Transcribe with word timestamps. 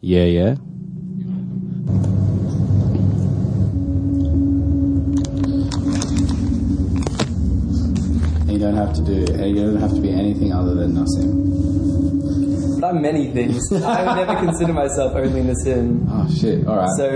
Yeah, 0.00 0.24
yeah. 0.24 0.56
You 8.50 8.58
don't 8.58 8.74
have 8.74 8.92
to 8.94 9.02
do. 9.04 9.12
You 9.46 9.54
don't 9.66 9.76
have 9.80 9.94
to 9.94 10.00
be 10.00 10.10
anything 10.10 10.52
other 10.52 10.74
than 10.74 10.92
Nassim. 10.92 12.82
I'm 12.82 13.00
many 13.02 13.30
things. 13.30 13.70
I 13.72 14.02
would 14.04 14.26
never 14.26 14.40
consider 14.46 14.72
myself 14.72 15.12
only 15.14 15.42
Nassim. 15.42 16.06
Oh 16.10 16.28
shit! 16.34 16.66
All 16.66 16.76
right. 16.76 16.88
So, 16.96 17.06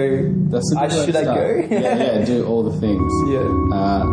That's 0.52 0.72
a 0.74 0.78
I, 0.80 0.86
good 0.86 0.98
way 0.98 1.06
should 1.06 1.16
I 1.16 1.24
go? 1.24 1.66
yeah, 1.70 1.96
yeah. 2.18 2.24
Do 2.30 2.46
all 2.46 2.62
the 2.62 2.78
things. 2.78 3.12
Yeah. 3.26 3.76
Uh, 3.76 4.04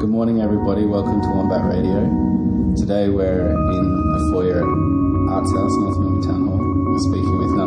good 0.00 0.08
morning, 0.08 0.40
everybody. 0.40 0.86
Welcome 0.86 1.20
to 1.20 1.28
Wombat 1.28 1.64
Radio. 1.66 2.00
Today 2.78 3.08
we're 3.10 3.50
in 3.50 4.14
a 4.16 4.32
foyer 4.32 4.62
at 4.62 5.32
Arts 5.34 5.52
House, 5.52 5.74
North 5.82 5.98
Melbourne 5.98 6.22
Town 6.22 6.46
Hall. 6.48 6.49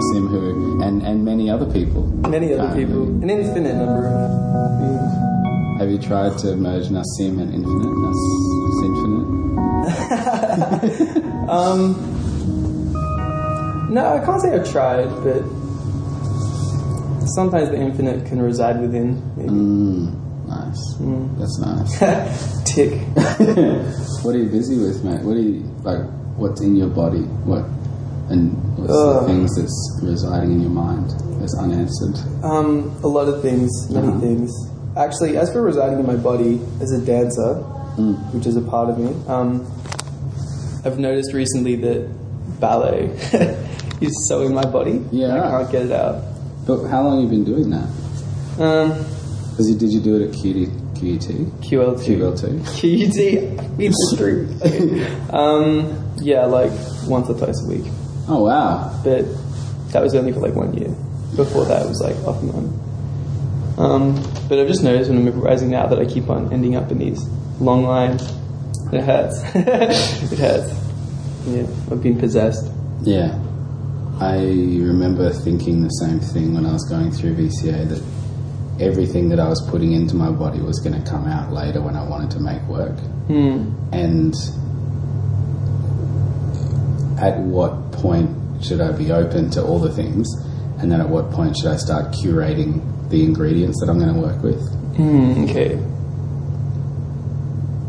Nassim, 0.03 0.29
who 0.29 0.81
and 0.81 1.01
and 1.03 1.23
many 1.25 1.49
other 1.49 1.65
people. 1.71 2.05
Many 2.29 2.53
other 2.53 2.63
Apparently. 2.63 2.85
people. 2.85 3.03
An 3.23 3.29
infinite 3.29 3.75
number 3.75 4.07
of 4.07 4.79
beings. 4.79 5.79
Have 5.79 5.89
you 5.89 5.97
tried 5.97 6.37
to 6.39 6.55
merge 6.55 6.87
Nassim 6.89 7.39
and 7.41 7.53
Infinite? 7.53 7.93
Nas 8.03 8.19
Infinite. 8.85 9.29
Um, 11.43 11.93
no, 13.93 14.15
I 14.15 14.23
can't 14.25 14.41
say 14.41 14.53
I've 14.55 14.71
tried, 14.71 15.09
but 15.25 15.43
sometimes 17.35 17.69
the 17.69 17.75
infinite 17.81 18.25
can 18.25 18.41
reside 18.41 18.79
within. 18.79 19.21
Maybe. 19.35 19.49
Mm, 19.49 20.13
nice. 20.47 20.95
That's 21.37 21.59
nice. 21.59 22.63
Tick. 22.73 22.93
what 24.23 24.35
are 24.35 24.39
you 24.39 24.47
busy 24.49 24.77
with, 24.79 25.03
mate? 25.03 25.21
What 25.21 25.35
are 25.35 25.41
you 25.41 25.63
like? 25.83 26.05
What's 26.37 26.61
in 26.61 26.77
your 26.77 26.87
body? 26.89 27.23
What 27.43 27.65
and 28.33 28.51
what's 28.77 28.91
the 28.91 29.23
things 29.27 29.55
that's 29.55 29.99
residing 30.03 30.51
in 30.53 30.61
your 30.61 30.71
mind 30.71 31.09
that's 31.39 31.55
unanswered? 31.57 32.15
Um, 32.43 32.89
a 33.03 33.07
lot 33.07 33.27
of 33.27 33.41
things, 33.41 33.69
many 33.91 34.07
Uh-huh. 34.07 34.19
things. 34.19 34.51
Actually, 34.97 35.37
as 35.37 35.51
for 35.51 35.61
residing 35.61 35.99
in 35.99 36.05
my 36.05 36.15
body 36.15 36.59
as 36.81 36.91
a 36.91 36.99
dancer, 37.05 37.53
which 38.33 38.45
is 38.45 38.55
a 38.57 38.61
part 38.61 38.89
of 38.89 38.97
me, 38.97 39.13
um, 39.27 39.65
I've 40.85 40.99
noticed 40.99 41.33
recently 41.33 41.75
that 41.77 42.09
ballet 42.59 43.05
is 44.01 44.27
so 44.27 44.41
in 44.41 44.53
my 44.53 44.65
body. 44.65 45.01
Yeah. 45.11 45.37
I 45.37 45.61
can't 45.61 45.71
get 45.71 45.81
it 45.87 45.91
out. 45.91 46.23
But 46.67 46.87
how 46.87 47.03
long 47.03 47.21
have 47.21 47.31
you 47.31 47.37
been 47.37 47.45
doing 47.45 47.69
that? 47.69 47.87
Um, 48.59 49.05
you, 49.59 49.75
did 49.75 49.91
you 49.91 49.99
do 50.01 50.15
it 50.17 50.29
at 50.29 50.31
QD, 50.35 50.67
QET? 50.97 51.27
QLT. 51.61 51.99
QLT? 52.05 52.43
QUT. 52.79 53.79
It's 53.79 54.15
true. 54.17 54.47
Okay. 54.61 55.19
Um, 55.33 55.99
yeah, 56.21 56.45
like 56.45 56.71
once 57.07 57.27
or 57.29 57.37
twice 57.37 57.59
a 57.65 57.67
week. 57.69 57.85
Oh 58.27 58.43
wow! 58.43 58.99
but 59.03 59.25
that 59.91 60.01
was 60.01 60.15
only 60.15 60.31
for 60.31 60.39
like 60.39 60.55
one 60.55 60.73
year. 60.73 60.89
Before 61.35 61.65
that, 61.65 61.85
it 61.85 61.89
was 61.89 62.01
like 62.01 62.15
off 62.27 62.41
and 62.41 62.51
on. 62.51 62.83
Um, 63.77 64.15
but 64.47 64.59
I've 64.59 64.67
just 64.67 64.83
noticed 64.83 65.09
when 65.09 65.19
I'm 65.19 65.27
improvising 65.27 65.71
now 65.71 65.87
that 65.87 65.99
I 65.99 66.05
keep 66.05 66.29
on 66.29 66.53
ending 66.53 66.75
up 66.75 66.91
in 66.91 66.99
these 66.99 67.23
long 67.59 67.83
lines. 67.83 68.21
It 68.91 69.01
hurts. 69.01 69.41
it 69.55 70.37
hurts. 70.37 70.73
Yeah, 71.47 71.65
I've 71.91 72.01
been 72.03 72.19
possessed. 72.19 72.71
Yeah, 73.01 73.39
I 74.19 74.37
remember 74.37 75.31
thinking 75.31 75.81
the 75.81 75.89
same 75.89 76.19
thing 76.19 76.53
when 76.53 76.65
I 76.65 76.73
was 76.73 76.87
going 76.87 77.11
through 77.11 77.35
VCA 77.35 77.89
that 77.89 78.03
everything 78.79 79.29
that 79.29 79.39
I 79.39 79.47
was 79.47 79.67
putting 79.69 79.93
into 79.93 80.15
my 80.15 80.31
body 80.31 80.59
was 80.59 80.79
going 80.79 81.01
to 81.01 81.09
come 81.09 81.27
out 81.27 81.51
later 81.51 81.81
when 81.81 81.95
I 81.95 82.07
wanted 82.07 82.31
to 82.31 82.39
make 82.39 82.61
work. 82.63 82.97
Hmm. 83.27 83.73
And 83.91 84.35
at 87.19 87.39
what 87.39 87.82
point 88.03 88.29
should 88.63 88.81
I 88.81 88.91
be 88.91 89.11
open 89.11 89.49
to 89.51 89.63
all 89.63 89.79
the 89.79 89.91
things? 89.91 90.27
And 90.79 90.91
then 90.91 90.99
at 90.99 91.07
what 91.09 91.31
point 91.31 91.55
should 91.57 91.71
I 91.71 91.77
start 91.77 92.11
curating 92.13 92.81
the 93.09 93.23
ingredients 93.23 93.79
that 93.79 93.89
I'm 93.89 93.97
going 93.99 94.13
to 94.13 94.19
work 94.19 94.43
with? 94.43 94.59
Mm, 94.97 95.49
okay. 95.49 95.75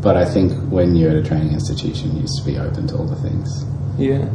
But 0.01 0.17
I 0.17 0.25
think 0.25 0.53
when 0.71 0.95
you're 0.95 1.11
at 1.11 1.17
a 1.17 1.23
training 1.23 1.51
institution, 1.53 2.15
you 2.15 2.21
used 2.21 2.37
to 2.39 2.45
be 2.45 2.57
open 2.57 2.87
to 2.87 2.95
all 2.97 3.05
the 3.05 3.15
things. 3.27 3.49
Yeah. 3.97 4.29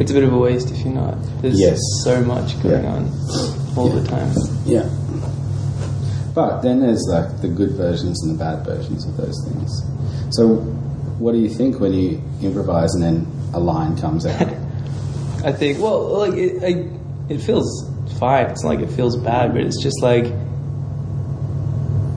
It's 0.00 0.10
a 0.10 0.14
bit 0.14 0.24
of 0.24 0.32
a 0.32 0.38
waste 0.38 0.70
if 0.70 0.78
you're 0.84 0.94
not. 0.94 1.16
There's 1.42 1.58
Yes. 1.60 1.78
so 2.04 2.22
much 2.22 2.60
going 2.62 2.82
Yeah. 2.84 2.94
on 2.96 3.10
all 3.76 3.88
the 3.88 4.02
time. 4.02 4.30
Yeah. 4.64 4.88
But 6.34 6.60
then 6.62 6.80
there's 6.80 7.04
like 7.08 7.40
the 7.40 7.48
good 7.48 7.72
versions 7.72 8.22
and 8.24 8.34
the 8.34 8.38
bad 8.38 8.64
versions 8.64 9.06
of 9.06 9.16
those 9.16 9.36
things. 9.46 9.70
So, 10.30 10.56
what 11.18 11.32
do 11.32 11.38
you 11.38 11.48
think 11.48 11.80
when 11.80 11.92
you 11.94 12.20
improvise 12.42 12.92
and 12.94 13.02
then 13.02 13.26
a 13.54 13.60
line 13.60 13.96
comes 13.96 14.26
out? 14.26 14.48
I 15.44 15.52
think. 15.52 15.78
Well, 15.78 16.18
like 16.18 16.34
it, 16.34 16.62
I, 16.62 17.32
it 17.32 17.38
feels 17.40 17.90
fine. 18.18 18.46
It's 18.46 18.62
not 18.64 18.70
like 18.76 18.80
it 18.80 18.90
feels 18.94 19.16
bad, 19.16 19.52
but 19.52 19.62
it's 19.62 19.82
just 19.82 20.02
like 20.02 20.24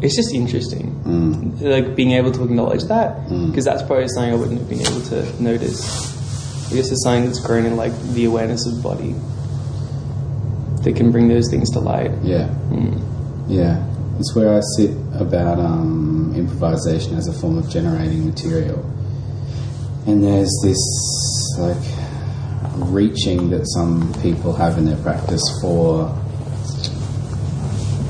it's 0.02 0.16
just 0.16 0.34
interesting. 0.34 0.96
Mm. 1.04 1.62
Like 1.62 1.96
being 1.96 2.12
able 2.12 2.32
to 2.32 2.44
acknowledge 2.44 2.84
that 2.86 3.18
Mm. 3.28 3.48
because 3.50 3.66
that's 3.66 3.84
probably 3.84 4.08
something 4.08 4.32
I 4.34 4.36
wouldn't 4.36 4.60
have 4.60 4.70
been 4.70 4.82
able 4.82 5.02
to 5.10 5.44
notice. 5.44 5.82
I 6.72 6.76
guess 6.76 6.92
it's 6.92 7.04
something 7.04 7.26
that's 7.26 7.40
grown 7.46 7.66
in 7.66 7.76
like 7.76 7.92
the 8.14 8.26
awareness 8.26 8.66
of 8.68 8.82
body 8.82 9.14
that 10.84 10.96
can 10.96 11.12
bring 11.12 11.28
those 11.28 11.50
things 11.50 11.70
to 11.72 11.80
light. 11.80 12.12
Yeah. 12.24 12.48
Mm. 12.70 13.02
Yeah. 13.50 13.86
It's 14.20 14.34
where 14.36 14.56
I 14.56 14.62
sit 14.78 14.92
about 15.20 15.60
um, 15.60 16.34
improvisation 16.36 17.16
as 17.18 17.28
a 17.28 17.34
form 17.34 17.58
of 17.58 17.70
generating 17.70 18.26
material. 18.26 18.80
And 20.08 20.24
there's 20.24 20.52
this 20.64 20.78
like 21.58 21.78
reaching 22.86 23.50
that 23.50 23.66
some 23.68 24.14
people 24.22 24.54
have 24.54 24.78
in 24.78 24.86
their 24.86 25.02
practice 25.04 25.44
for 25.62 26.08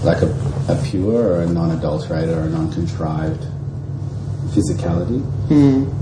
like 0.03 0.22
a, 0.22 0.30
a 0.69 0.81
pure 0.85 1.34
or 1.34 1.41
a 1.41 1.47
non-adulterated 1.47 2.30
or 2.30 2.41
a 2.41 2.50
non-contrived 2.50 3.41
physicality. 4.53 5.22
Mm. 5.47 5.94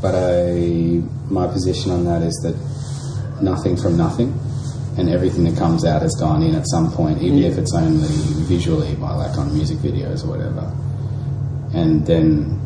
But 0.00 0.14
I, 0.14 1.02
my 1.32 1.46
position 1.46 1.90
on 1.90 2.04
that 2.04 2.22
is 2.22 2.34
that 2.42 2.54
nothing 3.42 3.76
from 3.76 3.96
nothing, 3.96 4.38
and 4.96 5.08
everything 5.08 5.44
that 5.44 5.56
comes 5.56 5.84
out 5.84 6.02
has 6.02 6.14
gone 6.16 6.42
in 6.42 6.54
at 6.54 6.66
some 6.68 6.90
point, 6.92 7.22
even 7.22 7.38
if 7.42 7.56
it's 7.56 7.74
only 7.74 8.08
visually, 8.46 8.94
by 8.96 9.12
like 9.14 9.38
on 9.38 9.52
music 9.54 9.78
videos 9.78 10.24
or 10.24 10.30
whatever. 10.30 10.72
And 11.72 12.06
then 12.06 12.60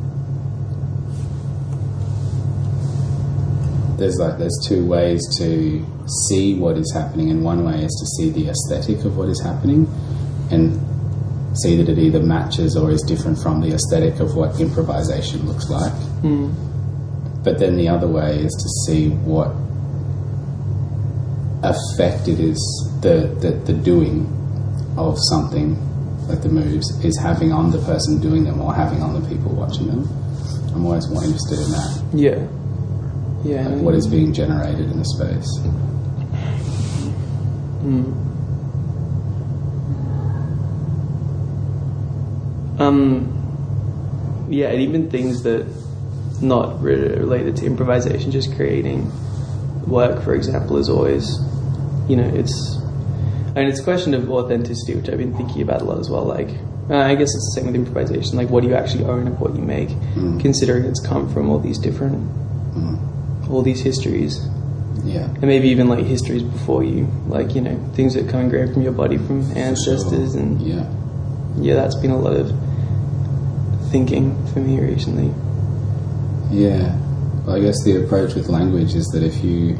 there's 4.02 4.18
like 4.18 4.38
there's 4.38 4.58
two 4.66 4.84
ways 4.84 5.20
to 5.38 5.84
see 6.28 6.54
what 6.58 6.76
is 6.76 6.92
happening, 6.92 7.30
and 7.30 7.44
one 7.44 7.64
way 7.64 7.82
is 7.84 7.94
to 8.00 8.06
see 8.16 8.30
the 8.30 8.50
aesthetic 8.50 9.04
of 9.04 9.16
what 9.16 9.28
is 9.28 9.40
happening, 9.40 9.86
and 10.50 10.78
see 11.62 11.76
that 11.76 11.88
it 11.88 11.98
either 11.98 12.20
matches 12.20 12.76
or 12.76 12.90
is 12.90 13.02
different 13.02 13.38
from 13.38 13.60
the 13.60 13.74
aesthetic 13.74 14.20
of 14.20 14.34
what 14.34 14.58
improvisation 14.60 15.46
looks 15.46 15.68
like. 15.68 15.92
Mm. 16.22 16.52
But 17.44 17.58
then 17.58 17.76
the 17.76 17.88
other 17.88 18.08
way 18.08 18.38
is 18.38 18.52
to 18.52 18.68
see 18.86 19.10
what 19.10 19.50
effect 21.62 22.26
it 22.26 22.40
is 22.40 22.58
the, 23.02 23.28
the, 23.40 23.52
the 23.72 23.72
doing 23.72 24.26
of 24.96 25.16
something, 25.30 25.76
like 26.26 26.42
the 26.42 26.48
moves, 26.48 26.88
is 27.04 27.19
having 27.19 27.52
on 27.52 27.70
the 27.70 27.78
person 27.82 28.20
doing 28.20 28.44
them 28.44 28.60
or 28.60 28.74
having 28.74 29.02
on 29.02 29.20
the 29.20 29.28
people 29.28 29.52
watching 29.52 29.86
them. 29.86 30.08
I'm 30.74 30.86
always 30.86 31.08
more 31.08 31.22
interested 31.22 31.58
in 31.58 31.70
that. 31.70 32.02
Yeah. 32.14 32.61
Yeah. 33.44 33.69
Like 33.69 33.82
what 33.82 33.94
is 33.94 34.06
being 34.06 34.32
generated 34.32 34.91
in 34.91 34.98
the 34.98 35.04
space. 35.04 35.48
Mm. 37.82 38.22
Um, 42.81 44.47
yeah, 44.50 44.69
and 44.69 44.81
even 44.81 45.10
things 45.10 45.42
that 45.42 45.66
not 46.41 46.81
related 46.82 47.56
to 47.56 47.66
improvisation, 47.66 48.31
just 48.31 48.54
creating 48.56 49.10
work, 49.86 50.22
for 50.22 50.34
example, 50.34 50.76
is 50.76 50.88
always, 50.88 51.38
you 52.08 52.16
know, 52.16 52.28
it's, 52.34 52.76
and 53.55 53.69
it's 53.69 53.81
a 53.81 53.84
question 53.84 54.14
of 54.14 54.31
authenticity, 54.31 54.94
which 54.94 55.08
I've 55.08 55.19
been 55.19 55.37
thinking 55.37 55.62
about 55.62 55.82
a 55.82 55.84
lot 55.84 55.99
as 55.99 56.11
well. 56.11 56.25
Like, 56.25 56.49
uh, 56.90 56.96
I 56.96 57.14
guess 57.14 57.28
it's 57.34 57.52
the 57.55 57.61
same 57.61 57.66
with 57.66 57.76
improvisation. 57.76 58.37
Like, 58.37 58.50
what 58.50 58.62
do 58.62 58.69
you 58.69 58.75
actually 58.75 59.05
own 59.05 59.28
of 59.28 59.40
what 59.40 59.55
you 59.55 59.62
make, 59.62 59.90
Mm. 60.16 60.40
considering 60.40 60.84
it's 60.84 61.00
come 61.00 61.28
from 61.32 61.49
all 61.50 61.58
these 61.58 61.78
different, 61.78 62.19
Mm. 62.75 62.99
All 63.52 63.62
these 63.62 63.81
histories 63.82 64.40
Yeah. 65.04 65.26
and 65.26 65.43
maybe 65.43 65.69
even 65.69 65.88
like 65.88 66.04
histories 66.04 66.43
before 66.43 66.84
you, 66.84 67.06
like 67.28 67.54
you 67.54 67.60
know 67.60 67.76
things 67.94 68.14
that 68.14 68.28
come 68.28 68.40
engraved 68.40 68.75
from 68.75 68.82
your 68.82 68.93
body 68.93 69.16
from 69.19 69.43
ancestors, 69.56 70.32
Sure. 70.32 70.40
and 70.40 70.60
Yeah. 70.62 70.84
yeah, 71.60 71.75
that's 71.75 71.94
been 71.96 72.10
a 72.12 72.19
lot 72.19 72.34
of 72.34 72.52
thinking 73.90 74.34
for 74.52 74.60
me 74.60 74.81
recently. 74.81 75.31
Yeah. 76.50 76.96
Well, 77.46 77.56
I 77.56 77.60
guess 77.60 77.82
the 77.84 78.02
approach 78.04 78.34
with 78.34 78.49
language 78.49 78.94
is 78.94 79.06
that 79.08 79.22
if 79.22 79.43
you 79.44 79.76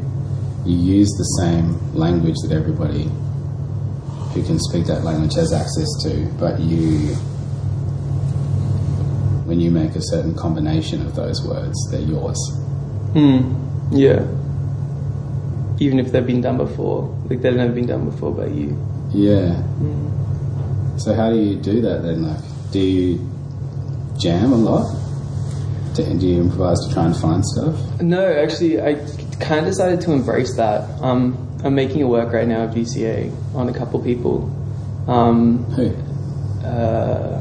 you 0.65 0.77
use 0.77 1.09
the 1.19 1.25
same 1.43 1.77
language 1.93 2.37
that 2.45 2.53
everybody 2.53 3.11
who 4.33 4.43
can 4.45 4.59
speak 4.61 4.87
that 4.87 5.03
language 5.05 5.35
has 5.35 5.53
access 5.53 5.89
to, 6.05 6.27
but 6.39 6.61
you 6.61 7.15
when 9.45 9.61
you 9.61 9.71
make 9.71 9.95
a 9.97 10.03
certain 10.03 10.35
combination 10.35 11.05
of 11.05 11.15
those 11.15 11.45
words, 11.47 11.77
they're 11.91 12.01
yours. 12.01 12.39
Hmm. 13.13 13.95
Yeah. 13.95 14.25
even 15.81 15.99
if 15.99 16.13
they've 16.13 16.27
been 16.27 16.41
done 16.41 16.57
before, 16.57 17.09
like 17.29 17.43
they've 17.43 17.55
never 17.57 17.73
been 17.73 17.87
done 17.87 18.09
before 18.09 18.33
by 18.33 18.47
you. 18.47 18.77
Yeah. 19.13 19.61
So 20.97 21.13
how 21.15 21.31
do 21.31 21.37
you 21.37 21.57
do 21.57 21.81
that 21.83 22.03
then? 22.03 22.23
Like, 22.23 22.41
do 22.71 22.79
you 22.79 23.19
jam 24.19 24.53
a 24.53 24.57
lot? 24.57 24.95
Do, 25.95 26.05
do 26.19 26.27
you 26.27 26.41
improvise 26.41 26.79
to 26.87 26.95
try 26.95 27.05
and 27.07 27.17
find 27.17 27.45
stuff? 27.45 28.01
No, 28.01 28.25
actually, 28.25 28.81
I 28.81 28.95
kind 29.41 29.61
of 29.61 29.73
decided 29.73 30.01
to 30.03 30.13
embrace 30.13 30.57
that. 30.57 30.89
Um, 31.03 31.37
I'm 31.65 31.75
making 31.75 32.03
a 32.03 32.07
work 32.09 32.33
right 32.33 32.47
now 32.49 32.63
at 32.65 32.71
VCA 32.75 33.31
on 33.55 33.69
a 33.69 33.75
couple 33.75 34.01
people. 34.03 34.49
Um, 35.09 35.65
Who? 35.75 35.89
uh, 36.67 37.41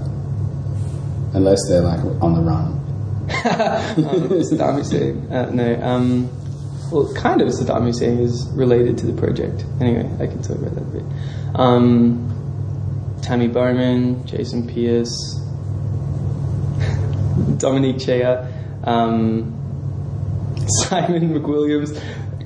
Unless 1.33 1.59
they're 1.69 1.81
like 1.81 1.99
on 2.21 2.33
the 2.33 2.41
run. 2.41 2.80
Um, 3.29 4.29
Saddam 4.41 4.75
Hussein. 4.77 5.31
Uh, 5.31 5.49
no, 5.51 5.81
um, 5.81 6.29
well, 6.91 7.13
kind 7.13 7.41
of 7.41 7.47
Saddam 7.49 7.83
Hussein 7.85 8.19
is 8.19 8.47
related 8.49 8.97
to 8.99 9.05
the 9.07 9.13
project. 9.19 9.63
Anyway, 9.79 10.09
I 10.19 10.27
can 10.27 10.41
talk 10.41 10.57
about 10.57 10.75
that 10.75 10.81
a 10.81 10.85
bit. 10.85 11.03
Um, 11.55 12.27
Tammy 13.21 13.47
Bowman, 13.47 14.25
Jason 14.25 14.67
Pierce, 14.67 15.39
Dominique 17.57 17.99
Chea, 17.99 18.23
um, 18.83 19.57
Simon 20.67 21.29
McWilliams, 21.33 22.01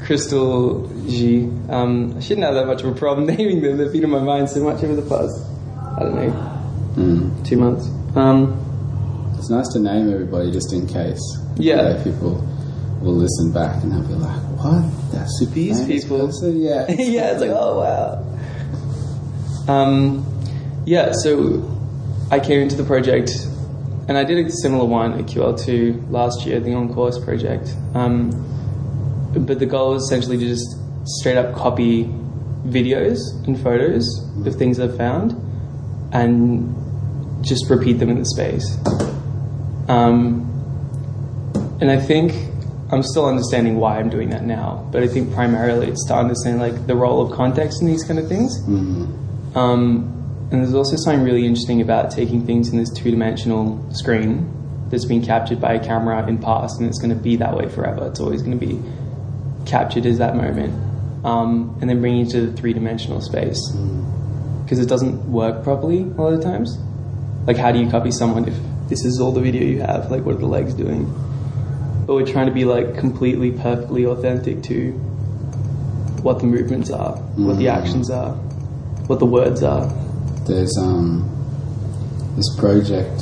Crystal 0.05 0.87
G. 1.07 1.49
Um, 1.69 2.15
I 2.17 2.19
shouldn't 2.19 2.45
have 2.45 2.55
that 2.55 2.67
much 2.67 2.81
of 2.83 2.87
a 2.95 2.99
problem 2.99 3.25
naming 3.37 3.61
them. 3.61 3.77
They've 3.77 3.91
been 3.91 4.03
in 4.03 4.09
my 4.09 4.19
mind 4.19 4.49
so 4.49 4.63
much 4.63 4.83
over 4.83 4.95
the 4.95 5.01
past, 5.09 5.41
I 5.97 6.03
don't 6.03 6.15
know, 6.15 6.51
Mm. 6.95 7.45
two 7.45 7.57
months. 7.57 7.89
Um, 8.15 8.57
It's 9.45 9.51
nice 9.51 9.67
to 9.73 9.79
name 9.79 10.11
everybody 10.11 10.51
just 10.51 10.73
in 10.73 10.87
case. 10.87 11.21
Yeah. 11.57 12.01
People 12.03 12.43
will 12.99 13.13
listen 13.13 13.53
back 13.53 13.83
and 13.83 13.91
they'll 13.91 14.01
be 14.01 14.15
like, 14.15 14.41
"What? 14.57 15.11
That's 15.11 15.37
super 15.37 15.51
These 15.51 15.85
people." 15.85 16.25
person?" 16.25 16.59
Yeah. 16.59 16.87
yeah, 16.89 17.33
it's 17.33 17.41
like, 17.41 17.51
oh 17.53 17.77
wow. 17.77 19.71
Um, 19.71 20.25
yeah, 20.87 21.11
so 21.11 21.61
I 22.31 22.39
came 22.39 22.59
into 22.59 22.75
the 22.75 22.85
project, 22.85 23.45
and 24.07 24.17
I 24.17 24.23
did 24.23 24.43
a 24.43 24.49
similar 24.49 24.85
one 24.85 25.13
at 25.13 25.25
QL2 25.27 26.09
last 26.09 26.47
year, 26.47 26.59
the 26.59 26.73
on 26.73 26.91
course 26.91 27.23
project. 27.23 27.69
Um, 27.93 28.31
but 29.45 29.59
the 29.59 29.67
goal 29.67 29.91
was 29.91 30.05
essentially 30.05 30.39
to 30.39 30.47
just 30.47 30.75
straight 31.19 31.37
up 31.37 31.53
copy 31.53 32.05
videos 32.65 33.19
and 33.45 33.61
photos 33.61 34.07
of 34.43 34.55
things 34.55 34.79
I've 34.79 34.97
found, 34.97 35.33
and 36.13 36.73
just 37.45 37.69
repeat 37.69 37.99
them 37.99 38.09
in 38.09 38.17
the 38.17 38.25
space. 38.25 38.75
Um, 39.87 40.51
and 41.79 41.91
I 41.91 41.99
think 41.99 42.33
I'm 42.91 43.03
still 43.03 43.25
understanding 43.25 43.77
why 43.77 43.99
I'm 43.99 44.09
doing 44.09 44.29
that 44.29 44.43
now, 44.43 44.87
but 44.91 45.03
I 45.03 45.07
think 45.07 45.33
primarily 45.33 45.87
it's 45.87 46.05
to 46.05 46.15
understand 46.15 46.59
like 46.59 46.87
the 46.87 46.95
role 46.95 47.21
of 47.21 47.35
context 47.35 47.81
in 47.81 47.87
these 47.87 48.03
kind 48.03 48.19
of 48.19 48.27
things. 48.27 48.61
Mm. 48.63 49.55
Um, 49.55 50.11
and 50.51 50.61
there's 50.63 50.75
also 50.75 50.95
something 50.95 51.23
really 51.23 51.45
interesting 51.45 51.81
about 51.81 52.11
taking 52.11 52.45
things 52.45 52.69
in 52.69 52.77
this 52.77 52.91
two-dimensional 52.91 53.93
screen 53.93 54.51
that's 54.89 55.05
been 55.05 55.23
captured 55.23 55.59
by 55.59 55.73
a 55.73 55.83
camera 55.83 56.25
in 56.27 56.37
past, 56.37 56.79
and 56.79 56.87
it's 56.87 56.99
going 56.99 57.09
to 57.09 57.21
be 57.21 57.35
that 57.37 57.57
way 57.57 57.67
forever. 57.67 58.07
It's 58.07 58.19
always 58.19 58.43
going 58.43 58.57
to 58.59 58.65
be 58.65 58.79
captured 59.65 60.05
as 60.05 60.19
that 60.19 60.35
moment, 60.35 60.73
um, 61.25 61.75
and 61.81 61.89
then 61.89 61.99
bringing 61.99 62.27
it 62.27 62.29
to 62.31 62.45
the 62.45 62.53
three-dimensional 62.55 63.21
space 63.21 63.59
because 64.63 64.79
it 64.79 64.87
doesn't 64.87 65.31
work 65.31 65.63
properly 65.63 66.01
a 66.01 66.21
lot 66.21 66.33
of 66.33 66.43
times. 66.43 66.77
Like, 67.47 67.57
how 67.57 67.71
do 67.71 67.79
you 67.79 67.89
copy 67.89 68.11
someone 68.11 68.47
if 68.47 68.55
this 68.87 69.03
is 69.05 69.19
all 69.19 69.31
the 69.31 69.41
video 69.41 69.63
you 69.63 69.81
have? 69.81 70.11
Like, 70.11 70.25
what 70.25 70.35
are 70.35 70.39
the 70.39 70.45
legs 70.47 70.73
doing? 70.73 71.05
But 72.05 72.13
we're 72.15 72.25
trying 72.25 72.45
to 72.47 72.51
be 72.53 72.65
like 72.65 72.97
completely, 72.97 73.51
perfectly 73.51 74.05
authentic 74.05 74.61
to 74.63 74.91
what 76.21 76.39
the 76.39 76.45
movements 76.45 76.89
are, 76.91 77.13
what 77.35 77.57
the 77.57 77.65
Mhm. 77.65 77.73
actions 77.77 78.09
are, 78.09 78.33
what 79.07 79.19
the 79.19 79.25
words 79.25 79.63
are. 79.63 79.91
There's 80.45 80.77
um 80.77 81.23
this 82.35 82.53
project 82.57 83.21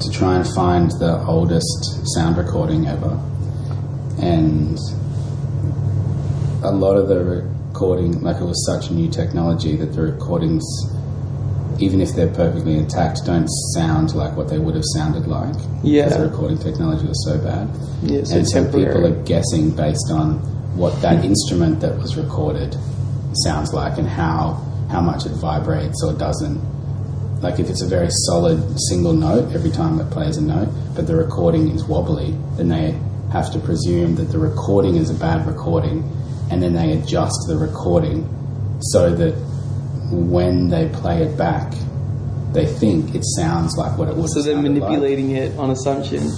to 0.00 0.10
try 0.10 0.36
and 0.36 0.46
find 0.46 0.90
the 0.92 1.24
oldest 1.26 2.06
sound 2.14 2.36
recording 2.36 2.86
ever, 2.86 3.18
and 4.20 4.78
a 6.62 6.70
lot 6.70 6.96
of 6.96 7.08
the 7.08 7.24
recording, 7.24 8.20
like 8.22 8.36
it 8.40 8.44
was 8.44 8.64
such 8.66 8.90
new 8.90 9.08
technology 9.08 9.76
that 9.76 9.92
the 9.94 10.02
recordings, 10.02 10.64
even 11.78 12.00
if 12.00 12.14
they're 12.14 12.32
perfectly 12.34 12.76
intact, 12.76 13.20
don't 13.24 13.48
sound 13.74 14.14
like 14.14 14.36
what 14.36 14.48
they 14.48 14.58
would 14.58 14.74
have 14.74 14.84
sounded 14.94 15.26
like. 15.26 15.54
Yeah. 15.82 16.04
because 16.04 16.18
the 16.18 16.28
recording 16.28 16.58
technology 16.58 17.06
was 17.06 17.24
so 17.24 17.38
bad. 17.38 17.68
Yeah, 18.02 18.24
so 18.24 18.36
and 18.36 18.48
so 18.48 18.64
people 18.64 19.06
are 19.06 19.22
guessing 19.24 19.70
based 19.70 20.10
on 20.10 20.38
what 20.76 21.00
that 21.02 21.24
instrument 21.24 21.80
that 21.80 21.96
was 21.98 22.16
recorded 22.16 22.76
sounds 23.44 23.72
like 23.72 23.98
and 23.98 24.08
how 24.08 24.64
how 24.90 25.00
much 25.00 25.26
it 25.26 25.32
vibrates 25.32 26.02
or 26.02 26.12
doesn't. 26.14 26.58
Like 27.40 27.60
if 27.60 27.68
it's 27.68 27.82
a 27.82 27.86
very 27.86 28.08
solid 28.10 28.78
single 28.88 29.12
note 29.12 29.54
every 29.54 29.70
time 29.70 30.00
it 30.00 30.10
plays 30.10 30.36
a 30.36 30.42
note, 30.42 30.68
but 30.96 31.06
the 31.06 31.14
recording 31.14 31.68
is 31.68 31.84
wobbly, 31.84 32.32
then 32.56 32.68
they 32.68 32.98
have 33.32 33.52
to 33.52 33.58
presume 33.58 34.16
that 34.16 34.32
the 34.32 34.38
recording 34.38 34.96
is 34.96 35.10
a 35.10 35.14
bad 35.14 35.46
recording, 35.46 36.02
and 36.50 36.62
then 36.62 36.72
they 36.72 36.92
adjust 36.92 37.36
the 37.46 37.56
recording 37.56 38.26
so 38.80 39.14
that 39.14 39.34
when 40.10 40.68
they 40.68 40.88
play 40.88 41.22
it 41.22 41.36
back, 41.36 41.72
they 42.52 42.66
think 42.66 43.14
it 43.14 43.22
sounds 43.36 43.76
like 43.76 43.98
what 43.98 44.08
it 44.08 44.16
would. 44.16 44.30
So 44.30 44.42
they're 44.42 44.54
sounded 44.54 44.72
like. 44.72 44.82
manipulating 44.90 45.32
it 45.32 45.56
on 45.58 45.70
assumption. 45.70 46.28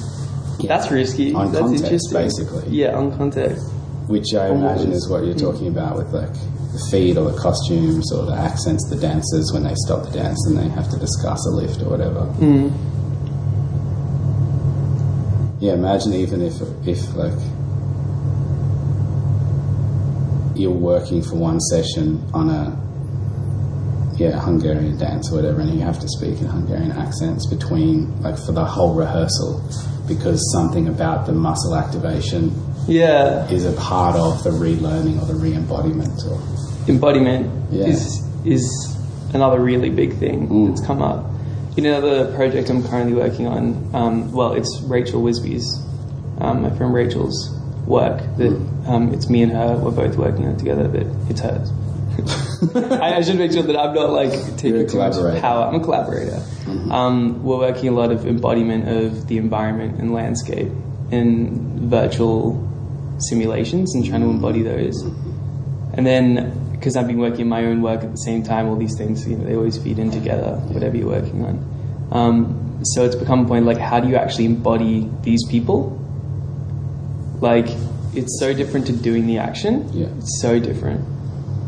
That's 0.66 0.90
risky. 0.90 1.32
On 1.32 1.46
That's 1.52 1.60
context, 1.60 1.84
interesting. 1.84 2.12
basically. 2.14 2.68
Yeah, 2.70 2.96
on 2.96 3.16
context. 3.16 3.70
Which 4.08 4.34
I 4.34 4.48
Almost. 4.48 4.74
imagine 4.82 4.92
is 4.92 5.08
what 5.08 5.24
you're 5.24 5.36
talking 5.36 5.68
about 5.68 5.96
with 5.96 6.12
like 6.12 6.32
the 6.32 6.88
feed 6.90 7.16
or 7.16 7.30
the 7.30 7.38
costumes 7.38 8.12
or 8.12 8.26
the 8.26 8.34
accents, 8.34 8.88
the 8.90 8.96
dancers 8.96 9.52
when 9.52 9.62
they 9.62 9.74
stop 9.86 10.04
the 10.04 10.10
dance 10.10 10.44
and 10.46 10.58
they 10.58 10.68
have 10.68 10.90
to 10.90 10.98
discuss 10.98 11.46
a 11.46 11.50
lift 11.50 11.80
or 11.82 11.90
whatever. 11.90 12.26
Mm. 12.38 12.72
Yeah, 15.60 15.74
imagine 15.74 16.14
even 16.14 16.42
if 16.42 16.60
if 16.86 17.14
like 17.14 17.38
you're 20.56 20.70
working 20.70 21.22
for 21.22 21.36
one 21.36 21.60
session 21.60 22.22
on 22.34 22.50
a 22.50 22.76
yeah 24.20 24.38
Hungarian 24.38 24.98
dance 24.98 25.32
or 25.32 25.36
whatever, 25.36 25.60
and 25.60 25.70
you 25.74 25.80
have 25.80 25.98
to 26.00 26.08
speak 26.08 26.40
in 26.40 26.46
Hungarian 26.46 26.92
accents 26.92 27.46
between 27.46 28.20
like 28.20 28.38
for 28.38 28.52
the 28.52 28.64
whole 28.64 28.94
rehearsal 28.94 29.62
because 30.06 30.40
something 30.52 30.88
about 30.88 31.26
the 31.26 31.32
muscle 31.32 31.74
activation 31.74 32.52
Yeah, 32.86 33.48
is 33.50 33.64
a 33.64 33.72
part 33.72 34.16
of 34.16 34.42
the 34.44 34.50
relearning 34.50 35.20
or 35.22 35.24
the 35.26 35.34
re-embodiment 35.34 36.20
or 36.30 36.38
embodiment 36.88 37.50
Yeah. 37.70 37.86
is 37.86 38.22
is 38.44 38.64
another 39.32 39.60
really 39.60 39.90
big 39.90 40.16
thing 40.18 40.48
Mm. 40.48 40.68
that's 40.68 40.84
come 40.86 41.00
up. 41.02 41.24
You 41.76 41.84
know, 41.84 42.00
the 42.00 42.32
project 42.36 42.68
I'm 42.68 42.82
currently 42.82 43.14
working 43.14 43.46
on. 43.46 43.62
Um, 43.94 44.32
well, 44.32 44.52
it's 44.52 44.72
Rachel 44.86 45.22
Wisby's, 45.22 45.66
um, 46.40 46.62
my 46.62 46.70
friend 46.76 46.92
Rachel's 46.92 47.38
work. 47.86 48.18
That 48.38 48.50
Mm. 48.52 48.88
um, 48.88 49.14
it's 49.14 49.28
me 49.30 49.42
and 49.44 49.52
her. 49.52 49.78
We're 49.82 49.92
both 49.92 50.16
working 50.16 50.44
on 50.46 50.50
it 50.52 50.58
together, 50.58 50.88
but 50.88 51.06
it's 51.30 51.40
hers. 51.40 51.70
I, 53.00 53.16
I 53.16 53.20
should 53.22 53.38
make 53.38 53.52
sure 53.52 53.62
that 53.62 53.76
I'm 53.76 53.94
not 53.94 54.10
like 54.10 54.32
taking 54.56 54.86
too 54.86 54.98
much. 54.98 55.14
Mm-hmm. 55.14 55.40
power. 55.40 55.66
I'm 55.66 55.74
a 55.76 55.80
collaborator. 55.80 56.42
Um, 56.90 57.42
we're 57.42 57.58
working 57.58 57.88
a 57.88 57.92
lot 57.92 58.10
of 58.12 58.26
embodiment 58.26 58.88
of 58.88 59.26
the 59.28 59.38
environment 59.38 60.00
and 60.00 60.12
landscape 60.12 60.68
in 61.10 61.88
virtual 61.88 62.66
simulations 63.18 63.94
and 63.94 64.04
trying 64.04 64.20
to 64.22 64.28
embody 64.28 64.62
those. 64.62 65.02
And 65.92 66.06
then, 66.06 66.70
because 66.72 66.96
I've 66.96 67.06
been 67.06 67.18
working 67.18 67.48
my 67.48 67.64
own 67.64 67.82
work 67.82 68.02
at 68.02 68.10
the 68.10 68.16
same 68.16 68.42
time, 68.42 68.68
all 68.68 68.76
these 68.76 68.96
things, 68.96 69.26
you 69.26 69.36
know, 69.36 69.44
they 69.44 69.56
always 69.56 69.76
feed 69.76 69.98
in 69.98 70.10
together, 70.10 70.56
whatever 70.68 70.96
you're 70.96 71.08
working 71.08 71.44
on. 71.44 72.08
Um, 72.12 72.80
so 72.84 73.04
it's 73.04 73.16
become 73.16 73.44
a 73.44 73.48
point 73.48 73.66
like, 73.66 73.78
how 73.78 74.00
do 74.00 74.08
you 74.08 74.16
actually 74.16 74.46
embody 74.46 75.10
these 75.22 75.44
people? 75.48 75.96
Like, 77.40 77.66
it's 78.14 78.38
so 78.40 78.54
different 78.54 78.86
to 78.86 78.92
doing 78.92 79.26
the 79.26 79.38
action. 79.38 79.90
Yeah. 79.92 80.08
It's 80.18 80.40
so 80.40 80.58
different. 80.58 81.04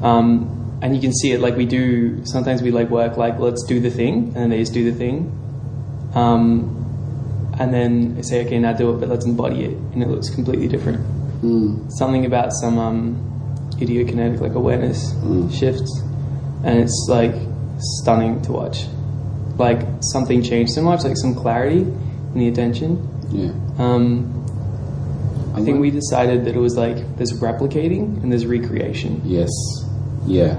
Um, 0.03 0.79
and 0.83 0.95
you 0.95 1.01
can 1.01 1.13
see 1.13 1.31
it 1.33 1.41
like 1.41 1.57
we 1.57 1.65
do, 1.65 2.25
sometimes 2.27 2.61
we 2.63 2.71
like 2.73 2.91
work 2.91 3.17
like, 3.17 3.39
let's 3.39 3.63
do 3.65 3.79
the 3.81 3.91
thing, 3.91 4.25
and 4.29 4.35
then 4.37 4.51
they 4.51 4.59
just 4.59 4.75
do 4.75 4.91
the 4.91 4.97
thing. 4.99 5.31
Um, 6.15 6.79
and 7.59 7.73
then 7.73 8.17
they 8.17 8.23
say, 8.23 8.45
okay, 8.47 8.59
now 8.59 8.73
do 8.73 8.91
it, 8.91 8.99
but 8.99 9.09
let's 9.09 9.25
embody 9.25 9.65
it. 9.65 9.77
And 9.93 10.03
it 10.03 10.09
looks 10.09 10.29
completely 10.31 10.69
different 10.69 11.01
Mm. 11.43 11.91
something 11.99 12.25
about 12.25 12.53
some 12.53 12.79
um, 12.79 13.17
ideokinetic 13.81 14.41
like 14.41 14.55
awareness 14.55 15.13
Mm. 15.25 15.53
shifts, 15.53 16.01
and 16.65 16.79
it's 16.79 17.07
like 17.09 17.35
stunning 17.79 18.41
to 18.43 18.53
watch. 18.53 18.87
Like 19.59 19.81
something 20.01 20.41
changed 20.43 20.73
so 20.73 20.83
much, 20.83 21.03
like 21.05 21.17
some 21.17 21.35
clarity 21.35 21.81
in 21.81 22.35
the 22.35 22.49
attention. 22.49 23.09
yeah. 23.31 23.51
Um, 23.79 24.29
I 25.55 25.61
think 25.63 25.81
we 25.81 25.91
decided 25.91 26.45
that 26.47 26.55
it 26.57 26.61
was 26.61 26.77
like 26.77 26.97
there's 27.17 27.33
replicating 27.41 28.23
and 28.23 28.31
there's 28.33 28.47
recreation. 28.47 29.21
Yes. 29.25 29.51
Yeah. 30.27 30.57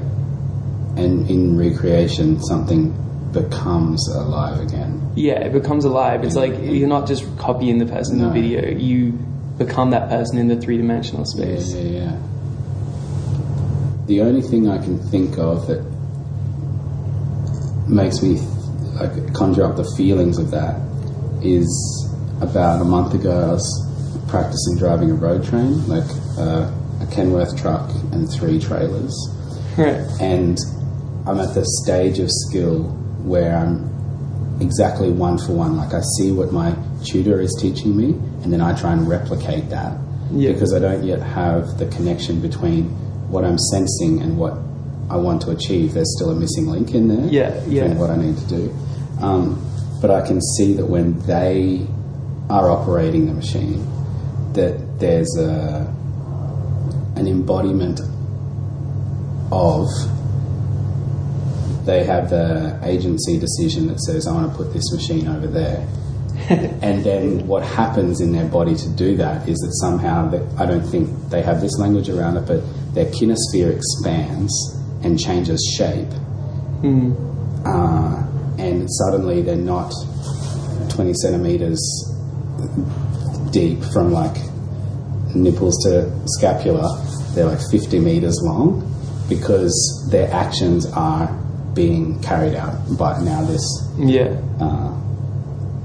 And 0.96 1.30
in 1.30 1.58
recreation, 1.58 2.42
something 2.44 2.94
becomes 3.32 4.08
alive 4.10 4.60
again. 4.60 5.12
Yeah, 5.16 5.40
it 5.40 5.54
becomes 5.54 5.86
alive. 5.86 6.24
It's 6.24 6.36
like 6.36 6.54
you're 6.62 6.88
not 6.88 7.08
just 7.08 7.26
copying 7.38 7.80
the 7.80 7.86
person 7.86 8.18
in 8.18 8.22
No. 8.22 8.28
the 8.28 8.34
video; 8.42 8.70
you 8.78 9.14
become 9.58 9.90
that 9.92 10.10
person 10.10 10.38
in 10.38 10.48
the 10.48 10.56
three 10.60 10.78
dimensional 10.78 11.22
Yeah, 11.36 11.46
space. 11.46 11.74
yeah, 11.74 11.82
yeah. 11.82 12.16
the 14.06 14.22
only 14.22 14.42
thing 14.42 14.68
I 14.68 14.78
can 14.80 15.00
think 15.00 15.38
of 15.38 15.66
that 15.68 15.82
makes 17.88 18.22
me 18.22 18.40
like 19.00 19.34
conjure 19.34 19.64
up 19.66 19.76
the 19.76 19.86
feelings 19.98 20.38
of 20.38 20.52
that 20.52 20.80
is 21.42 21.68
about 22.42 22.82
a 22.82 22.86
month 22.86 23.14
ago 23.14 23.32
I 23.50 23.52
was 23.54 23.90
practicing 24.28 24.78
driving 24.78 25.12
a 25.12 25.16
road 25.16 25.44
train, 25.44 25.88
like 25.88 26.04
uh, 26.38 26.70
a 27.02 27.06
Kenworth 27.12 27.58
truck 27.60 27.90
and 28.12 28.30
three 28.32 28.60
trailers, 28.60 29.16
Right. 29.78 29.96
and 30.22 30.58
I'm 31.26 31.40
at 31.40 31.54
the 31.56 31.66
stage 31.84 32.20
of 32.20 32.30
skill 32.32 32.84
where 33.24 33.56
I'm 33.58 33.90
exactly 34.62 35.10
one 35.12 35.38
for 35.38 35.54
one. 35.54 35.78
Like 35.78 35.94
I 35.94 36.02
see 36.18 36.32
what 36.32 36.52
my 36.52 36.76
tutor 37.04 37.40
is 37.42 37.56
teaching 37.60 37.96
me, 37.96 38.10
and 38.44 38.52
then 38.54 38.62
I 38.62 38.78
try 38.80 38.92
and 38.94 39.08
replicate 39.08 39.70
that 39.70 39.98
Yeah. 40.32 40.52
because 40.54 40.74
I 40.74 40.80
don't 40.80 41.04
yet 41.04 41.22
have 41.22 41.78
the 41.80 41.88
connection 41.88 42.40
between 42.42 42.86
what 43.30 43.44
I'm 43.46 43.58
sensing 43.58 44.22
and 44.22 44.38
what 44.38 44.58
I 45.10 45.18
want 45.18 45.42
to 45.44 45.52
achieve. 45.52 45.94
There's 45.94 46.14
still 46.16 46.30
a 46.32 46.36
missing 46.36 46.68
link 46.68 46.94
in 46.94 47.08
there 47.08 47.26
Yeah, 47.28 47.54
yeah. 47.68 47.82
between 47.84 47.98
what 48.00 48.10
I 48.10 48.18
need 48.18 48.38
to 48.38 48.48
do. 48.48 48.76
Um, 49.22 49.60
but 50.02 50.12
I 50.12 50.22
can 50.26 50.42
see 50.58 50.74
that 50.74 50.86
when 50.86 51.20
they 51.22 51.88
are 52.50 52.70
operating 52.70 53.26
the 53.28 53.34
machine, 53.34 53.88
that 54.54 55.00
there's 55.00 55.36
a 55.38 55.92
an 57.16 57.28
embodiment 57.28 58.02
of 59.54 59.88
they 61.86 62.04
have 62.04 62.30
the 62.30 62.80
agency 62.84 63.38
decision 63.38 63.88
that 63.88 64.00
says, 64.00 64.28
I 64.28 64.34
want 64.34 64.52
to 64.52 64.58
put 64.58 64.74
this 64.74 64.92
machine 64.94 65.28
over 65.28 65.48
there. 65.48 65.88
and 66.50 67.04
then 67.04 67.46
what 67.46 67.64
happens 67.64 68.20
in 68.20 68.32
their 68.32 68.48
body 68.48 68.76
to 68.76 68.90
do 68.90 69.16
that 69.18 69.48
is 69.48 69.58
that 69.60 69.74
somehow, 69.82 70.30
that 70.30 70.42
I 70.58 70.66
don't 70.66 70.84
think 70.84 71.10
they 71.30 71.42
have 71.42 71.62
this 71.62 71.78
language 71.78 72.10
around 72.10 72.38
it, 72.38 72.48
but 72.48 72.62
their 72.94 73.06
kinesphere 73.06 73.76
expands 73.76 74.54
and 75.04 75.20
changes 75.20 75.62
shape. 75.78 76.12
Uh, 77.66 78.26
and 78.58 78.88
suddenly 78.90 79.42
they're 79.42 79.56
not 79.56 79.94
20 80.90 81.14
centimeters 81.14 81.80
deep 83.52 83.84
from 83.94 84.12
like 84.12 84.36
nipples 85.36 85.78
to 85.84 86.12
scapula, 86.28 87.02
they're 87.36 87.46
like 87.46 87.62
50 87.72 88.00
meters 88.00 88.40
long 88.42 88.93
because 89.30 90.08
their 90.12 90.32
actions 90.32 90.86
are 90.94 91.28
being 91.74 92.22
carried 92.22 92.56
out 92.56 92.76
by 92.98 93.20
now 93.24 93.44
this, 93.46 93.64
Yeah. 93.98 94.36
uh, 94.60 94.90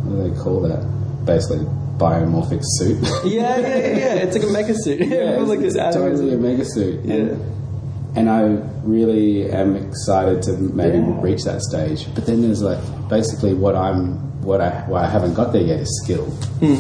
what 0.05 0.17
do 0.25 0.31
they 0.31 0.39
call 0.43 0.61
that? 0.63 0.83
Basically, 1.25 1.65
biomorphic 1.99 2.61
suit. 2.63 2.99
Yeah, 3.25 3.59
yeah, 3.59 3.77
yeah. 3.77 4.15
It's 4.25 4.37
like 4.37 4.45
a 4.45 4.47
mecha 4.73 4.75
suit. 4.77 5.01
yeah, 5.09 5.39
like 5.39 5.61
it's, 5.61 5.75
this 5.75 5.87
it's 5.87 5.97
totally 5.97 6.35
a 6.35 6.39
mega 6.39 6.65
suit. 6.65 7.05
Yeah. 7.05 7.15
And, 7.15 8.17
and 8.17 8.31
I 8.31 8.43
really 8.85 9.51
am 9.51 9.77
excited 9.77 10.43
to 10.45 10.53
maybe 10.53 10.99
Yeah. 10.99 11.21
reach 11.21 11.43
that 11.45 11.61
stage. 11.63 12.07
But 12.15 12.27
then 12.27 12.43
there's 12.43 12.63
like 12.63 12.79
basically 13.09 13.55
what 13.55 13.75
I'm, 13.77 14.17
what 14.43 14.61
I, 14.61 14.71
why 14.89 15.05
I 15.05 15.09
haven't 15.09 15.35
got 15.35 15.53
there 15.53 15.63
yet 15.63 15.81
is 15.81 16.03
skill, 16.05 16.25
Hmm. 16.61 16.77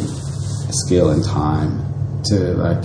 skill 0.70 1.10
and 1.10 1.24
time 1.24 1.82
to 2.26 2.34
like 2.54 2.84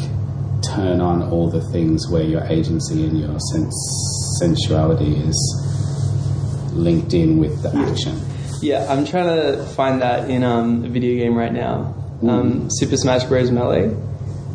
turn 0.70 1.02
on 1.02 1.24
all 1.24 1.50
the 1.50 1.62
things 1.72 2.08
where 2.10 2.24
your 2.24 2.44
agency 2.46 3.06
and 3.06 3.20
your 3.20 3.40
sense, 3.40 4.40
sensuality 4.40 5.16
is 5.28 6.72
linked 6.74 7.14
in 7.14 7.38
with 7.38 7.62
the 7.62 7.76
action. 7.76 8.20
Yeah, 8.62 8.86
I'm 8.90 9.06
trying 9.06 9.28
to 9.28 9.64
find 9.76 10.02
that 10.02 10.30
in 10.30 10.44
um, 10.44 10.86
a 10.86 10.90
video 10.90 11.22
game 11.22 11.36
right 11.36 11.52
now. 11.52 11.96
Um, 12.22 12.70
Super 12.72 12.96
Smash 12.96 13.26
Bros. 13.26 13.52
Melee. 13.52 13.96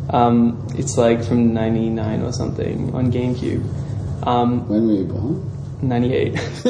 Um, 0.09 0.67
it's 0.75 0.97
like 0.97 1.23
from 1.23 1.53
'99 1.53 2.23
or 2.23 2.33
something 2.33 2.95
on 2.95 3.11
GameCube. 3.11 3.63
Um, 4.25 4.67
When 4.67 4.87
were 4.87 4.93
you 4.93 5.05
born? 5.05 5.45
98. 5.81 6.35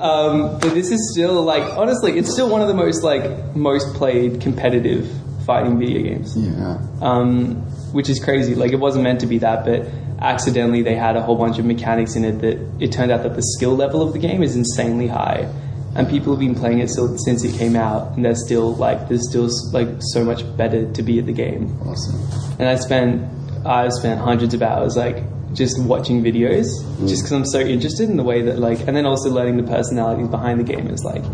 um, 0.00 0.58
but 0.58 0.74
this 0.74 0.90
is 0.90 1.12
still 1.12 1.42
like 1.44 1.62
honestly, 1.76 2.18
it's 2.18 2.32
still 2.32 2.48
one 2.48 2.62
of 2.62 2.68
the 2.68 2.74
most 2.74 3.04
like 3.04 3.54
most 3.54 3.94
played 3.94 4.40
competitive 4.40 5.08
fighting 5.48 5.78
video 5.78 6.02
games. 6.02 6.36
Yeah. 6.36 6.78
um, 7.00 7.56
which 7.92 8.08
is 8.10 8.22
crazy. 8.22 8.54
Like 8.54 8.72
it 8.72 8.80
wasn't 8.86 9.04
meant 9.04 9.20
to 9.20 9.26
be 9.26 9.38
that, 9.38 9.64
but 9.64 9.86
accidentally 10.20 10.82
they 10.82 10.94
had 10.94 11.16
a 11.16 11.22
whole 11.22 11.36
bunch 11.36 11.58
of 11.58 11.64
mechanics 11.64 12.14
in 12.16 12.24
it 12.24 12.40
that 12.42 12.56
it 12.84 12.92
turned 12.92 13.10
out 13.10 13.22
that 13.22 13.34
the 13.34 13.42
skill 13.56 13.74
level 13.74 14.02
of 14.02 14.12
the 14.12 14.18
game 14.18 14.42
is 14.42 14.54
insanely 14.54 15.08
high, 15.08 15.48
and 15.96 16.06
people 16.08 16.32
have 16.34 16.40
been 16.40 16.54
playing 16.54 16.80
it 16.80 16.88
since 16.90 17.42
it 17.44 17.58
came 17.58 17.74
out, 17.76 18.12
and 18.14 18.24
they're 18.24 18.34
still 18.34 18.74
like 18.76 19.08
there's 19.08 19.26
still 19.28 19.48
like 19.72 19.88
so 20.12 20.22
much 20.22 20.44
better 20.56 20.92
to 20.92 21.02
be 21.02 21.18
at 21.18 21.26
the 21.26 21.32
game. 21.32 21.76
Awesome. 21.80 22.20
And 22.60 22.68
I 22.68 22.76
spent 22.76 23.26
I 23.66 23.88
spent 23.88 24.20
hundreds 24.20 24.52
of 24.54 24.62
hours 24.62 24.96
like 24.96 25.24
just 25.54 25.82
watching 25.82 26.22
videos, 26.22 26.66
just 27.08 27.22
because 27.22 27.32
I'm 27.32 27.46
so 27.46 27.60
interested 27.60 28.10
in 28.10 28.18
the 28.18 28.22
way 28.22 28.42
that 28.42 28.58
like, 28.58 28.80
and 28.86 28.94
then 28.94 29.06
also 29.06 29.30
learning 29.30 29.56
the 29.56 29.62
personalities 29.62 30.28
behind 30.28 30.60
the 30.60 30.64
game. 30.64 30.88
Is 30.88 31.02
like 31.04 31.24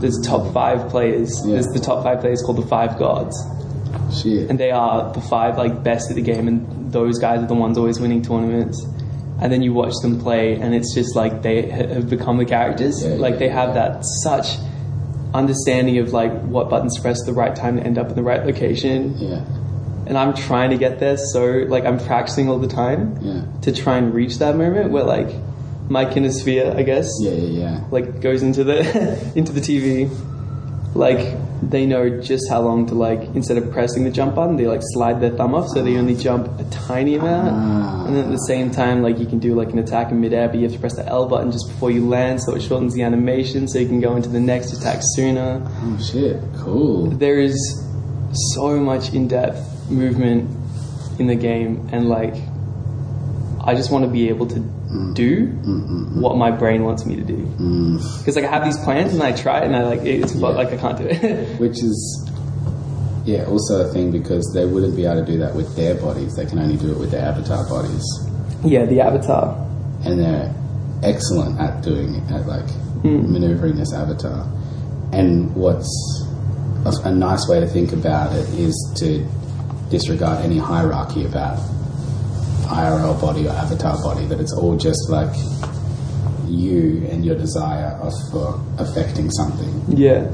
there's 0.00 0.18
top 0.24 0.52
five 0.52 0.88
players. 0.90 1.40
Yeah. 1.44 1.54
There's 1.54 1.66
the 1.68 1.80
top 1.80 2.02
five 2.04 2.20
players 2.20 2.42
called 2.42 2.58
the 2.58 2.66
Five 2.66 2.98
Gods 2.98 3.36
Shit. 4.22 4.48
and 4.50 4.58
they 4.60 4.70
are 4.70 5.12
the 5.12 5.20
five 5.20 5.56
like 5.58 5.82
best 5.82 6.10
at 6.10 6.16
the 6.16 6.22
game, 6.22 6.48
and 6.48 6.92
those 6.92 7.18
guys 7.18 7.40
are 7.42 7.46
the 7.46 7.54
ones 7.54 7.76
always 7.78 7.98
winning 8.00 8.22
tournaments. 8.22 8.84
And 9.40 9.52
then 9.52 9.62
you 9.62 9.74
watch 9.74 9.92
them 10.00 10.18
play, 10.20 10.54
and 10.54 10.74
it's 10.74 10.94
just 10.94 11.14
like 11.14 11.42
they 11.42 11.62
have 11.68 12.08
become 12.08 12.38
the 12.38 12.46
characters. 12.46 13.04
Yeah, 13.04 13.14
like 13.16 13.34
yeah, 13.34 13.38
they 13.40 13.48
have 13.50 13.74
that 13.74 14.02
such 14.22 14.56
understanding 15.34 15.98
of 15.98 16.12
like 16.12 16.32
what 16.42 16.70
buttons 16.70 16.94
to 16.96 17.02
press 17.02 17.22
the 17.24 17.32
right 17.32 17.54
time 17.54 17.76
to 17.76 17.82
end 17.82 17.98
up 17.98 18.08
in 18.08 18.14
the 18.16 18.22
right 18.22 18.44
location. 18.46 19.16
yeah. 19.18 19.44
And 20.08 20.16
I'm 20.16 20.34
trying 20.34 20.70
to 20.70 20.76
get 20.78 21.00
there, 21.00 21.16
so 21.16 21.64
like 21.68 21.84
I'm 21.84 21.98
practicing 21.98 22.48
all 22.48 22.58
the 22.60 22.68
time 22.68 23.18
Yeah. 23.20 23.42
to 23.62 23.72
try 23.72 23.98
and 23.98 24.14
reach 24.14 24.38
that 24.38 24.56
moment 24.56 24.92
where 24.92 25.02
like 25.04 25.28
my 25.88 26.04
kinesphere, 26.04 26.74
I 26.76 26.82
guess, 26.82 27.08
Yeah, 27.20 27.30
yeah, 27.32 27.60
yeah. 27.62 27.84
like 27.90 28.20
goes 28.20 28.42
into 28.42 28.64
the 28.64 28.78
into 29.36 29.52
the 29.52 29.60
TV. 29.60 30.08
Like 30.94 31.36
they 31.62 31.84
know 31.86 32.20
just 32.22 32.48
how 32.48 32.60
long 32.62 32.86
to 32.86 32.94
like 32.94 33.20
instead 33.34 33.58
of 33.58 33.70
pressing 33.70 34.04
the 34.04 34.10
jump 34.10 34.34
button, 34.34 34.56
they 34.56 34.66
like 34.66 34.80
slide 34.82 35.20
their 35.20 35.30
thumb 35.30 35.54
off 35.54 35.68
so 35.68 35.82
they 35.82 35.96
only 35.98 36.14
jump 36.14 36.48
a 36.58 36.64
tiny 36.70 37.16
amount. 37.16 37.50
Ah. 37.52 38.06
And 38.06 38.16
then 38.16 38.24
at 38.24 38.30
the 38.30 38.38
same 38.46 38.70
time, 38.70 39.02
like 39.02 39.18
you 39.18 39.26
can 39.26 39.38
do 39.38 39.54
like 39.54 39.70
an 39.72 39.78
attack 39.78 40.10
in 40.10 40.20
midair, 40.20 40.48
but 40.48 40.56
you 40.56 40.62
have 40.64 40.72
to 40.72 40.78
press 40.78 40.96
the 40.96 41.04
L 41.06 41.28
button 41.28 41.52
just 41.52 41.68
before 41.68 41.90
you 41.90 42.06
land, 42.08 42.40
so 42.42 42.54
it 42.54 42.62
shortens 42.62 42.94
the 42.94 43.02
animation, 43.02 43.68
so 43.68 43.78
you 43.78 43.86
can 43.86 44.00
go 44.00 44.16
into 44.16 44.28
the 44.30 44.40
next 44.40 44.72
attack 44.72 45.00
sooner. 45.02 45.60
Oh 45.82 45.98
shit. 45.98 46.40
Cool. 46.56 47.10
There 47.10 47.40
is 47.40 47.54
so 48.54 48.78
much 48.80 49.12
in-depth 49.12 49.90
movement 49.90 50.50
in 51.18 51.26
the 51.26 51.34
game, 51.36 51.88
and 51.92 52.08
like 52.08 52.34
I 53.66 53.74
just 53.74 53.90
want 53.90 54.04
to 54.04 54.10
be 54.10 54.28
able 54.28 54.46
to 54.46 54.54
mm. 54.60 55.14
do 55.14 55.48
mm, 55.48 55.88
mm, 55.88 56.20
what 56.20 56.36
my 56.36 56.50
brain 56.52 56.84
wants 56.84 57.04
me 57.04 57.16
to 57.16 57.22
do. 57.22 57.36
Because 58.18 58.36
like 58.36 58.44
I 58.44 58.50
have 58.50 58.64
these 58.64 58.78
plans 58.78 59.12
and 59.12 59.22
I 59.22 59.32
try 59.32 59.60
it 59.60 59.64
and 59.66 59.74
I 59.76 59.82
like 59.82 60.00
it's 60.02 60.34
Yeah. 60.34 60.48
like 60.48 60.68
I 60.68 60.76
can't 60.76 60.96
do 60.98 61.06
it. 61.06 61.58
Which 61.60 61.82
is, 61.82 62.30
yeah, 63.24 63.44
also 63.46 63.88
a 63.88 63.92
thing 63.92 64.12
because 64.12 64.48
they 64.54 64.64
wouldn't 64.66 64.94
be 64.94 65.04
able 65.04 65.24
to 65.24 65.32
do 65.32 65.38
that 65.38 65.54
with 65.54 65.74
their 65.74 65.96
bodies. 65.96 66.36
They 66.36 66.46
can 66.46 66.58
only 66.60 66.76
do 66.76 66.92
it 66.92 66.98
with 66.98 67.10
their 67.10 67.24
avatar 67.26 67.68
bodies, 67.68 68.04
yeah, 68.64 68.84
the 68.86 69.00
avatar. 69.00 69.56
and 70.04 70.20
they're 70.20 70.54
excellent 71.02 71.58
at 71.60 71.82
doing 71.82 72.14
it, 72.14 72.30
at 72.32 72.46
like 72.46 72.64
maneuvering 73.04 73.76
this 73.76 73.92
avatar. 73.92 74.46
And 75.12 75.54
what's 75.56 75.90
a, 76.84 77.08
a 77.08 77.12
nice 77.12 77.46
way 77.48 77.58
to 77.60 77.66
think 77.66 77.92
about 77.92 78.32
it 78.34 78.48
is 78.54 78.74
to 78.98 79.26
disregard 79.90 80.44
any 80.44 80.58
hierarchy 80.58 81.24
about 81.24 81.58
IRL 82.66 83.20
body 83.20 83.46
or 83.46 83.50
avatar 83.52 83.96
body. 84.02 84.26
That 84.26 84.40
it's 84.40 84.52
all 84.52 84.76
just 84.76 85.08
like 85.08 85.34
you 86.48 87.06
and 87.10 87.24
your 87.24 87.34
desire 87.36 87.98
of 88.00 88.12
for 88.30 88.60
affecting 88.78 89.30
something. 89.32 89.84
Yeah, 89.88 90.28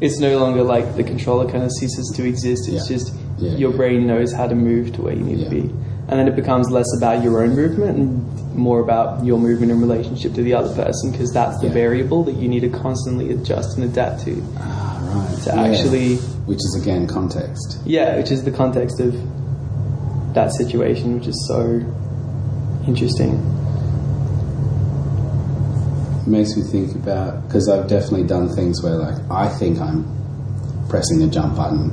it's 0.00 0.18
no 0.18 0.38
longer 0.38 0.62
like 0.62 0.96
the 0.96 1.04
controller 1.04 1.50
kind 1.50 1.64
of 1.64 1.72
ceases 1.72 2.12
to 2.16 2.24
exist. 2.26 2.68
It's 2.68 2.90
Yeah. 2.90 2.96
just 2.96 3.14
Yeah, 3.38 3.52
your 3.52 3.70
yeah. 3.70 3.76
brain 3.76 4.06
knows 4.06 4.32
how 4.32 4.46
to 4.46 4.54
move 4.54 4.92
to 4.94 5.02
where 5.02 5.14
you 5.14 5.22
need 5.24 5.42
to 5.44 5.48
be, 5.50 5.60
and 5.60 6.18
then 6.20 6.28
it 6.28 6.36
becomes 6.36 6.70
less 6.70 6.86
about 6.98 7.22
your 7.22 7.42
own 7.42 7.54
movement 7.54 7.96
and 7.98 8.54
more 8.56 8.80
about 8.80 9.24
your 9.24 9.38
movement 9.38 9.70
in 9.72 9.80
relationship 9.80 10.34
to 10.34 10.42
the 10.42 10.52
other 10.52 10.74
person 10.74 11.12
because 11.12 11.30
that's 11.32 11.58
the 11.60 11.68
variable 11.68 12.24
that 12.24 12.34
you 12.34 12.48
need 12.48 12.60
to 12.60 12.68
constantly 12.68 13.30
adjust 13.32 13.76
and 13.76 13.84
adapt 13.84 14.20
to. 14.24 14.42
Ah, 14.58 14.98
right. 15.14 15.42
To 15.44 15.54
actually- 15.56 16.16
which 16.46 16.58
is 16.58 16.78
again 16.82 17.06
context. 17.06 17.78
Yeah, 17.86 18.16
which 18.16 18.30
is 18.32 18.42
the 18.42 18.50
context 18.50 19.00
of 19.00 19.14
that 20.38 20.52
situation, 20.54 21.18
which 21.18 21.26
is 21.26 21.48
so 21.48 21.60
interesting. 22.86 23.34
makes 26.28 26.54
me 26.56 26.62
think 26.62 26.94
about 26.94 27.42
because 27.46 27.70
I've 27.70 27.88
definitely 27.88 28.26
done 28.26 28.54
things 28.54 28.82
where 28.82 28.96
like 28.96 29.18
I 29.30 29.48
think 29.48 29.80
I'm 29.80 30.04
pressing 30.90 31.20
the 31.20 31.26
jump 31.26 31.56
button 31.56 31.90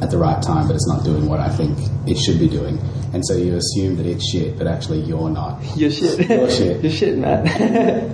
at 0.00 0.10
the 0.10 0.16
right 0.16 0.42
time, 0.42 0.66
but 0.66 0.74
it's 0.74 0.88
not 0.88 1.04
doing 1.04 1.28
what 1.28 1.38
I 1.38 1.50
think 1.50 1.78
it 2.08 2.16
should 2.16 2.38
be 2.38 2.48
doing, 2.48 2.78
and 3.12 3.24
so 3.26 3.36
you 3.36 3.54
assume 3.54 3.96
that 3.96 4.06
it's 4.06 4.28
shit, 4.30 4.56
but 4.58 4.66
actually 4.66 5.00
you're 5.00 5.30
not. 5.30 5.62
You're 5.76 5.90
shit. 5.90 6.28
Your 6.28 6.50
shit. 6.50 6.82
Your 6.86 6.92
shit, 6.92 7.18
Matt. 7.18 7.44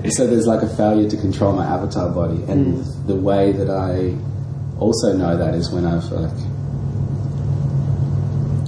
So 0.16 0.26
there's 0.26 0.46
like 0.46 0.62
a 0.62 0.68
failure 0.76 1.08
to 1.08 1.16
control 1.16 1.52
my 1.52 1.64
avatar 1.64 2.10
body, 2.10 2.42
and 2.52 2.84
hmm. 2.84 3.06
the 3.06 3.16
way 3.16 3.52
that 3.52 3.70
I 3.70 4.16
also 4.78 5.16
know 5.16 5.37
that 5.37 5.54
is 5.54 5.72
when 5.72 5.87
I've 5.87 6.04
like 6.10 6.50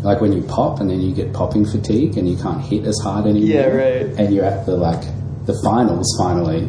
like 0.02 0.21
when 0.21 0.32
you 0.32 0.42
pop 0.42 0.80
and 0.80 0.90
then 0.90 1.00
you 1.00 1.14
get 1.14 1.32
popping 1.32 1.64
fatigue 1.64 2.16
and 2.16 2.28
you 2.28 2.37
can't 2.37 2.62
hit 2.62 2.85
as 2.85 2.99
hard 3.02 3.26
anymore. 3.26 3.49
Yeah, 3.49 3.66
right. 3.66 4.06
And 4.18 4.35
you're 4.35 4.44
at 4.44 4.66
the 4.66 4.76
like 4.76 5.02
the 5.47 5.59
finals 5.64 6.06
finally, 6.18 6.68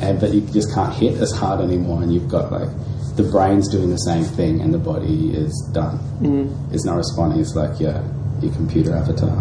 and 0.00 0.18
but 0.20 0.32
you 0.32 0.40
just 0.52 0.72
can't 0.74 0.94
hit 0.94 1.20
as 1.20 1.32
hard 1.32 1.60
anymore, 1.60 2.02
and 2.02 2.12
you've 2.12 2.28
got 2.28 2.50
like 2.50 2.68
the 3.16 3.22
brain's 3.24 3.68
doing 3.68 3.90
the 3.90 3.98
same 3.98 4.24
thing 4.24 4.62
and 4.62 4.72
the 4.72 4.78
body 4.78 5.30
is 5.34 5.52
done. 5.74 5.98
Mm. 6.20 6.72
It's 6.72 6.84
not 6.84 6.96
responding. 6.96 7.40
It's 7.40 7.54
like 7.54 7.78
your 7.78 8.02
your 8.40 8.52
computer 8.54 8.96
avatar. 8.96 9.36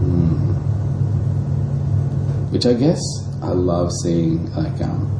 Mm. 0.00 0.54
Which 2.50 2.64
I 2.64 2.72
guess 2.72 3.00
I 3.42 3.48
love 3.48 3.90
seeing 4.02 4.50
like 4.54 4.80
um, 4.80 5.17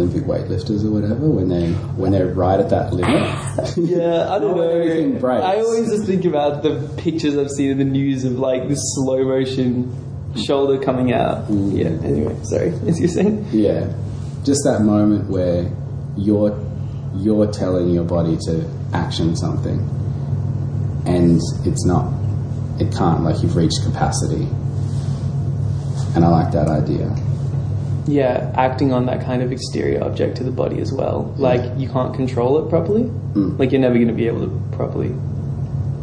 Olympic 0.00 0.24
weightlifters 0.24 0.84
or 0.84 0.90
whatever 0.90 1.28
when 1.28 1.48
they 1.48 1.72
when 1.96 2.12
they're 2.12 2.32
right 2.34 2.60
at 2.60 2.70
that 2.70 2.92
limit. 2.92 3.76
Yeah, 3.76 4.32
I 4.32 4.38
don't 4.38 4.56
when 4.56 4.70
everything 4.70 5.14
know. 5.14 5.20
breaks. 5.20 5.44
I 5.44 5.56
always 5.56 5.88
just 5.90 6.06
think 6.06 6.24
about 6.24 6.62
the 6.62 6.88
pictures 6.96 7.36
I've 7.36 7.50
seen 7.50 7.70
in 7.72 7.78
the 7.78 7.84
news 7.84 8.24
of 8.24 8.38
like 8.38 8.68
this 8.68 8.78
slow 8.94 9.24
motion 9.24 9.92
shoulder 10.46 10.78
coming 10.82 11.12
out. 11.12 11.48
Mm. 11.48 11.76
Yeah. 11.76 12.06
Anyway, 12.08 12.36
sorry. 12.44 12.68
As 12.86 13.00
you're 13.00 13.08
saying. 13.08 13.46
Yeah, 13.50 13.92
just 14.44 14.60
that 14.64 14.80
moment 14.82 15.28
where 15.28 15.70
you're 16.16 16.56
you're 17.16 17.50
telling 17.50 17.88
your 17.90 18.04
body 18.04 18.36
to 18.46 18.64
action 18.92 19.34
something, 19.36 19.78
and 21.06 21.40
it's 21.64 21.84
not, 21.84 22.12
it 22.80 22.92
can't. 22.94 23.22
Like 23.24 23.42
you've 23.42 23.56
reached 23.56 23.82
capacity, 23.84 24.44
and 26.14 26.24
I 26.24 26.28
like 26.28 26.52
that 26.52 26.68
idea. 26.68 27.08
Yeah, 28.08 28.52
acting 28.56 28.92
on 28.92 29.04
that 29.06 29.22
kind 29.22 29.42
of 29.42 29.52
exterior 29.52 30.02
object 30.02 30.38
to 30.38 30.44
the 30.44 30.50
body 30.50 30.80
as 30.80 30.92
well. 30.92 31.34
Like 31.36 31.78
you 31.78 31.88
can't 31.88 32.14
control 32.14 32.64
it 32.64 32.70
properly. 32.70 33.02
Mm. 33.02 33.58
Like 33.58 33.70
you're 33.70 33.82
never 33.82 33.96
going 33.96 34.08
to 34.08 34.14
be 34.14 34.26
able 34.26 34.40
to 34.40 34.76
properly 34.76 35.14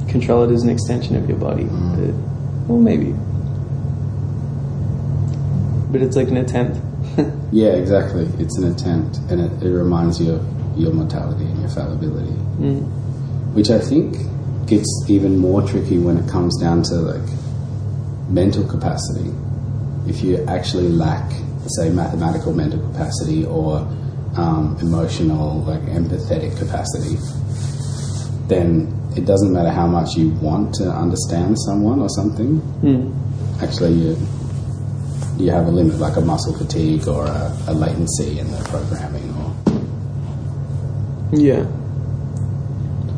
control 0.08 0.50
it 0.50 0.54
as 0.54 0.62
an 0.62 0.70
extension 0.70 1.16
of 1.16 1.28
your 1.28 1.40
body. 1.40 1.64
Mm. 1.64 1.96
But, 1.96 2.70
well, 2.70 2.80
maybe. 2.80 3.14
But 5.92 6.02
it's 6.02 6.16
like 6.16 6.28
an 6.30 6.38
attempt. 6.38 6.80
Yeah, 7.52 7.70
exactly. 7.70 8.26
It's 8.40 8.58
an 8.58 8.70
attempt, 8.70 9.18
and 9.30 9.40
it, 9.40 9.64
it 9.64 9.70
reminds 9.70 10.20
you 10.20 10.34
of 10.34 10.78
your 10.78 10.92
mortality 10.92 11.46
and 11.46 11.58
your 11.62 11.70
fallibility, 11.70 12.34
mm. 12.60 12.82
which 13.54 13.70
I 13.70 13.80
think 13.80 14.18
gets 14.68 14.90
even 15.08 15.38
more 15.38 15.62
tricky 15.62 15.98
when 15.98 16.18
it 16.18 16.30
comes 16.30 16.60
down 16.60 16.84
to 16.84 16.96
like 16.96 17.30
mental 18.30 18.68
capacity. 18.68 19.32
If 20.06 20.22
you 20.22 20.44
actually 20.48 20.90
lack, 20.90 21.32
say, 21.70 21.90
mathematical 21.90 22.54
mental 22.54 22.80
capacity 22.92 23.46
or 23.46 23.78
um, 24.38 24.78
emotional, 24.82 25.62
like 25.64 25.82
empathetic 25.84 26.58
capacity, 26.58 27.16
then 28.48 28.92
it 29.16 29.26
doesn't 29.26 29.52
matter 29.54 29.72
how 29.72 29.88
much 29.88 30.16
you 30.16 30.30
want 30.42 30.74
to 30.76 30.90
understand 30.90 31.58
someone 31.66 32.02
or 32.02 32.10
something. 32.10 32.60
Mm. 32.82 33.62
Actually, 33.64 33.94
you 33.94 34.18
you 35.38 35.52
have 35.52 35.68
a 35.68 35.72
limit, 35.72 36.00
like 36.00 36.16
a 36.16 36.22
muscle 36.22 36.54
fatigue 36.58 37.08
or 37.10 37.26
a, 37.26 37.58
a 37.68 37.74
latency 37.74 38.40
in 38.40 38.50
the 38.52 38.58
programming, 38.70 39.30
or 39.36 39.54
Yeah. 41.38 41.66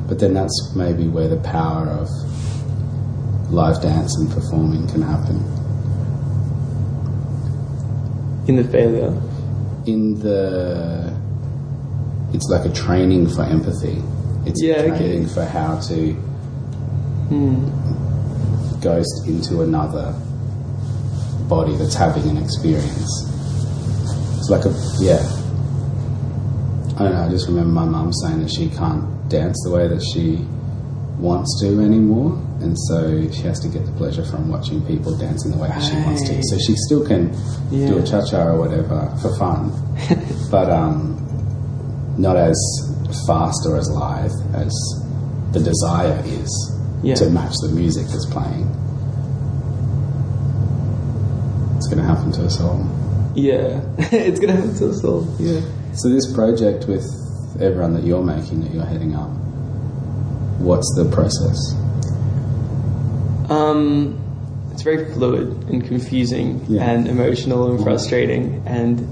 but 0.07 0.17
then 0.19 0.33
that's 0.33 0.73
maybe 0.75 1.07
where 1.07 1.27
the 1.27 1.37
power 1.37 1.87
of 1.87 2.09
live 3.51 3.81
dance 3.81 4.15
and 4.17 4.31
performing 4.31 4.87
can 4.87 5.01
happen. 5.03 5.37
In 8.47 8.55
the 8.55 8.63
failure. 8.63 9.13
In 9.85 10.19
the, 10.19 11.13
it's 12.33 12.47
like 12.49 12.65
a 12.65 12.73
training 12.73 13.27
for 13.29 13.43
empathy. 13.43 14.01
It's 14.45 14.61
Yeah, 14.63 14.81
a 14.81 14.91
okay. 14.93 14.97
training 14.97 15.27
for 15.27 15.43
how 15.43 15.79
to 15.79 16.13
hmm. 17.29 18.79
ghost 18.81 19.27
into 19.27 19.61
another 19.61 20.13
body 21.49 21.75
that's 21.75 21.95
having 21.95 22.27
an 22.29 22.37
experience. 22.37 23.25
It's 24.37 24.49
like 24.49 24.65
a 24.65 24.73
yeah. 24.99 25.19
I 26.95 27.03
don't 27.03 27.13
know. 27.13 27.25
I 27.25 27.29
just 27.29 27.47
remember 27.47 27.71
my 27.71 27.85
mum 27.85 28.11
saying 28.13 28.41
that 28.41 28.49
she 28.49 28.69
can't 28.69 29.29
dance 29.29 29.61
the 29.63 29.71
way 29.71 29.87
that 29.87 30.01
she 30.13 30.37
wants 31.19 31.59
to 31.61 31.81
anymore, 31.81 32.41
and 32.61 32.77
so 32.87 33.29
she 33.31 33.41
has 33.43 33.59
to 33.59 33.67
get 33.67 33.85
the 33.85 33.91
pleasure 33.93 34.25
from 34.25 34.49
watching 34.49 34.85
people 34.87 35.15
dancing 35.17 35.51
the 35.51 35.57
way 35.57 35.67
that 35.67 35.81
she 35.81 35.93
wants 35.95 36.23
to. 36.27 36.41
So 36.43 36.57
she 36.57 36.75
still 36.87 37.05
can 37.05 37.31
do 37.69 37.97
a 37.99 38.03
cha 38.05 38.25
cha 38.25 38.47
or 38.47 38.57
whatever 38.59 39.15
for 39.21 39.35
fun, 39.37 39.71
but 40.51 40.69
um, 40.69 41.15
not 42.17 42.35
as 42.35 42.57
fast 43.27 43.65
or 43.67 43.77
as 43.77 43.89
live 43.89 44.31
as 44.55 44.73
the 45.53 45.59
desire 45.59 46.21
is 46.25 46.49
Yeah. 47.03 47.15
to 47.15 47.29
match 47.29 47.53
the 47.61 47.69
music 47.69 48.07
that's 48.07 48.25
playing. 48.25 48.67
It's 51.77 51.87
going 51.87 51.99
to 51.99 52.03
happen 52.03 52.31
to 52.33 52.45
us 52.45 52.59
all. 52.59 52.85
Yeah. 53.35 53.81
it's 53.97 54.39
going 54.39 54.49
to 54.53 54.59
happen 54.61 54.75
to 54.77 54.89
us 54.89 55.03
all. 55.03 55.27
Yeah. 55.39 55.61
So 55.93 56.09
this 56.09 56.31
project 56.33 56.87
with 56.87 57.05
everyone 57.61 57.93
that 57.93 58.03
you're 58.03 58.23
making, 58.23 58.61
that 58.61 58.73
you're 58.73 58.85
heading 58.85 59.15
up, 59.15 59.29
what's 60.59 60.91
the 60.95 61.05
process? 61.13 61.57
Um, 63.49 64.19
it's 64.71 64.83
very 64.83 65.11
fluid 65.13 65.49
and 65.69 65.83
confusing 65.85 66.63
Yeah. 66.67 66.83
and 66.89 67.07
emotional 67.07 67.71
and 67.71 67.81
frustrating, 67.83 68.61
and 68.65 69.07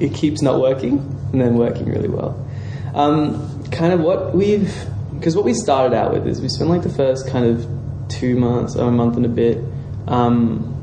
it 0.00 0.14
keeps 0.14 0.42
not 0.42 0.60
working 0.60 0.98
and 1.32 1.40
then 1.40 1.54
working 1.56 1.86
really 1.88 2.08
well. 2.08 2.36
Um, 2.94 3.64
kind 3.70 3.92
of 3.92 4.00
what 4.00 4.34
we've, 4.34 4.72
because 5.14 5.34
what 5.36 5.44
we 5.44 5.54
started 5.54 5.94
out 5.96 6.12
with 6.12 6.26
is 6.26 6.40
we 6.40 6.48
spent 6.48 6.70
like 6.70 6.82
the 6.82 6.88
first 6.88 7.28
kind 7.28 7.44
of 7.46 7.66
two 8.08 8.36
months 8.36 8.76
or 8.76 8.88
a 8.88 8.92
month 8.92 9.16
and 9.16 9.26
a 9.26 9.28
bit 9.28 9.62
um, 10.06 10.74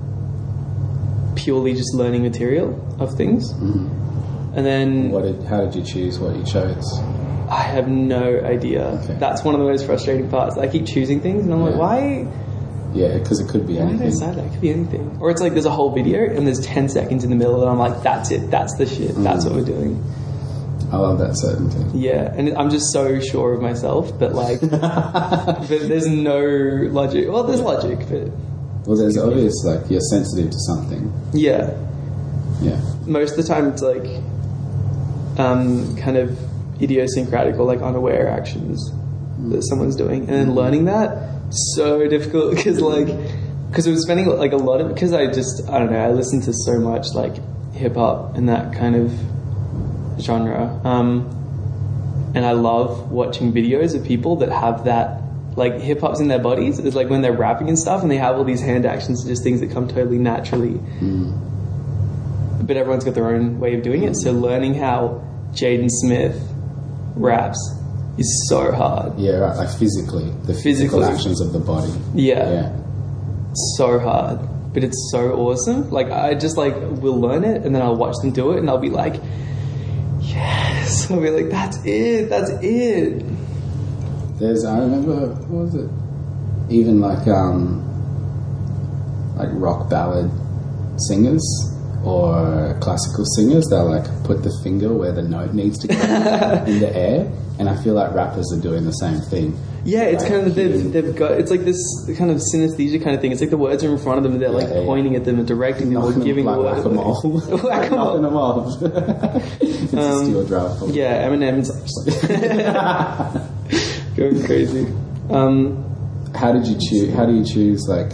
purely 1.36 1.74
just 1.74 1.94
learning 1.96 2.22
material 2.24 2.70
of 3.00 3.16
things. 3.16 3.52
And 3.52 4.66
then 4.66 5.12
What 5.12 5.24
did, 5.24 5.44
how 5.44 5.66
did 5.66 5.76
you 5.76 5.84
choose 5.84 6.20
what 6.20 6.36
you 6.36 6.44
chose? 6.44 7.00
I 7.50 7.62
have 7.62 7.88
no 7.88 8.40
idea. 8.42 8.86
Okay. 9.04 9.18
That's 9.20 9.44
one 9.44 9.54
of 9.56 9.60
the 9.62 9.68
most 9.68 9.86
frustrating 9.86 10.30
parts. 10.30 10.58
I 10.58 10.68
keep 10.68 10.86
choosing 10.86 11.22
things, 11.22 11.44
and 11.44 11.54
I'm 11.54 11.62
like, 11.62 11.76
why? 11.76 12.28
Yeah, 12.96 13.18
because 13.18 13.40
it 13.40 13.50
could 13.50 13.68
be 13.68 13.74
Why 13.74 13.80
did 13.80 13.86
I 13.86 13.90
anything. 13.90 14.10
decide 14.10 14.36
that? 14.36 14.46
It 14.46 14.52
could 14.52 14.62
be 14.62 14.70
anything. 14.72 15.18
Or 15.20 15.30
it's 15.30 15.42
like 15.42 15.54
there's 15.54 15.66
a 15.66 15.72
whole 15.72 15.92
video 15.94 16.24
and 16.24 16.48
there's 16.48 16.62
10 16.66 16.90
seconds 16.90 17.24
in 17.24 17.30
the 17.30 17.36
middle 17.36 17.62
and 17.62 17.70
I'm 17.70 17.78
like, 17.78 18.02
that's 18.04 18.32
it. 18.32 18.50
That's 18.50 18.76
the 18.78 18.86
shit. 18.86 19.16
That's 19.16 19.46
what 19.46 19.54
we're 19.56 19.66
doing. 19.66 20.02
I 20.92 20.98
love 20.98 21.20
that 21.20 21.36
certainty. 21.36 21.98
Yeah. 22.00 22.34
And 22.36 22.56
I'm 22.58 22.70
just 22.70 22.94
so 22.94 23.20
sure 23.20 23.54
of 23.54 23.62
myself, 23.62 24.18
but 24.18 24.34
like, 24.34 24.62
but 24.72 25.68
there's 25.68 26.08
no 26.08 26.40
logic. 26.92 27.28
Well, 27.30 27.44
there's 27.44 27.60
logic, 27.62 28.00
but 28.10 28.30
Well, 28.88 28.96
there's 28.98 29.18
obvious 29.18 29.54
like 29.66 29.90
you're 29.92 30.00
sensitive 30.00 30.52
to 30.52 30.60
something. 30.60 31.12
yeah. 31.34 31.76
Yeah. 32.62 32.80
Most 33.06 33.32
of 33.32 33.38
the 33.38 33.44
time 33.44 33.68
it's 33.68 33.82
like, 33.82 34.06
um, 35.38 35.96
kind 35.98 36.18
of 36.18 36.38
idiosyncratic 36.82 37.56
or 37.58 37.66
like 37.66 37.82
unaware 37.82 38.30
actions 38.30 38.92
that 39.50 39.64
someone's 39.64 39.96
doing. 39.96 40.22
And 40.22 40.30
then 40.30 40.56
learning 40.56 40.86
that, 40.86 41.35
so 41.76 42.08
difficult 42.08 42.56
because 42.56 42.82
like, 42.82 43.08
because 43.70 43.88
I 43.88 43.92
was 43.92 44.04
spending 44.04 44.28
like 44.28 44.52
a 44.52 44.58
lot 44.58 44.82
of, 44.82 44.94
because 44.94 45.14
I 45.14 45.28
just, 45.28 45.68
I 45.70 45.80
don't 45.80 45.92
know, 45.92 46.00
I 46.00 46.12
listen 46.12 46.42
to 46.42 46.54
so 46.54 46.80
much 46.80 47.14
like 47.14 47.36
hip 47.74 47.96
hop 47.96 48.36
and 48.36 48.50
that 48.50 48.74
kind 48.74 48.96
of 48.96 50.22
genre. 50.22 50.80
Um, 50.84 51.32
and 52.36 52.46
I 52.46 52.52
love 52.52 53.12
watching 53.12 53.54
videos 53.54 53.96
of 53.96 54.06
people 54.06 54.38
that 54.38 54.50
have 54.50 54.86
that, 54.86 55.22
like 55.56 55.80
hip 55.80 56.02
hop's 56.02 56.20
in 56.20 56.28
their 56.28 56.40
bodies. 56.40 56.80
It's 56.80 56.96
like 56.96 57.10
when 57.10 57.22
they're 57.22 57.32
rapping 57.34 57.70
and 57.70 57.80
stuff 57.80 58.02
and 58.02 58.12
they 58.12 58.18
have 58.18 58.36
all 58.38 58.44
these 58.44 58.62
hand 58.62 58.86
actions, 58.86 59.24
just 59.26 59.44
things 59.44 59.62
that 59.62 59.72
come 59.72 59.88
totally 59.88 60.18
naturally. 60.18 60.80
But 62.62 62.78
everyone's 62.78 63.04
got 63.06 63.14
their 63.14 63.28
own 63.30 63.60
way 63.60 63.76
of 63.76 63.84
doing 63.84 64.04
it. 64.04 64.16
So 64.16 64.32
learning 64.32 64.74
how 64.76 65.24
Jaden 65.52 65.90
Smith 65.90 66.42
raps 67.16 67.60
is 68.18 68.48
so 68.50 68.72
hard. 68.72 69.18
Yeah, 69.20 69.38
right. 69.38 69.58
Like 69.58 69.78
physically, 69.78 70.30
the 70.46 70.54
physical 70.54 71.04
actions 71.04 71.42
of 71.42 71.54
the 71.54 71.60
body. 71.60 71.92
Yeah. 72.14 72.50
Yeah. 72.52 72.78
so 73.78 74.00
hard, 74.00 74.40
but 74.74 74.84
it's 74.84 75.10
so 75.12 75.34
awesome. 75.34 75.90
Like 75.90 76.12
I 76.12 76.36
just 76.36 76.58
like 76.58 76.76
will 76.76 77.20
learn 77.20 77.44
it, 77.44 77.64
and 77.66 77.74
then 77.76 77.82
I'll 77.82 77.96
watch 77.96 78.16
them 78.22 78.32
do 78.32 78.52
it, 78.52 78.60
and 78.60 78.70
I'll 78.70 78.78
be 78.78 78.90
like, 78.90 79.22
yes. 80.22 81.10
I'll 81.12 81.22
be 81.22 81.30
like, 81.30 81.50
that's 81.50 81.78
it, 81.86 82.30
that's 82.30 82.52
it. 82.62 83.24
There's, 84.40 84.66
I 84.66 84.80
remember, 84.80 85.28
what 85.28 85.66
was 85.66 85.76
it? 85.76 85.90
Even 86.70 87.00
like, 87.00 87.26
um, 87.28 87.82
like 89.38 89.50
rock 89.54 89.90
ballad 89.90 90.30
singers 91.08 91.42
or 92.04 92.78
classical 92.82 93.24
singers, 93.38 93.68
they'll 93.70 93.90
like 93.90 94.06
put 94.26 94.44
the 94.44 94.52
finger 94.64 94.94
where 94.94 95.12
the 95.14 95.22
note 95.22 95.54
needs 95.54 95.78
to 95.80 95.88
go 95.88 95.94
in 96.68 96.80
the 96.80 96.92
air. 96.96 97.32
And 97.58 97.70
I 97.70 97.82
feel 97.82 97.94
like 97.94 98.14
rappers 98.14 98.52
are 98.52 98.60
doing 98.62 98.84
the 98.84 98.92
same 98.92 99.20
thing. 99.22 99.58
Yeah, 99.86 100.04
it's 100.04 100.24
Like, 100.24 100.32
kind 100.34 100.48
of 100.48 100.56
they've, 100.56 100.92
they've 100.92 101.16
got 101.16 101.32
it's 101.34 101.52
like 101.52 101.62
this 101.64 101.78
kind 102.18 102.32
of 102.32 102.38
synesthesia 102.38 103.02
kind 103.04 103.16
of 103.16 103.22
thing. 103.22 103.32
It's 103.32 103.40
like 103.40 103.50
the 103.52 103.58
words 103.58 103.84
are 103.84 103.92
in 103.92 103.98
front 104.00 104.18
of 104.18 104.24
them, 104.24 104.34
and 104.34 104.42
they're 104.42 104.50
like 104.50 104.68
Yeah, 104.68 104.80
yeah. 104.80 104.86
pointing 104.86 105.16
at 105.16 105.24
them 105.26 105.38
and 105.40 105.48
directing 105.48 105.94
them 105.94 106.04
or 106.04 106.12
them 106.12 106.24
giving 106.24 106.44
like 106.46 106.56
the 106.84 106.90
word. 106.90 106.98
whack-a-mole. 107.00 107.60
Whack-a-mole. 107.64 108.62
them 108.72 109.42
it's 109.62 109.94
a 109.94 110.00
Um, 110.02 110.26
steel 110.26 110.46
drum. 110.46 110.90
Yeah, 110.92 111.28
Eminem's 111.30 111.72
going 114.16 114.44
crazy. 114.44 114.88
Um, 115.30 115.84
How 116.36 116.52
did 116.52 116.68
you 116.68 116.76
choose? 116.80 117.14
How 117.14 117.26
do 117.26 117.34
you 117.34 117.46
choose 117.46 117.86
like 117.88 118.10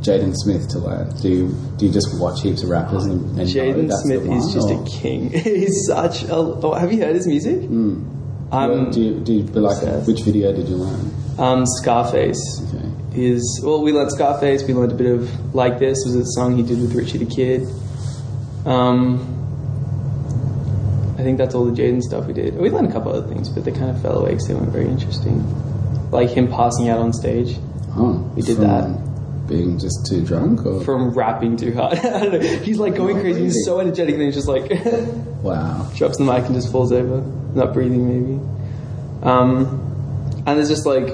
Jaden 0.00 0.34
Smith 0.36 0.68
to 0.70 0.78
learn? 0.78 1.10
Do 1.20 1.28
you 1.28 1.48
do 1.76 1.86
you 1.86 1.92
just 1.92 2.08
watch 2.20 2.40
heaps 2.42 2.62
of 2.62 2.68
rappers 2.70 3.04
and, 3.04 3.38
and 3.38 3.48
Jaden 3.48 3.90
Smith 3.92 4.22
is 4.30 4.52
just 4.54 4.68
or- 4.70 4.82
a 4.82 4.86
king. 4.86 5.30
He's 5.34 5.86
such 5.86 6.22
a. 6.24 6.34
Oh, 6.34 6.74
have 6.74 6.92
you 6.92 7.02
heard 7.02 7.14
his 7.16 7.26
music? 7.26 7.68
Um, 8.52 8.90
do 8.90 9.00
you, 9.00 9.20
do 9.20 9.32
you, 9.32 9.42
like 9.44 9.76
obsessed. 9.78 10.06
which 10.06 10.22
video 10.22 10.52
did 10.52 10.68
you 10.68 10.76
learn? 10.76 11.10
um, 11.38 11.66
Scarface 11.66 12.38
Okay. 12.68 12.88
is 13.14 13.60
well. 13.64 13.82
We 13.82 13.92
learned 13.92 14.12
Scarface. 14.12 14.62
We 14.64 14.74
learned 14.74 14.92
a 14.92 14.94
bit 14.94 15.12
of 15.12 15.54
like 15.54 15.78
this 15.78 15.98
was 16.04 16.14
a 16.14 16.24
song 16.26 16.56
he 16.56 16.62
did 16.62 16.80
with 16.80 16.94
Richie 16.94 17.18
the 17.18 17.26
Kid. 17.26 17.66
Um, 18.64 19.32
I 21.18 21.22
think 21.22 21.38
that's 21.38 21.54
all 21.54 21.64
the 21.64 21.72
Jaden 21.72 22.02
stuff 22.02 22.26
we 22.26 22.32
did. 22.34 22.56
We 22.56 22.70
learned 22.70 22.88
a 22.88 22.92
couple 22.92 23.12
other 23.12 23.26
things, 23.26 23.48
but 23.48 23.64
they 23.64 23.72
kind 23.72 23.90
of 23.90 24.00
fell 24.02 24.18
away 24.18 24.30
because 24.30 24.46
they 24.48 24.54
weren't 24.54 24.68
very 24.70 24.86
interesting. 24.88 25.42
Like 26.10 26.30
him 26.30 26.46
passing 26.48 26.88
out 26.88 26.98
on 27.00 27.12
stage 27.12 27.56
Oh, 27.96 28.12
We 28.36 28.42
did 28.42 28.56
from 28.56 28.66
that. 28.66 28.84
Being 29.46 29.78
just 29.78 30.06
too 30.06 30.24
drunk, 30.24 30.66
or 30.66 30.82
from 30.82 31.10
rapping 31.10 31.56
too 31.56 31.72
hard. 31.74 31.98
I 31.98 32.20
don't 32.20 32.32
know. 32.32 32.40
He's 32.40 32.78
like 32.78 32.96
going 32.96 33.20
crazy. 33.20 33.44
He's 33.44 33.64
so 33.64 33.80
energetic, 33.80 34.14
and 34.14 34.24
he's 34.24 34.34
just 34.34 34.48
like 34.48 34.70
wow. 35.42 35.88
drops 35.94 36.18
the 36.18 36.24
mic 36.24 36.44
and 36.46 36.54
just 36.54 36.72
falls 36.72 36.92
over, 36.92 37.20
not 37.54 37.72
breathing 37.72 38.08
maybe. 38.08 38.42
Um, 39.22 39.82
and 40.46 40.58
there's 40.58 40.68
just 40.68 40.86
like 40.86 41.08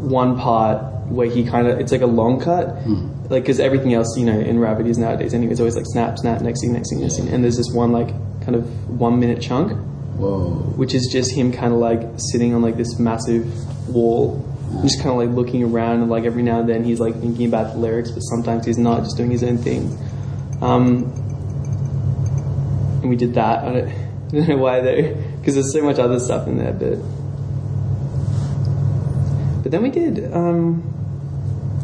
one 0.00 0.38
part 0.38 0.82
where 1.06 1.28
he 1.28 1.44
kind 1.44 1.68
of 1.68 1.78
it's 1.78 1.92
like 1.92 2.00
a 2.00 2.06
long 2.06 2.40
cut, 2.40 2.86
like 3.30 3.44
because 3.44 3.60
everything 3.60 3.94
else 3.94 4.16
you 4.18 4.26
know 4.26 4.38
in 4.38 4.58
rap 4.58 4.78
videos 4.78 4.98
nowadays 4.98 5.34
anyway 5.34 5.52
is 5.52 5.60
always 5.60 5.76
like 5.76 5.86
snap, 5.86 6.18
snap, 6.18 6.40
next 6.40 6.60
thing, 6.60 6.72
next 6.72 6.90
thing, 6.90 7.00
next 7.00 7.16
thing, 7.16 7.28
and 7.28 7.44
there's 7.44 7.56
this 7.56 7.70
one 7.72 7.92
like 7.92 8.08
kind 8.42 8.54
of 8.56 9.00
one 9.00 9.18
minute 9.20 9.40
chunk 9.40 9.72
Whoa. 10.16 10.50
which 10.76 10.94
is 10.94 11.08
just 11.12 11.32
him 11.32 11.52
kind 11.52 11.72
of 11.72 11.78
like 11.78 12.00
sitting 12.32 12.54
on 12.54 12.62
like 12.62 12.76
this 12.76 12.98
massive 12.98 13.46
wall, 13.88 14.42
just 14.82 15.02
kind 15.02 15.10
of 15.10 15.16
like 15.16 15.30
looking 15.30 15.64
around, 15.64 16.02
and 16.02 16.10
like 16.10 16.24
every 16.24 16.42
now 16.42 16.60
and 16.60 16.68
then 16.68 16.84
he's 16.84 17.00
like 17.00 17.14
thinking 17.20 17.46
about 17.46 17.74
the 17.74 17.78
lyrics, 17.78 18.10
but 18.10 18.20
sometimes 18.20 18.66
he's 18.66 18.78
not, 18.78 19.04
just 19.04 19.16
doing 19.16 19.30
his 19.30 19.42
own 19.42 19.58
thing. 19.58 19.96
Um, 20.60 21.04
and 23.00 23.10
we 23.10 23.16
did 23.16 23.34
that. 23.34 23.64
I 23.64 23.72
don't, 23.72 23.88
I 24.28 24.30
don't 24.32 24.48
know 24.48 24.56
why 24.56 24.80
though, 24.80 25.14
because 25.38 25.54
there's 25.54 25.72
so 25.72 25.82
much 25.82 25.98
other 25.98 26.18
stuff 26.18 26.46
in 26.48 26.58
there, 26.58 26.72
but 26.72 26.98
but 29.62 29.72
then 29.72 29.82
we 29.82 29.90
did. 29.90 30.32
Um, 30.32 30.92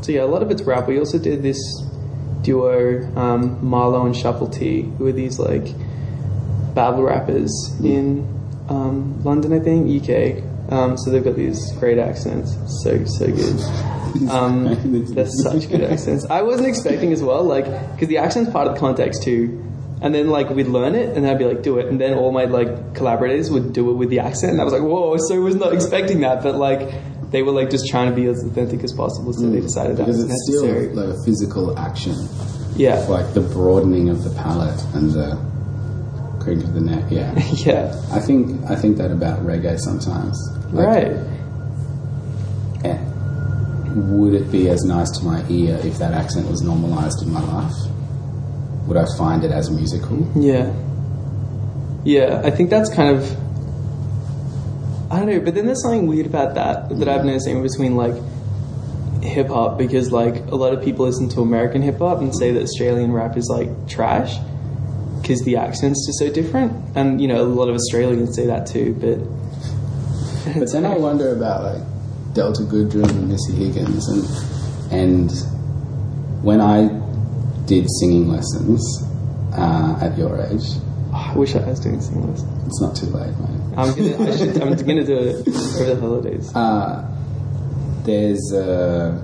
so 0.03 0.13
yeah, 0.13 0.23
a 0.23 0.27
lot 0.27 0.43
of 0.43 0.51
it's 0.51 0.63
rap. 0.63 0.87
We 0.87 0.99
also 0.99 1.19
did 1.19 1.43
this 1.43 1.59
duo, 2.43 3.05
um, 3.17 3.61
Marlo 3.61 4.07
and 4.07 4.17
Shuffle 4.17 4.49
T, 4.49 4.83
who 4.83 5.07
are 5.07 5.13
these 5.13 5.39
like 5.39 5.67
battle 6.75 7.03
rappers 7.03 7.53
in 7.83 8.21
um, 8.69 9.23
London, 9.25 9.53
I 9.53 9.61
think, 9.61 9.89
UK. 9.89 10.52
Um, 10.73 10.97
so 10.97 11.11
they've 11.11 11.23
got 11.23 11.37
these 11.37 11.73
great 11.73 11.99
accents, 11.99 12.57
so 12.83 13.05
so 13.05 13.27
good. 13.27 13.61
Um, 14.31 15.05
they're 15.15 15.27
such 15.27 15.69
good 15.69 15.83
accents. 15.83 16.25
I 16.31 16.43
wasn't 16.43 16.69
expecting 16.69 17.13
as 17.13 17.23
well, 17.23 17.45
like 17.45 17.67
because 17.93 18.09
the 18.09 18.19
accent's 18.19 18.51
part 18.51 18.67
of 18.69 18.75
the 18.75 18.81
context 18.81 19.23
too. 19.23 19.69
And 20.01 20.13
then 20.15 20.31
like 20.31 20.51
we'd 20.51 20.67
learn 20.67 20.95
it, 20.95 21.17
and 21.17 21.27
I'd 21.27 21.39
be 21.39 21.45
like, 21.45 21.63
do 21.63 21.79
it, 21.79 21.87
and 21.87 22.01
then 22.01 22.15
all 22.15 22.33
my 22.33 22.47
like 22.47 22.95
collaborators 22.95 23.51
would 23.51 23.73
do 23.73 23.91
it 23.91 23.95
with 23.95 24.09
the 24.09 24.19
accent, 24.21 24.53
and 24.53 24.61
I 24.61 24.65
was 24.65 24.73
like, 24.73 24.83
whoa! 24.83 25.17
So 25.19 25.37
I 25.37 25.39
was 25.39 25.55
not 25.55 25.73
expecting 25.75 26.21
that, 26.21 26.43
but 26.43 26.57
like 26.57 26.91
they 27.31 27.43
were 27.43 27.53
like 27.53 27.71
just 27.71 27.87
trying 27.89 28.09
to 28.11 28.17
be 28.17 28.27
as 28.27 28.43
authentic 28.45 28.83
as 28.83 28.93
possible, 28.93 29.33
so 29.33 29.49
they 29.49 29.61
decided 29.61 29.99
that 29.99 30.07
because 30.07 30.25
was 30.25 30.31
it's 30.31 30.45
still 30.49 30.67
necessary. 30.67 30.95
like 30.95 31.17
a 31.17 31.25
physical 31.25 31.79
action, 31.79 32.17
yeah, 32.77 32.97
like 33.09 33.33
the 33.35 33.41
broadening 33.41 34.09
of 34.09 34.25
the 34.25 34.31
palate 34.31 34.83
and 34.95 35.13
the 35.13 35.52
of 36.59 36.75
the 36.75 36.81
neck. 36.81 37.05
Yeah, 37.11 37.33
yeah, 37.65 37.95
I 38.13 38.19
think 38.21 38.63
I 38.71 38.75
think 38.77 38.97
that 38.99 39.11
about 39.11 39.41
reggae 39.47 39.79
sometimes. 39.79 40.37
Like, 40.73 40.87
right. 40.87 41.13
eh, 42.85 42.99
Would 43.95 44.35
it 44.35 44.51
be 44.51 44.69
as 44.69 44.83
nice 44.85 45.11
to 45.19 45.25
my 45.25 45.45
ear 45.49 45.79
if 45.85 45.99
that 45.99 46.13
accent 46.13 46.49
was 46.51 46.63
normalized 46.63 47.23
in 47.23 47.31
my 47.33 47.43
life? 47.43 47.73
Would 48.87 48.97
I 48.97 49.05
find 49.17 49.45
it 49.45 49.51
as 49.51 49.71
musical? 49.71 50.27
Yeah. 50.35 50.73
Yeah, 52.05 52.43
I 52.45 52.51
think 52.51 52.71
that's 52.71 52.93
kind 52.93 53.17
of. 53.17 53.31
I 55.13 55.19
don't 55.19 55.27
know, 55.27 55.41
but 55.41 55.55
then 55.55 55.67
there's 55.67 55.83
something 55.83 56.07
weird 56.07 56.27
about 56.27 56.55
that 56.55 56.99
that 56.99 57.09
I've 57.09 57.25
noticed 57.25 57.47
in 57.47 57.63
between 57.63 57.97
like 57.97 58.15
hip 59.23 59.49
hop 59.49 59.79
because 59.79 60.11
like 60.11 60.37
a 60.47 60.57
lot 60.57 60.73
of 60.73 60.83
people 60.83 61.05
listen 61.07 61.29
to 61.29 61.43
American 61.43 61.81
hip 61.83 61.99
hop 61.99 62.19
and 62.21 62.35
say 62.35 62.51
that 62.53 62.63
Australian 62.63 63.13
rap 63.13 63.37
is 63.37 63.49
like 63.49 63.69
trash 63.89 64.37
because 65.23 65.43
the 65.45 65.57
accent's 65.57 66.05
just 66.07 66.19
so 66.19 66.31
different, 66.31 66.73
and 66.97 67.21
you 67.21 67.29
know 67.29 67.43
a 67.43 67.47
lot 67.47 67.69
of 67.69 67.77
Australians 67.77 68.35
say 68.35 68.47
that 68.47 68.67
too. 68.67 68.95
But 69.01 69.19
But 70.59 70.73
then 70.73 70.85
I 70.85 70.97
wonder 70.97 71.35
about 71.35 71.63
like 71.63 72.35
Delta 72.35 72.63
Goodrum 72.63 73.09
and 73.09 73.29
Missy 73.29 73.53
Higgins 73.53 74.09
and 74.09 74.25
and 74.93 75.31
when 76.43 76.61
I 76.61 76.89
did 77.67 77.87
singing 78.01 78.29
lessons 78.29 78.83
uh, 79.53 79.99
at 80.03 80.19
your 80.19 80.41
age, 80.45 80.65
I 81.15 81.33
wish 81.37 81.55
I 81.55 81.65
was 81.65 81.79
doing 81.79 82.01
singing 82.01 82.29
lessons. 82.29 82.67
it's 82.67 82.81
not 82.81 82.97
too 82.97 83.07
late, 83.07 83.37
mate. 83.39 83.79
I'm 83.79 83.95
gonna, 83.95 84.31
I 84.31 84.37
should, 84.37 84.61
I'm 84.61 84.77
gonna 84.77 85.05
do 85.05 85.17
it 85.17 85.49
over 85.49 85.95
the 85.95 86.01
holidays. 86.01 86.55
Uh, 86.55 87.09
there's 88.03 88.53
uh, 88.53 89.23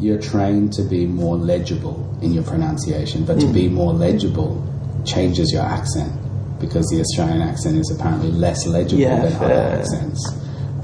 you're 0.00 0.20
trained 0.20 0.74
to 0.74 0.82
be 0.82 1.06
more 1.06 1.36
legible 1.36 2.07
in 2.22 2.32
your 2.32 2.42
pronunciation, 2.44 3.24
but 3.24 3.38
to 3.40 3.46
be 3.46 3.68
more 3.68 3.92
legible 3.92 4.62
changes 5.06 5.52
your 5.52 5.62
accent 5.62 6.12
because 6.60 6.84
the 6.88 7.00
Australian 7.00 7.40
accent 7.42 7.76
is 7.76 7.90
apparently 7.96 8.30
less 8.32 8.66
legible 8.66 9.00
Yeah, 9.00 9.20
than 9.24 9.32
other 9.36 9.78
accents. 9.78 10.20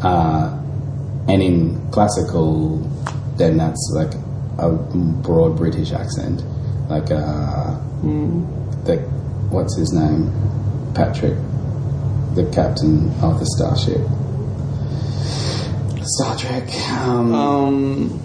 Uh, 0.03 0.57
and 1.29 1.43
in 1.43 1.91
classical, 1.91 2.79
then 3.37 3.57
that's 3.57 3.93
like 3.97 4.15
a 4.59 4.71
broad 4.71 5.57
British 5.57 5.91
accent, 5.93 6.45
like 6.89 7.11
uh, 7.11 7.75
the 8.85 8.99
what's 9.51 9.77
his 9.77 9.93
name, 9.93 10.31
Patrick, 10.95 11.35
the 12.37 12.49
captain 12.53 13.11
of 13.23 13.41
the 13.41 13.47
starship, 13.57 14.01
Star 16.05 16.37
Trek. 16.37 16.69
Um, 17.03 17.35
Um, 17.35 18.21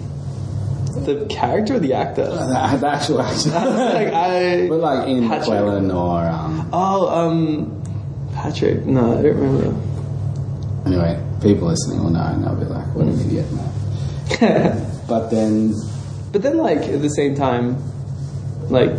the 0.94 1.26
character 1.26 1.74
or 1.74 1.78
the 1.78 1.94
actor? 1.94 2.24
the, 2.26 2.76
the 2.80 2.88
actual 2.88 3.20
actor, 3.22 3.50
like 3.50 4.12
I. 4.12 4.68
but 4.68 4.78
like 4.78 5.08
in 5.08 5.28
Patrick. 5.28 5.48
McClellan 5.48 5.90
or 5.90 6.20
um, 6.28 6.68
Oh, 6.72 7.08
um, 7.08 7.82
Patrick. 8.34 8.84
No, 8.86 9.18
I 9.18 9.22
don't 9.22 9.36
remember. 9.36 9.80
anyway, 10.86 11.22
people 11.42 11.68
listening 11.68 12.02
will 12.02 12.10
know, 12.10 12.20
and 12.24 12.44
they'll 12.44 12.54
be 12.56 12.64
like, 12.64 12.86
"What 12.94 13.06
an 13.06 13.20
idiot, 13.20 13.46
man." 13.52 13.66
but 15.08 15.28
then, 15.30 15.74
But 16.32 16.42
then, 16.42 16.56
like 16.58 16.78
at 16.78 17.02
the 17.02 17.08
same 17.10 17.34
time, 17.34 17.76
like 18.70 18.90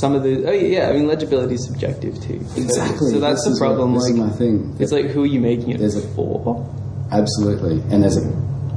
some 0.00 0.14
of 0.14 0.22
the 0.22 0.46
oh 0.46 0.52
yeah, 0.52 0.88
I 0.90 0.92
mean 0.92 1.06
legibility 1.06 1.54
is 1.54 1.64
subjective 1.64 2.20
too. 2.20 2.34
Exactly. 2.56 3.10
So 3.12 3.20
that's 3.20 3.44
this 3.44 3.58
the 3.58 3.64
what- 3.64 3.76
problem. 3.76 3.94
this 3.94 4.06
is 4.08 4.16
my 4.16 4.28
thing. 4.30 4.76
it's 4.78 4.92
like 4.92 5.06
who 5.06 5.22
are 5.22 5.26
you 5.26 5.40
making 5.40 5.70
it 5.70 5.78
There's 5.78 5.96
a- 5.96 6.06
for? 6.08 6.68
Absolutely, 7.12 7.80
and 7.92 8.02
there's 8.02 8.16
a 8.16 8.22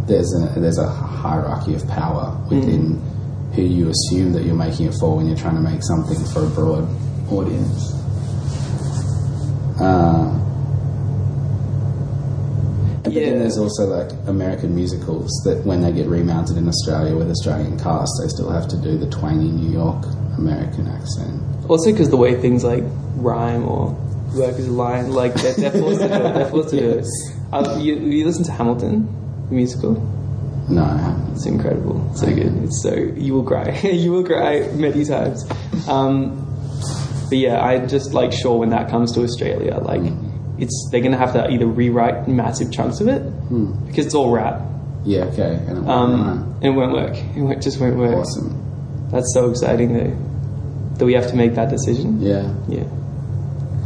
there's 0.10 0.34
a 0.36 0.60
there's 0.60 0.78
a 0.78 0.88
hierarchy 0.90 1.74
of 1.76 1.88
power 1.88 2.36
within 2.50 2.96
Mm. 2.96 3.56
who 3.56 3.62
you 3.64 3.90
assume 3.90 4.34
that 4.34 4.44
you're 4.44 4.56
making 4.56 4.88
it 4.88 4.94
for 5.00 5.16
when 5.18 5.28
you're 5.28 5.38
trying 5.38 5.56
to 5.56 5.62
make 5.62 5.82
something 5.84 6.20
for 6.34 6.44
a 6.46 6.50
broad 6.50 6.86
audience. 7.32 7.94
Uh, 9.80 10.36
but 13.04 13.14
Yeah. 13.14 13.30
then 13.30 13.40
there's 13.40 13.58
also 13.58 13.86
like 13.88 14.12
American 14.28 14.76
musicals 14.76 15.32
that 15.46 15.66
when 15.66 15.82
they 15.82 15.92
get 15.92 16.08
remounted 16.08 16.58
in 16.58 16.68
Australia 16.68 17.16
with 17.16 17.30
Australian 17.32 17.78
cast, 17.80 18.12
they 18.22 18.28
still 18.28 18.50
have 18.50 18.68
to 18.68 18.78
do 18.78 18.98
the 18.98 19.08
twangy 19.08 19.50
New 19.50 19.70
York 19.72 20.06
American 20.38 20.88
accent. 20.88 21.42
Also, 21.68 21.92
because 21.92 22.10
the 22.10 22.18
way 22.18 22.36
things 22.36 22.64
like 22.64 22.84
rhyme 23.16 23.68
or 23.68 23.96
work 24.36 24.58
is 24.60 24.68
line, 24.70 25.12
like 25.12 25.34
they're, 25.36 25.54
they're 25.54 25.72
forced 25.72 26.02
to 26.02 26.08
do 26.08 26.14
it. 26.14 26.34
They're 26.34 26.46
forced 26.50 26.70
to 26.72 26.80
do 26.80 26.90
it. 27.00 27.06
Um, 27.52 27.80
you, 27.80 27.96
you 27.96 28.28
listen 28.28 28.44
to 28.44 28.52
Hamilton, 28.52 29.08
the 29.50 29.56
musical? 29.56 29.94
No, 30.70 30.84
I 30.84 30.98
haven't. 30.98 31.34
It's 31.34 31.46
incredible. 31.46 32.14
So 32.16 32.28
good. 32.28 32.64
It's 32.64 32.82
so 32.84 32.94
you 32.94 33.34
will 33.34 33.44
cry. 33.44 33.72
you 33.84 34.12
will 34.12 34.24
cry 34.24 34.68
many 34.74 35.04
times. 35.06 35.44
Um, 35.88 36.46
but 37.30 37.38
yeah, 37.38 37.60
I'm 37.60 37.88
just 37.88 38.14
like 38.14 38.32
sure 38.32 38.58
when 38.58 38.70
that 38.70 38.90
comes 38.90 39.12
to 39.14 39.22
Australia, 39.24 39.78
like 39.80 40.02
it's 40.60 40.90
they're 40.92 41.02
gonna 41.02 41.18
have 41.18 41.34
to 41.34 41.50
either 41.50 41.66
rewrite 41.66 42.28
massive 42.28 42.72
chunks 42.72 43.00
of 43.00 43.08
it 43.08 43.24
because 43.88 44.06
it's 44.08 44.16
all 44.16 44.32
rap. 44.32 44.62
Yeah, 45.06 45.24
okay. 45.26 45.56
And 45.68 45.78
it 45.78 45.82
won't 45.82 45.90
Um, 45.90 46.54
and 46.62 46.66
it 46.66 46.70
won't 46.72 46.92
work. 46.94 47.16
It 47.18 47.42
won't, 47.42 47.64
just 47.64 47.80
won't 47.80 47.96
work. 47.98 48.16
awesome. 48.18 49.08
That's 49.12 49.34
so 49.34 49.50
exciting 49.50 49.94
though 49.94 50.96
that 50.98 51.06
we 51.06 51.14
have 51.14 51.28
to 51.30 51.36
make 51.36 51.56
that 51.56 51.70
decision. 51.70 52.22
Yeah. 52.22 52.54
Yeah. 52.68 52.84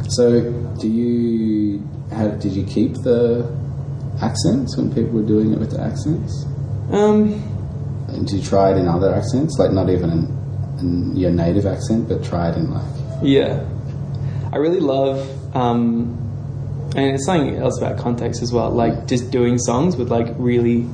So, 0.09 0.41
do 0.79 0.87
you 0.89 1.87
have? 2.11 2.39
Did 2.39 2.53
you 2.53 2.63
keep 2.65 2.93
the 3.03 3.45
accents 4.27 4.77
when 4.77 4.87
people 4.93 5.11
were 5.19 5.27
doing 5.35 5.51
it 5.53 5.59
with 5.59 5.71
the 5.71 5.81
accents? 5.81 6.45
Um, 6.91 7.19
And 8.09 8.29
you 8.31 8.41
try 8.41 8.71
it 8.71 8.77
in 8.77 8.87
other 8.87 9.13
accents, 9.13 9.57
like 9.59 9.71
not 9.71 9.89
even 9.89 10.09
in, 10.17 10.21
in 10.81 11.15
your 11.15 11.31
native 11.31 11.65
accent, 11.65 12.07
but 12.09 12.23
try 12.23 12.49
it 12.51 12.55
in 12.57 12.71
like 12.73 12.91
Yeah, 13.21 13.65
I 14.51 14.57
really 14.57 14.79
love 14.95 15.17
um, 15.55 15.87
And 16.95 17.05
it's 17.15 17.25
something 17.25 17.55
else 17.55 17.77
about 17.81 17.97
context 17.97 18.41
as 18.43 18.51
well, 18.53 18.69
like 18.83 19.07
just 19.07 19.31
doing 19.31 19.57
songs 19.57 19.95
with 19.95 20.09
like 20.11 20.27
really 20.37 20.87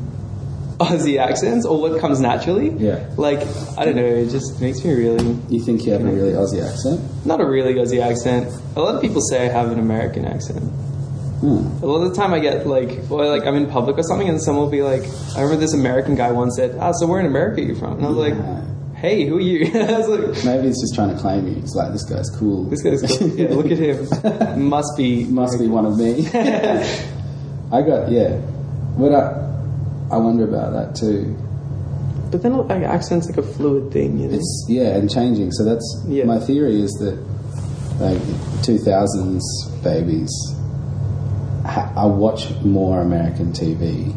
Aussie 0.79 1.19
accents 1.19 1.65
or 1.65 1.75
what 1.81 1.99
comes 1.99 2.21
naturally. 2.21 2.69
Yeah. 2.69 3.05
Like, 3.17 3.41
I 3.77 3.83
don't 3.83 3.97
know, 3.97 4.05
it 4.23 4.29
just 4.29 4.61
makes 4.61 4.79
me 4.85 4.93
really, 4.93 5.35
You 5.49 5.59
think 5.65 5.85
you 5.85 5.91
have 5.91 6.05
a 6.05 6.11
really 6.19 6.31
Aussie 6.31 6.63
accent? 6.65 7.01
not 7.25 7.41
a 7.41 7.45
really 7.45 7.73
Aussie 7.73 8.01
accent. 8.01 8.47
A 8.77 8.79
lot 8.79 8.95
of 8.95 9.01
people 9.01 9.21
say 9.29 9.37
I 9.49 9.51
have 9.51 9.71
an 9.75 9.79
American 9.79 10.23
accent. 10.23 10.63
Hmm. 11.39 11.65
A 11.81 11.85
lot 11.85 12.03
of 12.03 12.09
the 12.09 12.15
time 12.15 12.33
I 12.33 12.39
get 12.39 12.67
like, 12.67 13.09
or 13.09 13.25
like 13.25 13.45
I'm 13.45 13.55
in 13.55 13.67
public 13.69 13.97
or 13.97 14.03
something 14.03 14.27
and 14.27 14.41
someone 14.41 14.65
will 14.65 14.71
be 14.71 14.81
like, 14.81 15.03
I 15.37 15.41
remember 15.41 15.55
this 15.61 15.73
American 15.73 16.15
guy 16.15 16.31
once 16.31 16.55
said, 16.57 16.77
ah, 16.79 16.91
so 16.91 17.07
where 17.07 17.19
in 17.19 17.25
America 17.25 17.61
are 17.61 17.63
you 17.65 17.75
from? 17.75 17.93
And 17.97 18.05
I 18.05 18.09
was 18.09 18.17
Yeah. 18.17 18.35
like, 18.35 18.95
hey, 18.97 19.25
who 19.25 19.37
are 19.37 19.39
you? 19.39 19.65
I 19.73 19.97
was 19.99 20.07
like, 20.09 20.43
Maybe 20.43 20.67
he's 20.67 20.81
just 20.81 20.95
trying 20.95 21.15
to 21.15 21.21
claim 21.21 21.47
you. 21.47 21.55
It's 21.57 21.75
like 21.75 21.93
this 21.93 22.03
guy's 22.03 22.29
cool. 22.37 22.65
this 22.65 22.81
guy's 22.81 23.01
cool. 23.17 23.29
Yeah, 23.37 23.49
look 23.53 23.67
at 23.71 23.77
him. 23.77 24.67
Must 24.67 24.97
be. 24.97 25.23
must 25.25 25.57
be 25.59 25.67
one 25.67 25.85
of 25.85 25.97
me. 25.97 26.27
I 27.71 27.81
got 27.83 28.11
yeah. 28.11 28.35
What 28.97 29.13
I 29.13 29.47
I 30.11 30.17
wonder 30.17 30.43
about 30.43 30.73
that 30.73 30.95
too. 30.99 31.37
But 32.31 32.43
then 32.43 32.57
like, 32.67 32.83
accent's 32.83 33.27
like 33.29 33.37
a 33.37 33.43
fluid 33.43 33.91
thing, 33.93 34.19
you 34.19 34.27
know? 34.27 34.35
It's 34.35 34.65
yeah, 34.67 34.95
and 34.97 35.09
changing. 35.09 35.51
So 35.53 35.63
that's 35.63 36.03
Yeah. 36.07 36.25
my 36.25 36.39
theory 36.39 36.81
is 36.81 36.91
that 36.99 37.15
like 38.03 38.21
two 38.63 38.77
thousands 38.77 39.43
babies. 39.83 40.29
Ha- 41.69 41.91
I 41.95 42.05
watch 42.05 42.49
more 42.63 43.01
American 43.01 43.51
TV 43.53 44.13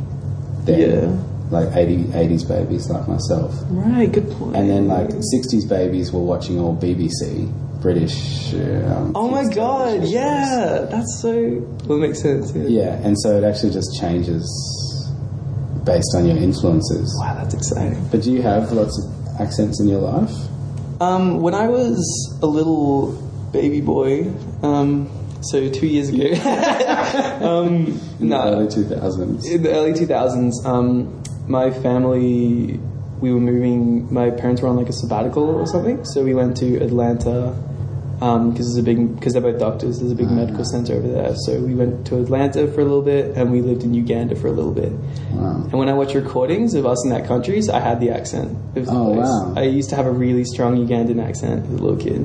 than 0.65 0.81
Yeah. 0.81 1.17
like 1.51 1.75
80, 1.77 2.05
80s 2.15 2.45
babies 2.49 2.89
like 2.91 3.07
myself. 3.09 3.55
right, 3.71 4.11
good 4.11 4.31
point. 4.33 4.57
And 4.57 4.71
then 4.71 4.89
like 4.89 5.11
60s 5.11 5.69
babies 5.69 6.13
were 6.13 6.21
watching 6.23 6.59
all 6.59 6.75
BBC, 6.75 7.49
British. 7.83 8.55
Um, 8.55 9.13
Oh 9.15 9.29
my 9.29 9.43
kids 9.43 9.55
god, 9.57 9.85
television 9.87 10.03
shows. 10.03 10.13
yeah, 10.13 10.87
that's 10.91 11.19
so. 11.21 11.33
Well, 11.87 11.99
it 11.99 12.01
makes 12.09 12.23
sense. 12.23 12.53
Yeah. 12.55 12.63
Yeah, 12.69 13.01
and 13.07 13.17
so 13.21 13.37
it 13.37 13.45
actually 13.45 13.73
just 13.73 13.99
changes 14.01 14.45
based 15.85 16.15
on 16.17 16.27
your 16.27 16.37
influences. 16.37 17.15
Wow, 17.21 17.35
that's 17.35 17.55
exciting. 17.55 18.07
But 18.11 18.23
do 18.23 18.31
you 18.33 18.41
have 18.43 18.71
lots 18.73 18.97
of 19.05 19.41
accents 19.41 19.81
in 19.81 19.89
your 19.89 20.01
life? 20.01 20.31
Um, 21.01 21.41
when 21.41 21.55
I 21.55 21.67
was 21.69 21.99
a 22.41 22.47
little 22.47 23.13
baby 23.53 23.81
boy, 23.81 24.31
um, 24.63 25.11
so 25.43 25.69
two 25.71 25.87
years 25.87 26.09
ago, 26.09 26.25
um, 27.43 27.99
In 28.21 28.29
no, 28.29 28.45
the 28.45 28.57
early 28.57 28.67
2000s? 28.67 29.45
in 29.51 29.63
the 29.63 29.71
early 29.73 29.93
2000s, 29.93 30.53
um, 30.65 31.23
my 31.49 31.71
family, 31.71 32.79
we 33.21 33.33
were 33.33 33.41
moving, 33.41 34.13
my 34.13 34.31
parents 34.31 34.63
were 34.63 34.69
on 34.69 34.77
like 34.77 34.89
a 34.89 34.93
sabbatical 34.93 35.43
or 35.45 35.67
something, 35.67 36.05
so 36.05 36.23
we 36.25 36.35
went 36.35 36.57
to 36.59 36.77
Atlanta 36.83 37.55
because 38.23 38.67
there's 38.73 38.77
a 38.77 38.83
big, 38.85 39.17
because 39.17 39.33
they're 39.33 39.43
both 39.43 39.59
doctors, 39.59 39.99
there's 39.99 40.13
a 40.13 40.15
big 40.15 40.31
medical 40.31 40.65
center 40.65 40.95
over 40.95 41.09
there. 41.09 41.35
So 41.45 41.59
we 41.59 41.75
went 41.75 42.07
to 42.07 42.21
Atlanta 42.23 42.69
for 42.69 42.81
a 42.81 42.85
little 42.85 43.03
bit 43.03 43.37
and 43.37 43.51
we 43.51 43.61
lived 43.63 43.83
in 43.83 43.95
Uganda 43.95 44.37
for 44.37 44.47
a 44.47 44.53
little 44.53 44.71
bit. 44.71 44.93
Wow. 45.33 45.57
And 45.65 45.73
when 45.73 45.89
I 45.89 45.93
watch 45.95 46.15
recordings 46.15 46.75
of 46.75 46.87
us 46.87 47.03
in 47.05 47.11
that 47.11 47.27
country, 47.27 47.61
so 47.63 47.75
I 47.75 47.81
had 47.81 47.99
the 47.99 48.11
accent 48.11 48.57
of 48.77 48.87
the 48.87 48.93
Oh, 48.93 49.15
place. 49.15 49.27
wow. 49.27 49.55
I 49.57 49.63
used 49.65 49.91
to 49.91 49.97
have 49.97 50.07
a 50.07 50.13
really 50.13 50.45
strong 50.45 50.77
Ugandan 50.77 51.21
accent 51.21 51.65
as 51.67 51.73
a 51.73 51.83
little 51.83 51.97
kid. 51.97 52.25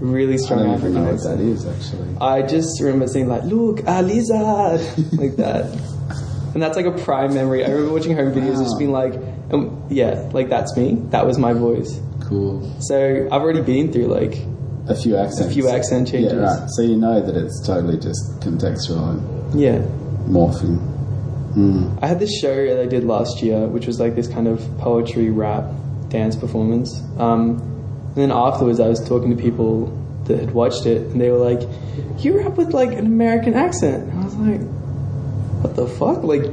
Really 0.00 0.34
I 0.34 0.36
strong 0.36 0.60
don't 0.60 0.68
even 0.78 0.96
African 0.96 1.04
know 1.04 1.12
what 1.12 1.22
that 1.24 1.40
is, 1.40 1.66
actually. 1.66 2.16
I 2.20 2.42
just 2.42 2.80
remember 2.80 3.08
saying 3.08 3.28
like, 3.28 3.44
"Look, 3.44 3.80
a 3.86 4.02
lizard," 4.02 4.80
like 5.18 5.36
that, 5.36 5.64
and 6.54 6.62
that's 6.62 6.76
like 6.76 6.86
a 6.86 6.92
prime 6.92 7.34
memory. 7.34 7.64
I 7.64 7.70
remember 7.70 7.92
watching 7.94 8.14
home 8.14 8.32
videos, 8.32 8.58
just 8.58 8.74
Wow. 8.74 8.78
being 8.78 8.92
like, 8.92 9.14
um, 9.52 9.82
"Yeah, 9.90 10.28
like 10.32 10.48
that's 10.50 10.76
me. 10.76 10.94
That 11.10 11.26
was 11.26 11.36
my 11.38 11.52
voice." 11.52 12.00
Cool. 12.20 12.70
So 12.80 13.26
I've 13.32 13.42
already 13.42 13.62
been 13.62 13.92
through 13.92 14.06
like, 14.06 14.38
A 14.86 14.94
few 14.94 15.16
accents. 15.16 15.50
A 15.50 15.54
few 15.54 15.68
accent 15.68 16.08
changes. 16.08 16.32
Yeah, 16.32 16.60
right. 16.60 16.70
So 16.70 16.82
you 16.82 16.96
know 16.96 17.20
that 17.20 17.34
it's 17.36 17.60
totally 17.66 17.98
just 17.98 18.38
contextual 18.40 19.10
and 19.10 19.60
yeah. 19.60 19.78
morphing. 20.28 20.78
I 22.00 22.06
had 22.06 22.20
this 22.20 22.38
show 22.38 22.54
that 22.68 22.80
I 22.80 22.86
did 22.86 23.02
last 23.02 23.42
year, 23.42 23.66
which 23.66 23.86
was 23.88 23.98
like 23.98 24.14
this 24.14 24.28
kind 24.28 24.46
of 24.46 24.60
poetry 24.78 25.30
rap 25.30 25.64
dance 26.08 26.36
performance. 26.36 27.02
Um, 27.18 27.60
then 28.18 28.30
afterwards, 28.30 28.80
I 28.80 28.88
was 28.88 29.06
talking 29.06 29.36
to 29.36 29.42
people 29.42 29.86
that 30.24 30.38
had 30.38 30.52
watched 30.52 30.86
it, 30.86 31.02
and 31.02 31.20
they 31.20 31.30
were 31.30 31.38
like, 31.38 31.60
"You 32.18 32.38
rap 32.38 32.56
with 32.56 32.72
like 32.72 32.92
an 32.92 33.06
American 33.06 33.54
accent." 33.54 34.10
And 34.10 34.20
I 34.20 34.24
was 34.24 34.36
like, 34.36 34.60
"What 35.62 35.76
the 35.76 35.86
fuck? 35.86 36.22
Like, 36.22 36.44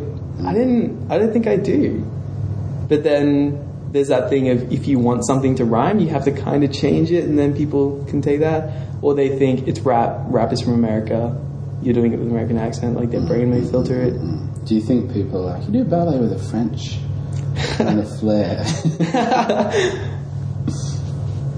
I 0.43 0.53
didn't, 0.53 1.11
I 1.11 1.17
didn't 1.17 1.33
think 1.33 1.47
I 1.47 1.57
do." 1.57 2.05
But 2.87 3.03
then 3.03 3.91
there's 3.91 4.09
that 4.09 4.29
thing 4.29 4.49
of 4.49 4.71
if 4.71 4.87
you 4.87 4.99
want 4.99 5.25
something 5.25 5.55
to 5.55 5.65
rhyme, 5.65 5.99
you 5.99 6.09
have 6.09 6.25
to 6.25 6.31
kind 6.31 6.63
of 6.63 6.71
change 6.71 7.11
it, 7.11 7.25
and 7.25 7.37
then 7.37 7.55
people 7.55 8.03
can 8.09 8.21
take 8.21 8.39
that, 8.39 8.87
or 9.01 9.13
they 9.13 9.37
think 9.37 9.67
it's 9.67 9.79
rap. 9.81 10.19
Rap 10.27 10.51
is 10.51 10.61
from 10.61 10.73
America. 10.73 11.41
You're 11.81 11.93
doing 11.93 12.13
it 12.13 12.17
with 12.17 12.27
an 12.27 12.31
American 12.31 12.57
accent, 12.57 12.95
like 12.95 13.11
their 13.11 13.21
brain 13.21 13.51
may 13.51 13.61
filter 13.61 14.01
it. 14.01 14.13
Do 14.65 14.75
you 14.75 14.81
think 14.81 15.13
people 15.13 15.47
are 15.47 15.57
like, 15.57 15.67
you 15.67 15.71
do 15.71 15.83
ballet 15.83 16.17
with 16.19 16.33
a 16.33 16.39
French 16.39 16.97
kind 17.77 17.99
of 17.99 18.19
flair? 18.19 18.65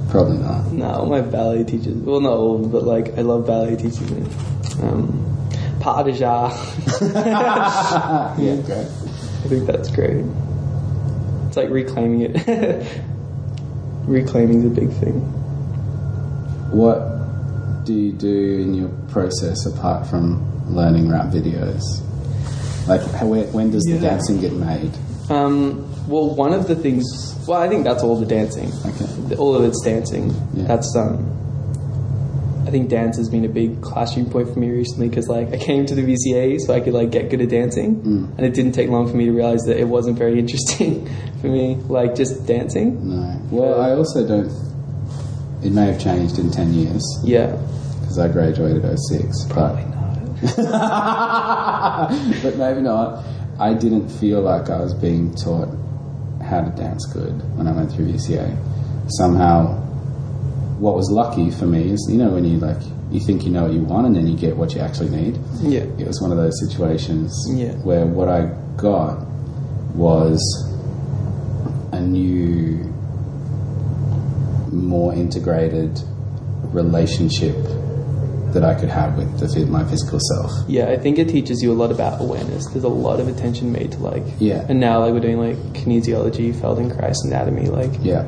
Probably 0.09 0.37
not. 0.37 0.71
No, 0.71 1.05
my 1.05 1.21
ballet 1.21 1.63
teachers. 1.63 1.95
Well, 1.95 2.21
not 2.21 2.33
all, 2.33 2.59
but 2.67 2.83
like 2.83 3.17
I 3.17 3.21
love 3.21 3.45
ballet 3.45 3.75
teachers. 3.75 4.11
Um, 4.81 5.23
pas 5.79 6.03
de 6.03 6.13
joie. 6.13 6.51
Yeah, 8.37 8.55
great. 8.61 8.87
I 8.87 9.47
think 9.49 9.65
that's 9.67 9.89
great. 9.91 10.25
It's 11.47 11.57
like 11.57 11.69
reclaiming 11.69 12.21
it. 12.21 13.01
Reclaiming 14.07 14.59
is 14.59 14.65
a 14.65 14.69
big 14.69 14.89
thing. 14.93 15.19
What 16.71 17.85
do 17.85 17.93
you 17.93 18.11
do 18.13 18.59
in 18.59 18.73
your 18.73 18.89
process 19.09 19.65
apart 19.65 20.07
from 20.07 20.73
learning 20.73 21.09
rap 21.09 21.27
videos? 21.27 21.81
Like, 22.87 23.01
how, 23.11 23.27
when 23.27 23.71
does 23.71 23.83
the 23.83 23.99
dancing 23.99 24.39
get 24.39 24.53
made? 24.53 24.91
Um, 25.29 25.83
well, 26.07 26.33
one 26.33 26.53
of 26.53 26.67
the 26.67 26.75
things. 26.75 27.03
Well, 27.47 27.61
I 27.61 27.69
think 27.69 27.83
that's 27.85 28.03
all 28.03 28.19
the 28.19 28.25
dancing. 28.25 28.71
Okay. 28.85 29.35
All 29.35 29.55
of 29.55 29.63
it's 29.63 29.81
dancing. 29.83 30.33
Yeah. 30.53 30.65
That's 30.65 30.93
um. 30.95 31.33
I 32.65 32.69
think 32.69 32.89
dance 32.89 33.15
has 33.15 33.29
been 33.29 33.45
a 33.45 33.49
big 33.49 33.81
clashing 33.81 34.29
point 34.29 34.49
for 34.53 34.59
me 34.59 34.69
recently 34.69 35.07
because 35.07 35.29
like 35.29 35.53
I 35.53 35.57
came 35.57 35.85
to 35.85 35.95
the 35.95 36.01
VCA 36.03 36.59
so 36.59 36.73
I 36.73 36.81
could 36.81 36.93
like 36.93 37.11
get 37.11 37.29
good 37.29 37.39
at 37.39 37.47
dancing, 37.49 38.01
Mm. 38.01 38.37
and 38.37 38.45
it 38.45 38.53
didn't 38.53 38.73
take 38.73 38.89
long 38.89 39.07
for 39.09 39.15
me 39.15 39.23
to 39.25 39.31
realize 39.31 39.61
that 39.67 39.77
it 39.79 39.87
wasn't 39.87 40.17
very 40.17 40.37
interesting 40.43 41.07
for 41.41 41.47
me. 41.47 41.75
Like 41.87 42.15
just 42.15 42.45
dancing. 42.45 43.07
No. 43.07 43.39
Well, 43.51 43.79
I 43.81 43.91
also 43.91 44.27
don't. 44.27 44.51
It 45.63 45.71
may 45.71 45.85
have 45.91 45.99
changed 46.01 46.37
in 46.39 46.51
10 46.51 46.73
years 46.73 47.03
Yeah. 47.23 47.55
because 48.01 48.19
I 48.19 48.27
graduated 48.27 48.83
06. 48.83 49.45
Probably 49.49 49.83
But, 50.41 50.57
not. 50.57 52.09
but 52.43 52.57
maybe 52.57 52.81
not. 52.81 53.23
I 53.59 53.73
didn't 53.73 54.09
feel 54.09 54.41
like 54.41 54.69
I 54.69 54.79
was 54.81 54.93
being 54.93 55.33
taught 55.35 55.69
how 56.47 56.61
to 56.61 56.69
dance 56.71 57.05
good 57.13 57.33
when 57.57 57.67
I 57.67 57.71
went 57.71 57.91
through 57.91 58.07
VCA. 58.11 58.55
Somehow, 59.17 59.75
what 60.79 60.95
was 60.95 61.09
lucky 61.11 61.51
for 61.51 61.65
me 61.65 61.91
is, 61.91 62.07
you 62.09 62.17
know, 62.17 62.29
when 62.29 62.45
you 62.45 62.57
like, 62.57 62.81
you 63.11 63.19
think 63.19 63.43
you 63.45 63.51
know 63.51 63.63
what 63.63 63.73
you 63.73 63.81
want 63.81 64.05
and 64.07 64.15
then 64.15 64.27
you 64.27 64.37
get 64.37 64.55
what 64.57 64.73
you 64.75 64.81
actually 64.81 65.09
need. 65.09 65.39
Yeah. 65.61 65.81
It 65.97 66.07
was 66.07 66.21
one 66.21 66.31
of 66.31 66.37
those 66.37 66.53
situations 66.67 67.33
Yeah. 67.53 67.71
where 67.83 68.05
what 68.05 68.27
I 68.29 68.47
got 68.75 69.25
was 69.95 70.39
a 71.91 71.99
new, 72.01 72.83
more 74.71 75.13
integrated 75.13 75.99
relationship 76.73 77.55
that 78.53 78.63
I 78.63 78.73
could 78.79 78.89
have 78.89 79.17
with 79.17 79.39
the, 79.39 79.65
my 79.65 79.83
physical 79.85 80.19
self. 80.19 80.51
Yeah, 80.67 80.89
I 80.89 80.97
think 80.97 81.19
it 81.19 81.29
teaches 81.29 81.61
you 81.61 81.71
a 81.71 81.75
lot 81.75 81.91
about 81.91 82.21
awareness. 82.21 82.65
There's 82.67 82.83
a 82.83 82.89
lot 82.89 83.19
of 83.19 83.27
attention 83.27 83.71
made 83.71 83.91
to 83.93 83.99
like, 83.99 84.23
Yeah. 84.39 84.65
and 84.69 84.79
now 84.79 84.99
like 85.01 85.13
we're 85.13 85.19
doing 85.19 85.39
like 85.39 85.57
kinesiology, 85.73 86.53
Feldenkrais 86.53 87.17
anatomy, 87.25 87.67
like 87.67 87.91
Yeah. 88.01 88.25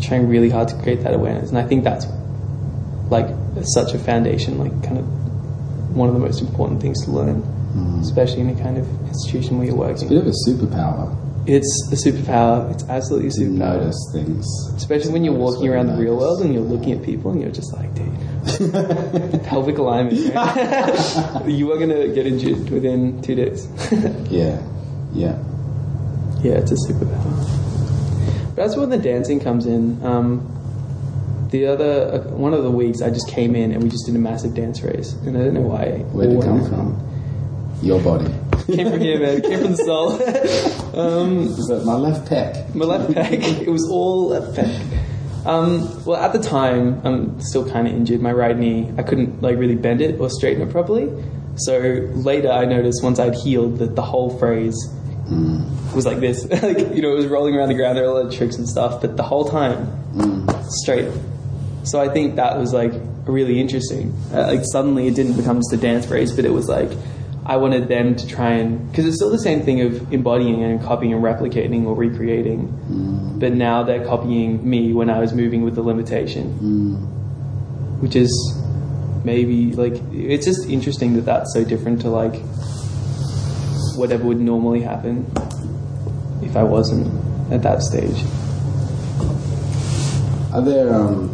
trying 0.00 0.28
really 0.28 0.50
hard 0.50 0.68
to 0.68 0.76
create 0.82 1.02
that 1.04 1.14
awareness. 1.14 1.48
And 1.50 1.58
I 1.58 1.64
think 1.64 1.84
that's 1.84 2.06
like 3.10 3.28
such 3.62 3.94
a 3.94 3.98
foundation, 3.98 4.58
like 4.58 4.72
kind 4.82 4.98
of 4.98 5.06
one 5.96 6.08
of 6.08 6.14
the 6.14 6.20
most 6.20 6.40
important 6.42 6.80
things 6.82 7.02
to 7.04 7.10
learn, 7.10 7.42
mm. 7.42 8.00
especially 8.02 8.42
in 8.42 8.50
a 8.50 8.62
kind 8.62 8.76
of 8.76 8.86
institution 9.08 9.56
where 9.58 9.66
you're 9.66 9.76
working. 9.76 10.06
A 10.06 10.10
bit 10.10 10.18
of 10.18 10.26
a 10.26 10.34
superpower. 10.50 11.16
It's 11.46 11.88
a 11.92 11.96
superpower. 11.96 12.72
It's 12.72 12.84
absolutely 12.88 13.28
a 13.28 13.30
to 13.32 13.40
superpower. 13.40 13.78
notice 13.78 14.10
things. 14.12 14.46
Especially 14.76 15.12
when 15.12 15.24
you're 15.24 15.34
Notice 15.34 15.54
walking 15.56 15.68
around 15.70 15.86
the 15.86 15.94
real 15.96 16.16
world 16.16 16.42
and 16.42 16.52
you're 16.52 16.62
looking 16.62 16.92
at 16.92 17.02
people 17.04 17.30
and 17.30 17.40
you're 17.40 17.52
just 17.52 17.72
like, 17.72 17.92
dude, 17.94 19.42
pelvic 19.44 19.78
alignment. 19.78 20.34
right? 20.34 21.42
you 21.46 21.70
are 21.72 21.78
gonna 21.78 22.08
get 22.08 22.26
injured 22.26 22.68
within 22.70 23.22
two 23.22 23.34
days. 23.34 23.68
Yeah. 24.30 24.60
Yeah. 25.14 25.38
yeah, 26.42 26.54
it's 26.58 26.72
a 26.72 26.74
superpower. 26.74 27.46
But 28.54 28.56
that's 28.56 28.76
when 28.76 28.90
the 28.90 28.98
dancing 28.98 29.38
comes 29.40 29.66
in. 29.66 30.04
Um, 30.04 30.52
the 31.50 31.66
other 31.66 32.12
uh, 32.12 32.18
one 32.36 32.52
of 32.54 32.64
the 32.64 32.70
weeks, 32.70 33.00
I 33.02 33.10
just 33.10 33.28
came 33.28 33.54
in 33.54 33.70
and 33.72 33.82
we 33.82 33.88
just 33.88 34.04
did 34.06 34.16
a 34.16 34.18
massive 34.18 34.54
dance 34.54 34.82
race, 34.82 35.12
and 35.12 35.36
I 35.38 35.44
don't 35.44 35.54
know 35.54 35.60
why. 35.60 35.98
Where'd 36.12 36.32
it 36.32 36.42
come 36.42 36.68
from? 36.68 37.78
Your 37.82 38.00
body. 38.02 38.26
Came 38.66 38.90
from 38.90 39.00
here, 39.00 39.20
man. 39.20 39.42
Came 39.42 39.60
from 39.60 39.72
the 39.72 39.76
soul. 39.76 40.12
um, 41.00 41.38
Is 41.46 41.66
that 41.66 41.84
my 41.84 41.94
left 41.94 42.28
pec? 42.30 42.74
my 42.74 42.84
left 42.84 43.10
pec. 43.12 43.60
It 43.62 43.68
was 43.70 43.88
all 43.90 44.28
left 44.28 44.56
pec. 44.56 45.46
Um, 45.46 46.04
well, 46.04 46.20
at 46.20 46.32
the 46.32 46.40
time, 46.40 47.00
I'm 47.04 47.40
still 47.40 47.68
kind 47.70 47.86
of 47.86 47.94
injured. 47.94 48.20
My 48.20 48.32
right 48.32 48.56
knee, 48.58 48.92
I 48.98 49.02
couldn't 49.04 49.40
like 49.42 49.56
really 49.58 49.76
bend 49.76 50.00
it 50.00 50.18
or 50.20 50.28
straighten 50.28 50.62
it 50.66 50.72
properly. 50.72 51.08
So 51.56 51.78
later, 52.14 52.50
I 52.50 52.64
noticed 52.64 53.02
once 53.04 53.18
I'd 53.20 53.34
healed 53.36 53.78
that 53.78 53.94
the 53.94 54.02
whole 54.02 54.36
phrase 54.38 54.74
was 55.94 56.04
like 56.04 56.18
this. 56.18 56.44
like 56.62 56.78
you 56.94 57.02
know, 57.02 57.12
it 57.12 57.16
was 57.16 57.26
rolling 57.26 57.54
around 57.54 57.68
the 57.68 57.74
ground. 57.74 57.96
There 57.96 58.04
were 58.04 58.10
a 58.10 58.14
lot 58.14 58.26
of 58.26 58.34
tricks 58.34 58.56
and 58.56 58.68
stuff, 58.68 59.00
but 59.00 59.16
the 59.16 59.22
whole 59.22 59.44
time 59.48 59.88
straight. 60.82 61.12
So 61.84 62.00
I 62.00 62.08
think 62.08 62.34
that 62.36 62.58
was 62.58 62.72
like 62.72 62.92
really 63.26 63.60
interesting. 63.60 64.12
Uh, 64.32 64.48
like 64.48 64.62
suddenly, 64.64 65.06
it 65.06 65.14
didn't 65.14 65.36
become 65.36 65.58
just 65.58 65.72
a 65.72 65.76
dance 65.76 66.04
phrase, 66.06 66.32
but 66.34 66.44
it 66.44 66.50
was 66.52 66.68
like 66.68 66.90
I 67.48 67.58
wanted 67.58 67.86
them 67.86 68.16
to 68.16 68.26
try 68.26 68.50
and 68.54 68.90
because 68.90 69.06
it's 69.06 69.16
still 69.16 69.30
the 69.30 69.38
same 69.38 69.62
thing 69.62 69.80
of 69.80 70.12
embodying 70.12 70.64
and 70.64 70.82
copying 70.82 71.12
and 71.12 71.22
replicating 71.22 71.86
or 71.86 71.94
recreating. 71.94 72.66
But 73.38 73.52
now 73.52 73.84
they're 73.84 74.04
copying 74.04 74.68
me 74.68 74.92
when 74.92 75.08
I 75.10 75.20
was 75.20 75.32
moving 75.32 75.62
with 75.62 75.76
the 75.76 75.82
limitation, 75.82 76.96
which 78.00 78.16
is 78.16 78.32
maybe 79.24 79.72
like 79.74 79.94
it's 80.12 80.44
just 80.44 80.68
interesting 80.68 81.14
that 81.14 81.24
that's 81.24 81.52
so 81.52 81.64
different 81.64 82.00
to 82.00 82.08
like 82.10 82.34
whatever 83.96 84.24
would 84.24 84.40
normally 84.40 84.82
happen 84.82 85.24
if 86.42 86.56
I 86.56 86.64
wasn't 86.64 87.06
at 87.52 87.62
that 87.62 87.82
stage. 87.82 88.24
Are 90.52 90.62
there 90.62 90.92
um, 90.92 91.30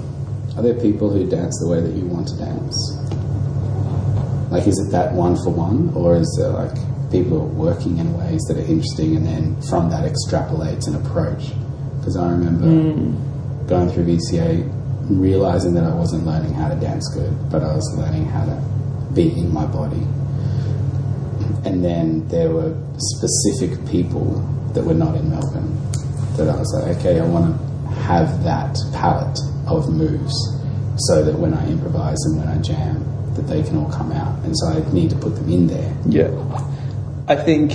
are 0.57 0.62
there 0.62 0.75
people 0.75 1.11
who 1.11 1.27
dance 1.27 1.59
the 1.59 1.68
way 1.68 1.81
that 1.81 1.92
you 1.92 2.05
want 2.05 2.29
to 2.29 2.37
dance? 2.37 2.92
Like, 4.53 4.67
is 4.67 4.79
it 4.79 4.93
that 4.93 5.15
one 5.15 5.35
for 5.37 5.49
one, 5.49 5.91
or 5.95 6.15
is 6.15 6.29
there 6.38 6.51
like 6.51 6.77
people 7.11 7.41
are 7.41 7.55
working 7.57 7.97
in 7.97 8.12
ways 8.12 8.43
that 8.49 8.59
are 8.59 8.69
interesting, 8.69 9.17
and 9.17 9.25
then 9.25 9.62
from 9.62 9.88
that 9.88 10.05
extrapolates 10.05 10.87
an 10.87 10.97
approach? 10.97 11.53
Because 11.97 12.19
I 12.19 12.31
remember 12.31 12.67
mm. 12.67 13.67
going 13.67 13.88
through 13.88 14.05
VCA, 14.05 14.69
realizing 15.09 15.73
that 15.73 15.85
I 15.85 15.95
wasn't 15.95 16.27
learning 16.27 16.53
how 16.53 16.69
to 16.69 16.77
dance 16.77 17.09
good, 17.15 17.33
but 17.51 17.62
I 17.62 17.75
was 17.75 17.97
learning 17.97 18.27
how 18.27 18.45
to 18.45 18.62
be 19.15 19.33
in 19.33 19.51
my 19.55 19.65
body. 19.65 20.07
And 21.65 21.83
then 21.83 22.29
there 22.29 22.51
were 22.51 22.77
specific 22.99 23.88
people 23.88 24.37
that 24.75 24.85
were 24.85 24.93
not 24.93 25.15
in 25.15 25.31
Melbourne 25.31 25.81
that 26.37 26.51
I 26.51 26.57
was 26.59 26.69
like, 26.75 26.99
okay, 26.99 27.21
I 27.21 27.25
want 27.25 27.57
to 27.57 27.95
have 28.03 28.45
that 28.45 28.77
palette 28.93 29.38
of 29.67 29.88
moves 29.91 30.35
so 31.09 31.25
that 31.25 31.38
when 31.38 31.55
I 31.55 31.71
improvise 31.71 32.19
and 32.27 32.38
when 32.38 32.49
I 32.49 32.59
jam, 32.61 33.12
that 33.37 33.42
they 33.42 33.62
can 33.62 33.77
all 33.79 33.90
come 33.90 34.12
out. 34.12 34.38
And 34.45 34.57
so 34.59 34.68
I 34.68 34.92
need 34.92 35.11
to 35.11 35.16
put 35.16 35.35
them 35.37 35.49
in 35.49 35.66
there. 35.66 35.97
Yeah. 36.07 36.29
I 37.29 37.37
think 37.37 37.73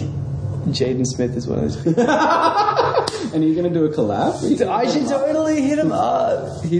Jaden 0.68 1.06
Smith 1.06 1.36
is 1.36 1.48
one 1.48 1.60
of 1.60 1.66
those 1.74 1.84
people. 1.84 2.06
And 3.34 3.44
you're 3.44 3.56
going 3.62 3.72
to 3.72 3.78
do 3.80 3.86
a 3.86 3.90
collab? 3.90 4.68
I 4.70 4.90
should 4.90 5.06
totally 5.08 5.62
hit 5.62 5.78
him 5.80 5.92
up. 5.92 6.64
He, 6.64 6.78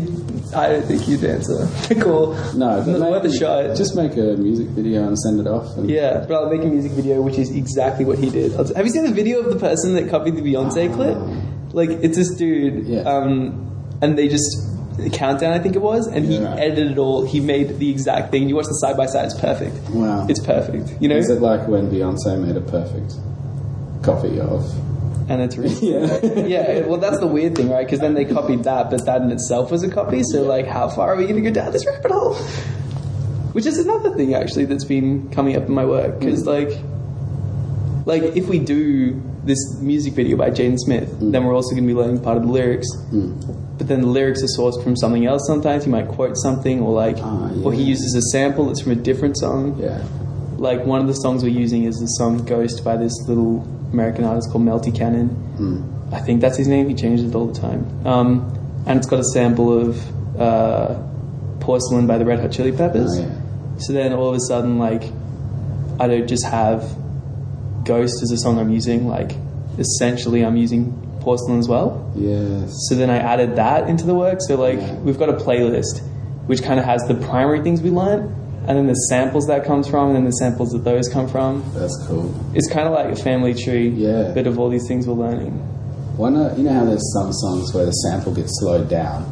I 0.56 0.70
don't 0.70 0.86
think 0.86 1.02
he'd 1.02 1.24
answer. 1.24 1.68
cool. 2.02 2.36
No, 2.56 2.82
but 2.86 3.00
Worth 3.00 3.24
a 3.26 3.28
maybe 3.28 3.38
shot. 3.38 3.76
Just 3.76 3.96
make 3.96 4.14
a 4.14 4.38
music 4.38 4.68
video 4.70 5.06
and 5.08 5.20
send 5.20 5.42
it 5.42 5.48
off. 5.48 5.76
And 5.78 5.90
Yeah, 5.90 6.26
but 6.28 6.36
I'll 6.36 6.50
make 6.50 6.62
a 6.62 6.68
music 6.68 6.94
video 6.94 7.22
which 7.22 7.38
is 7.38 7.52
exactly 7.54 8.06
what 8.06 8.18
he 8.18 8.30
did. 8.30 8.54
Have 8.54 8.86
you 8.86 8.92
seen 8.92 9.04
the 9.04 9.12
video 9.12 9.40
of 9.40 9.50
the 9.54 9.60
person 9.60 9.96
that 9.96 10.10
copied 10.10 10.36
the 10.36 10.42
Beyonce 10.42 10.94
clip? 10.94 11.18
Like, 11.74 11.90
it's 11.90 12.16
this 12.16 12.34
dude, 12.36 12.88
Yeah. 12.88 13.02
um, 13.02 13.98
and 14.02 14.18
they 14.18 14.30
just 14.30 14.46
countdown, 15.14 15.54
I 15.54 15.60
think 15.60 15.76
it 15.76 15.82
was, 15.82 16.08
and 16.08 16.26
he 16.26 16.38
edited 16.38 16.92
it 16.92 16.98
all. 16.98 17.26
He 17.26 17.40
made 17.40 17.80
the 17.80 17.90
exact 17.90 18.32
thing. 18.32 18.50
You 18.50 18.56
watch 18.56 18.66
the 18.66 18.74
side 18.74 18.98
by 18.98 19.06
side; 19.06 19.26
it's 19.26 19.40
perfect. 19.40 19.76
Wow. 19.90 20.26
It's 20.28 20.44
perfect. 20.44 21.02
You 21.02 21.10
know, 21.10 21.18
Is 21.18 21.30
it 21.30 21.42
like 21.42 21.68
when 21.68 21.90
Beyonce 21.90 22.40
made 22.40 22.56
a 22.56 22.62
perfect 22.62 23.16
copy 24.04 24.40
of? 24.40 24.64
and 25.30 25.42
it's 25.42 25.58
really 25.58 25.76
Yeah. 25.92 26.46
yeah. 26.46 26.86
Well, 26.86 27.00
that's 27.00 27.20
the 27.20 27.28
weird 27.28 27.56
thing, 27.56 27.70
right? 27.70 27.86
Because 27.86 28.00
then 28.00 28.14
they 28.14 28.26
copied 28.26 28.64
that, 28.64 28.90
but 28.90 29.06
that 29.06 29.22
in 29.22 29.32
itself 29.32 29.72
was 29.72 29.84
a 29.84 29.90
copy. 29.90 30.24
So, 30.24 30.44
like, 30.44 30.68
how 30.68 30.90
far 30.90 31.14
are 31.14 31.18
we 31.18 31.24
going 31.24 31.36
to 31.36 31.42
go 31.42 31.54
down 31.54 31.72
this 31.72 31.86
rabbit 31.86 32.12
hole? 32.12 32.36
Which 33.54 33.66
is 33.66 33.78
another 33.80 34.16
thing 34.16 34.34
actually 34.36 34.66
that's 34.66 34.86
been 34.86 35.30
coming 35.30 35.56
up 35.56 35.64
in 35.64 35.74
my 35.74 35.86
work 35.86 36.20
because, 36.20 36.44
hmm. 36.44 36.50
like, 36.50 36.70
like 38.06 38.36
if 38.38 38.48
we 38.48 38.60
do 38.60 39.22
this 39.48 39.80
music 39.80 40.14
video 40.14 40.38
by 40.38 40.50
Jaden 40.50 40.78
Smith, 40.78 41.10
then 41.20 41.46
we're 41.46 41.56
also 41.56 41.72
going 41.72 41.88
to 41.88 41.94
be 41.94 41.98
learning 41.98 42.22
part 42.22 42.38
of 42.38 42.44
the 42.44 42.52
lyrics. 42.52 42.88
But 43.78 43.88
then 43.88 44.02
the 44.02 44.08
lyrics 44.08 44.44
are 44.44 44.48
sourced 44.60 44.82
from 44.84 44.96
something 44.96 45.26
else. 45.26 45.46
Sometimes 45.48 45.86
he 45.86 45.90
might 45.90 46.08
quote 46.08 46.36
something, 46.38 46.82
or 46.82 46.92
like, 46.94 47.18
Ah, 47.20 47.52
or 47.64 47.74
he 47.74 47.84
uses 47.84 48.16
a 48.16 48.22
sample 48.34 48.66
that's 48.66 48.82
from 48.82 48.92
a 48.92 48.96
different 48.96 49.38
song. 49.38 49.78
Yeah. 49.80 50.04
Like 50.58 50.86
one 50.86 51.02
of 51.02 51.08
the 51.08 51.14
songs 51.14 51.44
we're 51.44 51.50
using 51.50 51.84
is 51.84 51.96
the 52.00 52.08
song 52.08 52.44
"Ghost" 52.46 52.84
by 52.84 52.98
this 52.98 53.14
little 53.28 53.62
American 53.94 54.24
artist 54.26 54.52
called 54.52 54.64
Melty 54.66 54.96
Cannon. 54.96 55.28
Hmm. 55.30 56.14
I 56.14 56.20
think 56.20 56.42
that's 56.42 56.58
his 56.58 56.68
name. 56.68 56.90
He 56.90 56.96
changes 56.96 57.30
it 57.30 57.36
all 57.36 57.48
the 57.48 57.60
time. 57.60 57.86
Um, 58.08 58.84
and 58.88 58.98
it's 58.98 59.08
got 59.08 59.20
a 59.20 59.24
sample 59.26 59.78
of 59.78 60.40
uh, 60.40 61.00
"Porcelain" 61.60 62.08
by 62.08 62.18
the 62.18 62.26
Red 62.26 62.40
Hot 62.40 62.52
Chili 62.52 62.72
Peppers. 62.72 63.20
Oh, 63.20 63.22
yeah. 63.22 63.78
So 63.80 63.94
then 63.94 64.14
all 64.14 64.30
of 64.30 64.36
a 64.36 64.40
sudden, 64.40 64.80
like, 64.80 65.04
I 66.00 66.08
don't 66.08 66.28
just 66.28 66.46
have 66.46 66.82
"Ghost" 67.88 68.22
is 68.22 68.32
a 68.32 68.38
song 68.38 68.60
I'm 68.60 68.70
using. 68.72 69.08
Like, 69.08 69.32
essentially, 69.80 70.44
I'm 70.46 70.58
using 70.58 70.94
"Porcelain" 71.22 71.60
as 71.60 71.68
well. 71.68 72.12
Yes. 72.16 72.74
So 72.90 72.96
then 72.96 73.10
I 73.10 73.18
added 73.18 73.56
that 73.56 73.90
into 73.90 74.06
the 74.06 74.16
work. 74.16 74.40
So 74.42 74.56
like 74.56 74.80
Yeah. 74.80 74.96
we've 75.06 75.18
got 75.20 75.30
a 75.30 75.34
playlist 75.34 76.02
which 76.48 76.64
kind 76.64 76.80
of 76.80 76.86
has 76.86 77.02
the 77.08 77.14
primary 77.16 77.62
things 77.62 77.82
we 77.82 77.90
learned, 77.90 78.34
and 78.68 78.78
then 78.78 78.88
the 78.88 78.94
samples 79.10 79.48
that 79.48 79.66
comes 79.66 79.86
from, 79.88 80.08
and 80.08 80.16
then 80.16 80.24
the 80.24 80.32
samples 80.32 80.70
that 80.72 80.84
those 80.86 81.10
come 81.10 81.28
from. 81.28 81.62
That's 81.76 81.98
cool. 82.08 82.32
It's 82.54 82.70
kind 82.70 82.88
of 82.88 82.94
like 82.94 83.10
a 83.12 83.16
family 83.22 83.54
tree, 83.54 83.90
Yeah. 83.90 84.32
bit 84.34 84.48
of 84.48 84.58
all 84.60 84.70
these 84.70 84.88
things 84.88 85.06
we're 85.08 85.16
learning. 85.28 85.60
Why 86.16 86.30
not? 86.30 86.58
You 86.58 86.64
know 86.64 86.74
how 86.74 86.86
there's 86.86 87.12
some 87.14 87.32
songs 87.34 87.74
where 87.74 87.86
the 87.86 87.92
sample 87.92 88.32
gets 88.34 88.58
slowed 88.62 88.88
down, 88.90 89.26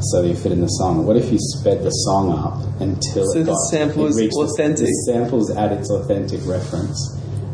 so 0.00 0.22
you 0.22 0.34
fit 0.34 0.52
in 0.52 0.60
the 0.60 0.68
song. 0.68 1.04
What 1.04 1.16
if 1.16 1.32
you 1.32 1.38
sped 1.40 1.82
the 1.82 1.90
song 1.90 2.30
up 2.32 2.60
until 2.80 3.26
So 3.32 3.40
it 3.40 3.46
the 3.46 3.56
sample 3.70 4.06
it 4.06 4.10
is 4.10 4.16
reached 4.16 4.34
the- 4.34 4.40
authentic. 4.42 4.86
The, 4.86 5.12
sample's 5.12 5.50
at 5.50 5.72
its 5.72 5.90
authentic 5.90 6.40
reference, 6.46 6.96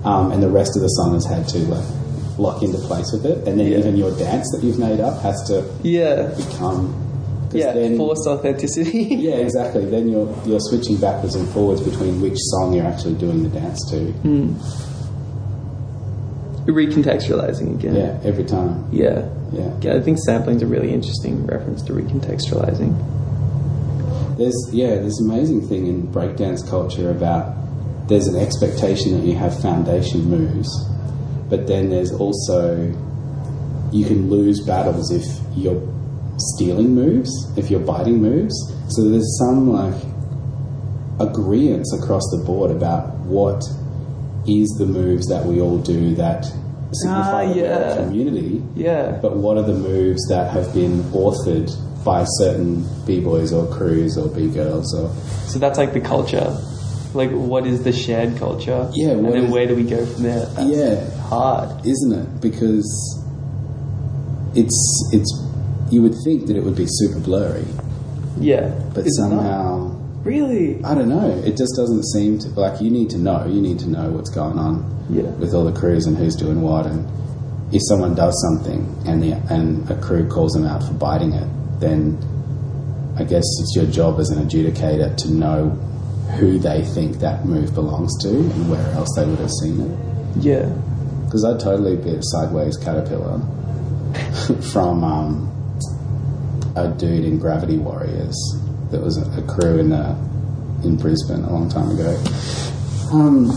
um, 0.04 0.32
and 0.32 0.42
the 0.42 0.48
rest 0.48 0.76
of 0.76 0.82
the 0.82 0.88
song 0.88 1.14
has 1.14 1.24
had 1.26 1.46
to 1.48 1.58
like 1.66 1.84
lock 2.38 2.62
into 2.62 2.78
place 2.78 3.10
with 3.12 3.26
it, 3.26 3.46
and 3.46 3.58
then 3.60 3.66
Yeah. 3.66 3.78
even 3.78 3.96
your 3.96 4.12
dance 4.16 4.50
that 4.54 4.64
you've 4.64 4.78
made 4.78 5.00
up 5.00 5.20
has 5.22 5.42
to 5.48 5.64
Yeah, 5.82 6.32
become. 6.36 6.94
yeah, 7.52 7.72
then- 7.72 7.96
forced 7.98 8.26
authenticity. 8.26 9.02
Yeah, 9.20 9.34
exactly. 9.36 9.84
Then 9.84 10.08
you're 10.08 10.32
you're 10.46 10.60
switching 10.60 10.96
backwards 10.96 11.34
and 11.34 11.46
forwards 11.50 11.80
between 11.82 12.20
which 12.22 12.38
song 12.38 12.72
you're 12.72 12.86
actually 12.86 13.14
doing 13.14 13.42
the 13.42 13.48
dance 13.50 13.84
to. 13.90 13.98
Hmm. 14.24 14.54
Recontextualizing 16.66 17.74
again. 17.74 17.94
Yeah, 17.96 18.18
every 18.22 18.44
time. 18.44 18.86
yeah, 18.92 19.28
Yeah. 19.52 19.72
Yeah, 19.80 19.94
I 19.96 20.00
think 20.02 20.18
sampling's 20.24 20.62
a 20.62 20.66
really 20.66 20.92
interesting 20.92 21.44
reference 21.46 21.82
to 21.82 21.92
recontextualizing. 21.92 22.94
There's 24.38 24.54
yeah, 24.72 24.94
there's 24.96 25.18
an 25.18 25.30
amazing 25.30 25.62
thing 25.68 25.86
in 25.88 26.06
breakdance 26.08 26.66
culture 26.68 27.10
about 27.10 27.54
there's 28.10 28.26
an 28.26 28.36
expectation 28.36 29.18
that 29.18 29.24
you 29.26 29.34
have 29.36 29.58
foundation 29.62 30.24
moves, 30.28 30.68
but 31.48 31.66
then 31.66 31.88
there's 31.88 32.12
also 32.12 32.76
you 33.92 34.04
can 34.04 34.28
lose 34.28 34.60
battles 34.66 35.10
if 35.10 35.24
you're 35.56 35.80
stealing 36.36 36.94
moves, 36.94 37.30
if 37.56 37.70
you're 37.70 37.80
biting 37.80 38.20
moves. 38.20 38.54
So 38.88 39.08
there's 39.08 39.38
some 39.38 39.70
like 39.70 39.94
agreement 41.20 41.86
across 41.98 42.22
the 42.30 42.42
board 42.44 42.70
about 42.70 43.14
what 43.20 43.62
is 44.46 44.68
the 44.78 44.86
moves 44.86 45.26
that 45.28 45.44
we 45.44 45.60
all 45.60 45.78
do 45.78 46.14
that 46.16 46.44
signify 46.92 47.44
Ah, 47.44 47.52
yeah. 47.54 47.96
community 47.96 48.62
Yeah, 48.74 49.18
but 49.22 49.36
what 49.36 49.56
are 49.58 49.62
the 49.62 49.74
moves 49.74 50.26
that 50.28 50.50
have 50.50 50.72
been 50.74 51.02
authored 51.12 51.70
by 52.04 52.24
certain 52.24 52.84
b-boys 53.06 53.52
or 53.52 53.66
crews 53.72 54.16
or 54.16 54.28
b-girls 54.28 54.94
or 54.98 55.14
so 55.46 55.58
that's 55.58 55.76
like 55.78 55.92
the 55.92 56.00
culture. 56.00 56.56
Like, 57.14 57.30
what 57.30 57.66
is 57.66 57.82
the 57.82 57.92
shared 57.92 58.36
culture? 58.38 58.88
Yeah, 58.94 59.10
and 59.10 59.24
then 59.26 59.44
is- 59.44 59.50
where 59.52 59.66
do 59.66 59.74
we 59.74 59.82
go 59.84 60.04
from 60.06 60.22
there? 60.22 60.46
That's 60.46 60.68
yeah 60.68 61.10
hard. 61.28 61.84
isn't 61.86 62.12
it 62.12 62.40
because 62.40 62.86
it's 64.54 65.10
it's 65.12 65.30
you 65.90 66.02
would 66.02 66.14
think 66.24 66.46
that 66.46 66.56
it 66.56 66.62
would 66.64 66.76
be 66.76 66.86
super 66.88 67.18
blurry 67.20 67.64
Yeah, 68.38 68.68
but 68.94 69.06
It's 69.06 69.18
not. 69.18 69.30
somehow 69.30 69.96
really. 70.24 70.82
i 70.84 70.94
don't 70.94 71.08
know 71.08 71.30
it 71.44 71.56
just 71.56 71.74
doesn't 71.76 72.04
seem 72.12 72.38
to 72.40 72.48
like 72.50 72.80
you 72.80 72.90
need 72.90 73.10
to 73.10 73.18
know 73.18 73.46
you 73.46 73.60
need 73.60 73.78
to 73.80 73.88
know 73.88 74.10
what's 74.10 74.30
going 74.30 74.58
on 74.58 74.84
Yeah. 75.08 75.22
with 75.42 75.54
all 75.54 75.64
the 75.64 75.72
crews 75.78 76.06
and 76.06 76.16
who's 76.16 76.34
doing 76.36 76.60
what 76.62 76.86
and 76.86 77.06
if 77.74 77.80
someone 77.88 78.14
does 78.14 78.34
something 78.48 78.80
and 79.06 79.22
the 79.22 79.32
and 79.54 79.88
a 79.90 79.94
crew 80.00 80.28
calls 80.28 80.52
them 80.52 80.66
out 80.66 80.82
for 80.82 80.92
biting 80.94 81.32
it 81.32 81.48
then 81.80 82.18
I 83.16 83.24
guess 83.24 83.44
it's 83.60 83.72
your 83.76 83.86
job 83.86 84.18
as 84.20 84.30
an 84.30 84.46
adjudicator 84.46 85.16
to 85.16 85.30
know 85.32 85.78
who 86.38 86.58
they 86.58 86.84
think 86.84 87.18
that 87.18 87.44
move 87.44 87.74
belongs 87.74 88.16
to 88.22 88.28
and 88.28 88.70
where 88.70 88.86
else 88.92 89.08
they 89.16 89.26
would 89.26 89.38
have 89.38 89.50
seen 89.62 89.80
it. 89.80 89.98
Yeah. 90.36 90.66
Because 91.24 91.44
I'd 91.44 91.60
totally 91.60 91.96
be 91.96 92.10
a 92.10 92.20
sideways 92.22 92.76
caterpillar 92.76 93.40
from 94.72 95.04
um, 95.04 95.46
a 96.76 96.88
dude 96.88 97.24
in 97.24 97.38
Gravity 97.38 97.78
Warriors 97.78 98.36
that 98.90 99.00
was 99.00 99.16
a, 99.16 99.40
a 99.40 99.42
crew 99.46 99.78
in 99.78 99.92
uh, 99.92 100.16
in 100.82 100.96
Brisbane 100.96 101.44
a 101.44 101.52
long 101.52 101.68
time 101.68 101.90
ago. 101.90 102.16
Um, 103.12 103.50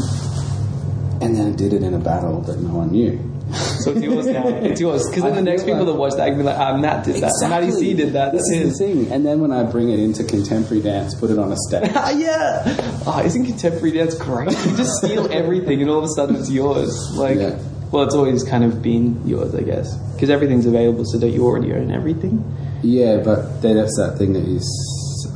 and 1.21 1.35
then 1.35 1.53
I 1.53 1.55
did 1.55 1.73
it 1.73 1.83
in 1.83 1.93
a 1.93 1.99
battle 1.99 2.41
that 2.41 2.59
no 2.59 2.75
one 2.75 2.91
knew. 2.91 3.32
So 3.79 3.91
it's 3.91 4.01
yours 4.01 4.25
now. 4.27 4.47
It's 4.47 4.79
yours. 4.81 5.03
Because 5.09 5.23
then 5.23 5.35
the 5.35 5.41
next 5.41 5.63
people 5.63 5.79
like- 5.79 5.87
that 5.87 5.93
watch 5.95 6.13
that 6.17 6.27
can 6.27 6.37
be 6.37 6.43
like, 6.43 6.57
ah, 6.57 6.77
Matt 6.77 7.05
did 7.05 7.15
that. 7.21 7.31
Matty 7.49 7.71
C 7.71 7.93
did 7.93 8.13
that. 8.13 8.31
This 8.31 8.43
That's 8.49 8.51
is 8.61 8.63
his. 8.69 8.77
the 8.79 8.85
thing. 9.05 9.11
And 9.11 9.25
then 9.25 9.39
when 9.39 9.51
I 9.51 9.63
bring 9.63 9.89
it 9.89 9.99
into 9.99 10.23
contemporary 10.23 10.81
dance, 10.83 11.15
put 11.15 11.29
it 11.31 11.39
on 11.39 11.51
a 11.51 11.57
stage. 11.67 11.91
Ah, 11.95 12.11
yeah. 12.11 12.63
Oh, 13.05 13.21
isn't 13.23 13.45
contemporary 13.45 13.91
dance 13.91 14.15
great? 14.15 14.49
You 14.65 14.77
just 14.77 14.91
steal 15.03 15.31
everything 15.31 15.81
and 15.81 15.89
all 15.89 15.99
of 15.99 16.05
a 16.05 16.09
sudden 16.09 16.35
it's 16.35 16.49
yours. 16.51 16.93
Like, 17.15 17.37
Yeah. 17.37 17.57
well, 17.91 18.03
it's 18.03 18.15
always 18.15 18.43
kind 18.43 18.63
of 18.63 18.81
been 18.81 19.25
yours, 19.27 19.53
I 19.55 19.61
guess. 19.61 19.95
Because 20.13 20.29
everything's 20.29 20.65
available, 20.65 21.03
so 21.05 21.19
don't 21.19 21.31
you 21.33 21.45
already 21.45 21.73
own 21.73 21.91
everything? 21.91 22.43
Yeah, 22.83 23.17
but 23.23 23.61
that's 23.61 23.95
that 23.97 24.15
thing 24.17 24.33
that 24.33 24.43
he's, 24.43 24.67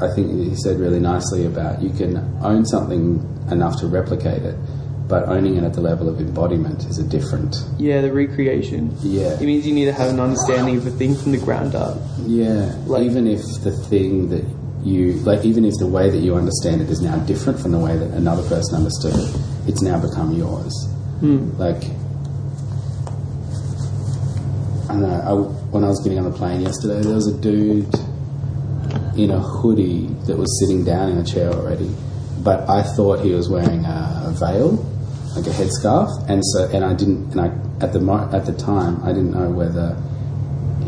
I 0.02 0.14
think 0.14 0.32
he 0.34 0.56
said 0.56 0.80
really 0.80 1.00
nicely 1.00 1.46
about 1.46 1.82
you 1.82 1.90
can 1.92 2.18
own 2.44 2.66
something 2.66 3.24
enough 3.52 3.80
to 3.80 3.88
replicate 3.88 4.44
it, 4.44 4.56
but 5.08 5.24
owning 5.30 5.55
it 5.55 5.64
at 5.64 5.74
the 5.74 5.82
level 5.82 6.10
of 6.10 6.20
embodiment 6.20 6.84
is 6.86 6.97
a 6.99 7.03
different. 7.03 7.55
Yeah, 7.78 8.01
the 8.01 8.12
recreation. 8.12 8.95
Yeah. 9.01 9.34
It 9.39 9.41
means 9.41 9.66
you 9.66 9.74
need 9.74 9.86
to 9.86 9.93
have 9.93 10.10
an 10.10 10.20
understanding 10.20 10.78
of 10.78 10.84
the 10.84 10.91
thing 10.91 11.16
from 11.16 11.32
the 11.32 11.38
ground 11.38 11.76
up. 11.76 11.97
Yeah, 12.26 12.76
Like- 12.86 13.03
even 13.03 13.26
if 13.28 13.41
the 13.64 13.72
thing 13.72 14.30
that 14.30 14.43
you 14.84 15.14
like, 15.26 15.43
even 15.45 15.66
if 15.66 15.74
the 15.80 15.88
way 15.88 16.10
that 16.10 16.20
you 16.20 16.36
understand 16.36 16.82
it 16.82 16.89
is 16.89 17.01
now 17.01 17.18
different 17.26 17.60
from 17.60 17.72
the 17.72 17.80
way 17.80 17.97
that 17.97 18.10
another 18.12 18.43
person 18.47 18.76
understood 18.76 19.14
it, 19.16 19.36
it's 19.68 19.82
now 19.82 19.99
become 19.99 20.34
yours. 20.34 20.74
Hmm. 21.20 21.49
Like, 21.58 21.84
I 24.89 24.93
don't 24.93 25.01
know. 25.01 25.22
I, 25.26 25.34
when 25.72 25.84
I 25.84 25.88
was 25.88 26.01
getting 26.03 26.20
on 26.20 26.26
the 26.32 26.38
plane 26.38 26.62
yesterday, 26.62 27.01
there 27.01 27.16
was 27.16 27.28
a 27.28 27.38
dude 27.39 27.93
in 29.18 29.32
a 29.32 29.39
hoodie 29.39 30.08
that 30.28 30.38
was 30.38 30.47
sitting 30.62 30.86
down 30.86 31.12
in 31.12 31.18
a 31.18 31.24
chair 31.26 31.49
already, 31.51 31.89
but 32.43 32.70
I 32.70 32.84
thought 32.84 33.20
he 33.20 33.32
was 33.32 33.49
wearing 33.49 33.84
a 33.84 34.32
veil, 34.39 34.78
like 35.38 35.48
a 35.48 35.56
headscarf, 35.56 36.10
and 36.30 36.44
so 36.46 36.66
and 36.74 36.84
I 36.84 36.94
didn't, 36.94 37.32
and 37.32 37.42
I 37.42 37.48
at 37.84 37.94
the 37.94 38.02
at 38.34 38.46
the 38.46 38.54
time 38.54 39.02
I 39.04 39.10
didn't 39.14 39.32
know 39.32 39.50
whether 39.50 39.96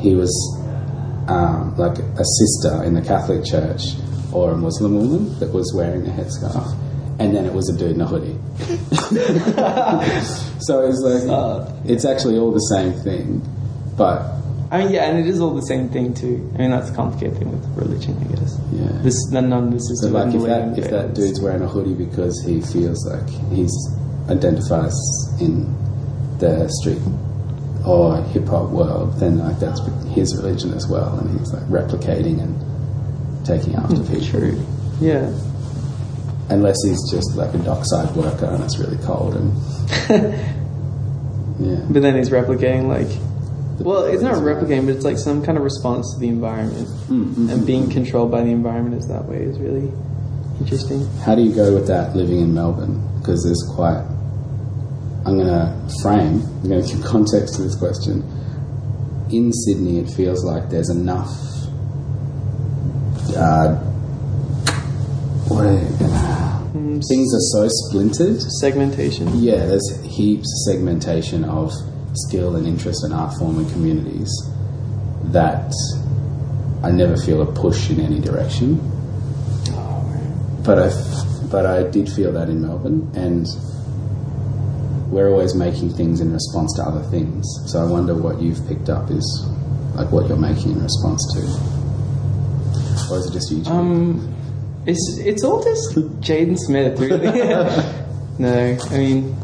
he 0.01 0.15
was 0.15 0.31
um, 1.27 1.75
like 1.77 1.97
a 1.99 2.25
sister 2.25 2.83
in 2.83 2.93
the 2.95 3.01
Catholic 3.01 3.45
Church 3.45 3.93
or 4.33 4.51
a 4.51 4.57
Muslim 4.57 4.95
woman 4.95 5.39
that 5.39 5.51
was 5.53 5.71
wearing 5.75 6.05
a 6.07 6.11
headscarf, 6.11 6.73
and 7.19 7.35
then 7.35 7.45
it 7.45 7.53
was 7.53 7.69
a 7.69 7.77
dude 7.77 7.91
in 7.95 8.01
a 8.01 8.07
hoodie. 8.07 8.37
so 10.59 10.85
it's 10.87 11.01
like 11.01 11.23
Uh, 11.29 11.65
it's 11.85 12.05
actually 12.05 12.37
all 12.37 12.51
the 12.51 12.67
same 12.75 12.93
thing, 13.03 13.41
but 13.97 14.21
I 14.71 14.79
mean, 14.79 14.91
yeah, 14.93 15.09
and 15.09 15.17
it 15.19 15.27
is 15.27 15.39
all 15.41 15.53
the 15.55 15.65
same 15.65 15.89
thing 15.89 16.13
too. 16.13 16.49
I 16.55 16.59
mean, 16.59 16.71
that's 16.71 16.89
a 16.91 16.95
complicated 16.95 17.37
thing 17.39 17.51
with 17.51 17.65
religion, 17.75 18.15
I 18.21 18.35
guess. 18.35 18.57
yeah. 18.71 18.87
This 19.01 19.15
none, 19.31 19.49
none 19.49 19.67
of 19.67 19.71
this 19.73 19.81
is 19.89 20.01
So 20.01 20.09
like 20.09 20.33
if 20.33 20.43
that 20.43 20.77
if 20.77 20.89
that 20.91 21.13
dude's 21.15 21.39
wearing 21.41 21.63
a 21.63 21.67
hoodie 21.67 21.95
because 21.95 22.39
he 22.45 22.61
feels 22.61 23.05
like 23.07 23.27
he's 23.51 23.73
identifies 24.29 24.95
in 25.39 25.65
the 26.39 26.69
street 26.81 27.01
or 27.85 28.21
hip 28.29 28.47
hop 28.47 28.69
world, 28.69 29.19
then 29.19 29.39
like 29.39 29.59
that's 29.59 29.81
his 30.13 30.35
religion 30.37 30.73
as 30.73 30.87
well, 30.87 31.17
and 31.19 31.39
he's 31.39 31.51
like 31.53 31.63
replicating 31.63 32.41
and 32.41 33.45
taking 33.45 33.75
after 33.75 33.95
hmm. 33.95 34.13
people. 34.13 34.39
True. 34.39 34.65
Yeah. 35.01 35.33
Unless 36.49 36.77
he's 36.83 37.11
just 37.11 37.35
like 37.35 37.53
a 37.53 37.59
dockside 37.59 38.15
worker 38.15 38.45
and 38.45 38.63
it's 38.63 38.79
really 38.79 38.97
cold 39.03 39.35
and 39.35 39.53
yeah. 41.59 41.85
But 41.89 42.01
then 42.01 42.15
he's 42.15 42.31
replicating 42.31 42.87
like, 42.87 43.07
well, 43.85 44.03
it's 44.05 44.23
not 44.23 44.35
replicating, 44.35 44.85
but 44.87 44.95
it's 44.95 45.05
like 45.05 45.17
some 45.17 45.43
kind 45.43 45.57
of 45.57 45.63
response 45.63 46.13
to 46.13 46.19
the 46.19 46.27
environment, 46.27 46.87
Mm-hmm. 47.09 47.49
and 47.49 47.65
being 47.65 47.85
hmm. 47.85 47.91
controlled 47.91 48.31
by 48.31 48.41
the 48.41 48.51
environment 48.51 48.95
is 48.95 49.07
that 49.07 49.25
way 49.25 49.37
is 49.37 49.57
really 49.59 49.91
interesting. 50.59 51.07
How 51.21 51.35
do 51.35 51.41
you 51.41 51.53
go 51.53 51.73
with 51.73 51.87
that 51.87 52.15
living 52.15 52.39
in 52.41 52.53
Melbourne? 52.53 53.01
Because 53.19 53.43
there's 53.43 53.63
quite. 53.75 54.05
I'm 55.25 55.37
going 55.37 55.47
to 55.47 55.89
frame, 56.01 56.41
I'm 56.41 56.69
going 56.69 56.83
to 56.83 56.95
give 56.95 57.03
context 57.05 57.55
to 57.55 57.63
this 57.63 57.75
question. 57.75 58.23
In 59.31 59.53
Sydney, 59.53 59.99
it 59.99 60.09
feels 60.09 60.43
like 60.43 60.69
there's 60.69 60.89
enough. 60.89 61.29
Uh, 63.35 63.75
what 65.47 65.65
are, 65.65 66.49
Mm, 66.69 67.01
things 67.09 67.33
are 67.33 67.67
so 67.67 67.67
splintered. 67.67 68.39
segmentation. 68.61 69.27
Yeah, 69.35 69.65
there's 69.65 69.89
heaps 70.03 70.47
of 70.67 70.71
segmentation 70.71 71.43
of 71.43 71.71
skill 72.13 72.55
and 72.55 72.67
interest 72.67 73.03
and 73.03 73.11
art 73.11 73.33
form 73.39 73.57
and 73.57 73.71
communities 73.71 74.29
that 75.31 75.73
I 76.83 76.91
never 76.91 77.17
feel 77.17 77.41
a 77.41 77.45
push 77.51 77.89
in 77.89 77.99
any 77.99 78.19
direction 78.19 78.79
but 80.63 80.77
I, 80.77 80.89
but 81.49 81.65
I 81.65 81.83
did 81.89 82.09
feel 82.11 82.31
that 82.33 82.49
in 82.49 82.61
Melbourne, 82.61 83.09
and 83.15 83.47
we're 85.09 85.29
always 85.29 85.55
making 85.55 85.89
things 85.93 86.21
in 86.21 86.31
response 86.31 86.73
to 86.75 86.83
other 86.83 87.01
things. 87.09 87.45
So 87.67 87.81
I 87.81 87.85
wonder 87.85 88.15
what 88.15 88.41
you've 88.41 88.65
picked 88.67 88.89
up 88.89 89.09
is 89.09 89.47
like 89.95 90.11
what 90.11 90.27
you're 90.27 90.37
making 90.37 90.73
in 90.73 90.83
response 90.83 91.25
to, 91.33 91.39
or 93.11 93.17
is 93.17 93.27
it 93.27 93.33
just 93.33 93.51
you? 93.51 93.63
Um, 93.65 94.35
it's 94.85 95.17
it's 95.17 95.43
all 95.43 95.63
just 95.63 95.95
Jaden 96.21 96.57
Smith, 96.57 96.99
really. 96.99 97.25
no, 98.39 98.77
I 98.91 98.97
mean, 98.97 99.35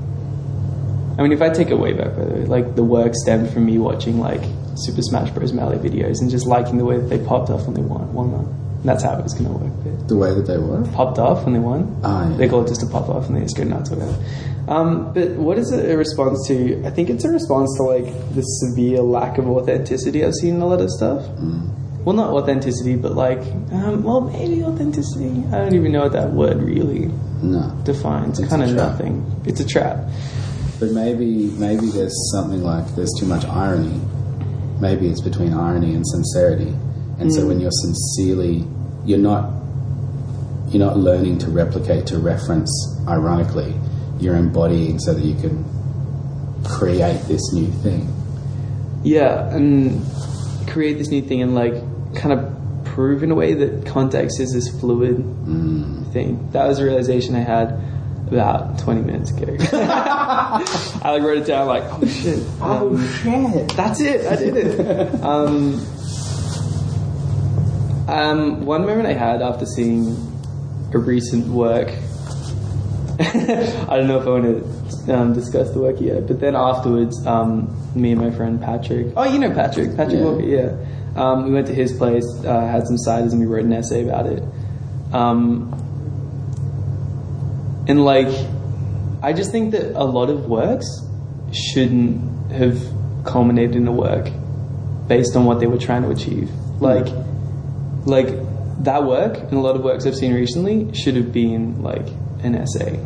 I 1.17 1.23
mean, 1.23 1.31
if 1.31 1.41
I 1.41 1.49
take 1.49 1.69
it 1.69 1.79
way 1.79 1.93
back, 1.93 2.15
by 2.15 2.25
the 2.25 2.33
way, 2.33 2.45
like 2.45 2.75
the 2.75 2.83
work 2.83 3.13
stemmed 3.15 3.51
from 3.51 3.65
me 3.65 3.79
watching 3.79 4.19
like 4.19 4.41
Super 4.75 5.01
Smash 5.01 5.31
Bros. 5.31 5.51
Melee 5.51 5.77
videos 5.77 6.21
and 6.21 6.29
just 6.29 6.45
liking 6.45 6.77
the 6.77 6.85
way 6.85 6.97
that 6.97 7.07
they 7.07 7.19
popped 7.25 7.49
off 7.49 7.65
when 7.65 7.73
they 7.73 7.81
won. 7.81 8.13
Won 8.13 8.31
that. 8.31 8.64
That's 8.85 9.03
how 9.03 9.17
it 9.17 9.23
was 9.23 9.33
going 9.33 9.45
to 9.47 9.51
work. 9.57 10.07
The 10.07 10.15
way 10.15 10.33
that 10.33 10.43
they 10.47 10.57
were. 10.57 10.83
popped 10.93 11.17
off 11.17 11.43
when 11.43 11.53
they 11.53 11.59
won. 11.59 11.99
Ah, 12.03 12.29
yeah. 12.29 12.37
They 12.37 12.47
call 12.47 12.63
it 12.63 12.67
just 12.67 12.83
a 12.83 12.85
pop 12.85 13.09
off 13.09 13.27
and 13.27 13.35
they 13.35 13.41
just 13.41 13.57
go 13.57 13.63
nuts 13.63 13.91
or 13.91 13.95
whatever. 13.95 14.71
Um, 14.71 15.13
but 15.13 15.31
what 15.31 15.57
is 15.57 15.71
it 15.71 15.89
a 15.89 15.97
response 15.97 16.47
to? 16.47 16.83
I 16.85 16.91
think 16.91 17.09
it's 17.09 17.25
a 17.25 17.29
response 17.29 17.75
to 17.77 17.83
like 17.83 18.05
the 18.35 18.41
severe 18.43 19.01
lack 19.01 19.37
of 19.39 19.47
authenticity 19.49 20.23
I've 20.23 20.33
seen 20.35 20.55
in 20.55 20.61
a 20.61 20.67
lot 20.67 20.81
of 20.81 20.89
stuff. 20.91 21.23
Mm. 21.23 21.71
Well, 22.05 22.15
not 22.15 22.31
authenticity, 22.33 22.95
but 22.95 23.13
like, 23.15 23.39
um, 23.71 24.03
well, 24.03 24.21
maybe 24.21 24.63
authenticity. 24.63 25.43
I 25.47 25.57
don't 25.57 25.73
even 25.73 25.91
know 25.91 26.03
what 26.03 26.11
that 26.13 26.31
word 26.31 26.61
really 26.61 27.11
No, 27.41 27.75
defines. 27.83 28.39
It's 28.39 28.47
kind 28.49 28.61
of 28.61 28.71
nothing. 28.73 29.25
It's 29.45 29.59
a 29.59 29.65
trap. 29.67 30.07
but 30.79 30.91
maybe 30.91 31.49
maybe 31.57 31.87
there's 31.87 32.13
something 32.31 32.61
like 32.61 32.85
there's 32.95 33.11
too 33.19 33.25
much 33.25 33.45
irony. 33.45 33.99
Maybe 34.79 35.07
it's 35.07 35.21
between 35.21 35.53
irony 35.53 35.95
and 35.95 36.05
sincerity, 36.07 36.75
and 37.19 37.33
so 37.33 37.47
when 37.47 37.59
you're 37.59 37.71
sincerely, 37.71 38.65
you're 39.05 39.19
not 39.19 39.51
you're 40.69 40.85
not 40.85 40.97
learning 40.97 41.37
to 41.39 41.49
replicate 41.49 42.07
to 42.07 42.17
reference 42.17 42.71
ironically 43.07 43.73
you're 44.19 44.35
embodying 44.35 44.97
so 44.99 45.13
that 45.13 45.23
you 45.23 45.35
can 45.35 45.63
create 46.65 47.21
this 47.27 47.53
new 47.53 47.67
thing 47.83 48.11
Yeah, 49.03 49.47
and 49.55 50.01
create 50.67 50.97
this 50.97 51.09
new 51.09 51.21
thing 51.21 51.41
and 51.43 51.53
like 51.53 51.75
kind 52.15 52.33
of 52.33 52.51
prove 52.85 53.21
in 53.23 53.29
a 53.31 53.35
way 53.35 53.53
that 53.53 53.85
context 53.85 54.39
is 54.39 54.53
this 54.53 54.67
fluid 54.79 55.17
Mm. 55.17 56.11
thing. 56.11 56.49
That 56.53 56.65
was 56.67 56.79
a 56.79 56.83
realization 56.83 57.35
I 57.35 57.39
had 57.41 57.79
about 58.27 58.79
20 58.79 59.01
minutes 59.01 59.29
ago. 59.31 59.55
I 59.73 61.11
like 61.11 61.21
wrote 61.21 61.37
it 61.37 61.45
down 61.45 61.67
like, 61.67 61.83
oh 61.85 62.05
shit. 62.07 62.39
Um, 62.61 63.07
shit 63.21 63.67
That's 63.75 63.99
it. 64.01 64.25
I 64.25 64.35
did 64.35 64.57
it. 64.57 65.21
um, 65.23 65.79
um, 68.07 68.65
one 68.65 68.85
moment 68.85 69.07
I 69.07 69.13
had 69.13 69.41
after 69.41 69.65
seeing 69.65 70.15
a 70.93 70.97
recent 70.97 71.47
work. 71.47 71.89
I 73.19 73.97
don't 73.97 74.07
know 74.07 74.19
if 74.19 74.27
I 74.27 74.29
want 74.29 75.05
to 75.05 75.13
um, 75.13 75.33
discuss 75.33 75.71
the 75.71 75.79
work 75.79 75.99
yet, 76.01 76.27
but 76.27 76.39
then 76.39 76.55
afterwards, 76.55 77.25
um, 77.25 77.73
me 77.95 78.11
and 78.11 78.21
my 78.21 78.31
friend 78.31 78.61
Patrick. 78.61 79.07
Oh, 79.15 79.23
you 79.23 79.39
know 79.39 79.53
Patrick, 79.53 79.95
Patrick 79.95 80.19
Yeah. 80.19 80.25
Walker. 80.25 80.43
Yeah. 80.43 80.75
Um, 81.15 81.45
we 81.45 81.51
went 81.51 81.67
to 81.67 81.73
his 81.73 81.93
place, 81.93 82.25
uh, 82.45 82.67
had 82.67 82.85
some 82.87 82.97
ciders, 82.97 83.31
and 83.31 83.39
we 83.39 83.45
wrote 83.45 83.63
an 83.63 83.71
essay 83.71 84.03
about 84.03 84.25
it. 84.25 84.43
Um, 85.13 85.71
and 87.87 88.03
like, 88.03 88.27
I 89.23 89.31
just 89.31 89.51
think 89.51 89.71
that 89.71 89.97
a 89.97 90.03
lot 90.03 90.29
of 90.29 90.47
works 90.49 90.85
shouldn't 91.53 92.51
have 92.51 92.81
culminated 93.23 93.75
in 93.77 93.87
a 93.87 93.91
work 93.91 94.29
based 95.07 95.35
on 95.35 95.45
what 95.45 95.59
they 95.59 95.67
were 95.67 95.77
trying 95.77 96.01
to 96.03 96.09
achieve. 96.09 96.49
Like, 96.81 97.07
like 98.05 98.27
that 98.83 99.03
work 99.03 99.37
and 99.37 99.53
a 99.53 99.59
lot 99.59 99.75
of 99.75 99.83
works 99.83 100.05
I've 100.05 100.15
seen 100.15 100.33
recently 100.33 100.93
should 100.93 101.15
have 101.15 101.31
been 101.33 101.81
like 101.81 102.07
an 102.43 102.55
essay. 102.55 102.99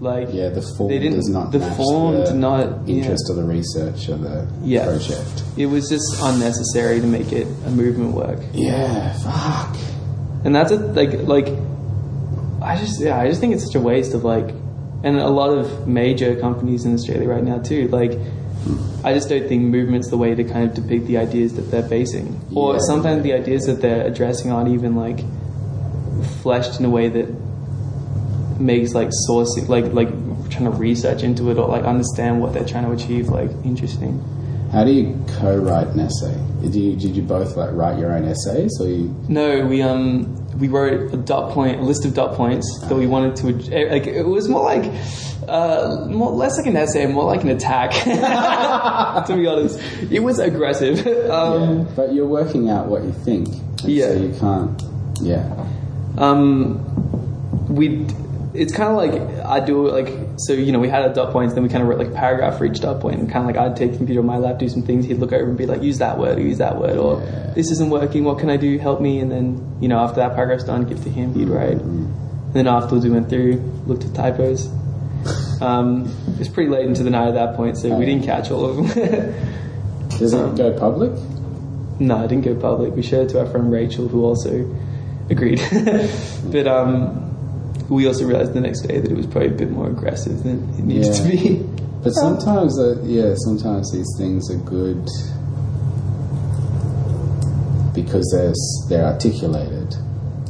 Like, 0.00 0.30
yeah 0.32 0.48
the 0.48 0.62
form 0.62 0.88
They 0.90 0.98
didn't- 0.98 1.18
does 1.18 1.28
not 1.28 1.52
the 1.52 1.60
form 1.60 2.14
the 2.16 2.24
did 2.24 2.34
not- 2.34 2.88
yeah. 2.88 2.96
interest 2.96 3.30
or 3.30 3.34
the 3.36 3.44
research 3.44 4.08
or 4.08 4.16
the 4.16 4.46
Yeah. 4.64 4.84
project 4.86 5.44
it 5.56 5.66
was 5.66 5.88
just 5.88 6.16
unnecessary 6.20 7.00
to 7.00 7.06
make 7.06 7.32
it 7.32 7.46
a 7.66 7.70
movement 7.70 8.12
work. 8.14 8.40
yeah 8.52 9.12
fuck 9.12 9.76
and 10.44 10.52
that's 10.56 10.72
a, 10.72 10.76
like 10.76 11.28
like 11.28 11.50
I 12.60 12.76
just 12.78 13.00
yeah 13.00 13.16
I 13.20 13.28
just 13.28 13.40
think 13.40 13.54
it's 13.54 13.64
such 13.64 13.76
a 13.76 13.80
waste 13.80 14.12
of 14.14 14.24
like 14.24 14.48
and 15.04 15.18
a 15.18 15.30
lot 15.30 15.50
of 15.56 15.86
major 15.86 16.34
companies 16.34 16.84
in 16.84 16.94
Australia 16.94 17.28
right 17.28 17.44
now 17.44 17.58
too 17.58 17.86
like 17.92 18.18
I 19.04 19.12
just 19.14 19.28
don't 19.28 19.48
think 19.48 19.62
movement's 19.64 20.08
the 20.10 20.16
way 20.16 20.34
to 20.34 20.44
kind 20.44 20.68
of 20.68 20.74
depict 20.74 21.06
the 21.06 21.18
ideas 21.18 21.54
that 21.54 21.70
they're 21.70 21.82
basing 21.88 22.40
or 22.54 22.74
Yeah. 22.74 22.78
sometimes 22.86 23.22
the 23.24 23.32
ideas 23.32 23.66
that 23.66 23.80
they're 23.82 24.06
addressing 24.06 24.52
aren't 24.52 24.68
even 24.70 24.94
like 24.94 25.20
fleshed 26.42 26.78
in 26.78 26.86
a 26.86 26.90
way 26.90 27.08
that 27.08 27.26
makes 28.60 28.94
like 28.94 29.10
sourcing 29.28 29.68
like 29.68 29.86
like 29.92 30.08
trying 30.50 30.64
to 30.64 30.70
research 30.70 31.22
into 31.22 31.50
it 31.50 31.58
or 31.58 31.66
like 31.68 31.84
understand 31.84 32.40
what 32.40 32.52
they're 32.52 32.64
trying 32.64 32.84
to 32.84 32.92
achieve. 32.92 33.28
Like 33.28 33.50
interesting. 33.64 34.22
How 34.70 34.84
do 34.84 34.92
you 34.92 35.22
co-write 35.38 35.88
an 35.88 36.00
essay? 36.00 36.34
Did 36.62 36.74
you 36.74 36.96
did 36.96 37.16
you 37.16 37.22
both 37.22 37.56
like 37.56 37.70
write 37.72 37.98
your 37.98 38.12
own 38.12 38.24
essays, 38.24 38.70
or 38.80 38.86
you? 38.88 39.14
No, 39.28 39.66
we 39.66 39.82
um 39.82 40.36
we 40.58 40.68
wrote 40.68 41.12
a 41.12 41.16
dot 41.16 41.52
point, 41.52 41.80
a 41.80 41.82
list 41.82 42.04
of 42.04 42.14
dot 42.14 42.36
points 42.36 42.80
that 42.88 42.94
we 42.94 43.06
wanted 43.06 43.34
to 43.36 43.46
like. 43.88 44.06
It 44.06 44.22
was 44.26 44.48
more 44.48 44.62
like 44.62 44.84
uh, 45.48 46.06
more 46.08 46.30
less 46.30 46.56
like 46.58 46.66
an 46.66 46.76
essay, 46.76 47.06
more 47.06 47.24
like 47.24 47.42
an 47.42 47.48
attack. 47.50 47.92
to 49.26 49.36
be 49.36 49.46
honest, 49.46 49.80
it 50.10 50.20
was 50.20 50.38
aggressive. 50.38 51.06
Um, 51.32 51.78
yeah, 51.80 51.84
but 51.96 52.12
you're 52.12 52.26
working 52.26 52.68
out 52.68 52.86
what 52.88 53.02
you 53.04 53.12
think. 53.12 53.48
Yeah. 53.84 54.08
So 54.08 54.16
you 54.16 54.34
can't. 54.38 54.82
Yeah. 55.20 55.66
Um, 56.18 56.84
we, 57.74 58.06
it's 58.54 58.72
kind 58.74 58.90
of 58.90 58.96
like 58.96 59.14
I 59.46 59.64
do 59.64 59.88
like 59.88 60.12
so. 60.36 60.52
You 60.52 60.72
know, 60.72 60.78
we 60.78 60.88
had 60.88 61.10
a 61.10 61.14
dot 61.14 61.32
points, 61.32 61.54
then 61.54 61.62
we 61.62 61.68
kind 61.70 61.82
of 61.82 61.88
wrote 61.88 61.98
like 61.98 62.08
a 62.08 62.14
paragraph 62.14 62.58
for 62.58 62.66
each 62.66 62.80
dot 62.80 63.00
point, 63.00 63.18
and 63.20 63.30
kind 63.30 63.48
of 63.48 63.54
like 63.54 63.56
I'd 63.56 63.76
take 63.76 63.92
the 63.92 63.96
computer 63.96 64.20
on 64.20 64.26
my 64.26 64.36
lap, 64.36 64.58
do 64.58 64.68
some 64.68 64.82
things. 64.82 65.06
He'd 65.06 65.18
look 65.18 65.32
over 65.32 65.48
and 65.48 65.56
be 65.56 65.64
like, 65.66 65.82
"Use 65.82 65.98
that 65.98 66.18
word, 66.18 66.38
or 66.38 66.42
use 66.42 66.58
that 66.58 66.78
word, 66.78 66.98
or 66.98 67.20
Yeah. 67.22 67.52
this 67.54 67.70
isn't 67.70 67.88
working. 67.90 68.24
What 68.24 68.38
can 68.38 68.50
I 68.50 68.56
do? 68.58 68.78
Help 68.78 69.00
me." 69.00 69.20
And 69.20 69.30
then 69.30 69.76
you 69.80 69.88
know, 69.88 69.98
after 70.00 70.16
that 70.16 70.34
paragraph's 70.34 70.64
done, 70.64 70.84
give 70.84 71.02
to 71.04 71.08
him. 71.10 71.32
He'd 71.34 71.48
write. 71.48 71.78
And 71.78 72.12
then 72.52 72.66
afterwards, 72.66 73.04
we 73.06 73.10
went 73.10 73.30
through, 73.30 73.54
looked 73.86 74.04
at 74.04 74.14
typos. 74.14 74.68
Um, 75.62 76.06
it 76.32 76.38
was 76.38 76.48
pretty 76.48 76.70
late 76.70 76.86
into 76.86 77.02
the 77.02 77.10
night 77.10 77.28
at 77.28 77.34
that 77.34 77.56
point, 77.56 77.78
so 77.78 77.96
we 77.96 78.04
didn't 78.04 78.24
catch 78.24 78.50
all 78.50 78.64
of 78.64 78.76
them. 78.76 80.08
Does 80.18 80.34
it 80.34 80.56
go 80.56 80.76
public? 80.78 81.12
No, 82.00 82.24
it 82.24 82.28
didn't 82.28 82.44
go 82.44 82.54
public. 82.54 82.94
We 82.94 83.02
shared 83.02 83.28
it 83.28 83.32
to 83.34 83.40
our 83.40 83.46
friend 83.46 83.70
Rachel, 83.70 84.08
who 84.08 84.24
also 84.24 84.68
agreed. 85.30 85.60
but 86.46 86.66
um, 86.66 87.88
we 87.88 88.06
also 88.06 88.26
realized 88.26 88.54
the 88.54 88.60
next 88.60 88.82
day 88.82 89.00
that 89.00 89.10
it 89.10 89.16
was 89.16 89.26
probably 89.26 89.48
a 89.48 89.52
bit 89.52 89.70
more 89.70 89.88
aggressive 89.88 90.42
than 90.42 90.68
it 90.74 90.84
needed 90.84 91.14
to 91.14 91.22
be. 91.22 91.68
But 92.02 92.14
sometimes, 92.14 92.80
uh, 92.80 93.00
yeah, 93.04 93.34
sometimes 93.36 93.92
these 93.92 94.08
things 94.18 94.50
are 94.50 94.56
good 94.56 95.08
because 97.94 98.28
they're 98.34 98.52
they're 98.88 99.06
articulated 99.06 99.94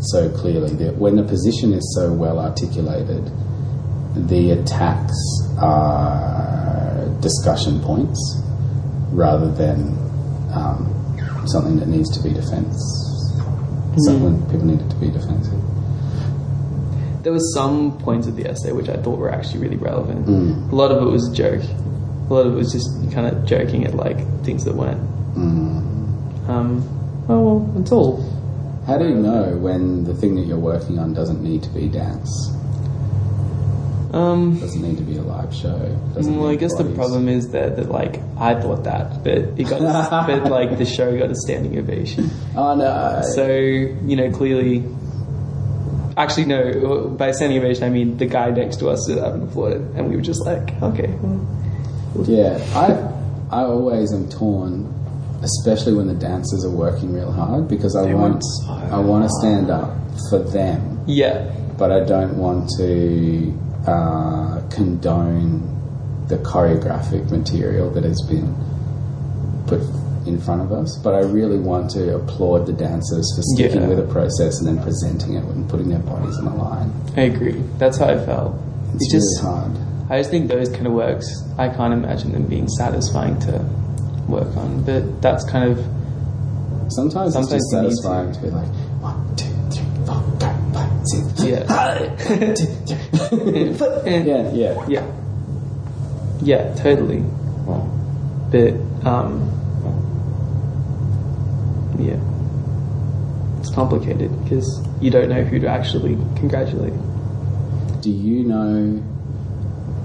so 0.00 0.30
clearly. 0.30 0.74
That 0.76 0.96
when 0.96 1.16
the 1.16 1.22
position 1.22 1.74
is 1.74 1.94
so 1.94 2.10
well 2.10 2.38
articulated, 2.38 3.30
the 4.14 4.50
attacks 4.52 5.16
are 5.58 7.08
discussion 7.20 7.80
points 7.80 8.42
rather 9.10 9.50
than 9.52 9.96
um, 10.52 10.88
something 11.46 11.76
that 11.76 11.88
needs 11.88 12.10
to 12.16 12.22
be 12.22 12.34
defense. 12.34 12.76
Something 14.04 14.42
people 14.50 14.66
need 14.66 14.80
it 14.80 14.88
to 14.90 14.96
be 14.96 15.08
defensive. 15.08 15.60
There 17.22 17.32
were 17.32 17.46
some 17.54 17.98
points 17.98 18.26
of 18.26 18.36
the 18.36 18.46
essay 18.46 18.72
which 18.72 18.88
I 18.88 18.96
thought 18.96 19.18
were 19.18 19.30
actually 19.30 19.60
really 19.60 19.76
relevant. 19.76 20.26
Mm. 20.26 20.72
A 20.72 20.74
lot 20.74 20.90
of 20.90 21.06
it 21.06 21.10
was 21.10 21.30
a 21.30 21.34
joke. 21.34 21.62
A 21.62 22.34
lot 22.34 22.46
of 22.46 22.54
it 22.54 22.56
was 22.56 22.72
just 22.72 22.88
kind 23.12 23.26
of 23.26 23.46
joking 23.46 23.84
at 23.86 23.94
like 23.94 24.18
things 24.44 24.64
that 24.64 24.74
weren't. 24.74 25.00
Mm. 25.34 26.48
Um, 26.48 27.26
oh 27.28 27.40
well, 27.40 27.80
it's 27.80 27.92
all. 27.92 28.28
How 28.86 28.98
do 28.98 29.08
you 29.08 29.14
know 29.14 29.56
when 29.58 30.04
the 30.04 30.14
thing 30.14 30.34
that 30.34 30.42
you're 30.42 30.58
working 30.58 30.98
on 30.98 31.14
doesn't 31.14 31.42
need 31.42 31.62
to 31.62 31.68
be 31.68 31.88
dance? 31.88 32.50
Um, 34.12 34.60
Doesn't 34.60 34.82
need 34.82 34.98
to 34.98 35.02
be 35.02 35.16
a 35.16 35.22
live 35.22 35.54
show. 35.54 35.78
Doesn't 36.14 36.38
well, 36.38 36.50
I 36.50 36.56
guess 36.56 36.76
the 36.76 36.84
problem 36.84 37.28
is 37.28 37.52
that, 37.52 37.76
that 37.76 37.90
like 37.90 38.20
I 38.36 38.60
thought 38.60 38.84
that, 38.84 39.24
but 39.24 39.38
it 39.58 39.64
got 39.68 39.80
a, 39.80 40.26
but 40.26 40.50
like 40.50 40.76
the 40.76 40.84
show 40.84 41.16
got 41.18 41.30
a 41.30 41.34
standing 41.34 41.78
ovation. 41.78 42.30
Oh 42.54 42.74
no! 42.74 43.22
So, 43.34 43.48
you 43.48 44.16
know, 44.16 44.30
clearly. 44.30 44.84
Actually, 46.14 46.44
no, 46.44 47.08
by 47.08 47.32
standing 47.32 47.56
ovation, 47.56 47.84
I 47.84 47.88
mean 47.88 48.18
the 48.18 48.26
guy 48.26 48.50
next 48.50 48.76
to 48.80 48.90
us 48.90 49.02
stood 49.04 49.16
up 49.16 49.32
and 49.32 49.48
applauded, 49.48 49.80
and 49.96 50.10
we 50.10 50.16
were 50.16 50.22
just 50.22 50.44
like, 50.44 50.70
okay. 50.82 51.08
well, 51.22 52.26
yeah, 52.28 52.58
I 52.74 53.56
I 53.56 53.64
always 53.64 54.12
am 54.12 54.28
torn, 54.28 54.92
especially 55.42 55.94
when 55.94 56.06
the 56.06 56.14
dancers 56.14 56.66
are 56.66 56.70
working 56.70 57.14
real 57.14 57.32
hard 57.32 57.66
because 57.66 57.96
I 57.96 58.08
They 58.08 58.14
want 58.14 58.42
so 58.44 58.72
I 58.72 58.98
want 58.98 59.24
to 59.24 59.30
stand 59.40 59.70
up 59.70 59.96
for 60.28 60.38
them, 60.38 61.02
Yeah, 61.06 61.50
but 61.78 61.90
I 61.90 62.04
don't 62.04 62.36
want 62.36 62.68
to 62.76 63.58
uh, 63.86 64.60
condone 64.70 65.68
the 66.28 66.36
choreographic 66.38 67.30
material 67.30 67.90
that 67.90 68.04
has 68.04 68.20
been 68.28 68.54
put 69.66 69.80
in 70.26 70.38
front 70.40 70.62
of 70.62 70.70
us. 70.72 70.96
But 71.02 71.14
I 71.14 71.20
really 71.20 71.58
want 71.58 71.90
to 71.92 72.14
applaud 72.16 72.66
the 72.66 72.72
dancers 72.72 73.30
for 73.36 73.42
sticking 73.42 73.82
Yeah. 73.82 73.88
with 73.88 73.98
the 73.98 74.12
process 74.12 74.60
and 74.60 74.68
then 74.68 74.82
presenting 74.82 75.34
it 75.34 75.44
and 75.44 75.68
putting 75.68 75.88
their 75.88 75.98
bodies 75.98 76.38
on 76.38 76.44
the 76.44 76.54
line. 76.54 76.92
I 77.16 77.22
agree. 77.22 77.60
That's 77.78 77.98
how 77.98 78.06
I 78.06 78.24
felt. 78.24 78.54
It's 78.94 79.12
It 79.12 79.16
just, 79.16 79.40
hard. 79.42 79.72
I 80.10 80.18
just 80.18 80.30
think 80.30 80.48
those 80.48 80.68
kind 80.68 80.86
of 80.86 80.92
works, 80.92 81.26
I 81.58 81.68
can't 81.68 81.92
imagine 81.92 82.32
them 82.32 82.44
being 82.46 82.68
satisfying 82.68 83.38
to 83.40 83.64
work 84.28 84.54
on, 84.56 84.82
but 84.84 85.20
that's 85.22 85.44
kind 85.44 85.70
of, 85.70 85.78
Sometimes, 86.88 87.32
Sometimes 87.32 87.52
it's 87.52 87.52
just 87.52 87.70
satisfying 87.70 88.32
to. 88.32 88.40
be 88.42 88.50
like 88.50 88.68
one, 89.00 89.34
two, 89.36 89.48
three, 89.70 89.84
four, 90.06 90.22
six. 90.38 90.51
Yeah. 91.38 91.64
yeah, 94.04 94.50
yeah. 94.52 94.86
Yeah. 94.88 95.06
Yeah, 96.42 96.74
totally. 96.74 97.24
But, 98.50 98.74
um, 99.06 99.48
yeah. 101.98 102.18
It's 103.60 103.70
complicated 103.74 104.30
because 104.42 104.66
you 105.00 105.10
don't 105.10 105.28
know 105.28 105.42
who 105.44 105.58
to 105.60 105.68
actually 105.68 106.16
congratulate. 106.36 106.92
Do 108.02 108.10
you 108.10 108.44
know? 108.44 109.02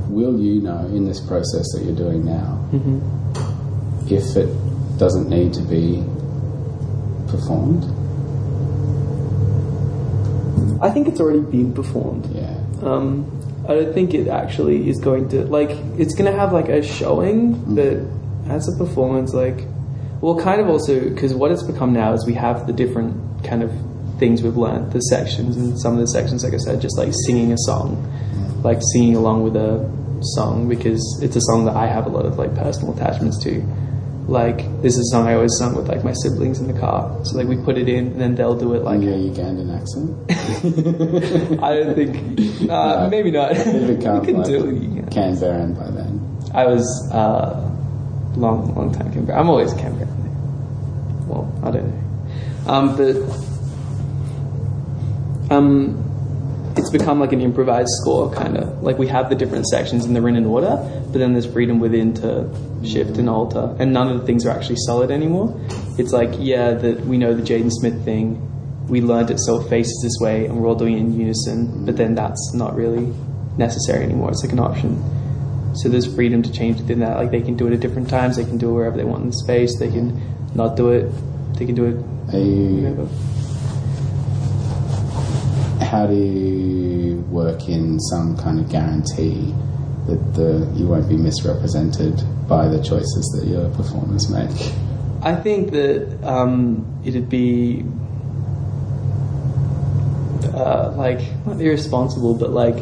Will 0.10 0.40
you 0.40 0.62
know 0.62 0.86
in 0.88 1.06
this 1.06 1.20
process 1.20 1.66
that 1.74 1.84
you're 1.84 1.96
doing 1.96 2.24
now 2.26 2.56
Mm-hmm. 2.72 4.14
if 4.14 4.36
it 4.38 4.48
doesn't 4.98 5.30
need 5.30 5.54
to 5.54 5.62
be 5.64 6.04
performed? 7.30 7.84
I 10.82 10.90
think 10.90 11.08
it's 11.08 11.20
already 11.20 11.40
been 11.40 11.74
performed. 11.74 12.28
Yeah. 12.34 12.56
Um, 12.82 13.34
I 13.68 13.74
don't 13.74 13.94
think 13.94 14.14
it 14.14 14.28
actually 14.28 14.90
is 14.90 15.00
going 15.00 15.30
to 15.30 15.44
like. 15.46 15.72
It's 15.98 16.16
going 16.16 16.32
to 16.32 16.38
have 16.38 16.54
like 16.54 16.70
a 16.70 16.82
showing, 16.82 17.76
but 17.76 17.98
as 18.50 18.68
a 18.68 18.78
performance, 18.78 19.34
like, 19.34 19.66
well, 20.22 20.40
kind 20.40 20.62
of 20.62 20.70
also 20.70 21.10
because 21.10 21.34
what 21.34 21.52
it's 21.52 21.64
become 21.64 21.94
now 21.94 22.14
is 22.14 22.26
we 22.26 22.34
have 22.36 22.68
the 22.68 22.74
different 22.74 23.44
kind 23.44 23.64
of 23.64 23.72
things 24.20 24.42
we've 24.42 24.58
learned, 24.58 24.94
the 24.94 25.00
sections, 25.02 25.58
and 25.58 25.80
some 25.80 25.94
of 25.94 26.00
the 26.00 26.08
sections, 26.08 26.44
like 26.44 26.54
I 26.54 26.58
said, 26.58 26.82
just 26.82 26.98
like 26.98 27.10
singing 27.26 27.52
a 27.52 27.58
song, 27.60 28.62
like 28.64 28.80
singing 28.94 29.16
along 29.16 29.44
with 29.44 29.56
a 29.56 29.92
song 30.22 30.68
because 30.68 31.20
it's 31.22 31.36
a 31.36 31.42
song 31.42 31.66
that 31.66 31.76
I 31.76 31.88
have 31.88 32.06
a 32.06 32.10
lot 32.10 32.26
of 32.26 32.38
like 32.38 32.56
personal 32.56 32.96
attachments 32.96 33.42
to. 33.44 33.62
Like 34.28 34.58
this 34.82 34.94
is 34.98 35.00
a 35.00 35.16
song 35.16 35.28
I 35.28 35.36
always 35.36 35.56
sung 35.58 35.74
with 35.76 35.88
like 35.88 36.04
my 36.04 36.12
siblings 36.12 36.60
in 36.60 36.68
the 36.68 36.78
car. 36.78 37.18
So 37.24 37.38
like 37.38 37.48
we 37.48 37.56
put 37.58 37.78
it 37.78 37.88
in, 37.88 38.08
and 38.08 38.20
then 38.22 38.36
they'll 38.36 38.58
do 38.58 38.74
it 38.74 38.84
like 38.84 38.96
In 38.96 39.04
your 39.04 39.16
Ugandan 39.16 39.74
accent? 39.74 41.62
I 41.64 41.74
don't 41.76 41.96
think. 41.96 42.40
Uh, 42.70 43.04
No. 43.04 43.10
maybe 43.10 43.32
not. 43.32 43.56
You 43.56 43.98
can 44.02 44.16
like 44.38 44.46
do 44.46 44.68
it. 44.68 45.06
Canberran 45.12 45.78
by 45.80 45.90
then. 45.92 46.20
I 46.54 46.66
was 46.66 46.84
uh, 47.14 47.54
long, 48.36 48.76
long 48.76 48.92
time 48.94 49.14
Canberra. 49.14 49.40
I'm 49.40 49.50
always 49.50 49.74
Canberra. 49.74 50.10
Well, 51.28 51.48
I 51.64 51.72
don't 51.72 51.88
know. 51.88 52.72
Um, 52.72 52.98
but 52.98 53.16
um, 55.56 56.04
it's 56.76 56.90
become 56.90 57.20
like 57.20 57.32
an 57.32 57.42
improvised 57.42 57.90
score, 58.02 58.32
kind 58.34 58.58
of. 58.58 58.84
Like 58.84 58.98
we 58.98 59.08
have 59.08 59.30
the 59.30 59.36
different 59.36 59.68
sections 59.68 60.06
in 60.06 60.16
an 60.16 60.46
order, 60.46 60.76
but 61.12 61.20
then 61.20 61.34
there's 61.34 61.46
freedom 61.46 61.80
within 61.80 62.14
to 62.16 62.50
shift 62.86 63.18
and 63.18 63.30
alter, 63.30 63.76
and 63.80 63.94
none 63.94 64.10
of 64.10 64.20
the 64.20 64.26
things 64.26 64.46
are 64.46 64.52
actually 64.52 64.78
solid 64.80 65.12
anymore. 65.12 65.60
It's 65.98 66.12
like, 66.12 66.32
yeah, 66.38 66.74
that 66.74 67.02
we 67.06 67.18
know 67.18 67.34
the 67.34 67.42
Jaden 67.42 67.72
Smith 67.72 68.04
thing. 68.04 68.44
We 68.88 69.02
learned 69.02 69.32
it 69.32 69.40
so 69.40 69.62
it 69.62 69.70
faces 69.70 70.00
this 70.02 70.18
way, 70.20 70.46
and 70.46 70.58
we're 70.58 70.68
all 70.68 70.76
doing 70.76 70.94
it 70.94 71.00
in 71.00 71.20
unison. 71.20 71.86
But 71.86 71.98
then 71.98 72.16
that's 72.16 72.54
not 72.54 72.76
really 72.76 73.14
necessary 73.58 74.04
anymore. 74.04 74.32
It's 74.32 74.44
like 74.44 74.54
an 74.54 74.60
option. 74.60 75.04
So 75.76 75.90
there's 75.90 76.14
freedom 76.14 76.42
to 76.44 76.52
change 76.52 76.78
within 76.78 77.00
that. 77.00 77.18
Like 77.18 77.32
they 77.32 77.42
can 77.42 77.56
do 77.56 77.68
it 77.68 77.74
at 77.74 77.80
different 77.80 78.10
times. 78.10 78.38
They 78.38 78.46
can 78.46 78.58
do 78.58 78.70
it 78.70 78.74
wherever 78.74 78.98
they 78.98 79.04
want 79.04 79.24
in 79.24 79.30
the 79.30 79.36
space. 79.36 79.78
They 79.78 79.90
can 79.90 80.22
not 80.56 80.76
do 80.76 80.92
it. 80.92 81.12
They 81.58 81.66
can 81.66 81.76
do 81.76 81.86
it 81.86 82.04
how 85.88 86.06
do 86.06 86.16
you 86.16 87.16
work 87.30 87.70
in 87.70 87.98
some 87.98 88.36
kind 88.36 88.60
of 88.60 88.70
guarantee 88.70 89.56
that 90.08 90.34
the 90.36 90.72
you 90.76 90.88
won't 90.88 91.08
be 91.10 91.18
misrepresented 91.18 92.22
by 92.48 92.68
the 92.68 92.82
choices 92.82 93.26
that 93.40 93.48
your 93.48 93.70
performers 93.72 94.30
make? 94.30 94.50
I 95.22 95.36
think 95.36 95.72
that 95.72 96.20
um, 96.24 96.86
it'd 97.04 97.30
be 97.30 97.84
uh, 100.54 100.92
like 100.96 101.22
not 101.46 101.60
irresponsible, 101.60 102.34
but 102.36 102.52
like 102.52 102.78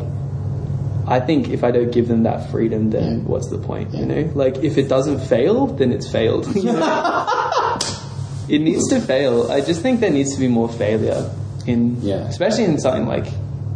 I 1.07 1.19
think 1.19 1.49
if 1.49 1.63
I 1.63 1.71
don't 1.71 1.91
give 1.91 2.07
them 2.07 2.23
that 2.23 2.49
freedom, 2.51 2.89
then 2.89 3.19
Yeah. 3.19 3.23
what's 3.26 3.49
the 3.49 3.57
point? 3.57 3.93
You 3.93 4.05
know, 4.05 4.32
like 4.34 4.57
if 4.63 4.78
it 4.78 4.88
doesn't 4.88 5.19
fail, 5.19 5.67
then 5.67 5.91
it's 5.91 6.09
failed. 6.09 6.47
you 6.55 6.63
know? 6.73 6.82
it 8.49 8.59
needs 8.59 8.88
to 8.89 8.99
fail. 8.99 9.51
I 9.51 9.61
just 9.61 9.82
think 9.82 9.99
there 9.99 10.09
needs 10.11 10.34
to 10.34 10.39
be 10.39 10.47
more 10.47 10.69
failure 10.69 11.30
in, 11.67 11.97
Yeah. 12.01 12.28
especially 12.28 12.63
in 12.65 12.80
something 12.80 13.05
like 13.07 13.28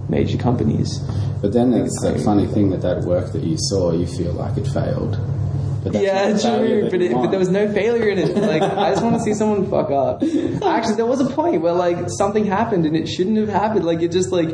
major 0.09 0.37
companies. 0.37 0.99
But 1.41 1.53
then 1.53 1.73
it's 1.73 2.01
that 2.01 2.19
funny 2.21 2.47
thing 2.47 2.69
that 2.71 2.81
that 2.81 3.03
work 3.03 3.31
that 3.31 3.43
you 3.43 3.57
saw, 3.57 3.91
you 3.91 4.05
feel 4.05 4.33
like 4.33 4.57
it 4.57 4.67
failed. 4.67 5.17
But 5.83 5.93
Yeah, 5.93 6.37
true. 6.37 6.89
But, 6.89 7.01
it, 7.01 7.13
but 7.13 7.27
there 7.27 7.39
was 7.39 7.49
no 7.49 7.71
failure 7.71 8.09
in 8.09 8.17
it. 8.17 8.35
Like, 8.35 8.61
I 8.61 8.89
just 8.91 9.03
want 9.03 9.15
to 9.15 9.21
see 9.21 9.33
someone 9.33 9.69
fuck 9.69 9.89
up. 9.89 10.21
Actually, 10.21 10.95
there 10.95 11.05
was 11.05 11.21
a 11.21 11.29
point 11.29 11.61
where 11.61 11.73
like 11.73 12.09
something 12.09 12.45
happened 12.45 12.85
and 12.85 12.95
it 12.95 13.07
shouldn't 13.07 13.37
have 13.37 13.47
happened. 13.47 13.85
Like, 13.85 14.01
it 14.01 14.11
just 14.11 14.31
like 14.31 14.49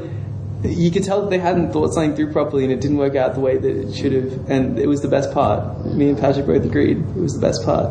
you 0.64 0.92
could 0.92 1.04
tell 1.04 1.22
that 1.22 1.30
they 1.30 1.40
hadn't 1.40 1.72
thought 1.72 1.94
something 1.94 2.16
through 2.16 2.32
properly 2.32 2.64
and 2.64 2.74
it 2.74 2.82
didn't 2.82 2.98
work 2.98 3.16
out 3.16 3.34
the 3.34 3.40
way 3.40 3.58
that 3.58 3.76
it 3.76 3.96
should 3.96 4.14
have. 4.14 4.50
And 4.50 4.78
it 4.78 4.88
was 4.88 5.02
the 5.02 5.08
best 5.08 5.32
part. 5.32 5.86
Me 5.86 6.10
and 6.10 6.18
Patrick 6.18 6.46
both 6.46 6.64
agreed 6.64 6.98
it 6.98 7.16
was 7.16 7.34
the 7.34 7.42
best 7.42 7.64
part. 7.66 7.88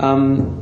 Um, 0.00 0.56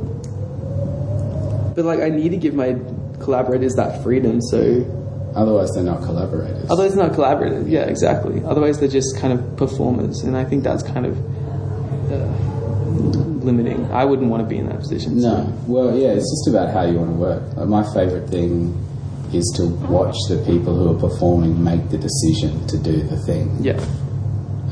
but 1.75 1.85
like, 1.85 2.01
I 2.01 2.09
need 2.09 2.29
to 2.29 2.37
give 2.37 2.53
my 2.53 2.75
collaborators 3.19 3.75
that 3.75 4.03
freedom. 4.03 4.41
So 4.41 5.06
Otherwise, 5.37 5.73
they're 5.75 5.83
not 5.83 6.01
collaborators. 6.03 6.69
Otherwise, 6.69 6.95
not 6.95 7.11
collaborative. 7.11 7.69
Yeah, 7.69 7.81
exactly. 7.85 8.43
Otherwise, 8.43 8.79
they're 8.79 8.89
just 8.89 9.17
kind 9.19 9.31
of 9.33 9.55
performers, 9.57 10.23
and 10.23 10.35
I 10.35 10.43
think 10.43 10.63
that's 10.63 10.83
kind 10.83 11.05
of 11.05 11.15
uh, 12.11 12.25
limiting. 13.45 13.85
I 13.91 14.03
wouldn't 14.05 14.29
want 14.29 14.41
to 14.43 14.49
be 14.49 14.57
in 14.57 14.67
that 14.69 14.79
position. 14.79 15.21
so- 15.21 15.29
No. 15.43 15.53
Well, 15.67 15.95
yeah, 15.95 16.09
it's 16.09 16.29
just 16.29 16.47
about 16.49 16.73
how 16.73 16.83
you 16.83 16.97
want 16.97 17.11
to 17.11 17.15
work. 17.17 17.43
Like 17.55 17.67
my 17.67 17.83
favourite 17.93 18.29
thing 18.29 18.83
is 19.33 19.45
to 19.57 19.67
watch 19.91 20.15
the 20.29 20.37
people 20.45 20.73
who 20.75 20.95
are 20.95 20.99
performing 21.09 21.61
make 21.63 21.89
the 21.89 21.97
decision 21.97 22.65
to 22.67 22.77
do 22.77 23.03
the 23.03 23.17
thing. 23.25 23.57
Yeah, 23.61 23.79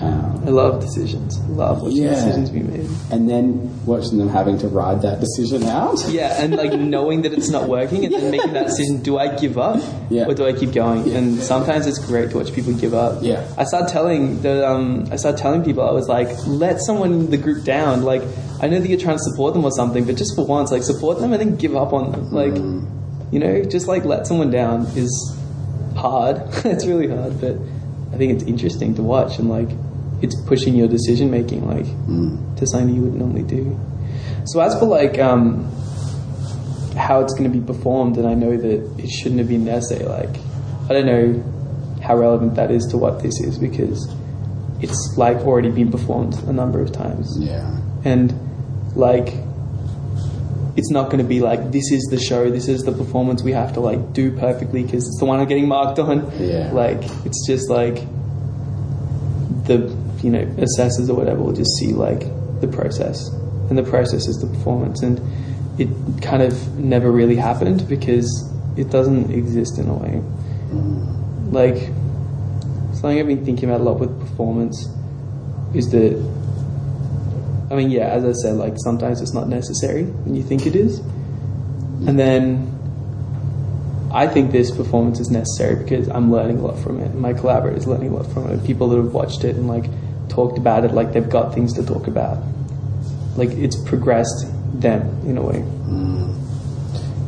Um, 0.02 0.44
I 0.46 0.50
love 0.50 0.82
decisions. 0.82 1.40
I 1.40 1.48
love 1.54 1.82
watching 1.82 2.04
Yeah. 2.04 2.16
decisions 2.16 2.50
be 2.50 2.60
made. 2.64 2.90
and 3.12 3.30
then 3.30 3.72
watching 3.86 4.18
them 4.18 4.28
having 4.28 4.58
to 4.58 4.68
ride 4.68 5.02
that 5.04 5.22
decision 5.22 5.64
out. 5.64 6.04
Yeah, 6.10 6.42
and 6.44 6.56
like 6.56 6.78
knowing 6.78 7.22
that 7.22 7.32
it's 7.34 7.50
not 7.50 7.70
working, 7.70 8.04
and 8.04 8.14
then 8.14 8.30
making 8.32 8.52
that 8.54 8.68
decision: 8.68 8.98
do 9.02 9.18
I 9.18 9.36
give 9.36 9.58
up, 9.58 9.82
Yeah. 10.10 10.26
or 10.28 10.34
do 10.34 10.46
I 10.46 10.52
keep 10.54 10.74
going? 10.74 11.10
And 11.16 11.40
sometimes 11.42 11.88
it's 11.88 12.00
great 12.00 12.32
to 12.32 12.38
watch 12.38 12.52
people 12.54 12.74
give 12.74 12.94
up. 12.94 13.20
Yeah. 13.22 13.46
I 13.58 13.64
started 13.64 13.88
telling 13.90 14.42
the 14.42 14.68
um, 14.70 15.06
I 15.12 15.16
started 15.16 15.38
telling 15.42 15.64
people 15.64 15.84
I 15.88 15.92
was 15.94 16.10
like, 16.10 16.30
let 16.46 16.82
someone 16.82 17.14
in 17.14 17.30
the 17.32 17.38
group 17.38 17.64
down. 17.64 18.04
Like, 18.04 18.24
I 18.62 18.68
know 18.68 18.80
that 18.80 18.90
you're 18.90 19.00
trying 19.00 19.18
to 19.18 19.24
support 19.24 19.54
them 19.54 19.64
or 19.64 19.72
something, 19.72 20.04
but 20.04 20.16
just 20.18 20.36
for 20.36 20.46
once, 20.46 20.72
like 20.72 20.84
support 20.84 21.20
them 21.20 21.32
and 21.32 21.40
then 21.40 21.56
give 21.56 21.74
up 21.76 21.94
on 21.94 22.12
them. 22.12 22.32
Like, 22.34 22.56
you 23.32 23.40
know, 23.40 23.64
just 23.64 23.88
like 23.88 24.04
let 24.04 24.28
someone 24.28 24.52
down 24.52 24.88
is 24.98 25.38
hard. 25.96 26.42
it's 26.66 26.86
really 26.86 27.08
hard, 27.08 27.40
but 27.40 27.56
I 28.16 28.18
think 28.18 28.32
it's 28.32 28.44
interesting 28.46 28.96
to 28.96 29.04
watch 29.04 29.40
and 29.40 29.50
like 29.50 29.68
it's 30.22 30.40
pushing 30.48 30.74
your 30.76 30.88
decision 30.88 31.30
making 31.30 31.68
like 31.68 31.86
to 32.56 32.66
something 32.66 32.96
you 32.96 33.02
wouldn't 33.02 33.20
normally 33.20 33.44
do. 33.44 33.78
So 34.46 34.62
as 34.62 34.78
for 34.80 34.86
like 34.86 35.20
um, 35.20 35.70
how 36.98 37.20
it's 37.20 37.34
going 37.34 37.52
to 37.52 37.60
be 37.60 37.66
performed, 37.66 38.18
and 38.18 38.26
I 38.26 38.34
know 38.34 38.56
that 38.56 39.00
it 39.04 39.10
shouldn't 39.10 39.40
have 39.40 39.50
been 39.50 39.64
an 39.68 39.70
essay. 39.70 40.06
Like 40.06 40.34
I 40.90 40.94
don't 40.94 41.06
know 41.06 42.00
how 42.02 42.16
relevant 42.16 42.56
that 42.56 42.72
is 42.72 42.86
to 42.92 42.98
what 42.98 43.22
this 43.22 43.40
is 43.42 43.58
because 43.58 44.08
it's 44.80 45.16
like 45.18 45.38
already 45.40 45.72
been 45.72 45.92
performed 45.92 46.36
a 46.48 46.54
number 46.54 46.80
of 46.82 46.92
times 46.92 47.36
Yeah. 47.40 47.80
and 48.04 48.34
like 48.96 49.34
it's 50.76 50.92
not 50.92 51.06
going 51.06 51.20
to 51.20 51.24
be 51.28 51.40
like 51.40 51.72
this 51.72 51.92
is 51.92 52.04
the 52.12 52.20
show 52.20 52.50
this 52.50 52.68
is 52.68 52.82
the 52.84 52.92
performance 52.92 53.42
we 53.44 53.52
have 53.54 53.74
to 53.74 53.80
like 53.80 54.14
do 54.14 54.32
perfectly 54.38 54.84
because 54.84 55.08
it's 55.08 55.20
the 55.20 55.26
one 55.26 55.40
i'm 55.40 55.48
getting 55.48 55.68
marked 55.68 56.00
on 56.00 56.30
Yeah. 56.40 56.72
like 56.74 57.02
it's 57.26 57.46
just 57.48 57.70
like 57.70 57.96
the 59.68 59.96
you 60.22 60.30
know 60.30 60.42
assessors 60.58 61.10
or 61.10 61.16
whatever 61.16 61.42
will 61.42 61.54
just 61.54 61.72
see 61.78 61.94
like 61.94 62.22
the 62.62 62.68
process 62.68 63.30
and 63.70 63.78
the 63.78 63.84
process 63.84 64.28
is 64.28 64.38
the 64.38 64.48
performance 64.48 65.02
and 65.02 65.20
it 65.80 65.88
kind 66.22 66.42
of 66.44 66.78
never 66.78 67.12
really 67.12 67.36
happened 67.36 67.88
because 67.88 68.28
it 68.78 68.90
doesn't 68.90 69.32
exist 69.32 69.78
in 69.78 69.88
a 69.90 69.94
way 69.94 70.22
like 71.52 71.78
something 72.94 73.20
i've 73.20 73.28
been 73.28 73.46
thinking 73.46 73.70
about 73.70 73.82
a 73.82 73.84
lot 73.84 74.00
with 74.00 74.18
performance 74.20 74.88
is 75.74 75.90
that 75.92 76.14
I 77.70 77.76
mean, 77.76 77.90
yeah, 77.90 78.08
as 78.08 78.24
I 78.26 78.32
said, 78.34 78.56
like 78.56 78.76
sometimes 78.78 79.22
it's 79.22 79.34
not 79.34 79.48
necessary 79.48 80.04
when 80.04 80.36
you 80.36 80.44
think 80.44 80.68
it 80.68 80.76
is. 80.76 81.00
And 82.08 82.20
then 82.20 82.72
I 84.12 84.28
think 84.28 84.52
this 84.52 84.72
performance 84.72 85.20
is 85.20 85.32
necessary 85.32 85.76
because 85.84 86.08
I'm 86.10 86.32
learning 86.32 86.60
a 86.60 86.62
lot 86.62 86.80
from 86.80 87.00
it. 87.00 87.12
and 87.12 87.20
My 87.20 87.34
collaborators 87.34 87.88
learning 87.88 88.12
a 88.12 88.16
lot 88.18 88.32
from 88.32 88.50
it. 88.52 88.64
People 88.66 88.90
that 88.90 88.98
have 88.98 89.14
watched 89.14 89.44
it 89.44 89.56
and 89.56 89.68
like 89.68 89.86
talked 90.30 90.58
about 90.58 90.86
it, 90.86 90.92
like 90.92 91.14
they've 91.14 91.30
got 91.30 91.54
things 91.54 91.74
to 91.74 91.86
talk 91.86 92.08
about. 92.08 92.38
Like 93.36 93.50
it's 93.50 93.76
progressed 93.76 94.48
them 94.80 95.02
in 95.26 95.38
a 95.38 95.42
way. 95.42 95.60
Mm. 95.60 96.36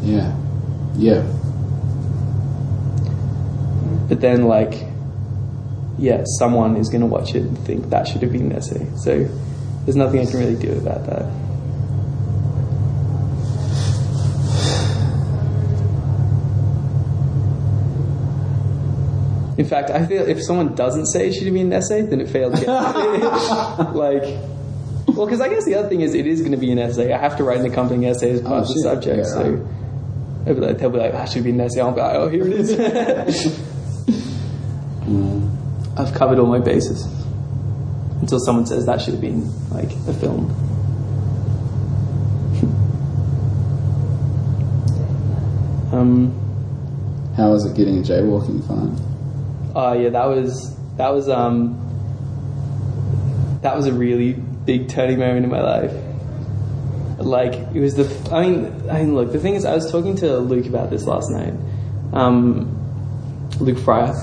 Yeah. 0.03 0.37
Yeah. 0.95 1.21
But 4.07 4.21
then 4.21 4.45
like 4.45 4.85
yeah, 5.97 6.23
someone 6.37 6.77
is 6.77 6.89
gonna 6.89 7.07
watch 7.07 7.33
it 7.33 7.41
and 7.41 7.57
think 7.65 7.89
that 7.89 8.07
should 8.07 8.21
have 8.21 8.31
been 8.31 8.51
an 8.51 8.53
essay. 8.53 8.85
So 8.97 9.27
there's 9.87 9.95
nothing 9.95 10.19
I 10.19 10.25
can 10.25 10.37
really 10.37 10.57
do 10.57 10.73
about 10.73 11.05
that. 11.05 11.23
In 19.57 19.65
fact, 19.65 19.89
I 19.89 20.05
feel 20.05 20.27
if 20.27 20.43
someone 20.43 20.75
doesn't 20.75 21.05
say 21.05 21.29
it 21.29 21.35
should 21.35 21.53
be 21.53 21.61
an 21.61 21.71
essay, 21.71 22.01
then 22.01 22.19
it 22.19 22.29
failed 22.29 22.51
like, 22.67 22.67
well, 25.07 25.25
because 25.25 25.39
I 25.39 25.47
guess 25.47 25.63
the 25.63 25.75
other 25.75 25.87
thing 25.87 26.01
is 26.01 26.13
it 26.13 26.27
is 26.27 26.41
going 26.41 26.51
to 26.51 26.57
be 26.57 26.69
an 26.73 26.79
essay. 26.79 27.13
I 27.13 27.17
have 27.17 27.37
to 27.37 27.45
write 27.45 27.61
an 27.61 27.67
accompanying 27.67 28.11
essay 28.11 28.31
as 28.31 28.41
oh, 28.41 28.43
part 28.43 28.55
Oh, 28.55 28.57
of 28.63 28.67
the 28.67 28.73
subject. 28.81 29.19
Yeah, 29.19 29.23
so 29.23 29.51
right. 29.51 29.63
they'll 30.43 30.55
be 30.55 30.61
like, 30.61 30.77
they'll 30.79 30.89
be 30.89 30.97
like, 30.97 31.13
ah, 31.13 31.19
that 31.19 31.29
should 31.29 31.45
be 31.45 31.51
an 31.51 31.61
essay. 31.61 31.79
I'll 31.79 31.93
be 31.93 32.01
like, 32.01 32.13
oh, 32.13 32.27
here 32.27 32.45
it 32.45 32.51
is. 32.51 32.77
I've 35.97 36.13
covered 36.13 36.39
all 36.39 36.47
my 36.47 36.59
bases 36.59 37.07
until 38.21 38.39
someone 38.39 38.65
says 38.65 38.85
that 38.85 39.01
should 39.01 39.13
have 39.13 39.21
been 39.21 39.47
like 39.69 39.91
a 40.07 40.13
film. 40.13 40.49
um, 45.93 46.31
How 47.35 47.51
was 47.51 47.65
it 47.65 47.75
getting 47.75 47.99
a 47.99 48.01
jaywalking 48.01 48.65
fine? 48.67 48.95
Oh 49.75 49.93
yeah, 49.93 50.09
that 50.09 50.25
was 50.25 50.75
that 50.97 51.09
was 51.09 51.29
um 51.29 51.83
that 53.61 53.75
was 53.75 53.85
a 53.85 53.93
really 53.93 54.33
big 54.33 54.89
turning 54.89 55.19
moment 55.19 55.45
in 55.45 55.51
my 55.51 55.61
life. 55.61 55.93
Like 57.19 57.53
it 57.53 57.79
was 57.79 57.95
the 57.95 58.05
I 58.33 58.41
mean 58.41 58.89
I 58.89 58.99
mean 58.99 59.15
look 59.15 59.31
the 59.31 59.39
thing 59.39 59.55
is 59.55 59.65
I 59.65 59.73
was 59.75 59.91
talking 59.91 60.15
to 60.17 60.37
Luke 60.37 60.65
about 60.65 60.89
this 60.89 61.05
last 61.05 61.29
night, 61.31 61.53
um, 62.13 62.73
Luke 63.59 63.79
Fryer, 63.79 64.13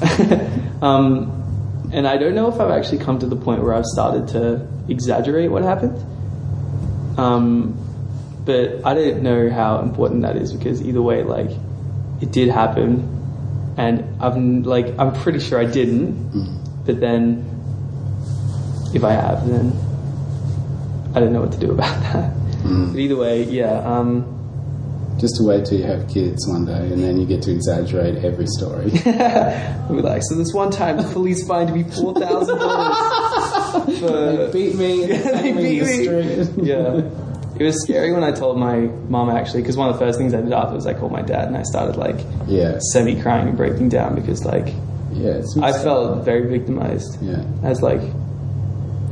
um, 0.82 1.43
and 1.94 2.08
I 2.08 2.16
don't 2.16 2.34
know 2.34 2.48
if 2.52 2.60
I've 2.60 2.72
actually 2.72 2.98
come 2.98 3.20
to 3.20 3.26
the 3.26 3.36
point 3.36 3.62
where 3.62 3.72
I've 3.72 3.86
started 3.86 4.28
to 4.28 4.66
exaggerate 4.88 5.50
what 5.50 5.62
happened. 5.62 5.96
Um, 7.16 7.78
but 8.44 8.84
I 8.84 8.94
don't 8.94 9.22
know 9.22 9.48
how 9.48 9.78
important 9.78 10.22
that 10.22 10.36
is 10.36 10.52
because 10.52 10.82
either 10.82 11.00
way, 11.00 11.22
like 11.22 11.50
it 12.20 12.32
did 12.32 12.48
happen, 12.48 13.74
and 13.78 14.20
I'm 14.20 14.64
like 14.64 14.98
I'm 14.98 15.12
pretty 15.14 15.38
sure 15.38 15.58
I 15.58 15.66
didn't. 15.66 16.84
But 16.84 16.98
then, 17.00 17.46
if 18.92 19.04
I 19.04 19.12
have, 19.12 19.46
then 19.48 19.72
I 21.14 21.20
don't 21.20 21.32
know 21.32 21.40
what 21.40 21.52
to 21.52 21.58
do 21.58 21.70
about 21.70 22.00
that. 22.12 22.34
But 22.64 22.98
either 22.98 23.16
way, 23.16 23.44
yeah. 23.44 23.78
Um, 23.78 24.43
Just 25.24 25.36
to 25.36 25.42
wait 25.44 25.64
till 25.64 25.78
you 25.78 25.86
have 25.86 26.06
kids 26.06 26.46
one 26.46 26.66
day, 26.66 26.92
and 26.92 27.02
then 27.02 27.18
you 27.18 27.24
get 27.24 27.40
to 27.44 27.50
exaggerate 27.50 28.22
every 28.22 28.46
story. 28.46 28.92
I'll 29.06 29.94
be 29.96 30.02
like, 30.02 30.20
so 30.22 30.34
this 30.34 30.52
one 30.52 30.70
time 30.70 30.98
the 30.98 31.02
police 31.14 31.46
fined 31.46 31.72
me 31.72 31.82
four 31.84 32.12
thousand 32.12 32.58
dollars 32.58 34.00
they 34.52 34.52
beat 34.52 34.74
me. 34.76 35.06
they 35.06 35.52
beat 35.52 36.58
me. 36.58 36.62
yeah. 36.68 37.00
It 37.58 37.62
was 37.64 37.80
scary 37.82 38.12
when 38.12 38.22
I 38.22 38.32
told 38.32 38.58
my 38.58 38.80
mom 39.08 39.30
actually, 39.30 39.62
because 39.62 39.78
one 39.78 39.88
of 39.88 39.98
the 39.98 40.04
first 40.04 40.18
things 40.18 40.34
I 40.34 40.42
did 40.42 40.52
after 40.52 40.74
was 40.74 40.86
I 40.86 40.92
called 40.92 41.12
my 41.12 41.22
dad 41.22 41.48
and 41.48 41.56
I 41.56 41.62
started 41.62 41.96
like 41.96 42.16
Yeah. 42.46 42.78
semi 42.92 43.18
crying 43.22 43.48
and 43.48 43.56
breaking 43.56 43.88
down 43.88 44.14
because 44.16 44.44
like 44.44 44.74
Yeah. 45.14 45.40
I 45.62 45.72
felt 45.72 46.22
very 46.26 46.46
victimized 46.50 47.16
Yeah. 47.22 47.42
as 47.62 47.80
like 47.80 48.02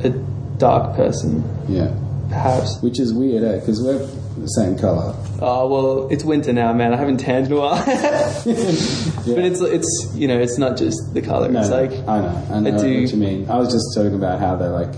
a 0.05 0.11
dark 0.59 0.95
person, 0.95 1.43
Yeah. 1.71 1.91
perhaps. 2.29 2.83
Which 2.83 3.01
is 3.01 3.15
weird, 3.15 3.45
eh? 3.45 3.61
Because 3.61 3.83
we're 3.83 4.07
the 4.39 4.47
same 4.49 4.79
color. 4.79 5.15
Oh 5.41 5.69
well, 5.69 6.09
it's 6.11 6.25
winter 6.25 6.53
now, 6.53 6.73
man. 6.73 6.93
I 6.93 6.97
haven't 6.97 7.19
tanned 7.19 7.47
in 7.47 7.53
a 7.53 7.57
while, 7.61 7.85
but 7.85 9.39
it's 9.45 9.61
it's 9.61 10.13
you 10.15 10.29
know 10.29 10.39
it's 10.39 10.59
not 10.59 10.77
just 10.77 11.15
the 11.15 11.23
color. 11.23 11.49
No, 11.49 11.61
it's 11.61 11.69
no, 11.69 11.81
like 11.83 11.91
I 12.09 12.21
know, 12.21 12.47
I 12.51 12.61
know 12.61 12.71
I 12.71 12.73
what 12.75 12.81
do- 12.83 12.89
you 12.91 13.17
mean. 13.17 13.49
I 13.51 13.59
was 13.59 13.73
just 13.73 13.95
talking 13.95 14.15
about 14.15 14.41
how 14.41 14.57
they're 14.57 14.71
like 14.71 14.93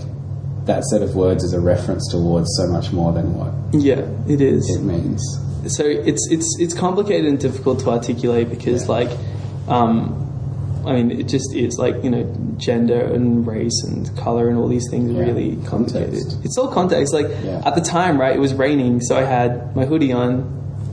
that 0.65 0.83
set 0.85 1.01
of 1.01 1.15
words 1.15 1.43
is 1.43 1.53
a 1.53 1.59
reference 1.59 2.09
towards 2.11 2.47
so 2.57 2.67
much 2.67 2.91
more 2.91 3.11
than 3.13 3.35
what 3.35 3.53
yeah, 3.83 4.01
it 4.27 4.41
is. 4.41 4.67
it 4.75 4.81
means. 4.81 5.21
so 5.67 5.83
it's 5.85 6.27
it's 6.31 6.57
it's 6.59 6.73
complicated 6.73 7.25
and 7.27 7.39
difficult 7.39 7.79
to 7.81 7.89
articulate 7.89 8.49
because 8.49 8.83
Yeah. 8.87 8.91
like 8.91 9.09
um 9.67 10.24
I 10.87 10.93
mean 10.93 11.11
it 11.11 11.27
just 11.27 11.53
is 11.55 11.77
like 11.77 12.03
you 12.03 12.09
know 12.09 12.23
gender 12.57 12.99
and 13.01 13.45
race 13.45 13.83
and 13.83 14.15
color 14.17 14.47
and 14.49 14.57
all 14.57 14.67
these 14.67 14.87
things 14.89 15.11
Yeah. 15.11 15.21
really 15.21 15.57
complicated. 15.65 16.13
Context. 16.21 16.37
It's 16.45 16.57
all 16.57 16.67
context. 16.69 17.13
Like 17.13 17.27
Yeah. 17.43 17.61
at 17.65 17.75
the 17.75 17.81
time, 17.81 18.19
right? 18.19 18.35
It 18.35 18.39
was 18.39 18.53
raining, 18.53 19.01
so 19.01 19.15
I 19.17 19.23
had 19.23 19.75
my 19.75 19.85
hoodie 19.85 20.11
on 20.13 20.45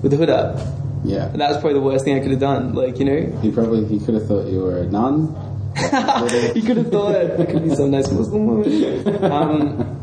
with 0.02 0.10
the 0.12 0.16
hood 0.18 0.30
up, 0.30 0.58
Yeah. 1.04 1.26
And 1.32 1.40
that 1.40 1.48
was 1.48 1.58
probably 1.58 1.74
the 1.74 1.80
worst 1.84 2.04
thing 2.04 2.16
I 2.16 2.20
could 2.20 2.30
have 2.30 2.40
done. 2.40 2.74
Like, 2.74 2.98
you 2.98 3.04
know, 3.04 3.38
He 3.42 3.50
probably 3.50 3.84
he 3.86 3.98
could 3.98 4.14
have 4.14 4.26
thought 4.26 4.46
you 4.46 4.60
were 4.60 4.78
a 4.78 4.86
nun. 4.86 5.34
he 6.54 6.60
could 6.62 6.76
have 6.76 6.90
thought 6.90 7.14
I 7.16 7.44
could 7.46 7.64
be 7.64 7.74
some 7.74 7.90
nice 7.90 8.10
Muslim 8.10 8.46
woman. 8.46 9.24
Um, 9.32 9.98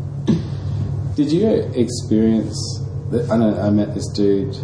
Did 1.16 1.32
you 1.32 1.48
experience? 1.76 2.58
The, 3.12 3.28
I 3.32 3.38
know 3.38 3.60
I 3.60 3.70
met 3.70 3.94
this 3.94 4.08
dude. 4.14 4.56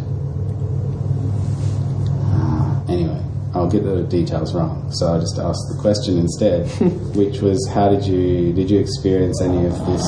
Anyway, 2.88 3.20
I'll 3.54 3.70
get 3.70 3.84
the 3.84 4.02
details 4.02 4.54
wrong, 4.54 4.90
so 4.92 5.14
I 5.14 5.18
just 5.18 5.38
asked 5.38 5.66
the 5.74 5.78
question 5.80 6.18
instead, 6.18 6.68
which 7.16 7.40
was, 7.40 7.66
how 7.72 7.88
did 7.88 8.04
you 8.04 8.52
did 8.52 8.70
you 8.70 8.78
experience 8.78 9.40
any 9.40 9.66
of 9.66 9.72
this 9.86 10.04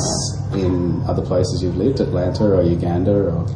in 0.53 1.03
other 1.07 1.25
places 1.25 1.63
you've 1.63 1.77
lived, 1.77 2.01
Atlanta 2.01 2.45
or 2.45 2.63
Uganda, 2.63 3.13
or 3.13 3.47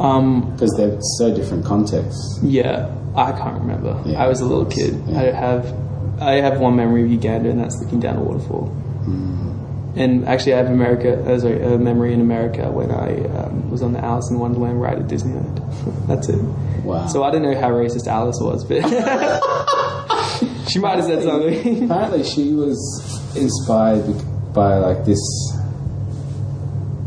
um, 0.00 0.50
because 0.52 0.74
they're 0.76 0.98
so 1.18 1.34
different 1.34 1.64
contexts. 1.64 2.40
yeah, 2.42 2.92
I 3.16 3.32
can't 3.32 3.60
remember. 3.60 4.02
Yeah. 4.06 4.22
I 4.22 4.26
was 4.26 4.40
a 4.40 4.44
little 4.44 4.66
kid. 4.66 5.00
Yeah. 5.06 5.20
I 5.20 5.24
have, 5.30 6.20
I 6.20 6.32
have 6.40 6.60
one 6.60 6.76
memory 6.76 7.02
of 7.02 7.10
Uganda, 7.10 7.50
and 7.50 7.60
that's 7.60 7.80
looking 7.80 8.00
down 8.00 8.16
a 8.16 8.22
waterfall. 8.22 8.66
Hmm. 8.66 9.98
And 9.98 10.26
actually, 10.26 10.54
I 10.54 10.58
have 10.58 10.68
America, 10.68 11.22
uh, 11.22 11.38
sorry, 11.38 11.62
a 11.62 11.76
memory 11.78 12.14
in 12.14 12.20
America 12.20 12.70
when 12.70 12.90
I 12.90 13.24
um, 13.38 13.70
was 13.70 13.82
on 13.82 13.92
the 13.92 14.02
Alice 14.02 14.30
in 14.30 14.38
Wonderland 14.38 14.80
ride 14.80 14.98
at 14.98 15.06
Disneyland. 15.06 16.06
that's 16.08 16.28
it. 16.30 16.40
Wow. 16.84 17.06
So 17.06 17.22
I 17.22 17.30
don't 17.30 17.42
know 17.42 17.54
how 17.58 17.70
racist 17.70 18.06
Alice 18.06 18.38
was, 18.40 18.64
but 18.64 18.82
she 20.68 20.78
might 20.78 20.96
have 20.96 21.04
said 21.04 21.22
something. 21.22 21.84
Apparently, 21.84 22.24
she 22.24 22.52
was 22.54 22.78
inspired 23.36 24.04
by 24.52 24.76
like 24.78 25.04
this 25.04 25.20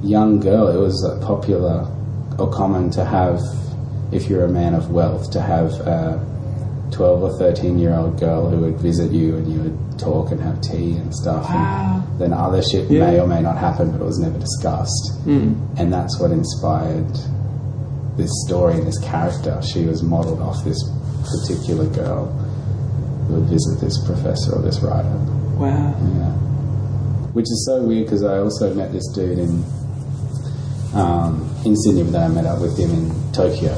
young 0.03 0.39
girl. 0.39 0.67
It 0.69 0.78
was 0.80 1.03
uh, 1.05 1.26
popular 1.26 1.88
or 2.39 2.49
common 2.51 2.89
to 2.91 3.05
have, 3.05 3.39
if 4.11 4.30
you're 4.30 4.45
a 4.45 4.49
man 4.49 4.73
of 4.73 4.91
wealth, 4.91 5.32
to 5.32 5.41
have 5.41 5.71
a 5.82 6.23
12 6.91 7.23
or 7.23 7.38
13 7.38 7.80
year 7.80 7.93
old 7.95 8.19
girl 8.19 8.49
who 8.49 8.57
would 8.59 8.78
visit 8.80 9.11
you 9.11 9.36
and 9.38 9.51
you 9.51 9.59
would 9.61 9.99
talk 9.99 10.32
and 10.32 10.39
have 10.41 10.61
tea 10.61 10.95
and 10.97 11.13
stuff. 11.13 11.49
And 11.49 12.19
then 12.19 12.34
other 12.34 12.61
shit 12.61 12.89
Yeah. 12.89 13.05
may 13.11 13.19
or 13.19 13.28
may 13.28 13.41
not 13.41 13.57
happen, 13.57 13.91
but 13.91 14.01
it 14.01 14.05
was 14.05 14.19
never 14.19 14.38
discussed. 14.38 15.13
Mm. 15.26 15.55
And 15.80 15.91
that's 15.91 16.19
what 16.19 16.32
inspired 16.32 17.11
this 18.18 18.32
story 18.45 18.76
and 18.76 18.88
this 18.88 18.99
character. 18.99 19.61
She 19.61 19.86
was 19.86 20.03
modeled 20.03 20.41
off 20.41 20.63
this 20.63 20.82
particular 21.24 21.86
girl 21.88 22.28
who 23.28 23.36
would 23.36 23.49
visit 23.49 23.80
this 23.82 23.97
professor 24.05 24.55
or 24.55 24.61
this 24.61 24.80
writer. 24.80 25.09
Wow. 25.57 25.95
Yeah. 25.99 26.32
Which 27.34 27.45
is 27.45 27.66
so 27.68 27.82
weird 27.82 28.05
because 28.05 28.24
I 28.24 28.39
also 28.39 28.74
met 28.74 28.91
this 28.91 29.07
dude 29.13 29.39
in 29.39 29.63
um, 30.93 31.53
in 31.66 31.76
Sydney, 31.76 32.03
but 32.03 32.13
then 32.13 32.32
I 32.32 32.34
met 32.34 32.45
up 32.45 32.61
with 32.61 32.78
him 32.78 32.89
in 32.91 33.32
Tokyo, 33.34 33.74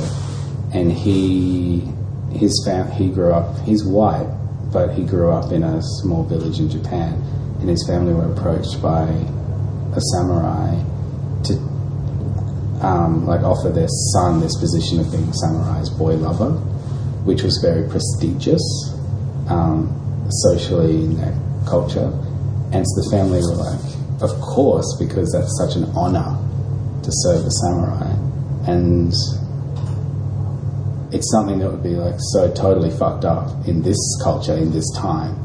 and 0.73 0.91
he 0.91 1.91
his 2.31 2.61
fam- 2.65 2.91
he 2.91 3.09
grew 3.09 3.33
up. 3.33 3.57
He's 3.61 3.83
white, 3.83 4.29
but 4.71 4.93
he 4.93 5.03
grew 5.03 5.31
up 5.31 5.51
in 5.51 5.63
a 5.63 5.81
small 5.81 6.23
village 6.23 6.59
in 6.59 6.69
Japan, 6.69 7.13
and 7.59 7.69
his 7.69 7.83
family 7.87 8.13
were 8.13 8.31
approached 8.31 8.79
by 8.81 9.07
a 9.95 10.01
samurai 10.13 10.75
um, 12.81 13.25
like 13.25 13.41
offer 13.41 13.69
their 13.69 13.87
son 14.13 14.39
this 14.39 14.57
position 14.59 14.99
of 14.99 15.11
being 15.11 15.31
samurai's 15.33 15.89
boy 15.89 16.15
lover, 16.15 16.51
which 17.25 17.43
was 17.43 17.57
very 17.61 17.87
prestigious 17.89 18.61
um, 19.49 19.89
socially 20.43 21.03
in 21.03 21.17
their 21.17 21.35
culture. 21.67 22.11
And 22.71 22.85
so 22.85 23.01
the 23.01 23.07
family 23.11 23.39
were 23.39 23.55
like, 23.55 24.21
of 24.21 24.31
course, 24.41 24.97
because 24.99 25.31
that's 25.31 25.57
such 25.57 25.75
an 25.75 25.85
honor 25.95 26.37
to 27.03 27.09
serve 27.11 27.45
a 27.45 27.51
samurai. 27.51 28.11
And 28.67 29.13
it's 31.13 31.31
something 31.31 31.59
that 31.59 31.71
would 31.71 31.83
be 31.83 31.95
like 31.95 32.15
so 32.33 32.51
totally 32.53 32.91
fucked 32.91 33.25
up 33.25 33.67
in 33.67 33.81
this 33.81 33.97
culture, 34.21 34.55
in 34.55 34.71
this 34.71 34.89
time. 34.95 35.35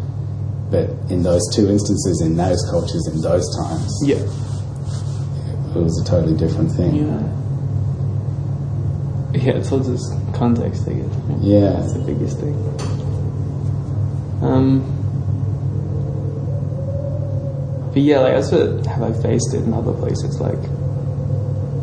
But 0.71 0.91
in 1.11 1.23
those 1.23 1.43
two 1.55 1.69
instances, 1.69 2.23
in 2.23 2.37
those 2.37 2.59
cultures, 2.71 3.07
in 3.13 3.21
those 3.21 3.47
times, 3.57 3.93
Yeah. 4.05 4.17
It 5.75 5.79
was 5.79 6.01
a 6.01 6.05
totally 6.05 6.37
different 6.37 6.71
thing. 6.73 6.95
Yeah. 6.97 7.23
Yeah, 9.35 9.53
it's 9.59 9.73
all 9.73 9.81
just 9.81 10.13
context, 10.35 10.87
I 10.89 10.93
guess. 10.95 11.15
Yeah. 11.41 11.71
That's 11.73 11.95
the 11.95 12.01
biggest 12.01 12.39
thing. 12.39 12.55
Um, 14.43 14.83
but 17.93 18.03
yeah, 18.03 18.21
like 18.21 18.35
that's 18.35 18.51
what 18.53 18.85
have 18.87 19.03
I 19.03 19.13
faced 19.23 19.55
it 19.55 19.63
in 19.65 19.73
other 19.73 19.93
places. 19.93 20.41
Like, 20.41 20.59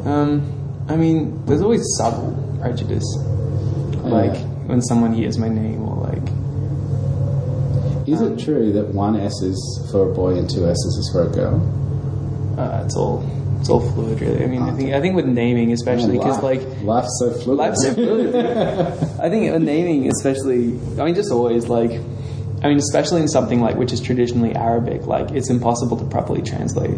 um, 0.05 0.85
I 0.89 0.95
mean, 0.95 1.43
there's 1.45 1.61
always 1.61 1.83
subtle 1.97 2.33
prejudice, 2.61 3.05
like 4.03 4.33
Yeah. 4.33 4.45
when 4.67 4.81
someone 4.81 5.13
hears 5.13 5.37
my 5.37 5.49
name 5.49 5.81
or 5.87 5.95
like, 6.03 6.27
Is 8.07 8.21
it 8.21 8.39
true 8.39 8.71
that 8.73 8.87
one 8.93 9.15
S 9.15 9.33
is 9.41 9.87
for 9.91 10.11
a 10.11 10.13
boy 10.13 10.35
and 10.37 10.49
two 10.49 10.67
S's 10.67 10.97
is 10.97 11.09
for 11.11 11.23
a 11.23 11.29
girl? 11.29 11.61
uh, 12.57 12.81
it's 12.85 12.95
all 12.95 13.23
it's 13.59 13.69
all 13.69 13.81
fluid, 13.81 14.19
really. 14.21 14.43
I 14.43 14.47
mean, 14.47 14.61
I 14.61 14.71
think 14.75 14.93
I 14.93 15.01
think 15.01 15.15
with 15.15 15.25
naming, 15.25 15.71
especially 15.73 16.17
because 16.17 16.41
like 16.41 16.61
life's 16.81 17.17
so 17.19 17.31
fluid. 17.33 17.57
Life's 17.59 17.83
so 17.83 17.93
fluid. 17.93 18.35
I 19.21 19.29
think 19.29 19.51
with 19.51 19.61
naming, 19.63 20.09
especially, 20.09 20.79
I 20.99 21.05
mean, 21.05 21.15
just 21.15 21.31
always 21.31 21.67
like, 21.67 21.91
I 22.63 22.67
mean, 22.69 22.77
especially 22.77 23.21
in 23.21 23.27
something 23.27 23.61
like 23.61 23.75
which 23.75 23.91
is 23.91 24.01
traditionally 24.01 24.55
Arabic, 24.55 25.05
like 25.07 25.31
it's 25.31 25.49
impossible 25.49 25.97
to 25.97 26.05
properly 26.05 26.41
translate. 26.41 26.97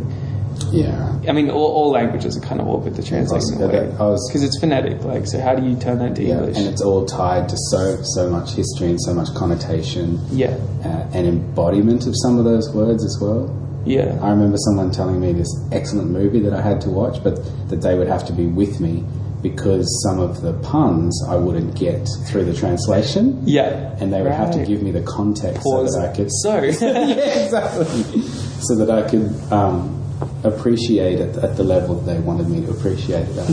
yeah. 0.71 1.07
I 1.27 1.33
mean, 1.33 1.51
all, 1.51 1.71
all 1.71 1.91
languages 1.91 2.35
are 2.35 2.41
kind 2.41 2.59
of 2.59 2.67
awkward 2.67 2.95
to 2.95 3.03
translate 3.03 3.43
in 3.55 3.61
a 3.61 3.67
way 3.67 3.85
because 3.91 4.41
it's 4.43 4.59
phonetic. 4.59 5.03
Like, 5.03 5.27
so 5.27 5.39
how 5.39 5.53
do 5.55 5.67
you 5.67 5.75
turn 5.79 5.99
that 5.99 6.15
to 6.15 6.23
Yeah, 6.23 6.37
English? 6.39 6.57
and 6.57 6.65
it's 6.67 6.81
all 6.81 7.05
tied 7.05 7.47
to 7.49 7.55
so 7.69 8.01
so 8.01 8.29
much 8.29 8.53
history 8.53 8.89
and 8.89 8.99
so 9.01 9.13
much 9.13 9.27
connotation 9.35 10.19
yeah, 10.31 10.57
uh, 10.83 11.07
and 11.13 11.27
embodiment 11.27 12.07
of 12.07 12.13
some 12.23 12.37
of 12.39 12.45
those 12.45 12.73
words 12.73 13.03
as 13.05 13.17
well. 13.21 13.55
Yeah, 13.85 14.17
I 14.21 14.29
remember 14.29 14.57
someone 14.57 14.91
telling 14.91 15.19
me 15.19 15.33
this 15.33 15.49
excellent 15.71 16.09
movie 16.11 16.39
that 16.41 16.53
I 16.53 16.61
had 16.61 16.81
to 16.81 16.89
watch, 16.89 17.23
but 17.23 17.35
that 17.69 17.81
they 17.81 17.97
would 17.97 18.07
have 18.07 18.25
to 18.27 18.33
be 18.33 18.45
with 18.45 18.79
me 18.79 19.03
because 19.41 19.87
some 20.03 20.19
of 20.19 20.41
the 20.41 20.53
puns 20.53 21.19
I 21.27 21.35
wouldn't 21.35 21.75
get 21.75 22.07
through 22.27 22.45
the 22.45 22.53
translation, 22.53 23.41
yeah. 23.43 23.95
and 23.99 24.13
they 24.13 24.21
would 24.21 24.31
have 24.31 24.51
to 24.51 24.65
give 24.65 24.83
me 24.83 24.91
the 24.91 25.01
context 25.01 25.63
Pause. 25.63 25.93
so 25.93 25.99
that 25.99 26.11
I 26.11 26.15
could 26.15 26.29
So, 26.31 26.61
yeah, 26.85 27.43
exactly. 27.43 28.21
So 28.61 28.75
that 28.75 28.91
I 28.91 29.09
could 29.09 29.31
um, 29.51 29.97
appreciate 30.43 31.19
it 31.19 31.37
at 31.37 31.57
the 31.57 31.63
level 31.63 31.95
that 31.95 32.13
they 32.13 32.19
wanted 32.19 32.49
me 32.49 32.61
to 32.65 32.71
appreciate 32.71 33.27
it 33.27 33.37
at. 33.37 33.49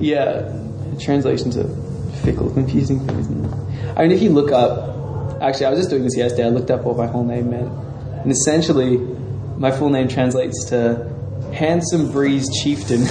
yeah, 0.00 0.52
translations 1.00 1.56
are 1.56 1.68
fickle, 2.22 2.50
confusing 2.50 3.06
thing, 3.06 3.18
isn't 3.18 3.44
it? 3.44 3.52
I 3.96 4.02
mean, 4.02 4.12
if 4.12 4.22
you 4.22 4.30
look 4.30 4.52
up, 4.52 4.97
actually, 5.40 5.66
I 5.66 5.70
was 5.70 5.78
just 5.80 5.90
doing 5.90 6.04
this 6.04 6.16
yesterday. 6.16 6.46
I 6.46 6.50
looked 6.50 6.70
up 6.70 6.82
what 6.84 6.96
my 6.96 7.06
whole 7.06 7.24
name 7.24 7.50
meant, 7.50 7.70
and 8.22 8.30
essentially, 8.30 8.98
my 9.56 9.70
full 9.70 9.90
name 9.90 10.08
translates 10.08 10.64
to 10.70 11.10
handsome 11.52 12.10
breeze 12.12 12.48
chieftain. 12.62 13.02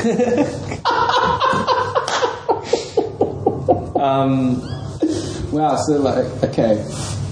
um, 4.01 4.61
Wow, 5.51 5.77
so 5.77 5.93
like, 5.93 6.25
okay, 6.43 6.83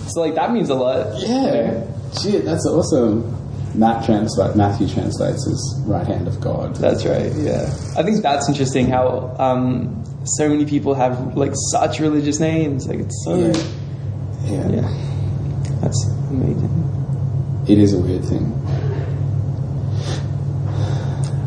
so 0.07 0.21
like 0.21 0.35
that 0.35 0.51
means 0.53 0.69
a 0.69 0.75
lot. 0.75 1.19
yeah, 1.19 1.85
shit, 2.21 2.45
that's 2.45 2.65
awesome. 2.65 3.31
Matt 3.77 4.05
translate 4.05 4.55
Matthew 4.55 4.87
translates 4.87 5.45
as 5.47 5.83
right 5.85 6.07
hand 6.07 6.29
of 6.29 6.39
God. 6.39 6.77
That's 6.77 7.05
right. 7.05 7.29
Yeah, 7.35 7.63
I 7.97 8.03
think 8.03 8.21
that's 8.21 8.47
interesting. 8.47 8.87
How 8.87 9.35
um, 9.37 10.01
so 10.25 10.47
many 10.47 10.65
people 10.65 10.93
have 10.93 11.35
like 11.35 11.51
such 11.71 11.99
religious 11.99 12.39
names. 12.39 12.87
Like 12.87 12.99
it's 12.99 13.21
so 13.25 13.35
Yeah. 13.37 13.53
Yeah. 14.45 14.69
yeah, 14.69 15.77
that's 15.81 16.05
amazing. 16.29 17.65
it 17.67 17.77
is 17.77 17.93
a 17.93 17.99
weird 17.99 18.23
thing. 18.23 18.51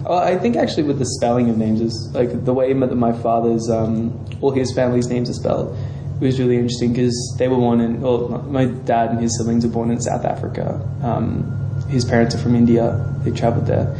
Well, 0.05 0.19
I 0.19 0.39
think 0.39 0.57
actually 0.57 0.85
with 0.85 0.99
the 0.99 1.07
spelling 1.07 1.51
of 1.51 1.59
names 1.59 1.81
is 1.81 2.11
like 2.15 2.45
the 2.45 2.55
way 2.55 2.73
that 2.73 2.95
my 2.97 3.13
father's 3.13 3.69
um, 3.69 4.25
all 4.41 4.51
his 4.51 4.73
family's 4.75 5.09
names 5.09 5.29
are 5.29 5.35
spelled 5.35 5.77
it 6.21 6.25
was 6.25 6.41
really 6.41 6.57
interesting 6.57 6.93
because 6.93 7.37
they 7.39 7.47
were 7.47 7.57
born 7.57 7.81
in. 7.81 8.01
Well, 8.01 8.29
my 8.49 8.65
dad 8.65 9.11
and 9.11 9.21
his 9.21 9.39
siblings 9.39 9.65
were 9.65 9.71
born 9.71 9.91
in 9.91 10.01
South 10.01 10.25
Africa. 10.25 10.81
Um, 11.03 11.55
his 11.89 12.05
parents 12.05 12.35
are 12.35 12.39
from 12.39 12.57
India. 12.57 13.05
They 13.23 13.31
travelled 13.31 13.67
there, 13.67 13.97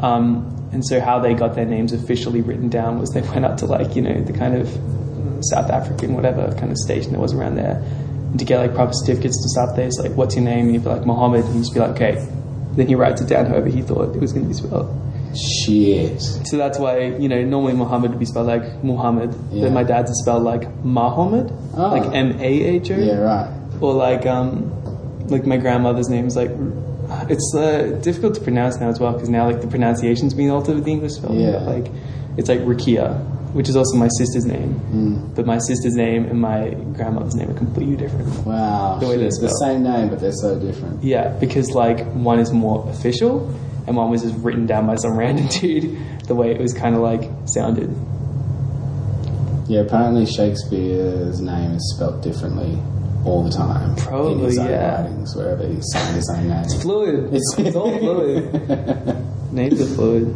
um, 0.00 0.70
and 0.72 0.86
so 0.86 1.00
how 1.00 1.18
they 1.18 1.32
got 1.32 1.54
their 1.54 1.64
names 1.64 1.92
officially 1.92 2.42
written 2.42 2.68
down 2.68 2.98
was 2.98 3.10
they 3.10 3.22
went 3.22 3.46
up 3.46 3.56
to 3.58 3.66
like 3.66 3.96
you 3.96 4.02
know 4.02 4.22
the 4.22 4.34
kind 4.34 4.54
of 4.54 4.68
South 5.46 5.70
African 5.70 6.14
whatever 6.14 6.54
kind 6.58 6.70
of 6.70 6.76
station 6.76 7.12
that 7.12 7.20
was 7.20 7.32
around 7.32 7.54
there, 7.54 7.82
to 8.38 8.44
get 8.44 8.58
like 8.58 8.74
proper 8.74 8.92
certificates 8.94 9.36
and 9.42 9.50
stuff. 9.50 9.76
There's 9.76 9.98
like, 9.98 10.12
what's 10.12 10.34
your 10.36 10.44
name? 10.44 10.66
And 10.66 10.70
he'd 10.72 10.84
be 10.84 10.88
like 10.88 11.04
Mohammed, 11.06 11.44
and 11.44 11.54
he'd 11.54 11.60
just 11.60 11.74
be 11.74 11.80
like, 11.80 11.90
okay. 11.92 12.28
Then 12.74 12.86
he 12.86 12.94
writes 12.94 13.20
it 13.20 13.28
down 13.28 13.46
however 13.46 13.68
he 13.68 13.82
thought 13.82 14.14
it 14.16 14.20
was 14.20 14.32
going 14.32 14.44
to 14.44 14.48
be 14.48 14.54
spelled. 14.54 14.88
Shit. 15.36 16.20
So 16.20 16.56
that's 16.56 16.78
why, 16.78 17.00
you 17.16 17.28
know, 17.28 17.42
normally 17.42 17.74
Muhammad 17.74 18.10
would 18.10 18.18
be 18.18 18.26
spelled 18.26 18.46
like 18.46 18.82
Muhammad. 18.84 19.34
Yeah. 19.50 19.64
Then 19.64 19.74
my 19.74 19.82
dad's 19.82 20.10
is 20.10 20.20
spelled 20.22 20.42
like 20.42 20.62
Mahomed, 20.82 21.50
Oh. 21.76 21.88
like 21.90 22.14
M 22.14 22.38
A 22.40 22.44
H 22.44 22.90
O. 22.90 22.96
Yeah, 22.96 23.18
right. 23.18 23.50
Or 23.80 23.94
like, 23.94 24.26
um, 24.26 24.70
like 25.28 25.46
my 25.46 25.56
grandmother's 25.56 26.08
name 26.08 26.26
is 26.26 26.36
like, 26.36 26.50
it's 27.28 27.54
uh, 27.54 27.98
difficult 28.02 28.34
to 28.36 28.40
pronounce 28.40 28.78
now 28.78 28.88
as 28.88 28.98
well 29.00 29.12
because 29.12 29.28
now 29.28 29.46
like 29.50 29.60
the 29.60 29.66
pronunciation's 29.68 30.32
been 30.34 30.50
altered 30.50 30.76
with 30.76 30.84
the 30.84 30.92
English 30.92 31.12
spelling. 31.12 31.40
Yeah. 31.40 31.52
But, 31.52 31.66
like 31.66 31.92
it's 32.36 32.48
like 32.48 32.60
Rakia, 32.60 33.41
which 33.52 33.68
is 33.68 33.76
also 33.76 33.96
my 33.96 34.08
sister's 34.16 34.44
name. 34.46 34.80
Mm. 34.92 35.34
But 35.34 35.46
my 35.46 35.58
sister's 35.58 35.94
name 35.94 36.24
and 36.24 36.40
my 36.40 36.70
grandmother's 36.94 37.34
name 37.34 37.50
are 37.50 37.54
completely 37.54 37.96
different. 37.96 38.28
Wow. 38.46 38.98
The 38.98 39.06
way 39.08 39.16
they 39.16 39.24
shit, 39.24 39.40
the 39.40 39.48
same 39.48 39.82
name, 39.82 40.08
but 40.08 40.20
they're 40.20 40.32
so 40.32 40.58
different. 40.58 41.02
Yeah, 41.02 41.28
because 41.38 41.70
like 41.72 42.04
one 42.12 42.38
is 42.38 42.52
more 42.52 42.88
official 42.88 43.48
and 43.86 43.96
one 43.96 44.10
was 44.10 44.22
just 44.22 44.36
written 44.38 44.66
down 44.66 44.86
by 44.86 44.96
some 44.96 45.16
random 45.18 45.46
dude. 45.48 45.98
The 46.26 46.34
way 46.34 46.50
it 46.52 46.60
was 46.60 46.72
kind 46.72 46.94
of 46.94 47.02
like 47.02 47.28
sounded. 47.46 47.94
Yeah, 49.68 49.80
apparently 49.80 50.26
Shakespeare's 50.26 51.40
name 51.40 51.72
is 51.72 51.94
spelt 51.94 52.22
differently 52.22 52.78
all 53.24 53.44
the 53.44 53.50
time. 53.50 53.90
in 53.90 53.96
Probably, 53.96 54.44
his 54.46 54.58
own 54.58 54.68
yeah. 54.68 55.02
writings, 55.02 55.36
wherever 55.36 55.66
he's 55.66 55.86
saying 55.92 56.14
his 56.14 56.30
own 56.34 56.48
name. 56.48 56.64
It's 56.64 56.82
Fluid. 56.82 57.32
It's, 57.34 57.54
It's 57.58 57.76
all 57.76 57.96
fluid. 57.98 59.52
Names 59.52 59.80
are 59.80 59.94
fluid. 59.94 60.34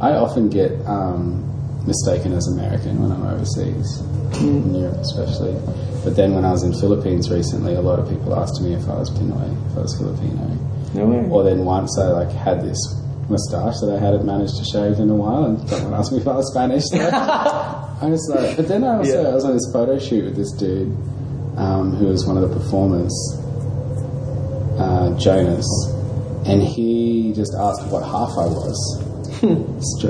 I 0.00 0.12
often 0.12 0.48
get 0.48 0.72
um, 0.86 1.44
mistaken 1.86 2.32
as 2.32 2.46
American 2.48 3.00
when 3.02 3.12
I'm 3.12 3.24
overseas, 3.26 4.00
in 4.40 4.74
Europe 4.74 4.98
especially. 4.98 5.54
But 6.04 6.16
then 6.16 6.34
when 6.34 6.44
I 6.44 6.52
was 6.52 6.62
in 6.62 6.72
Philippines 6.74 7.30
recently, 7.30 7.74
a 7.74 7.80
lot 7.80 7.98
of 7.98 8.08
people 8.08 8.34
asked 8.34 8.60
me 8.62 8.74
if 8.74 8.88
I 8.88 8.94
was 8.98 9.10
Pinoy, 9.10 9.50
if 9.70 9.76
I 9.76 9.80
was 9.82 9.96
Filipino. 9.98 10.46
No 10.94 11.06
way. 11.06 11.28
Or 11.30 11.42
then 11.44 11.64
once 11.64 11.98
I 11.98 12.08
like 12.08 12.30
had 12.30 12.62
this 12.62 12.78
moustache 13.28 13.74
that 13.80 13.94
I 13.94 13.98
hadn't 14.00 14.24
managed 14.24 14.56
to 14.56 14.64
shave 14.64 14.98
in 15.00 15.10
a 15.10 15.14
while, 15.14 15.44
and 15.44 15.68
someone 15.68 15.92
asked 15.94 16.12
me 16.12 16.18
if 16.18 16.26
I 16.28 16.36
was 16.36 16.50
Spanish. 16.50 16.84
So 16.86 16.98
I 17.12 18.06
was 18.06 18.26
like, 18.34 18.56
but 18.56 18.68
then 18.68 18.84
I 18.84 18.96
also 18.98 19.22
Yeah. 19.22 19.28
I 19.28 19.34
was 19.34 19.44
on 19.44 19.52
this 19.54 19.68
photo 19.72 19.98
shoot 19.98 20.24
with 20.24 20.36
this 20.36 20.52
dude 20.52 20.92
um, 21.58 21.94
who 21.96 22.06
was 22.06 22.24
one 22.26 22.36
of 22.38 22.48
the 22.48 22.54
performers, 22.56 23.12
uh, 24.78 25.10
Jonas, 25.18 25.66
and 26.46 26.62
he 26.62 27.32
just 27.34 27.52
asked 27.54 27.86
what 27.88 28.02
half 28.04 28.30
I 28.38 28.46
was. 28.46 29.04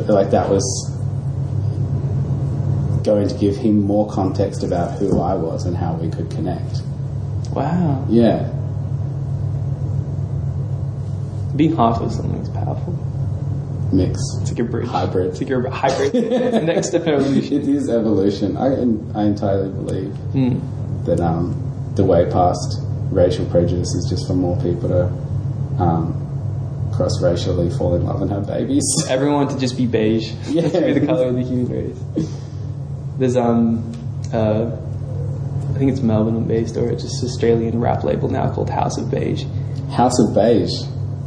Like 0.08 0.30
that 0.30 0.48
was 0.48 0.64
going 3.02 3.28
to 3.28 3.34
give 3.36 3.56
him 3.56 3.82
more 3.82 4.10
context 4.10 4.62
about 4.62 4.98
who 4.98 5.20
I 5.20 5.34
was 5.34 5.64
and 5.66 5.76
how 5.76 5.94
we 5.94 6.10
could 6.10 6.30
connect. 6.30 6.82
Wow. 7.52 8.04
Yeah, 8.08 8.52
Being 11.56 11.74
half 11.76 12.00
of 12.00 12.12
something 12.12 12.40
is 12.40 12.48
powerful. 12.50 12.92
mix. 13.92 14.20
It's 14.42 14.50
like 14.50 14.60
a 14.60 14.64
bridge. 14.64 14.86
Hybrid. 14.88 15.30
It's 15.30 15.40
like 15.40 15.50
a 15.50 15.70
hybrid. 15.70 16.12
The 16.52 16.60
next 16.60 16.88
step 16.88 17.02
in 17.06 17.14
evolution. 17.14 17.52
It 17.62 17.68
is 17.68 17.88
evolution. 17.88 18.56
I, 18.56 18.66
I 19.18 19.24
entirely 19.24 19.70
believe 19.70 20.12
Mm. 20.34 21.04
that 21.06 21.20
um, 21.20 21.92
the 21.96 22.04
way 22.04 22.30
past 22.30 22.80
racial 23.10 23.46
prejudice 23.46 23.88
is 23.94 24.06
just 24.10 24.26
for 24.28 24.34
more 24.34 24.56
people 24.62 24.88
to 24.90 25.04
um, 25.82 26.12
cross 26.94 27.20
racially 27.22 27.70
fall 27.70 27.94
in 27.96 28.04
love 28.04 28.20
and 28.22 28.30
have 28.30 28.46
babies. 28.46 28.84
Everyone 29.08 29.48
to 29.48 29.58
just 29.58 29.76
be 29.76 29.86
beige. 29.86 30.32
Yeah. 30.48 30.62
Just 30.62 30.74
be 30.74 30.92
the 30.92 31.06
color 31.06 31.28
of 31.28 31.34
the 31.34 31.42
human 31.42 31.66
race. 31.68 32.28
There's 33.18 33.36
um, 33.36 33.92
uh, 34.32 34.70
I 35.74 35.78
think 35.78 35.90
it's 35.92 36.00
Melbourne 36.00 36.44
based 36.46 36.76
or 36.76 36.88
it's 36.90 37.02
just 37.02 37.22
Australian 37.24 37.80
rap 37.80 38.04
label 38.04 38.28
now 38.28 38.52
called 38.52 38.70
House 38.70 38.96
of 38.98 39.10
Beige. 39.10 39.44
House 39.90 40.18
of 40.20 40.34
Beige. 40.34 40.82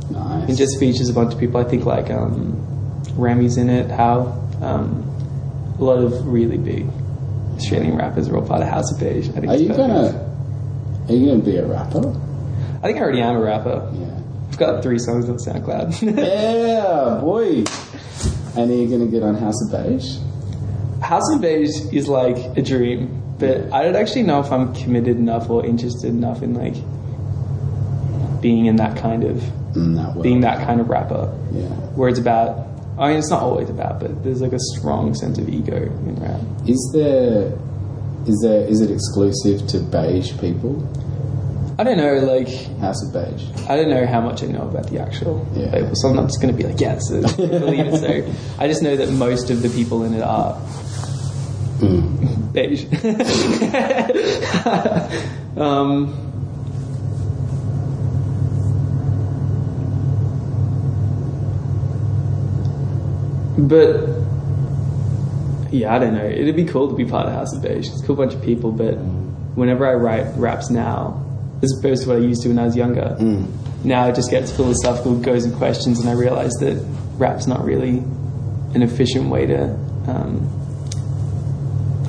Nice. 0.09 0.49
It 0.49 0.55
just 0.55 0.79
features 0.79 1.09
a 1.09 1.13
bunch 1.13 1.33
of 1.33 1.39
people. 1.39 1.59
I 1.59 1.63
think 1.63 1.85
like 1.85 2.09
um, 2.09 2.53
Remi's 3.15 3.57
in 3.57 3.69
it. 3.69 3.89
How 3.91 4.21
um, 4.61 5.07
a 5.79 5.83
lot 5.83 5.99
of 5.99 6.25
really 6.27 6.57
big 6.57 6.87
Australian 7.55 7.97
rappers 7.97 8.27
are 8.29 8.37
all 8.37 8.45
part 8.47 8.61
of 8.61 8.67
House 8.67 8.91
of 8.91 8.99
Beige. 8.99 9.29
I 9.29 9.33
think 9.33 9.47
are 9.47 9.55
you 9.55 9.67
perfect. 9.69 9.77
gonna 9.87 10.35
are 11.09 11.13
you 11.13 11.27
gonna 11.31 11.43
be 11.43 11.57
a 11.57 11.65
rapper? 11.65 12.09
I 12.83 12.87
think 12.87 12.97
I 12.97 13.01
already 13.01 13.21
am 13.21 13.35
a 13.35 13.41
rapper. 13.41 13.89
Yeah. 13.93 14.07
I've 14.49 14.57
got 14.57 14.83
three 14.83 14.99
songs 14.99 15.29
on 15.29 15.37
SoundCloud. 15.37 16.01
Yeah, 16.17 17.19
boy. 17.21 17.63
And 18.59 18.69
are 18.69 18.73
you 18.75 18.87
gonna 18.89 19.09
get 19.09 19.23
on 19.23 19.35
House 19.35 19.55
of 19.65 19.71
Beige? 19.71 20.17
House 21.01 21.23
of 21.33 21.41
Beige 21.41 21.69
is 21.91 22.07
like 22.07 22.37
a 22.57 22.61
dream, 22.61 23.21
but 23.39 23.71
I 23.73 23.83
don't 23.83 23.95
actually 23.95 24.23
know 24.23 24.39
if 24.39 24.51
I'm 24.51 24.73
committed 24.75 25.17
enough 25.17 25.49
or 25.49 25.65
interested 25.65 26.09
enough 26.09 26.41
in 26.43 26.53
like 26.53 26.75
being 28.41 28.65
in 28.65 28.75
that 28.77 28.97
kind 28.97 29.23
of 29.23 29.41
that 29.73 30.19
being 30.21 30.41
that 30.41 30.65
kind 30.65 30.81
of 30.81 30.89
rapper. 30.89 31.31
Yeah. 31.51 31.63
Where 31.95 32.09
it's 32.09 32.19
about, 32.19 32.67
I 32.99 33.09
mean, 33.09 33.17
it's 33.17 33.29
not 33.29 33.41
always 33.41 33.69
about, 33.69 33.99
but 33.99 34.23
there's 34.23 34.41
like 34.41 34.53
a 34.53 34.59
strong 34.59 35.13
sense 35.15 35.37
of 35.37 35.47
ego 35.49 35.75
in 35.75 36.15
rap. 36.15 36.39
Is 36.67 36.91
there 36.93 37.57
is 38.27 38.39
there 38.43 38.67
is 38.67 38.81
it 38.81 38.91
exclusive 38.91 39.67
to 39.69 39.79
beige 39.79 40.37
people? 40.39 40.87
I 41.79 41.83
don't 41.83 41.97
know, 41.97 42.13
like 42.15 42.47
House 42.79 43.03
of 43.07 43.11
Beige. 43.13 43.43
I 43.67 43.75
don't 43.75 43.89
know 43.89 44.05
how 44.05 44.21
much 44.21 44.43
I 44.43 44.47
know 44.47 44.67
about 44.67 44.87
the 44.91 44.99
actual 44.99 45.47
Yeah. 45.55 45.71
label, 45.71 45.95
so 45.95 46.09
I'm 46.09 46.15
not 46.15 46.27
just 46.27 46.39
going 46.39 46.55
to 46.55 46.57
be 46.57 46.67
like, 46.69 46.79
yes, 46.79 47.11
I 47.11 47.21
believe 47.21 47.87
it. 47.87 47.97
So 47.97 48.61
I 48.61 48.67
just 48.67 48.83
know 48.83 48.95
that 48.95 49.09
most 49.13 49.49
of 49.49 49.63
the 49.63 49.69
people 49.69 50.03
in 50.03 50.13
it 50.13 50.21
are 50.21 50.61
beige. 51.81 52.85
um, 55.57 56.13
but 63.57 64.21
yeah, 65.71 65.95
I 65.95 65.99
don't 65.99 66.13
know. 66.13 66.25
It'd 66.25 66.55
be 66.55 66.65
cool 66.65 66.89
to 66.89 66.95
be 66.95 67.05
part 67.05 67.27
of 67.27 67.33
House 67.33 67.55
of 67.55 67.61
Beige. 67.61 67.87
It's 67.87 68.03
a 68.03 68.05
cool 68.05 68.15
bunch 68.15 68.33
of 68.33 68.41
people, 68.41 68.71
but 68.71 68.95
whenever 69.55 69.87
I 69.87 69.93
write 69.93 70.35
raps 70.37 70.69
now, 70.69 71.25
as 71.61 71.77
opposed 71.79 72.03
to 72.03 72.09
what 72.09 72.17
I 72.17 72.21
used 72.21 72.41
to 72.43 72.49
when 72.49 72.59
I 72.59 72.65
was 72.65 72.75
younger, 72.75 73.15
now 73.83 74.07
it 74.07 74.15
just 74.15 74.29
gets 74.29 74.51
philosophical, 74.51 75.17
goes 75.17 75.45
in 75.45 75.55
questions, 75.55 75.99
and 75.99 76.09
I 76.09 76.13
realize 76.13 76.51
that 76.59 76.83
rap's 77.17 77.47
not 77.47 77.63
really 77.63 77.99
an 78.73 78.81
efficient 78.81 79.29
way 79.29 79.45
to 79.47 79.63
um, 80.07 80.49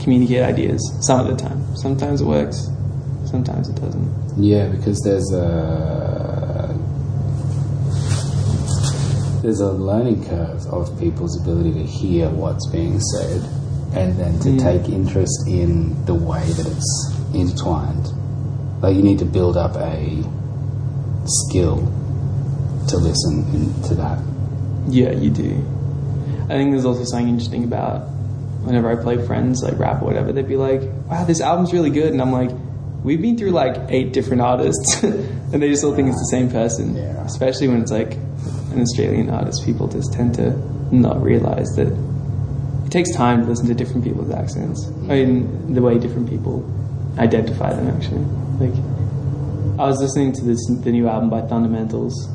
communicate 0.03 0.43
ideas. 0.43 0.81
Some 1.01 1.21
of 1.21 1.27
the 1.27 1.37
time, 1.37 1.77
sometimes 1.77 2.21
it 2.21 2.27
works, 2.27 2.69
sometimes 3.27 3.69
it 3.69 3.77
doesn't. 3.77 4.13
Yeah, 4.37 4.69
because 4.69 5.01
there's 5.01 5.33
a 5.33 6.53
there's 9.43 9.61
a 9.61 9.73
learning 9.73 10.25
curve 10.25 10.65
of 10.67 10.99
people's 11.01 11.41
ability 11.41 11.73
to 11.73 11.85
hear 11.85 12.31
what's 12.31 12.69
being 12.71 13.01
said 13.01 13.43
and 13.95 14.19
then 14.19 14.39
to 14.39 14.49
mm. 14.51 14.63
take 14.63 14.89
interest 14.89 15.49
in 15.49 16.05
the 16.07 16.15
way 16.15 16.41
that 16.41 16.67
it's 16.67 17.17
intertwined. 17.35 18.07
Like 18.81 18.97
you 18.97 19.03
need 19.03 19.19
to 19.19 19.25
build 19.25 19.57
up 19.57 19.77
a 19.77 20.23
skill 21.27 21.77
to 22.89 22.97
listen 22.97 23.45
in, 23.53 23.83
to 23.89 23.95
that. 23.97 24.19
Yeah, 24.89 25.11
you 25.11 25.31
do. 25.31 25.57
I 26.45 26.55
think 26.55 26.71
there's 26.71 26.85
also 26.85 27.05
something 27.05 27.29
interesting 27.29 27.65
about 27.65 28.09
whenever 28.63 28.91
I 28.91 29.03
play 29.03 29.25
friends 29.25 29.63
like 29.63 29.79
rap 29.79 30.03
or 30.03 30.07
whatever, 30.07 30.33
they'd 30.33 30.49
be 30.49 30.57
like, 30.57 30.83
"Wow, 31.09 31.25
this 31.25 31.41
album's 31.41 31.73
really 31.73 31.91
good," 31.91 32.13
and 32.13 32.21
I'm 32.21 32.33
like, 32.33 32.51
"We've 33.03 33.21
been 33.21 33.37
through 33.37 33.51
like 33.51 33.77
eight 33.89 34.13
different 34.13 34.43
artists," 34.43 35.03
and 35.03 35.63
they 35.63 35.69
just 35.69 35.85
all 35.85 35.95
think 35.95 36.09
it's 36.09 36.19
the 36.19 36.37
same 36.37 36.51
person. 36.51 36.97
Yeah. 36.97 37.25
Especially 37.25 37.69
when 37.69 37.83
it's 37.83 37.91
like 37.91 38.15
an 38.73 38.81
Australian 38.81 39.31
artist, 39.31 39.65
people 39.65 39.89
just 39.89 40.13
tend 40.13 40.35
to 40.37 40.51
not 40.95 41.23
realize 41.23 41.69
that 41.77 41.89
it 41.89 42.91
takes 42.91 43.15
time 43.15 43.43
to 43.43 43.49
listen 43.49 43.67
to 43.67 43.75
different 43.75 44.05
people's 44.05 44.31
accents. 44.31 44.87
I 45.05 45.25
mean, 45.25 45.75
the 45.75 45.83
way 45.83 45.99
different 45.99 46.29
people 46.29 46.65
identify 47.19 47.73
them. 47.73 47.89
Actually, 47.89 48.25
like 48.61 48.75
I 49.79 49.87
was 49.87 50.01
listening 50.01 50.33
to 50.33 50.45
this 50.45 50.65
the 50.67 50.93
new 50.93 51.09
album 51.09 51.31
by 51.31 51.41
Thundamentals 51.43 52.29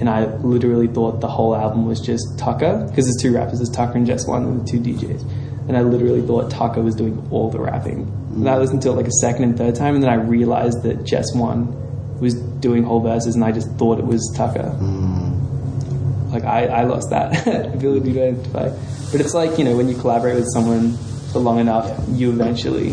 and 0.00 0.08
I 0.08 0.26
literally 0.36 0.88
thought 0.88 1.20
the 1.20 1.28
whole 1.28 1.54
album 1.56 1.86
was 1.86 2.00
just 2.00 2.24
Tuka 2.36 2.88
because 2.88 3.06
there's 3.06 3.16
two 3.20 3.34
rappers, 3.34 3.58
there's 3.58 3.70
Tuka 3.70 3.94
and 3.94 4.06
Jeswon, 4.06 4.44
and 4.44 4.60
the 4.60 4.70
two 4.70 4.80
DJs, 4.80 5.22
and 5.68 5.76
I 5.76 5.80
literally 5.82 6.22
thought 6.22 6.50
Tuka 6.50 6.82
was 6.82 6.94
doing 6.94 7.26
all 7.30 7.50
the 7.50 7.58
rapping. 7.60 8.00
And 8.34 8.48
I 8.48 8.58
listened 8.58 8.82
to 8.82 8.90
it 8.90 8.92
like 8.92 9.06
a 9.06 9.12
second 9.22 9.44
and 9.44 9.56
third 9.56 9.74
time, 9.74 9.94
and 9.94 10.02
then 10.02 10.10
I 10.10 10.16
realized 10.16 10.82
that 10.82 10.98
Jeswon 11.04 12.20
was 12.20 12.34
doing 12.34 12.82
whole 12.84 13.00
verses, 13.00 13.34
and 13.34 13.44
I 13.44 13.52
just 13.52 13.70
thought 13.76 13.98
it 13.98 14.04
was 14.06 14.22
Tuka. 14.36 14.78
Mm. 14.78 16.32
Like 16.32 16.44
I, 16.44 16.66
I 16.66 16.82
lost 16.84 17.10
that 17.10 17.46
ability 17.74 18.12
to 18.12 18.22
identify. 18.22 18.68
But 19.12 19.20
it's 19.20 19.32
like 19.34 19.58
you 19.58 19.64
know 19.64 19.76
when 19.76 19.88
you 19.88 19.96
collaborate 19.96 20.34
with 20.34 20.48
someone 20.52 20.96
for 21.32 21.38
long 21.38 21.58
enough, 21.60 21.88
you 22.10 22.30
eventually 22.30 22.90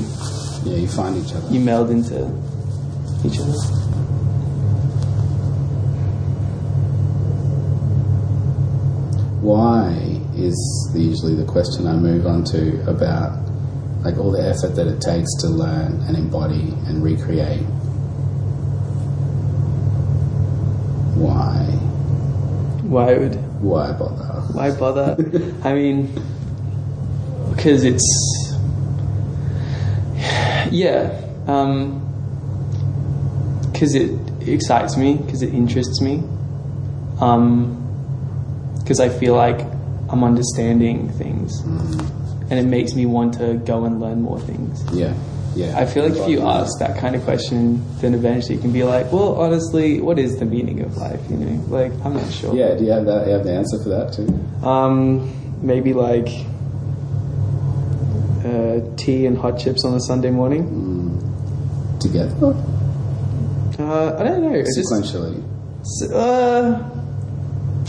Yeah, 0.63 0.77
you 0.77 0.87
find 0.87 1.17
each 1.17 1.33
other. 1.33 1.47
you 1.53 1.59
meld 1.59 1.89
into 1.89 2.19
each 3.25 3.39
other. 3.39 3.53
Why 9.43 9.91
is 10.35 10.57
usually 10.95 11.35
the 11.35 11.45
question 11.45 11.85
I 11.85 11.93
move 11.93 12.25
on 12.25 12.43
to 12.45 12.89
about 12.89 13.43
like 14.03 14.17
all 14.17 14.31
the 14.31 14.45
effort 14.45 14.75
that 14.75 14.85
it 14.85 14.99
takes 14.99 15.33
to 15.39 15.47
learn 15.47 16.01
and 16.01 16.17
embody 16.17 16.73
and 16.87 17.01
recreate. 17.01 17.61
Why? 21.15 21.63
Why 22.83 23.17
would 23.17 23.35
Why 23.61 23.93
bother? 23.93 24.41
Why 24.51 24.71
bother? 24.71 25.15
I 25.63 25.73
mean, 25.73 26.13
because 27.55 27.85
it's 27.85 28.03
yeah, 30.69 31.21
um, 31.47 32.01
because 33.71 33.95
it 33.95 34.19
excites 34.45 34.97
me, 34.97 35.15
because 35.15 35.43
it 35.43 35.53
interests 35.53 36.01
me, 36.01 36.23
um, 37.21 37.82
because 38.83 38.99
I 38.99 39.09
feel 39.09 39.35
like 39.35 39.59
I'm 40.09 40.23
understanding 40.23 41.09
things, 41.09 41.61
Mm. 41.63 42.05
and 42.51 42.59
it 42.59 42.65
makes 42.65 42.93
me 42.93 43.05
want 43.05 43.33
to 43.35 43.55
go 43.65 43.85
and 43.85 43.99
learn 43.99 44.21
more 44.21 44.39
things. 44.39 44.83
Yeah, 44.93 45.13
yeah. 45.55 45.77
I 45.77 45.85
feel 45.85 46.03
like 46.07 46.15
if 46.17 46.27
you 46.27 46.41
ask 46.41 46.77
that 46.79 46.97
kind 46.97 47.15
of 47.15 47.23
question, 47.23 47.81
then 48.01 48.13
eventually 48.13 48.55
you 48.55 48.61
can 48.61 48.71
be 48.71 48.83
like, 48.83 49.11
well, 49.11 49.35
honestly, 49.35 50.01
what 50.01 50.19
is 50.19 50.37
the 50.37 50.45
meaning 50.45 50.81
of 50.81 50.97
life? 50.97 51.19
You 51.29 51.37
know, 51.37 51.63
like 51.69 51.91
I'm 52.05 52.13
not 52.13 52.31
sure. 52.31 52.53
Yeah, 52.55 52.75
do 52.75 52.83
you 52.83 52.91
have 52.91 53.05
that? 53.05 53.25
You 53.27 53.33
have 53.33 53.43
the 53.45 53.53
answer 53.53 53.81
for 53.81 53.89
that 53.89 54.13
too? 54.13 54.27
Um, 54.67 55.31
maybe 55.61 55.93
like 55.93 56.29
uh, 58.45 58.81
tea 58.97 59.25
and 59.25 59.37
hot 59.37 59.57
chips 59.57 59.85
on 59.85 59.93
a 59.95 59.99
Sunday 60.01 60.29
morning. 60.29 60.63
Together, 61.99 62.53
Uh, 63.79 64.15
I 64.19 64.23
don't 64.23 64.41
know. 64.43 64.53
It's 64.53 64.75
just 64.75 64.91
sequentially. 64.91 65.41
uh, 66.13 66.83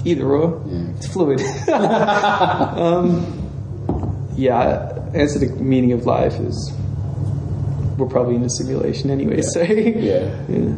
either 0.05 0.27
or. 0.27 0.63
Yeah. 0.67 0.91
It's 0.97 1.07
fluid. 1.13 1.41
um, 1.69 3.27
yeah. 4.37 4.91
Answer 5.15 5.39
the 5.41 5.47
meaning 5.63 5.93
of 5.93 6.07
life 6.07 6.35
is 6.35 6.73
we're 7.97 8.09
probably 8.09 8.35
in 8.37 8.43
a 8.43 8.51
simulation 8.51 9.11
anyway. 9.11 9.41
So 9.43 9.63
Yeah. 9.63 10.35
yeah. 10.49 10.75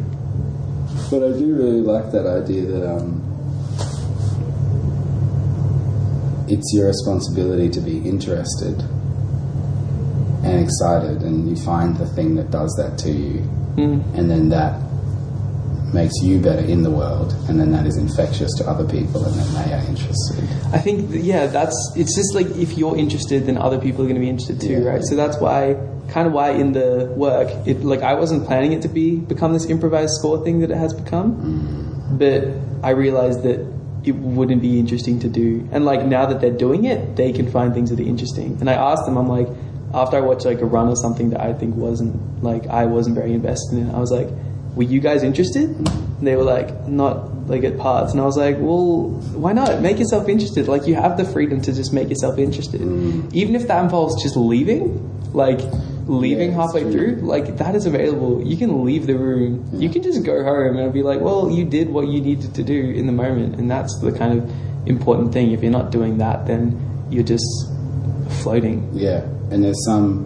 But 1.09 1.23
I 1.23 1.31
do 1.37 1.55
really 1.55 1.81
like 1.81 2.11
that 2.11 2.25
idea 2.27 2.65
that 2.65 2.95
um, 2.97 3.23
it's 6.49 6.71
your 6.73 6.87
responsibility 6.87 7.69
to 7.69 7.81
be 7.81 7.97
interested 8.07 8.79
and 10.43 10.63
excited, 10.63 11.23
and 11.23 11.49
you 11.49 11.55
find 11.65 11.97
the 11.97 12.05
thing 12.07 12.35
that 12.35 12.51
does 12.51 12.73
that 12.77 12.97
to 12.99 13.11
you, 13.11 13.39
and 14.15 14.29
then 14.29 14.49
that 14.49 14.81
makes 15.93 16.13
you 16.21 16.39
better 16.39 16.61
in 16.61 16.83
the 16.83 16.91
world, 16.91 17.33
and 17.47 17.59
then 17.59 17.71
that 17.71 17.85
is 17.85 17.97
infectious 17.97 18.51
to 18.57 18.67
other 18.69 18.85
people, 18.87 19.23
and 19.25 19.35
then 19.35 19.53
they 19.67 19.73
are 19.73 19.83
interested. 19.87 20.43
I 20.73 20.79
think, 20.79 21.09
yeah, 21.13 21.47
that's 21.47 21.75
it's 21.95 22.15
just 22.15 22.35
like 22.35 22.47
if 22.57 22.77
you're 22.77 22.97
interested, 22.97 23.45
then 23.45 23.57
other 23.57 23.79
people 23.79 24.01
are 24.01 24.07
going 24.07 24.15
to 24.15 24.21
be 24.21 24.29
interested 24.29 24.59
too, 24.59 24.81
Yeah. 24.81 24.89
right? 24.89 25.03
So 25.03 25.15
that's 25.15 25.39
why, 25.39 25.75
kind 26.09 26.27
of 26.27 26.33
why 26.33 26.51
in 26.51 26.73
the 26.73 27.13
work, 27.15 27.49
it 27.65 27.83
like 27.83 28.01
I 28.01 28.13
wasn't 28.15 28.45
planning 28.45 28.73
it 28.73 28.81
to 28.83 28.87
be 28.89 29.15
become 29.17 29.53
this 29.53 29.65
improvised 29.69 30.13
score 30.15 30.43
thing 30.43 30.59
that 30.59 30.71
it 30.71 30.77
has 30.77 30.93
become, 30.93 31.35
mm. 31.35 32.19
but 32.19 32.43
I 32.85 32.91
realized 32.91 33.43
that 33.43 33.59
it 34.03 34.15
wouldn't 34.15 34.61
be 34.61 34.79
interesting 34.79 35.19
to 35.21 35.27
do, 35.29 35.67
and 35.71 35.85
like 35.85 36.05
now 36.05 36.25
that 36.25 36.41
they're 36.41 36.51
doing 36.51 36.85
it, 36.85 37.15
they 37.15 37.31
can 37.31 37.49
find 37.49 37.73
things 37.73 37.89
that 37.89 37.99
are 37.99 38.03
interesting. 38.03 38.57
And 38.59 38.69
I 38.69 38.73
asked 38.73 39.05
them, 39.05 39.17
I'm 39.17 39.27
like, 39.27 39.47
after 39.93 40.17
I 40.17 40.21
watched 40.21 40.45
like 40.45 40.61
a 40.61 40.65
run 40.65 40.87
or 40.89 40.95
something 40.95 41.29
that 41.31 41.41
I 41.41 41.53
think 41.53 41.75
wasn't 41.75 42.43
like 42.43 42.67
I 42.67 42.85
wasn't 42.85 43.15
very 43.15 43.33
invested 43.33 43.77
in, 43.79 43.89
I 43.91 43.99
was 43.99 44.11
like, 44.11 44.27
were 44.77 44.83
you 44.83 44.99
guys 44.99 45.23
interested? 45.23 45.69
And 45.71 46.25
they 46.27 46.35
were 46.35 46.43
like, 46.43 46.87
not 46.87 47.47
like 47.47 47.63
at 47.63 47.77
parts. 47.77 48.11
And 48.11 48.21
I 48.21 48.25
was 48.25 48.37
like, 48.37 48.57
well, 48.59 49.09
why 49.33 49.53
not? 49.53 49.81
Make 49.81 49.99
yourself 49.99 50.29
interested. 50.29 50.67
Like, 50.67 50.87
you 50.87 50.95
have 50.95 51.17
the 51.17 51.25
freedom 51.25 51.61
to 51.61 51.73
just 51.73 51.93
make 51.93 52.09
yourself 52.09 52.37
interested. 52.37 52.81
Mm. 52.81 53.33
Even 53.33 53.55
if 53.55 53.67
that 53.67 53.83
involves 53.83 54.21
just 54.21 54.35
leaving, 54.37 54.83
like, 55.33 55.59
leaving 56.07 56.51
Yeah, 56.51 56.55
halfway 56.55 56.81
true. 56.83 56.91
through, 56.91 57.27
like, 57.27 57.57
that 57.57 57.75
is 57.75 57.85
available. 57.85 58.41
You 58.45 58.57
can 58.57 58.85
leave 58.85 59.07
the 59.07 59.17
room. 59.17 59.67
You 59.73 59.89
can 59.89 60.03
just 60.03 60.23
go 60.23 60.43
home 60.43 60.77
and 60.77 60.93
be 60.93 61.03
like, 61.03 61.21
well, 61.21 61.49
you 61.49 61.65
did 61.65 61.89
what 61.89 62.07
you 62.07 62.21
needed 62.21 62.53
to 62.55 62.63
do 62.63 62.91
in 62.91 63.05
the 63.07 63.13
moment. 63.13 63.55
And 63.55 63.69
that's 63.69 63.97
the 63.99 64.11
kind 64.11 64.39
of 64.39 64.51
important 64.87 65.33
thing. 65.33 65.51
If 65.51 65.61
you're 65.63 65.71
not 65.71 65.91
doing 65.91 66.17
that, 66.19 66.45
then 66.47 66.79
you're 67.09 67.23
just 67.23 67.45
floating. 68.41 68.89
Yeah, 68.93 69.21
and 69.51 69.63
there's 69.63 69.83
some 69.85 70.25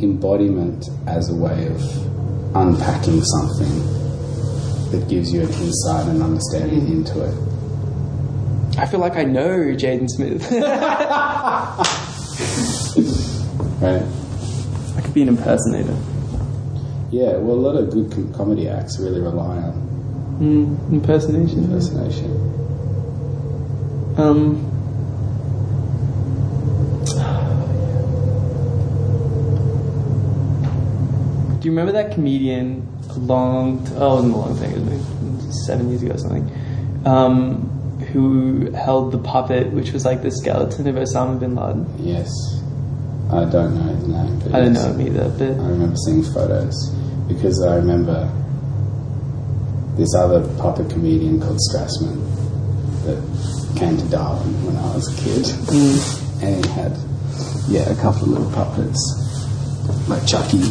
embodiment 0.00 0.88
as 1.06 1.28
a 1.30 1.34
way 1.34 1.66
of 1.66 1.80
unpacking 2.54 3.22
something 3.22 3.74
that 4.90 5.06
gives 5.08 5.32
you 5.32 5.42
an 5.42 5.48
insight 5.52 6.08
and 6.08 6.22
understanding 6.22 6.88
into 6.88 7.22
it. 7.22 7.34
I 8.78 8.86
feel 8.86 9.00
like 9.00 9.16
I 9.16 9.24
know 9.24 9.58
Jaden 9.74 10.08
Smith. 10.08 10.46
Right? 13.80 14.02
I 14.96 15.00
could 15.00 15.14
be 15.14 15.22
an 15.22 15.28
impersonator. 15.28 15.96
Yeah, 17.10 17.36
well, 17.38 17.56
a 17.56 17.62
lot 17.64 17.76
of 17.76 17.90
good 17.90 18.12
com- 18.12 18.32
comedy 18.34 18.68
acts 18.68 18.98
really 19.00 19.20
rely 19.20 19.56
on 19.56 20.36
Mm, 20.40 20.92
impersonation. 20.92 21.64
impersonation. 21.64 22.30
Um. 24.18 24.66
Do 31.60 31.66
you 31.66 31.72
remember 31.72 31.92
that 31.92 32.12
comedian 32.14 32.86
long? 33.16 33.86
Oh, 33.96 34.18
it 34.18 34.22
wasn't 34.22 34.34
a 34.34 34.36
long 34.36 34.56
thing. 34.56 34.72
It 34.72 34.80
was 34.80 35.44
like 35.44 35.52
seven 35.66 35.88
years 35.90 36.02
ago 36.02 36.14
or 36.14 36.18
something. 36.18 36.50
Um, 37.06 37.66
who 38.12 38.70
held 38.72 39.12
the 39.12 39.18
puppet, 39.18 39.70
which 39.72 39.92
was 39.92 40.04
like 40.04 40.22
the 40.22 40.30
skeleton 40.30 40.86
of 40.88 40.94
Osama 40.96 41.38
bin 41.38 41.54
Laden. 41.54 41.86
Yes. 41.98 42.30
I 43.30 43.44
don't 43.44 43.74
know 43.76 43.94
his 43.94 44.08
name. 44.08 44.38
But 44.40 44.54
I 44.54 44.60
don't 44.60 44.72
know 44.72 44.92
him 44.92 45.00
either, 45.02 45.28
but 45.28 45.62
I 45.62 45.68
remember 45.68 45.96
seeing 46.04 46.22
photos 46.24 46.74
because 47.28 47.62
I 47.62 47.76
remember 47.76 48.26
this 49.96 50.12
other 50.16 50.40
puppet 50.58 50.90
comedian 50.90 51.40
called 51.40 51.58
Strassman 51.70 52.18
that 53.04 53.78
came 53.78 53.96
to 53.98 54.04
Darwin 54.08 54.66
when 54.66 54.76
I 54.76 54.94
was 54.94 55.06
a 55.12 55.22
kid, 55.22 55.44
Mm. 55.44 56.42
and 56.42 56.64
he 56.66 56.72
had 56.72 56.96
yeah 57.68 57.88
a 57.90 57.94
couple 58.00 58.22
of 58.24 58.28
little 58.30 58.50
puppets 58.52 58.98
like 60.08 60.26
Chucky. 60.26 60.62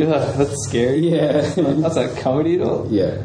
Ugh, 0.00 0.36
that's 0.36 0.64
scary. 0.68 1.08
Yeah. 1.08 1.40
that's 1.56 1.96
not 1.96 2.16
comedy 2.18 2.54
at 2.54 2.60
all. 2.60 2.86
Yeah, 2.90 3.22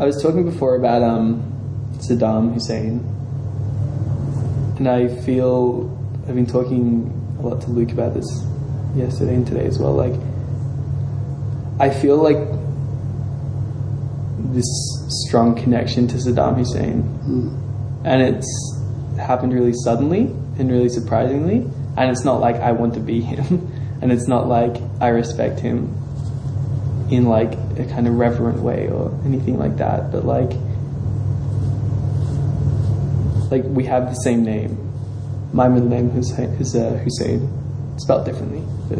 I 0.00 0.04
was 0.04 0.22
talking 0.22 0.44
before 0.44 0.76
about 0.76 1.02
um, 1.02 1.42
Saddam 1.98 2.54
Hussein, 2.54 3.00
and 4.78 4.88
I 4.88 5.08
feel 5.08 5.90
I've 6.28 6.36
been 6.36 6.46
talking 6.46 7.10
a 7.40 7.42
lot 7.42 7.60
to 7.62 7.70
Luke 7.70 7.90
about 7.90 8.14
this 8.14 8.46
yesterday 8.94 9.34
and 9.34 9.44
today 9.44 9.66
as 9.66 9.80
well. 9.80 9.94
Like, 9.94 10.14
I 11.80 11.90
feel 11.90 12.16
like 12.16 12.38
this 14.54 14.66
strong 15.26 15.56
connection 15.56 16.06
to 16.06 16.16
Saddam 16.16 16.58
Hussein, 16.58 17.02
and 18.04 18.22
it's 18.22 18.80
happened 19.18 19.52
really 19.52 19.74
suddenly 19.82 20.32
and 20.58 20.70
really 20.70 20.88
surprisingly. 20.88 21.66
And 21.96 22.10
it's 22.10 22.24
not 22.24 22.40
like 22.40 22.56
I 22.56 22.72
want 22.72 22.94
to 22.94 23.00
be 23.00 23.20
him, 23.20 23.72
and 24.02 24.12
it's 24.12 24.28
not 24.28 24.46
like 24.46 24.76
I 25.00 25.08
respect 25.08 25.60
him 25.60 25.94
in 27.10 27.24
like 27.24 27.54
a 27.78 27.86
kind 27.88 28.06
of 28.06 28.14
reverent 28.14 28.60
way 28.60 28.88
or 28.88 29.18
anything 29.24 29.58
like 29.58 29.78
that, 29.78 30.12
but 30.12 30.26
like 30.26 30.52
like 33.50 33.64
we 33.64 33.84
have 33.84 34.10
the 34.10 34.20
same 34.20 34.44
name. 34.44 34.84
My 35.52 35.68
middle 35.68 35.88
name 35.88 36.10
is 36.10 36.30
Hussein, 36.30 36.50
is 36.60 36.76
uh, 36.76 36.98
Hussein, 36.98 37.48
spelled 37.96 38.26
differently, 38.26 38.62
but 38.88 38.98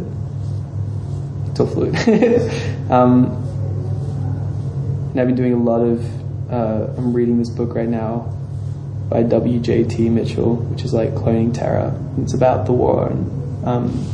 it's 1.50 1.60
all 1.60 1.66
fluid. 1.66 1.94
um, 2.90 3.26
and 5.10 5.20
I've 5.20 5.26
been 5.26 5.36
doing 5.36 5.52
a 5.52 5.62
lot 5.62 5.82
of. 5.82 6.02
Uh, 6.50 6.94
I'm 6.96 7.12
reading 7.12 7.38
this 7.38 7.50
book 7.50 7.74
right 7.74 7.88
now 7.88 8.37
by 9.08 9.22
W.J.T. 9.22 10.08
Mitchell, 10.10 10.56
which 10.56 10.84
is 10.84 10.92
like 10.92 11.10
cloning 11.14 11.52
terror. 11.54 11.92
It's 12.18 12.34
about 12.34 12.66
the 12.66 12.72
war 12.72 13.08
and 13.08 13.66
um, 13.66 14.06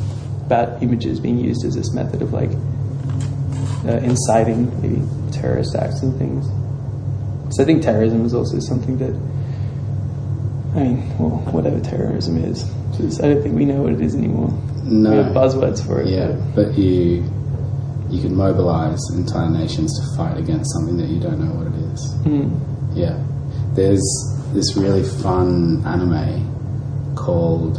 about 0.46 0.82
images 0.82 1.18
being 1.20 1.38
used 1.38 1.64
as 1.64 1.74
this 1.74 1.92
method 1.92 2.22
of 2.22 2.32
like 2.32 2.50
uh, 3.86 3.98
inciting 4.04 4.70
maybe 4.80 5.02
terrorist 5.32 5.74
acts 5.74 6.02
and 6.02 6.16
things. 6.18 6.46
So 7.56 7.62
I 7.62 7.66
think 7.66 7.82
terrorism 7.82 8.24
is 8.24 8.34
also 8.34 8.58
something 8.60 8.98
that, 8.98 9.14
I 10.78 10.84
mean, 10.84 11.18
well, 11.18 11.38
whatever 11.52 11.80
terrorism 11.80 12.38
is, 12.42 12.64
'cause 12.96 13.20
I 13.20 13.28
don't 13.28 13.42
think 13.42 13.54
we 13.56 13.64
know 13.64 13.82
what 13.82 13.92
it 13.92 14.00
is 14.00 14.14
anymore. 14.14 14.52
No. 14.84 15.10
We 15.10 15.16
have 15.16 15.32
buzzwords 15.34 15.84
for 15.84 16.00
it. 16.00 16.08
yeah, 16.08 16.32
but 16.54 16.76
you 16.78 17.24
you 18.10 18.20
can 18.20 18.36
mobilize 18.36 19.00
entire 19.14 19.48
nations 19.50 19.90
to 19.98 20.16
fight 20.16 20.36
against 20.38 20.70
something 20.72 20.96
that 20.98 21.08
you 21.08 21.18
don't 21.18 21.40
know 21.40 21.50
what 21.54 21.66
it 21.66 21.74
is. 21.92 22.14
Mm. 22.24 22.50
Yeah. 22.94 23.18
There's 23.74 24.02
this 24.54 24.76
really 24.76 25.02
fun 25.02 25.84
anime 25.84 27.14
called 27.16 27.78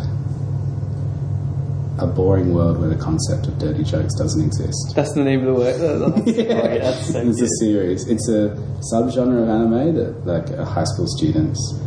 A 1.99 2.05
Boring 2.05 2.53
World 2.53 2.79
Where 2.79 2.89
the 2.89 3.01
Concept 3.01 3.47
of 3.47 3.57
Dirty 3.57 3.83
Jokes 3.83 4.13
Doesn't 4.15 4.45
Exist. 4.45 4.93
That's 4.93 5.13
the 5.13 5.23
name 5.23 5.39
of 5.39 5.45
the 5.45 5.53
work. 5.53 5.77
That's, 5.77 6.37
oh, 6.39 6.77
that's 6.77 7.13
so 7.13 7.21
it's 7.21 7.39
good. 7.39 7.45
a 7.45 7.49
series. 7.59 8.07
It's 8.07 8.27
a 8.29 8.49
subgenre 8.91 9.43
of 9.43 9.49
anime 9.49 9.95
that 9.95 10.25
like 10.25 10.53
high 10.67 10.83
school 10.83 11.07
students 11.07 11.79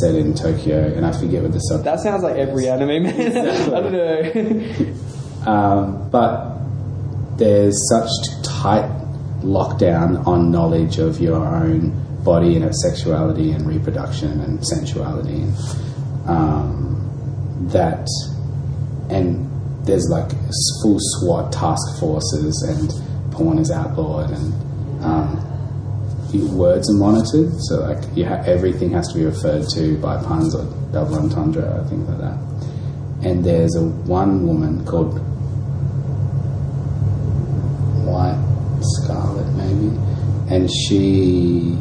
set 0.00 0.14
in 0.14 0.34
Tokyo, 0.34 0.92
and 0.94 1.06
I 1.06 1.12
forget 1.18 1.42
what 1.42 1.52
the 1.52 1.60
sub. 1.60 1.82
That 1.84 2.00
sounds 2.00 2.22
like 2.22 2.36
every 2.36 2.68
anime, 2.68 3.04
man. 3.04 3.36
I 3.74 3.80
don't 3.80 3.92
know. 3.92 4.94
Um, 5.46 6.10
but 6.10 6.58
there's 7.38 7.78
such 7.88 8.10
tight 8.42 8.90
lockdown 9.40 10.26
on 10.26 10.50
knowledge 10.50 10.98
of 10.98 11.20
your 11.20 11.36
own 11.36 11.92
body 12.28 12.56
and 12.56 12.64
its 12.64 12.82
sexuality 12.82 13.52
and 13.52 13.66
reproduction 13.66 14.40
and 14.44 14.60
sensuality, 14.66 15.40
and, 15.46 15.54
um, 16.28 16.76
that 17.72 18.06
and 19.08 19.48
there's 19.86 20.06
like 20.10 20.30
full 20.82 20.98
SWAT 21.00 21.50
task 21.50 21.98
forces, 21.98 22.54
and 22.68 23.32
porn 23.32 23.58
is 23.58 23.70
outlawed, 23.70 24.30
and 24.30 24.46
um, 25.02 25.28
words 26.56 26.90
are 26.90 26.98
monitored. 26.98 27.50
So 27.68 27.80
like 27.88 28.04
ha- 28.30 28.44
everything 28.44 28.90
has 28.92 29.08
to 29.08 29.14
be 29.18 29.24
referred 29.24 29.64
to 29.74 29.96
by 29.98 30.22
puns 30.22 30.54
or 30.54 30.64
double 30.92 31.16
entendre 31.16 31.80
or 31.80 31.84
things 31.88 32.06
like 32.10 32.18
that. 32.18 32.38
And 33.26 33.42
there's 33.42 33.74
a 33.74 33.82
one 33.82 34.46
woman 34.46 34.84
called 34.84 35.18
White 38.06 38.38
Scarlet, 38.82 39.48
maybe, 39.54 39.96
and 40.54 40.68
she 40.70 41.78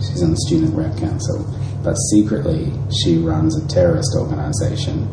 she's 0.00 0.22
on 0.22 0.30
the 0.30 0.36
student 0.46 0.74
rep 0.74 0.96
council, 0.98 1.44
but 1.82 1.94
secretly 1.94 2.72
she 3.02 3.18
runs 3.18 3.56
a 3.56 3.66
terrorist 3.68 4.14
organization 4.16 5.06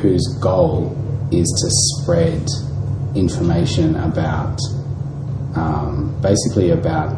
whose 0.00 0.26
goal 0.40 0.96
is 1.30 1.48
to 1.60 1.68
spread 2.02 2.46
information 3.14 3.96
about 3.96 4.58
um, 5.54 6.18
basically 6.22 6.70
about 6.70 7.10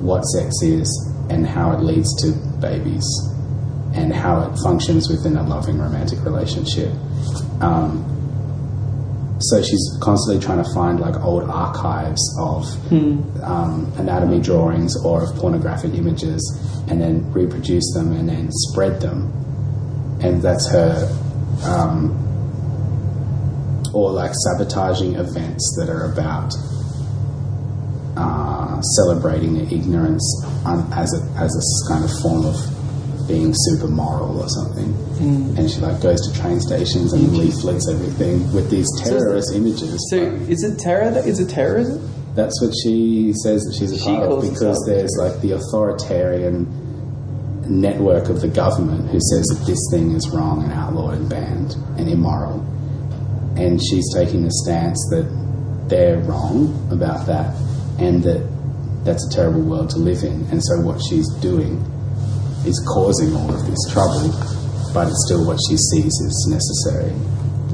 what 0.00 0.22
sex 0.22 0.54
is 0.62 0.88
and 1.30 1.46
how 1.46 1.72
it 1.72 1.80
leads 1.80 2.14
to 2.22 2.32
babies 2.60 3.04
and 3.94 4.12
how 4.12 4.42
it 4.42 4.56
functions 4.62 5.08
within 5.08 5.36
a 5.36 5.42
loving 5.42 5.78
romantic 5.78 6.22
relationship. 6.24 6.92
Um, 7.60 8.15
so 9.38 9.62
she's 9.62 9.98
constantly 10.00 10.42
trying 10.42 10.62
to 10.62 10.74
find 10.74 11.00
like 11.00 11.16
old 11.22 11.42
archives 11.44 12.22
of 12.40 12.64
um, 13.42 13.92
anatomy 13.96 14.40
drawings 14.40 14.96
or 15.04 15.24
of 15.24 15.36
pornographic 15.36 15.92
images 15.94 16.40
and 16.88 17.00
then 17.00 17.30
reproduce 17.32 17.92
them 17.92 18.12
and 18.12 18.28
then 18.28 18.48
spread 18.50 19.00
them. 19.00 19.30
And 20.22 20.40
that's 20.40 20.70
her 20.70 21.12
um, 21.64 22.22
or 23.92 24.10
like 24.10 24.32
sabotaging 24.34 25.16
events 25.16 25.76
that 25.78 25.90
are 25.90 26.10
about 26.10 26.52
uh, 28.16 28.80
celebrating 28.80 29.54
the 29.54 29.74
ignorance 29.74 30.24
um, 30.64 30.90
as 30.94 31.12
a 31.12 31.22
as 31.38 31.52
a 31.54 31.92
kind 31.92 32.04
of 32.04 32.10
form 32.20 32.46
of 32.46 32.56
being 33.26 33.52
super 33.54 33.88
moral 33.88 34.40
or 34.40 34.48
something. 34.48 34.92
Hmm. 35.18 35.56
And 35.58 35.70
she 35.70 35.80
like 35.80 36.00
goes 36.00 36.20
to 36.28 36.40
train 36.40 36.60
stations 36.60 37.12
and 37.12 37.36
leaflets 37.36 37.88
everything 37.88 38.52
with 38.52 38.70
these 38.70 38.86
terrorist 39.02 39.54
images. 39.54 39.98
So 40.10 40.16
is 40.16 40.62
it 40.62 40.78
terror? 40.78 41.10
That 41.10 41.26
is 41.26 41.40
it 41.40 41.48
terrorism? 41.48 42.12
That's 42.34 42.60
what 42.60 42.72
she 42.82 43.32
says 43.42 43.62
that 43.62 43.76
she's 43.78 43.92
a 43.92 43.98
She 43.98 44.04
part 44.04 44.28
of 44.30 44.42
because 44.42 44.84
there's 44.86 45.14
like 45.18 45.40
the 45.40 45.52
authoritarian 45.52 46.84
network 47.68 48.28
of 48.28 48.40
the 48.40 48.48
government 48.48 49.10
who 49.10 49.18
says 49.18 49.44
that 49.46 49.64
this 49.66 49.78
thing 49.90 50.12
is 50.12 50.28
wrong 50.30 50.62
and 50.62 50.72
outlawed 50.72 51.14
and 51.14 51.28
banned 51.28 51.74
and 51.98 52.08
immoral. 52.08 52.60
And 53.56 53.80
she's 53.82 54.04
taking 54.14 54.44
the 54.44 54.52
stance 54.52 54.98
that 55.10 55.26
they're 55.88 56.18
wrong 56.18 56.88
about 56.92 57.26
that 57.26 57.56
and 57.98 58.22
that 58.24 58.46
that's 59.04 59.26
a 59.32 59.34
terrible 59.34 59.62
world 59.62 59.90
to 59.90 59.98
live 59.98 60.22
in. 60.22 60.44
And 60.50 60.62
so 60.62 60.80
what 60.80 61.00
she's 61.08 61.28
doing 61.36 61.80
is 62.66 62.78
causing 62.92 63.34
all 63.34 63.54
of 63.54 63.64
this 63.66 63.78
trouble, 63.92 64.30
but 64.92 65.08
it's 65.08 65.24
still 65.26 65.46
what 65.46 65.58
she 65.68 65.76
sees 65.76 66.12
as 66.26 66.46
necessary. 66.48 67.12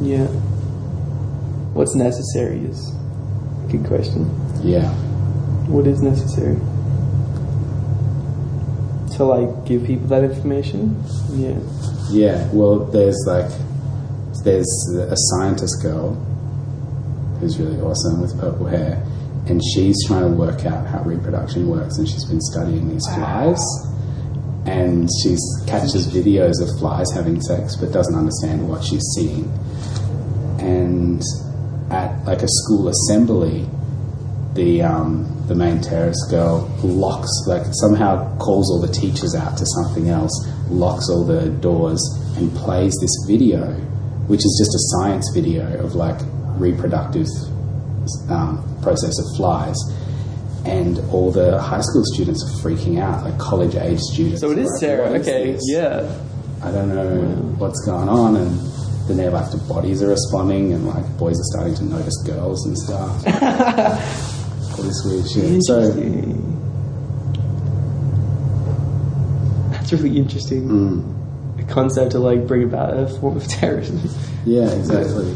Yeah. 0.00 0.26
What's 1.72 1.94
necessary 1.94 2.58
is 2.66 2.94
a 3.64 3.72
good 3.72 3.86
question. 3.86 4.28
Yeah. 4.62 4.92
What 5.68 5.86
is 5.86 6.02
necessary? 6.02 6.56
To 9.16 9.24
like 9.24 9.66
give 9.66 9.84
people 9.84 10.08
that 10.08 10.24
information? 10.24 11.02
Yeah. 11.30 11.58
Yeah, 12.10 12.48
well, 12.52 12.84
there's 12.86 13.16
like, 13.26 13.50
there's 14.44 14.68
a 14.94 15.16
scientist 15.16 15.82
girl 15.82 16.14
who's 17.40 17.58
really 17.58 17.80
awesome 17.80 18.20
with 18.20 18.38
purple 18.38 18.66
hair, 18.66 19.02
and 19.46 19.62
she's 19.72 19.96
trying 20.06 20.22
to 20.22 20.36
work 20.36 20.66
out 20.66 20.86
how 20.86 21.02
reproduction 21.04 21.68
works, 21.68 21.96
and 21.96 22.08
she's 22.08 22.24
been 22.26 22.40
studying 22.40 22.88
these 22.88 23.06
flies, 23.14 23.58
and 24.66 25.08
she 25.22 25.36
catches 25.66 26.06
videos 26.06 26.62
of 26.62 26.78
flies 26.78 27.10
having 27.12 27.40
sex, 27.40 27.76
but 27.76 27.92
doesn't 27.92 28.14
understand 28.14 28.68
what 28.68 28.84
she's 28.84 29.04
seeing. 29.16 29.44
And 30.60 31.22
at 31.90 32.24
like 32.24 32.42
a 32.42 32.48
school 32.48 32.88
assembly, 32.88 33.68
the 34.54 34.82
um, 34.82 35.44
the 35.48 35.54
main 35.54 35.80
terrorist 35.80 36.30
girl 36.30 36.70
locks 36.82 37.30
like 37.46 37.62
somehow 37.72 38.36
calls 38.38 38.70
all 38.70 38.80
the 38.80 38.92
teachers 38.92 39.34
out 39.34 39.56
to 39.58 39.66
something 39.66 40.08
else, 40.08 40.32
locks 40.68 41.08
all 41.08 41.24
the 41.24 41.48
doors, 41.60 42.00
and 42.36 42.54
plays 42.54 42.94
this 43.00 43.24
video, 43.26 43.72
which 44.28 44.40
is 44.44 44.56
just 44.58 44.74
a 44.74 44.82
science 44.96 45.28
video 45.34 45.84
of 45.84 45.94
like 45.94 46.20
reproductive 46.58 47.26
um, 48.28 48.62
process 48.82 49.18
of 49.18 49.24
flies. 49.36 49.76
And 50.64 50.98
all 51.10 51.30
the 51.32 51.60
high 51.60 51.80
school 51.80 52.02
students 52.14 52.42
are 52.44 52.62
freaking 52.62 53.00
out, 53.00 53.24
like 53.24 53.36
college 53.38 53.74
age 53.74 53.98
students. 54.00 54.40
So 54.40 54.50
it 54.52 54.58
is 54.58 54.70
Like. 54.80 55.02
"What 55.10 55.20
is 55.20 55.26
Okay. 55.28 55.52
this?" 55.52 55.62
Yeah. 55.66 56.08
I 56.62 56.70
don't 56.70 56.88
know 56.94 57.20
what's 57.58 57.84
going 57.84 58.08
on, 58.08 58.36
and 58.36 58.50
the 59.08 59.14
the 59.50 59.58
bodies 59.58 60.00
are 60.04 60.08
responding, 60.08 60.72
and 60.72 60.86
like 60.86 61.04
boys 61.18 61.36
are 61.40 61.44
starting 61.52 61.74
to 61.74 61.84
notice 61.84 62.16
girls 62.24 62.64
and 62.66 62.78
stuff. 62.78 63.26
All 64.78 64.84
this 64.84 65.02
weird 65.04 65.28
shit. 65.28 65.64
So 65.64 65.90
That's 69.72 69.92
really 69.92 70.16
interesting. 70.16 70.68
mm, 70.68 71.56
The 71.56 71.64
concept 71.64 72.12
to 72.12 72.18
like 72.20 72.46
bring 72.46 72.62
about 72.62 72.96
a 72.96 73.08
form 73.08 73.36
of 73.36 73.46
terrorism. 73.48 74.00
yeah, 74.44 74.70
exactly. 74.70 75.34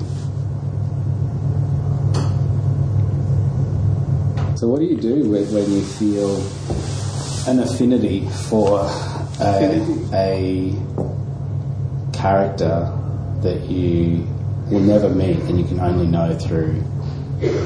So 4.57 4.69
what 4.69 4.81
do 4.81 4.87
you 4.87 4.97
do 4.97 5.31
when, 5.31 5.45
when 5.53 5.71
you 5.71 5.83
feel 5.83 6.37
an 7.47 7.61
affinity 7.61 8.27
for 8.49 8.81
a, 9.39 9.93
a 10.15 10.73
character 12.15 12.91
that 13.43 13.67
you 13.69 14.27
will 14.71 14.81
never 14.81 15.11
meet 15.11 15.37
and 15.41 15.59
you 15.59 15.67
can 15.67 15.79
only 15.79 16.07
know 16.07 16.35
through 16.39 16.83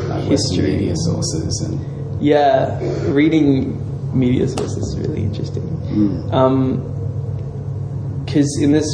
like, 0.08 0.28
Western 0.28 0.64
media 0.64 0.94
sources 0.96 1.60
and 1.60 2.20
Yeah, 2.20 2.76
reading 3.08 3.78
media 4.12 4.48
sources 4.48 4.76
is 4.76 4.98
really 4.98 5.22
interesting. 5.22 5.62
Hmm. 5.62 6.34
Um, 6.34 8.24
because 8.24 8.58
in 8.60 8.72
this, 8.72 8.88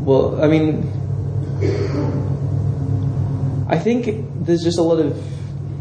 well, 0.00 0.42
I 0.42 0.48
mean, 0.48 0.80
I 3.68 3.78
think 3.78 4.24
there's 4.46 4.62
just 4.62 4.78
a 4.78 4.82
lot 4.82 4.98
of. 4.98 5.33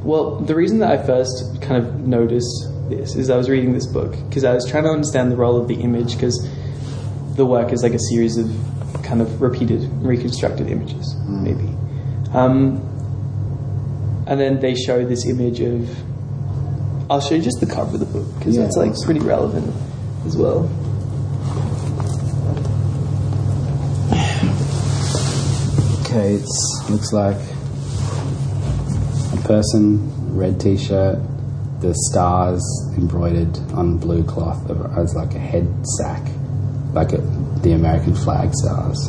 Well, 0.03 0.35
the 0.39 0.55
reason 0.55 0.79
that 0.79 0.91
I 0.91 1.05
first 1.05 1.61
kind 1.61 1.77
of 1.77 2.05
noticed 2.05 2.67
this 2.89 3.15
is 3.15 3.29
I 3.29 3.37
was 3.37 3.49
reading 3.49 3.73
this 3.73 3.87
book 3.87 4.11
because 4.27 4.43
I 4.43 4.53
was 4.53 4.69
trying 4.69 4.83
to 4.83 4.89
understand 4.89 5.31
the 5.31 5.37
role 5.37 5.59
of 5.59 5.67
the 5.67 5.75
image 5.75 6.13
because 6.13 6.45
the 7.35 7.45
work 7.45 7.71
is 7.71 7.83
like 7.83 7.93
a 7.93 7.99
series 7.99 8.37
of 8.37 8.51
kind 9.03 9.21
of 9.21 9.41
repeated, 9.41 9.89
reconstructed 10.03 10.69
images, 10.69 11.15
maybe. 11.27 11.69
Um, 12.33 12.81
and 14.27 14.39
then 14.39 14.59
they 14.59 14.75
show 14.75 15.05
this 15.05 15.25
image 15.25 15.59
of. 15.61 15.89
I'll 17.09 17.21
show 17.21 17.35
you 17.35 17.41
just 17.41 17.59
the 17.59 17.65
cover 17.65 17.95
of 17.95 17.99
the 17.99 18.05
book 18.05 18.27
because 18.39 18.55
Yeah, 18.55 18.63
that's 18.63 18.77
like 18.77 18.93
pretty 19.03 19.19
relevant 19.19 19.73
as 20.25 20.35
well. 20.35 20.69
Okay, 26.05 26.35
it 26.35 26.45
looks 26.89 27.11
like 27.11 27.37
person, 29.43 30.35
red 30.35 30.59
t-shirt, 30.59 31.19
the 31.81 31.93
stars 32.09 32.63
embroidered 32.97 33.57
on 33.73 33.97
blue 33.97 34.23
cloth 34.23 34.69
as 34.97 35.15
like 35.15 35.33
a 35.35 35.39
head 35.39 35.67
sack, 35.97 36.21
like 36.93 37.11
a, 37.13 37.17
the 37.61 37.73
American 37.73 38.15
flag 38.15 38.53
stars. 38.53 38.99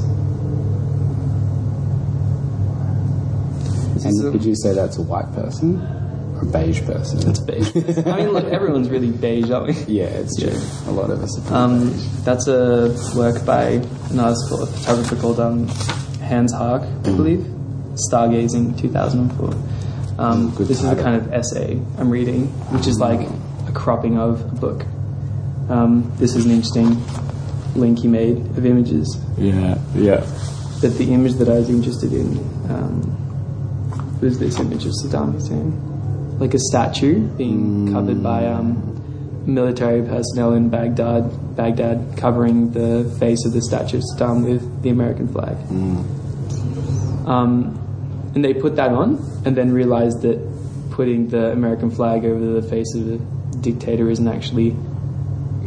Is 3.97 4.05
And 4.05 4.25
a- 4.27 4.31
would 4.33 4.45
you 4.45 4.57
say 4.57 4.75
that's 4.75 4.97
a 4.99 5.03
white 5.03 5.33
person 5.35 5.81
or 6.35 6.41
a 6.43 6.47
beige 6.47 6.83
person? 6.83 7.29
It's 7.31 7.39
beige. 7.41 7.71
I 8.07 8.17
mean, 8.17 8.31
look, 8.31 8.45
everyone's 8.47 8.89
really 8.91 9.11
beige, 9.11 9.51
aren't 9.51 9.69
we? 9.69 9.95
yeah, 10.01 10.07
it's 10.07 10.37
true. 10.41 10.59
A 10.89 10.93
lot 10.93 11.11
of 11.11 11.23
us 11.23 11.51
Um, 11.53 11.91
beige. 11.91 12.07
that's 12.25 12.49
a 12.49 12.95
work 13.17 13.45
by 13.47 13.65
an 14.11 14.19
artist 14.19 14.49
called, 14.49 14.63
a 14.63 14.67
photographer 14.67 15.17
called 15.17 15.41
um, 15.41 15.69
Hans 16.21 16.53
Haacke, 16.53 16.89
I 17.07 17.13
believe. 17.17 17.47
Stargazing, 18.11 18.77
2004. 18.81 19.55
Um, 20.19 20.53
Mm, 20.53 20.59
this 20.69 20.79
is 20.79 20.85
a 20.85 20.89
title. 20.91 21.05
kind 21.05 21.17
of 21.17 21.33
essay 21.33 21.81
I'm 21.99 22.11
reading, 22.11 22.47
which 22.73 22.87
is 22.87 22.99
like 23.01 23.29
a 23.69 23.73
cropping 23.73 24.19
of 24.19 24.41
a 24.43 24.55
book. 24.55 24.87
Um, 25.69 26.13
this 26.19 26.37
is 26.37 26.45
an 26.45 26.51
interesting 26.53 27.03
link 27.75 27.99
he 28.01 28.09
made 28.09 28.37
of 28.57 28.65
images. 28.65 29.19
Yeah, 29.37 29.79
yeah. 29.95 30.25
But 30.81 30.97
the 30.99 31.13
image 31.13 31.35
that 31.35 31.49
I 31.49 31.55
was 31.55 31.71
interested 31.71 32.13
in 32.13 32.39
um, 32.71 34.19
was 34.21 34.39
this 34.39 34.61
image 34.61 34.85
of 34.87 34.93
Saddam 35.03 35.33
Hussein, 35.33 36.39
like 36.39 36.55
a 36.55 36.59
statue 36.59 37.27
being 37.37 37.93
covered 37.93 38.23
by 38.23 38.47
um, 38.47 38.93
military 39.47 40.03
personnel 40.03 40.53
in 40.53 40.69
Baghdad, 40.69 41.57
Baghdad 41.57 42.17
covering 42.17 42.71
the 42.73 43.05
face 43.19 43.45
of 43.47 43.53
the 43.53 43.63
statue 43.63 43.97
of 43.99 44.05
Saddam 44.15 44.45
with 44.45 44.83
the 44.83 44.91
American 44.91 45.27
flag. 45.29 45.57
Um, 47.27 47.81
and 48.35 48.45
they 48.45 48.55
put 48.55 48.77
that 48.77 48.91
on, 48.93 49.19
and 49.45 49.57
then 49.57 49.73
realized 49.73 50.23
that 50.23 50.39
putting 50.91 51.29
the 51.29 51.51
American 51.53 51.91
flag 51.91 52.25
over 52.25 52.61
the 52.61 52.63
face 52.63 52.95
of 52.95 53.09
a 53.13 53.19
dictator 53.59 54.09
isn't 54.11 54.29
actually 54.29 54.71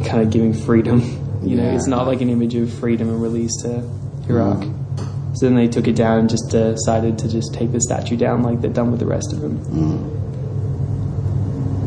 kind 0.06 0.22
of 0.22 0.30
giving 0.30 0.52
freedom. 0.52 1.00
You 1.42 1.56
know, 1.56 1.62
Yeah. 1.64 1.74
it's 1.76 1.86
not 1.86 2.06
like 2.06 2.20
an 2.20 2.30
image 2.30 2.54
of 2.56 2.72
freedom 2.72 3.08
and 3.08 3.22
release 3.22 3.52
to 3.62 3.82
Iraq. 4.28 4.64
So 5.34 5.46
then 5.46 5.54
they 5.54 5.68
took 5.68 5.86
it 5.86 5.94
down 5.94 6.18
and 6.20 6.28
just 6.28 6.50
decided 6.50 7.18
to 7.18 7.28
just 7.28 7.54
take 7.54 7.70
the 7.70 7.80
statue 7.80 8.16
down 8.16 8.42
like 8.42 8.60
they've 8.60 8.72
done 8.74 8.90
with 8.90 8.98
the 9.00 9.06
rest 9.06 9.32
of 9.32 9.40
them. 9.40 9.58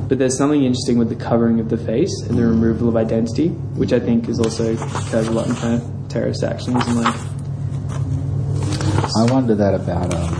But 0.08 0.20
there's 0.20 0.38
something 0.38 0.64
interesting 0.64 0.98
with 0.98 1.10
the 1.10 1.16
covering 1.16 1.60
of 1.60 1.70
the 1.70 1.78
face 1.78 2.12
and 2.30 2.38
the 2.38 2.46
removal 2.46 2.88
of 2.90 2.96
identity, 2.96 3.50
which 3.50 3.92
I 3.94 4.00
think 4.00 4.30
is 4.30 4.40
also 4.40 4.74
occurs 4.74 5.28
a 5.28 5.32
lot 5.32 5.48
in 5.48 5.56
kind 5.56 5.82
of 5.82 6.08
terrorist 6.10 6.44
actions 6.44 6.86
and 6.88 7.02
like 7.02 7.16
I 9.18 9.24
wonder 9.32 9.56
that 9.56 9.74
about 9.74 10.14
um, 10.14 10.34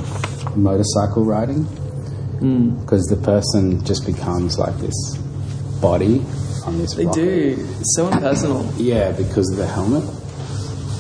motorcycle 0.56 1.26
riding 1.26 1.64
hmm. 1.64 2.80
because 2.82 3.06
the 3.08 3.18
person 3.18 3.84
just 3.86 4.06
becomes 4.06 4.58
like 4.58 4.76
this 4.78 5.18
body 5.82 6.22
on 6.66 6.78
this. 6.78 6.94
they 6.96 7.06
rocket. 7.06 7.22
do. 7.22 7.68
It's 7.80 7.96
so 7.96 8.08
impersonal. 8.10 8.72
Yeah, 8.78 9.12
because 9.12 9.50
of 9.52 9.58
the 9.58 9.68
helmet. 9.68 10.04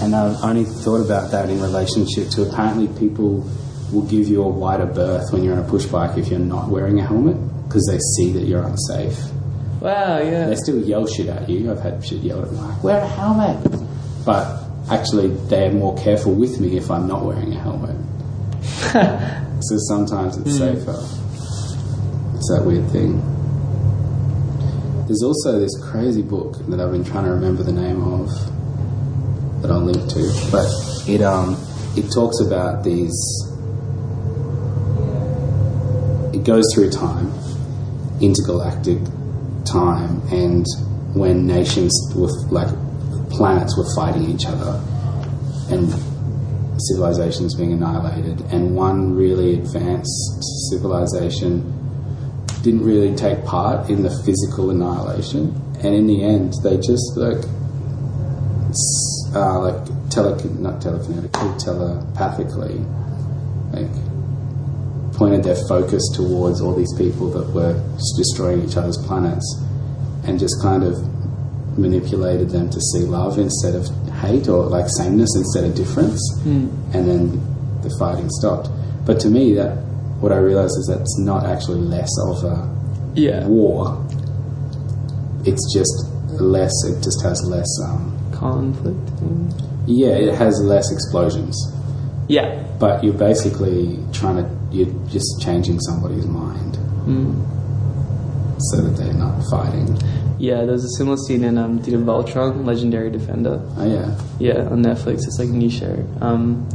And 0.01 0.15
I've 0.15 0.43
only 0.43 0.63
thought 0.63 1.01
about 1.01 1.31
that 1.31 1.49
in 1.49 1.61
relationship 1.61 2.29
to 2.31 2.49
apparently 2.49 2.87
people 2.99 3.47
will 3.91 4.07
give 4.07 4.27
you 4.27 4.41
a 4.41 4.47
wider 4.47 4.85
berth 4.85 5.31
when 5.31 5.43
you're 5.43 5.53
on 5.53 5.63
a 5.63 5.69
push 5.69 5.85
bike 5.85 6.17
if 6.17 6.29
you're 6.29 6.39
not 6.39 6.69
wearing 6.69 6.99
a 6.99 7.05
helmet 7.05 7.37
because 7.65 7.85
they 7.85 7.99
see 8.15 8.31
that 8.31 8.45
you're 8.45 8.63
unsafe. 8.63 9.19
Wow, 9.79 10.19
yeah. 10.19 10.47
They 10.47 10.55
still 10.55 10.81
yell 10.81 11.07
shit 11.07 11.27
at 11.27 11.49
you. 11.49 11.71
I've 11.71 11.79
had 11.79 12.03
shit 12.05 12.19
yelled 12.19 12.45
at 12.45 12.51
me 12.51 12.59
like, 12.59 12.83
wear 12.83 13.01
a 13.01 13.07
helmet. 13.07 13.81
But 14.25 14.63
actually, 14.89 15.29
they're 15.47 15.71
more 15.71 15.97
careful 15.97 16.33
with 16.33 16.59
me 16.59 16.77
if 16.77 16.89
I'm 16.89 17.07
not 17.07 17.23
wearing 17.23 17.53
a 17.53 17.59
helmet. 17.59 17.95
so 19.61 19.77
sometimes 19.87 20.37
it's 20.37 20.57
safer. 20.57 20.97
It's 22.35 22.49
that 22.49 22.63
weird 22.65 22.89
thing. 22.89 23.21
There's 25.05 25.23
also 25.23 25.59
this 25.59 25.77
crazy 25.83 26.23
book 26.23 26.57
that 26.67 26.79
I've 26.79 26.91
been 26.91 27.03
trying 27.03 27.25
to 27.25 27.31
remember 27.31 27.63
the 27.63 27.71
name 27.71 28.01
of 28.01 28.27
that 29.61 29.69
I'll 29.69 29.81
link 29.81 30.09
to, 30.09 30.49
but 30.51 30.67
it 31.07 31.21
um 31.21 31.55
it 31.95 32.11
talks 32.11 32.39
about 32.39 32.83
these. 32.83 33.13
It 36.33 36.43
goes 36.43 36.63
through 36.73 36.89
time, 36.89 37.31
intergalactic 38.19 38.97
time, 39.65 40.21
and 40.31 40.65
when 41.13 41.45
nations 41.45 41.93
with 42.15 42.33
like 42.49 42.69
planets 43.29 43.77
were 43.77 43.93
fighting 43.95 44.29
each 44.29 44.45
other, 44.47 44.81
and 45.69 45.93
civilizations 46.87 47.55
being 47.55 47.73
annihilated, 47.73 48.41
and 48.51 48.75
one 48.75 49.15
really 49.15 49.53
advanced 49.55 50.43
civilization 50.69 51.77
didn't 52.63 52.83
really 52.83 53.15
take 53.15 53.43
part 53.45 53.89
in 53.89 54.03
the 54.03 54.09
physical 54.25 54.69
annihilation, 54.69 55.55
and 55.83 55.95
in 55.95 56.07
the 56.07 56.23
end, 56.23 56.53
they 56.63 56.77
just 56.77 57.17
like 57.17 57.43
uh, 59.33 59.59
like 59.59 60.09
tele 60.09 60.35
not 60.59 60.79
telekinetically, 60.81 61.57
telepathically, 61.63 62.77
like 63.73 64.11
pointed 65.15 65.43
their 65.43 65.55
focus 65.67 66.01
towards 66.15 66.61
all 66.61 66.75
these 66.75 66.93
people 66.97 67.29
that 67.31 67.47
were 67.53 67.73
destroying 68.17 68.61
each 68.63 68.77
other's 68.77 68.97
planets, 69.05 69.45
and 70.25 70.39
just 70.39 70.61
kind 70.61 70.83
of 70.83 70.97
manipulated 71.77 72.49
them 72.49 72.69
to 72.69 72.79
see 72.81 72.99
love 72.99 73.39
instead 73.39 73.75
of 73.75 73.87
hate, 74.21 74.47
or 74.47 74.65
like 74.65 74.87
sameness 74.89 75.29
instead 75.35 75.63
of 75.65 75.75
difference, 75.75 76.21
and 76.45 76.69
then 76.93 77.41
the 77.81 77.89
fighting 77.99 78.29
stopped. 78.29 78.69
But 79.05 79.19
to 79.21 79.29
me, 79.29 79.53
that 79.55 79.77
what 80.21 80.31
I 80.31 80.37
realized 80.37 80.77
is 80.77 80.87
that's 80.87 81.17
not 81.19 81.45
actually 81.45 81.81
less 81.81 82.09
of 82.27 82.43
a 82.43 82.69
Yeah. 83.15 83.47
war. 83.47 83.97
It's 85.43 85.73
just 85.73 86.05
less. 86.39 86.71
It 86.85 87.01
just 87.01 87.21
has 87.23 87.41
less. 87.47 87.67
Um, 87.83 88.13
Conflict. 88.31 88.97
yeah, 89.87 90.09
it 90.09 90.33
has 90.35 90.59
less 90.63 90.91
explosions. 90.91 91.55
Yeah. 92.27 92.63
But 92.79 93.03
you're 93.03 93.13
basically 93.13 93.99
trying 94.13 94.37
to. 94.37 94.49
You're 94.71 94.93
just 95.09 95.41
changing 95.41 95.79
somebody's 95.81 96.25
mind 96.27 96.77
so 98.59 98.77
that 98.81 98.95
they're 98.97 99.13
not 99.13 99.41
fighting. 99.49 99.97
Yeah, 100.41 100.65
there's 100.65 100.83
a 100.83 100.89
similar 100.97 101.17
scene 101.17 101.43
in 101.43 101.59
um, 101.59 101.77
Did 101.83 101.93
Voltron, 101.93 102.65
Legendary 102.65 103.11
Defender. 103.11 103.61
Oh 103.77 103.85
yeah. 103.87 104.19
Yeah, 104.39 104.67
on 104.71 104.81
Netflix. 104.83 105.19
It's 105.27 105.37
like 105.37 105.49
a 105.49 105.51
new 105.51 105.69
show. 105.69 106.03
Um, 106.19 106.67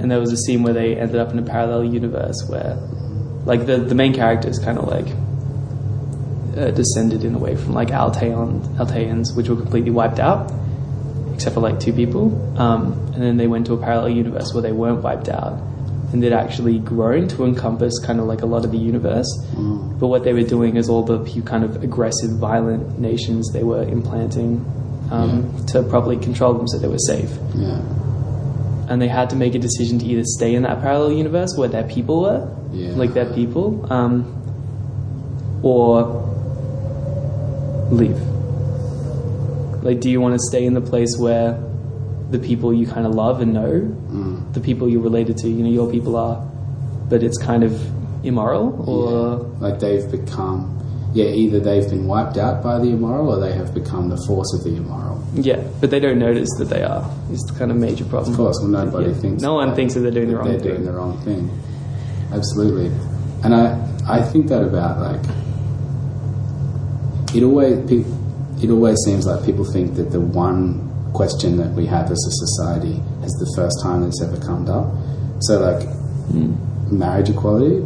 and 0.00 0.08
there 0.08 0.20
was 0.20 0.30
a 0.30 0.36
scene 0.36 0.62
where 0.62 0.72
they 0.72 0.96
ended 0.96 1.16
up 1.16 1.32
in 1.32 1.40
a 1.40 1.42
parallel 1.42 1.82
universe 1.84 2.46
where, 2.48 2.76
like, 3.46 3.66
the, 3.66 3.78
the 3.78 3.96
main 3.96 4.14
character 4.14 4.48
is 4.48 4.60
kind 4.60 4.78
of 4.78 4.86
like 4.86 5.08
uh, 6.56 6.70
descended 6.70 7.24
in 7.24 7.34
a 7.34 7.38
way 7.38 7.56
from 7.56 7.72
like 7.72 7.88
Alteon, 7.88 8.76
Alteans, 8.76 9.36
which 9.36 9.48
were 9.48 9.56
completely 9.56 9.90
wiped 9.90 10.20
out, 10.20 10.52
except 11.34 11.54
for 11.54 11.60
like 11.60 11.80
two 11.80 11.92
people. 11.92 12.30
Um, 12.60 12.92
and 13.12 13.20
then 13.24 13.38
they 13.38 13.48
went 13.48 13.66
to 13.66 13.72
a 13.72 13.76
parallel 13.76 14.10
universe 14.10 14.54
where 14.54 14.62
they 14.62 14.70
weren't 14.70 15.02
wiped 15.02 15.28
out. 15.28 15.60
And 16.12 16.22
they'd 16.22 16.32
actually 16.32 16.78
grown 16.78 17.26
to 17.28 17.44
encompass 17.44 17.98
kind 18.04 18.20
of 18.20 18.26
like 18.26 18.42
a 18.42 18.46
lot 18.46 18.64
of 18.64 18.70
the 18.70 18.78
universe. 18.78 19.26
But 19.98 20.06
what 20.06 20.22
they 20.24 20.32
were 20.32 20.42
doing 20.44 20.76
is 20.76 20.88
all 20.88 21.02
the 21.02 21.24
few 21.24 21.42
kind 21.42 21.64
of 21.64 21.82
aggressive, 21.82 22.30
violent 22.32 22.98
nations 22.98 23.50
they 23.52 23.64
were 23.64 23.82
implanting 23.82 24.64
um, 25.10 25.64
to 25.66 25.82
properly 25.82 26.16
control 26.16 26.54
them 26.54 26.66
so 26.68 26.78
they 26.78 26.88
were 26.88 26.98
safe 26.98 27.30
Yeah. 27.54 27.78
and 28.88 29.00
they 29.00 29.06
had 29.08 29.30
to 29.30 29.36
make 29.36 29.54
a 29.54 29.58
decision 29.58 29.98
to 30.00 30.04
either 30.06 30.24
stay 30.24 30.54
in 30.54 30.62
that 30.64 30.80
parallel 30.80 31.12
universe 31.12 31.56
where 31.56 31.68
their 31.68 31.84
people 31.84 32.22
were, 32.22 32.48
Yeah. 32.72 32.90
like 32.96 33.14
their 33.14 33.32
people, 33.32 33.86
um, 33.92 34.24
or 35.62 36.22
leave. 37.90 38.20
Like, 39.82 40.00
do 40.00 40.10
you 40.10 40.20
want 40.20 40.34
to 40.34 40.40
stay 40.50 40.64
in 40.64 40.74
the 40.74 40.80
place 40.80 41.16
where 41.18 41.58
the 42.30 42.38
people 42.40 42.72
you 42.74 42.86
kind 42.86 43.06
of 43.06 43.14
love 43.14 43.40
and 43.40 43.52
know, 43.54 43.72
Mm. 44.10 44.35
The 44.56 44.60
people 44.68 44.88
you're 44.88 45.02
related 45.10 45.36
to, 45.38 45.48
you 45.48 45.62
know, 45.62 45.70
your 45.70 45.88
people 45.90 46.16
are, 46.16 46.36
but 47.08 47.22
it's 47.22 47.38
kind 47.38 47.62
of 47.62 47.72
immoral, 48.24 48.66
or 48.90 49.06
Yeah. 49.60 49.68
Like 49.68 49.78
they've 49.80 50.10
become. 50.10 50.72
Yeah, 51.14 51.26
either 51.26 51.60
they've 51.60 51.88
been 51.88 52.06
wiped 52.06 52.36
out 52.36 52.62
by 52.62 52.78
the 52.78 52.88
immoral, 52.90 53.30
or 53.32 53.38
they 53.40 53.52
have 53.52 53.72
become 53.72 54.08
the 54.10 54.18
force 54.26 54.52
of 54.54 54.64
the 54.64 54.76
immoral. 54.76 55.22
yeah, 55.34 55.60
but 55.80 55.90
they 55.90 56.00
don't 56.00 56.18
notice 56.18 56.48
that 56.58 56.68
they 56.68 56.82
are. 56.82 57.04
It's 57.32 57.44
the 57.50 57.58
kind 57.58 57.70
of 57.70 57.76
major 57.76 58.04
problem. 58.04 58.32
Of 58.32 58.36
course, 58.36 58.56
well, 58.60 58.68
nobody 58.70 59.10
Yeah. 59.10 59.14
thinks. 59.22 59.42
No 59.42 59.54
one 59.54 59.68
that- 59.68 59.76
thinks 59.76 59.94
that 59.94 60.00
they're 60.00 60.10
doing 60.20 60.28
the 60.30 60.36
wrong 60.36 60.48
they're 60.48 60.58
thing. 60.58 60.68
doing 60.72 60.84
the 60.84 60.92
wrong 60.92 61.16
thing. 61.24 61.50
Absolutely, 62.32 62.90
and 63.44 63.54
I 63.54 63.78
I 64.08 64.22
think 64.22 64.48
that 64.48 64.62
about 64.62 65.00
like 65.00 65.24
it 67.34 67.42
always 67.42 67.78
it 68.62 68.70
always 68.70 68.96
seems 69.04 69.26
like 69.26 69.44
people 69.44 69.64
think 69.64 69.94
that 69.96 70.10
the 70.10 70.20
one 70.20 70.80
question 71.16 71.56
that 71.56 71.72
we 71.72 71.86
have 71.86 72.10
as 72.12 72.20
a 72.28 72.34
society 72.44 73.00
is 73.24 73.32
the 73.40 73.50
first 73.56 73.80
time 73.82 74.04
it's 74.04 74.20
ever 74.22 74.36
come 74.36 74.68
up. 74.68 74.92
So 75.40 75.58
like 75.58 75.82
hmm. 76.28 76.52
marriage 76.92 77.30
equality, 77.30 77.80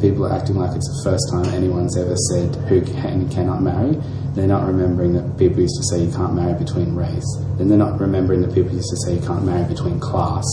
people 0.00 0.24
are 0.26 0.32
acting 0.32 0.54
like 0.54 0.70
it's 0.76 0.86
the 1.02 1.10
first 1.10 1.26
time 1.34 1.46
anyone's 1.52 1.98
ever 1.98 2.14
said 2.30 2.54
who 2.70 2.80
can 2.80 3.26
and 3.26 3.30
cannot 3.30 3.60
marry. 3.60 3.98
They're 4.38 4.46
not 4.46 4.66
remembering 4.66 5.14
that 5.14 5.36
people 5.36 5.60
used 5.60 5.74
to 5.82 5.84
say 5.90 6.04
you 6.04 6.12
can't 6.12 6.34
marry 6.34 6.54
between 6.54 6.94
race. 6.94 7.26
Then 7.58 7.68
they're 7.68 7.78
not 7.78 7.98
remembering 7.98 8.42
that 8.42 8.54
people 8.54 8.72
used 8.72 8.90
to 8.90 8.96
say 9.04 9.14
you 9.18 9.26
can't 9.26 9.44
marry 9.44 9.66
between 9.66 9.98
class. 9.98 10.46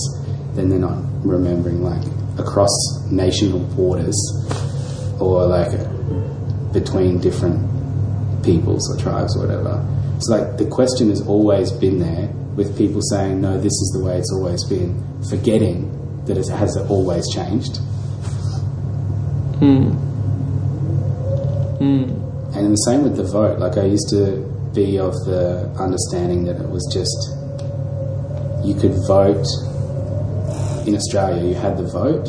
Then 0.55 0.69
they're 0.69 0.79
not 0.79 0.97
remembering 1.21 1.83
like 1.83 2.01
across 2.39 2.73
national 3.11 3.59
borders 3.77 4.17
or 5.19 5.45
like 5.45 5.71
between 6.73 7.19
different 7.21 7.61
peoples 8.43 8.89
or 8.89 8.97
tribes 8.99 9.37
or 9.37 9.45
whatever. 9.45 9.85
So 10.23 10.37
like 10.37 10.57
the 10.57 10.65
question 10.65 11.09
has 11.09 11.21
always 11.27 11.71
been 11.71 11.99
there 11.99 12.27
with 12.55 12.77
people 12.77 13.01
saying 13.01 13.41
no, 13.41 13.57
this 13.57 13.73
is 13.73 13.91
the 13.97 14.03
way 14.03 14.17
it's 14.17 14.31
always 14.31 14.63
been, 14.65 15.03
forgetting 15.29 15.89
that 16.25 16.37
it 16.37 16.47
has 16.47 16.77
always 16.77 17.27
changed. 17.33 17.77
Hmm. 19.59 19.89
Hmm. 21.79 22.23
And 22.55 22.71
the 22.71 22.83
same 22.85 23.03
with 23.03 23.17
the 23.17 23.23
vote. 23.23 23.59
Like 23.59 23.77
I 23.77 23.85
used 23.85 24.09
to 24.11 24.37
be 24.73 24.97
of 24.97 25.13
the 25.25 25.69
understanding 25.77 26.45
that 26.45 26.55
it 26.55 26.69
was 26.69 26.87
just 26.93 27.43
you 28.65 28.75
could 28.75 28.95
vote 29.07 29.45
in 30.87 30.95
Australia. 30.95 31.43
You 31.43 31.55
had 31.55 31.77
the 31.77 31.87
vote 31.87 32.27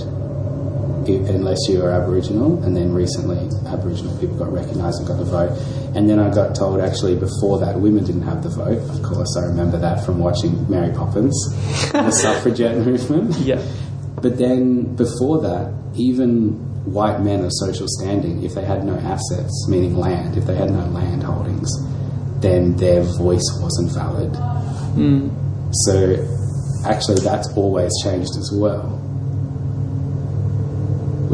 unless 1.08 1.58
you 1.68 1.80
were 1.80 1.90
Aboriginal, 1.90 2.62
and 2.64 2.76
then 2.76 2.92
recently 2.92 3.38
Aboriginal 3.66 4.16
people 4.18 4.36
got 4.36 4.52
recognised 4.52 4.98
and 4.98 5.08
got 5.08 5.18
the 5.18 5.24
vote. 5.24 5.50
And 5.94 6.08
then 6.08 6.18
I 6.18 6.32
got 6.32 6.54
told 6.54 6.80
actually 6.80 7.16
before 7.16 7.58
that 7.60 7.78
women 7.78 8.04
didn't 8.04 8.22
have 8.22 8.42
the 8.42 8.48
vote. 8.50 8.78
Of 8.90 9.02
course, 9.02 9.36
I 9.36 9.46
remember 9.46 9.78
that 9.78 10.04
from 10.04 10.18
watching 10.18 10.68
Mary 10.70 10.92
Poppins, 10.94 11.34
the 11.92 12.10
suffragette 12.10 12.78
movement. 12.78 13.36
yeah, 13.38 13.62
But 14.20 14.38
then 14.38 14.94
before 14.96 15.40
that, 15.42 15.72
even 15.94 16.52
white 16.84 17.20
men 17.20 17.44
of 17.44 17.50
social 17.52 17.86
standing, 17.88 18.42
if 18.42 18.54
they 18.54 18.64
had 18.64 18.84
no 18.84 18.96
assets, 18.96 19.66
meaning 19.68 19.96
land, 19.96 20.36
if 20.36 20.44
they 20.46 20.54
had 20.54 20.70
no 20.70 20.84
land 20.86 21.22
holdings, 21.22 21.70
then 22.40 22.76
their 22.76 23.02
voice 23.02 23.46
wasn't 23.60 23.92
valid. 23.92 24.34
Hmm. 24.94 25.28
So 25.86 26.14
actually, 26.84 27.20
that's 27.20 27.48
always 27.56 27.90
changed 28.02 28.36
as 28.36 28.52
well. 28.54 29.00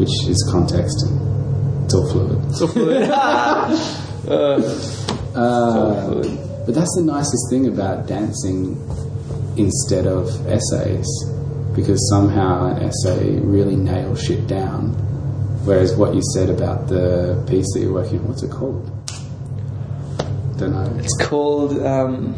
Which 0.01 0.27
is 0.27 0.39
context. 0.51 0.97
And 1.07 1.85
it's 1.85 1.93
all 1.93 2.09
fluid. 2.11 2.55
So 2.55 2.67
fluid. 2.67 3.03
uh, 3.11 3.77
Uh, 5.33 6.05
fluid. 6.05 6.39
but 6.65 6.75
that's 6.75 6.93
the 6.97 7.03
nicest 7.03 7.49
thing 7.49 7.67
about 7.67 8.07
dancing 8.07 8.75
instead 9.57 10.05
of 10.07 10.27
essays, 10.47 11.07
because 11.75 11.99
somehow 12.09 12.65
an 12.75 12.83
essay 12.83 13.39
really 13.39 13.75
nails 13.75 14.21
shit 14.21 14.45
down. 14.47 14.89
Whereas 15.65 15.95
what 15.95 16.15
you 16.15 16.21
said 16.33 16.49
about 16.49 16.87
the 16.87 17.41
piece 17.47 17.67
that 17.73 17.79
you're 17.81 17.93
working 17.93 18.19
on, 18.19 18.27
what's 18.29 18.43
it 18.43 18.51
called? 18.51 18.89
Don't 20.57 20.73
know. 20.73 20.91
It's 20.99 21.17
called 21.25 21.79
um, 21.85 22.35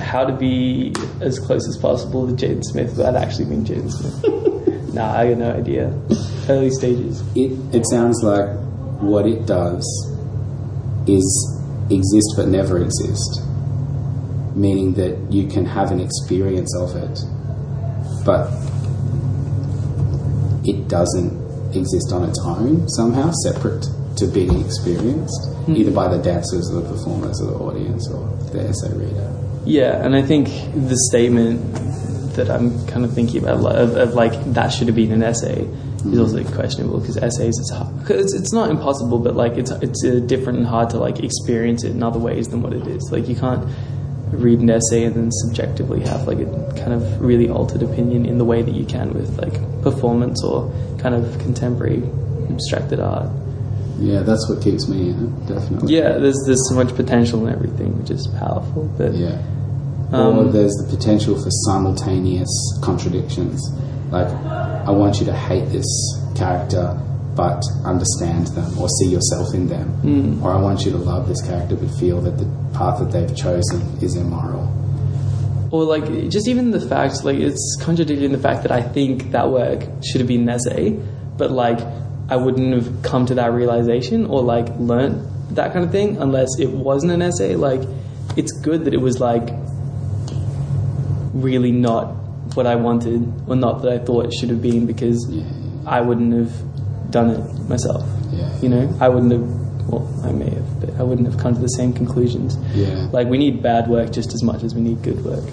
How 0.00 0.24
to 0.24 0.32
Be 0.34 0.92
as 1.20 1.38
Close 1.38 1.66
as 1.68 1.76
Possible 1.76 2.26
to 2.26 2.32
Jaden 2.34 2.64
Smith 2.64 2.96
without 2.96 3.14
actually 3.16 3.44
being 3.46 3.64
Jaden 3.64 3.90
Smith. 3.92 4.24
nah, 4.98 5.16
I 5.16 5.28
got 5.28 5.38
no 5.38 5.52
idea. 5.52 5.94
Early 6.48 6.70
stages. 6.70 7.22
It 7.36 7.52
it 7.74 7.84
sounds 7.88 8.22
like 8.22 8.50
what 9.00 9.26
it 9.26 9.46
does 9.46 9.86
is 11.06 11.26
exist 11.88 12.34
but 12.36 12.48
never 12.48 12.82
exist, 12.82 13.42
meaning 14.54 14.94
that 14.94 15.16
you 15.30 15.46
can 15.46 15.64
have 15.64 15.90
an 15.90 16.00
experience 16.00 16.74
of 16.76 16.96
it, 16.96 17.16
but 18.26 18.50
it 20.66 20.88
doesn't 20.88 21.32
exist 21.74 22.12
on 22.12 22.28
its 22.28 22.40
own 22.44 22.88
somehow, 22.88 23.30
separate 23.44 23.86
to 24.16 24.26
being 24.26 24.60
experienced, 24.60 25.48
hmm. 25.64 25.76
either 25.76 25.92
by 25.92 26.08
the 26.08 26.20
dancers 26.22 26.68
or 26.72 26.82
the 26.82 26.88
performers 26.88 27.40
or 27.40 27.52
the 27.52 27.58
audience 27.58 28.10
or 28.10 28.26
the 28.52 28.60
essay 28.68 28.92
reader. 28.94 29.32
Yeah, 29.64 30.04
and 30.04 30.16
I 30.16 30.22
think 30.22 30.48
the 30.74 30.96
statement 31.08 31.60
that 32.38 32.50
I'm 32.50 32.86
kind 32.86 33.04
of 33.04 33.12
thinking 33.12 33.42
about 33.42 33.64
of, 33.76 33.96
of 33.96 34.14
like 34.14 34.32
that 34.54 34.68
should 34.68 34.86
have 34.86 34.96
been 34.96 35.12
an 35.12 35.22
essay 35.22 35.68
is 36.06 36.18
also 36.18 36.44
questionable 36.54 37.00
because 37.00 37.16
essays 37.16 37.54
it's 37.58 37.70
hard. 37.70 38.10
It's, 38.10 38.32
it's 38.34 38.52
not 38.52 38.70
impossible, 38.70 39.18
but 39.18 39.34
like 39.36 39.52
it's 39.58 39.70
it's 39.70 40.04
uh, 40.04 40.20
different 40.26 40.58
and 40.58 40.66
hard 40.66 40.90
to 40.90 40.98
like 40.98 41.20
experience 41.20 41.84
it 41.84 41.90
in 41.90 42.02
other 42.02 42.18
ways 42.18 42.48
than 42.48 42.62
what 42.62 42.72
it 42.72 42.86
is. 42.86 43.10
Like 43.12 43.28
you 43.28 43.36
can't 43.36 43.68
read 44.30 44.60
an 44.60 44.70
essay 44.70 45.04
and 45.04 45.16
then 45.16 45.30
subjectively 45.32 46.00
have 46.00 46.26
like 46.26 46.38
a 46.38 46.46
kind 46.76 46.92
of 46.92 47.20
really 47.20 47.48
altered 47.48 47.82
opinion 47.82 48.26
in 48.26 48.38
the 48.38 48.44
way 48.44 48.62
that 48.62 48.74
you 48.74 48.84
can 48.84 49.12
with 49.14 49.38
like 49.38 49.54
performance 49.82 50.44
or 50.44 50.72
kind 50.98 51.14
of 51.14 51.38
contemporary 51.40 52.02
abstracted 52.50 53.00
art. 53.00 53.30
Yeah, 53.98 54.20
that's 54.22 54.48
what 54.48 54.62
keeps 54.62 54.86
me 54.86 55.10
in 55.10 55.24
it, 55.26 55.46
definitely. 55.46 55.94
Yeah, 55.96 56.18
there's 56.18 56.40
there's 56.46 56.68
so 56.68 56.76
much 56.76 56.94
potential 56.94 57.44
in 57.46 57.52
everything, 57.52 57.98
which 57.98 58.10
is 58.10 58.26
powerful. 58.38 58.84
But 58.96 59.14
Yeah. 59.14 59.42
Um, 60.12 60.38
or 60.38 60.44
there's 60.50 60.72
the 60.74 60.96
potential 60.96 61.34
for 61.40 61.50
simultaneous 61.66 62.48
contradictions. 62.82 63.62
Like, 64.10 64.28
I 64.28 64.90
want 64.90 65.20
you 65.20 65.26
to 65.26 65.34
hate 65.34 65.68
this 65.70 65.86
character, 66.34 66.98
but 67.34 67.62
understand 67.84 68.48
them 68.48 68.78
or 68.78 68.88
see 68.88 69.08
yourself 69.08 69.54
in 69.54 69.68
them. 69.68 69.88
Mm. 70.02 70.42
Or 70.42 70.52
I 70.52 70.60
want 70.60 70.84
you 70.84 70.90
to 70.92 70.96
love 70.96 71.28
this 71.28 71.42
character, 71.42 71.76
but 71.76 71.90
feel 71.90 72.20
that 72.22 72.38
the 72.38 72.46
path 72.76 72.98
that 73.00 73.12
they've 73.12 73.36
chosen 73.36 73.82
is 74.02 74.16
immoral. 74.16 74.74
Or 75.70 75.84
like 75.84 76.30
just 76.30 76.48
even 76.48 76.70
the 76.70 76.80
fact 76.80 77.24
like 77.24 77.36
it's 77.36 77.76
contradicting 77.82 78.32
the 78.32 78.38
fact 78.38 78.62
that 78.62 78.72
I 78.72 78.80
think 78.80 79.32
that 79.32 79.50
work 79.50 79.84
should 80.02 80.22
have 80.22 80.28
been 80.28 80.42
an 80.42 80.48
essay, 80.48 80.98
but 81.36 81.50
like 81.50 81.80
I 82.30 82.36
wouldn't 82.36 82.72
have 82.72 83.02
come 83.02 83.26
to 83.26 83.34
that 83.34 83.52
realization 83.52 84.26
or 84.26 84.40
like 84.40 84.68
learnt 84.78 85.54
that 85.54 85.72
kind 85.72 85.84
of 85.84 85.92
thing 85.92 86.16
unless 86.16 86.58
it 86.58 86.70
wasn't 86.70 87.12
an 87.12 87.20
essay. 87.20 87.56
Like 87.56 87.82
it's 88.36 88.52
good 88.52 88.86
that 88.86 88.94
it 88.94 89.00
was 89.00 89.20
like 89.20 89.48
really 91.42 91.72
not 91.72 92.06
what 92.54 92.66
I 92.66 92.74
wanted 92.76 93.22
or 93.46 93.56
not 93.56 93.82
that 93.82 93.92
I 93.92 93.98
thought 93.98 94.26
it 94.26 94.32
should 94.34 94.50
have 94.50 94.62
been 94.62 94.86
because 94.86 95.26
Yeah, 95.30 95.44
I 95.86 96.00
wouldn't 96.00 96.32
have 96.34 96.52
done 97.10 97.30
it 97.30 97.68
myself. 97.68 98.04
yeah. 98.32 98.50
You 98.60 98.68
know, 98.68 98.96
I 99.00 99.08
wouldn't 99.08 99.32
have. 99.32 99.46
Well, 99.88 100.06
I 100.22 100.32
may 100.32 100.50
have, 100.50 100.80
but 100.80 100.90
I 101.00 101.02
wouldn't 101.02 101.26
have 101.26 101.38
come 101.40 101.54
to 101.54 101.60
the 101.60 101.68
same 101.68 101.94
conclusions. 101.94 102.58
Yeah. 102.74 103.08
Like 103.10 103.26
we 103.28 103.38
need 103.38 103.62
bad 103.62 103.88
work 103.88 104.10
just 104.12 104.34
as 104.34 104.42
much 104.42 104.62
as 104.62 104.74
we 104.74 104.82
need 104.82 105.02
good 105.02 105.24
work. 105.24 105.44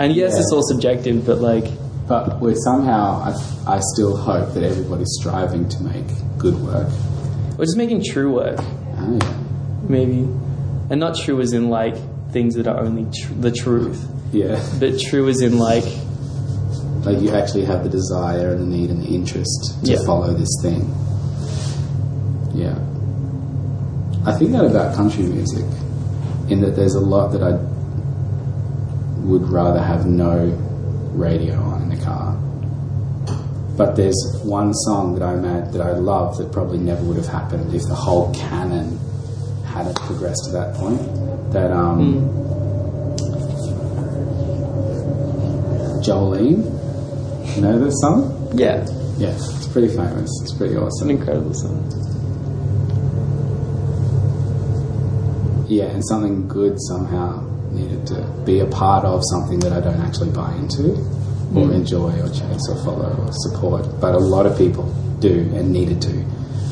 And 0.00 0.12
yes, 0.14 0.32
Yeah. 0.32 0.40
it's 0.40 0.52
all 0.52 0.62
subjective, 0.62 1.24
but 1.24 1.38
like, 1.40 1.66
But 2.08 2.40
we're 2.40 2.56
somehow, 2.56 3.22
I, 3.22 3.76
I 3.76 3.80
still 3.94 4.16
hope 4.16 4.52
that 4.54 4.64
everybody's 4.64 5.12
striving 5.20 5.68
to 5.68 5.82
make 5.84 6.04
good 6.38 6.56
work. 6.60 6.88
we're 7.56 7.64
just 7.66 7.76
making 7.76 8.02
true 8.04 8.32
work, 8.34 8.58
Oh, 8.98 9.18
yeah. 9.22 9.34
maybe, 9.88 10.26
and 10.90 10.98
not 10.98 11.16
true 11.16 11.40
as 11.40 11.52
in 11.52 11.70
like 11.70 11.94
things 12.32 12.54
that 12.54 12.66
are 12.66 12.80
only 12.80 13.04
tr- 13.14 13.32
the 13.34 13.50
truth, 13.52 14.08
Yeah. 14.32 14.60
but 14.80 14.98
true 14.98 15.28
is 15.28 15.40
in 15.42 15.58
like, 15.58 15.84
Like 17.04 17.20
you 17.20 17.30
actually 17.30 17.64
have 17.64 17.82
the 17.82 17.88
desire 17.90 18.52
and 18.52 18.60
the 18.62 18.66
need 18.76 18.88
and 18.90 19.02
the 19.02 19.08
interest 19.08 19.74
to 19.84 19.90
Yeah. 19.92 19.98
follow 20.06 20.32
this 20.34 20.48
thing. 20.62 20.88
Yeah. 22.54 22.78
I 24.24 24.32
think 24.38 24.52
that 24.52 24.64
about 24.64 24.94
country 24.94 25.24
music, 25.24 25.64
in 26.48 26.60
that 26.60 26.76
there's 26.76 26.94
a 26.94 27.00
lot 27.00 27.32
that 27.32 27.42
I 27.42 27.58
would 29.26 29.48
rather 29.50 29.80
have 29.82 30.06
no 30.06 30.56
radio 31.14 31.60
on 31.60 31.82
in 31.82 31.88
the 31.88 31.96
car. 32.04 32.36
But 33.76 33.96
there's 33.96 34.16
one 34.44 34.72
song 34.72 35.14
that 35.18 35.24
I 35.24 35.34
mad 35.34 35.72
that 35.72 35.80
I 35.82 35.92
love 35.94 36.36
that 36.38 36.52
probably 36.52 36.78
never 36.78 37.02
would 37.02 37.16
have 37.16 37.26
happened 37.26 37.74
if 37.74 37.82
the 37.88 37.94
whole 37.96 38.32
canon 38.32 38.98
hadn't 39.64 39.96
progressed 39.96 40.44
to 40.46 40.52
that 40.52 40.74
point. 40.74 41.00
That 41.52 41.70
um, 41.70 42.30
Jolene, 46.02 46.64
you 47.56 47.62
know 47.62 47.78
this 47.78 47.94
song? 48.00 48.50
yeah, 48.54 48.86
Yeah, 49.18 49.28
it's 49.34 49.66
pretty 49.68 49.88
famous. 49.88 50.30
It's 50.42 50.54
pretty 50.54 50.74
it's 50.74 50.80
an 50.80 50.86
awesome. 50.86 51.10
incredible 51.10 51.54
song. 51.54 51.88
Yeah, 55.68 55.84
and 55.84 56.04
something 56.06 56.48
good 56.48 56.76
somehow 56.80 57.46
needed 57.70 58.06
to 58.08 58.22
be 58.44 58.60
a 58.60 58.66
part 58.66 59.04
of 59.04 59.22
something 59.32 59.58
that 59.60 59.72
I 59.72 59.80
don't 59.80 60.00
actually 60.00 60.30
buy 60.30 60.54
into 60.56 60.92
or 61.54 61.66
Mm. 61.68 61.74
enjoy 61.74 62.12
or 62.20 62.28
chase 62.30 62.66
or 62.68 62.76
follow 62.84 63.14
or 63.26 63.32
support. 63.32 63.86
But 64.00 64.14
a 64.14 64.18
lot 64.18 64.46
of 64.46 64.56
people 64.56 64.84
do 65.20 65.50
and 65.54 65.70
needed 65.70 66.00
to 66.02 66.24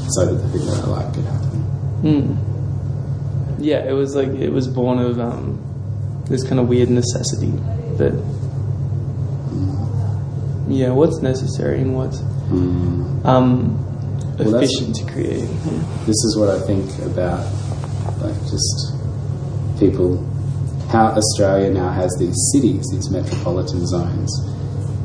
so 0.09 0.25
that 0.27 0.35
the 0.43 0.49
thing 0.49 0.67
that 0.67 0.85
I 0.85 0.89
like 0.89 1.15
could 1.15 1.25
happen. 1.25 1.65
Mm. 2.03 2.37
Yeah, 3.61 3.85
it 3.89 3.93
was 3.93 4.15
like 4.17 4.29
it 4.29 4.51
was 4.51 4.67
born 4.69 4.99
of 4.99 5.21
um, 5.21 5.61
this 6.29 6.43
kind 6.47 6.59
of 6.61 6.69
weird 6.69 6.91
necessity 6.91 7.53
that. 7.99 8.15
Yeah, 10.69 10.91
what's 10.91 11.21
necessary 11.21 11.81
and 11.81 11.97
what's 11.97 12.21
Mm. 12.51 13.25
um, 13.25 13.79
Well, 14.39 14.55
efficient 14.57 14.95
to 14.97 15.05
create. 15.13 15.49
This 16.07 16.17
is 16.25 16.37
what 16.37 16.49
I 16.49 16.59
think 16.61 16.87
about, 17.05 17.45
like, 18.21 18.35
just 18.51 18.95
people, 19.79 20.19
how 20.89 21.15
Australia 21.15 21.71
now 21.71 21.91
has 21.91 22.11
these 22.19 22.35
cities, 22.53 22.85
these 22.93 23.09
metropolitan 23.11 23.87
zones, 23.87 24.31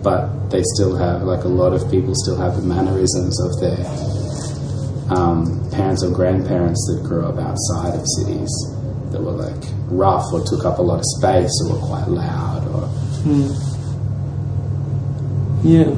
but 0.02 0.50
they 0.50 0.64
still 0.74 0.96
have, 0.96 1.22
like, 1.24 1.44
a 1.44 1.48
lot 1.48 1.74
of 1.74 1.90
people 1.92 2.14
still 2.16 2.38
have 2.38 2.56
the 2.56 2.64
mannerisms 2.64 3.40
of 3.42 3.60
their 3.60 3.78
um, 5.10 5.70
parents 5.72 6.04
or 6.04 6.12
grandparents 6.12 6.80
that 6.92 7.08
grew 7.08 7.26
up 7.26 7.38
outside 7.38 7.94
of 8.00 8.06
cities 8.20 8.50
that 9.12 9.22
were, 9.22 9.32
like, 9.32 9.64
rough 9.88 10.26
or 10.34 10.44
took 10.44 10.66
up 10.66 10.80
a 10.80 10.82
lot 10.82 10.98
of 11.00 11.06
space 11.18 11.52
or 11.66 11.74
were 11.74 11.80
quite 11.88 12.08
loud 12.08 12.68
or. 12.74 12.90
Yeah. 15.64 15.96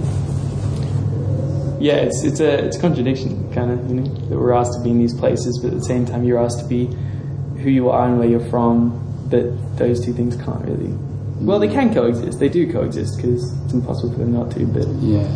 Yeah, 1.79 1.95
it's 1.97 2.23
it's 2.23 2.39
a 2.39 2.65
it's 2.65 2.77
a 2.77 2.79
contradiction, 2.81 3.53
kind 3.53 3.71
of. 3.71 3.87
You 3.87 3.95
know, 4.01 4.13
that 4.29 4.37
we're 4.37 4.53
asked 4.53 4.73
to 4.73 4.83
be 4.83 4.89
in 4.89 4.97
these 4.97 5.13
places, 5.13 5.59
but 5.61 5.73
at 5.73 5.79
the 5.79 5.85
same 5.85 6.05
time, 6.05 6.23
you're 6.23 6.39
asked 6.43 6.59
to 6.59 6.65
be 6.65 6.87
who 7.61 7.69
you 7.69 7.89
are 7.89 8.07
and 8.07 8.17
where 8.17 8.27
you're 8.27 8.49
from. 8.49 9.03
But 9.29 9.77
those 9.77 10.03
two 10.03 10.13
things 10.13 10.35
can't 10.37 10.63
really. 10.65 10.91
Well, 11.39 11.59
they 11.59 11.67
can 11.67 11.93
coexist. 11.93 12.39
They 12.39 12.49
do 12.49 12.71
coexist 12.71 13.17
because 13.17 13.43
it's 13.65 13.73
impossible 13.73 14.13
for 14.13 14.19
them 14.19 14.33
not 14.33 14.49
to. 14.51 14.65
But 14.65 14.87
Yeah. 15.01 15.27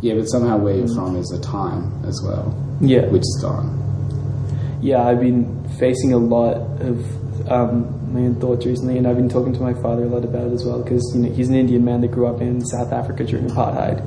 Yeah, 0.00 0.14
but 0.14 0.24
somehow 0.24 0.56
where 0.56 0.74
you're 0.74 0.88
from 0.88 1.14
is 1.16 1.30
a 1.30 1.40
time 1.40 1.92
as 2.06 2.20
well, 2.24 2.50
yeah, 2.82 3.06
which 3.06 3.22
is 3.22 3.38
gone. 3.40 4.78
yeah, 4.82 5.02
I've 5.02 5.20
been 5.20 5.68
facing 5.78 6.12
a 6.12 6.18
lot 6.18 6.56
of 6.80 7.50
um, 7.50 8.12
my 8.12 8.20
own 8.20 8.34
thoughts 8.40 8.66
recently, 8.66 8.98
and 8.98 9.06
I've 9.06 9.16
been 9.16 9.28
talking 9.28 9.52
to 9.54 9.60
my 9.60 9.74
father 9.74 10.04
a 10.04 10.08
lot 10.08 10.24
about 10.24 10.48
it 10.48 10.52
as 10.52 10.64
well 10.64 10.82
because 10.82 11.02
you 11.14 11.22
know 11.22 11.32
he's 11.32 11.48
an 11.48 11.54
Indian 11.54 11.84
man 11.84 12.00
that 12.02 12.10
grew 12.10 12.26
up 12.26 12.40
in 12.40 12.64
South 12.64 12.92
Africa 12.92 13.24
during 13.24 13.48
apartheid. 13.48 14.02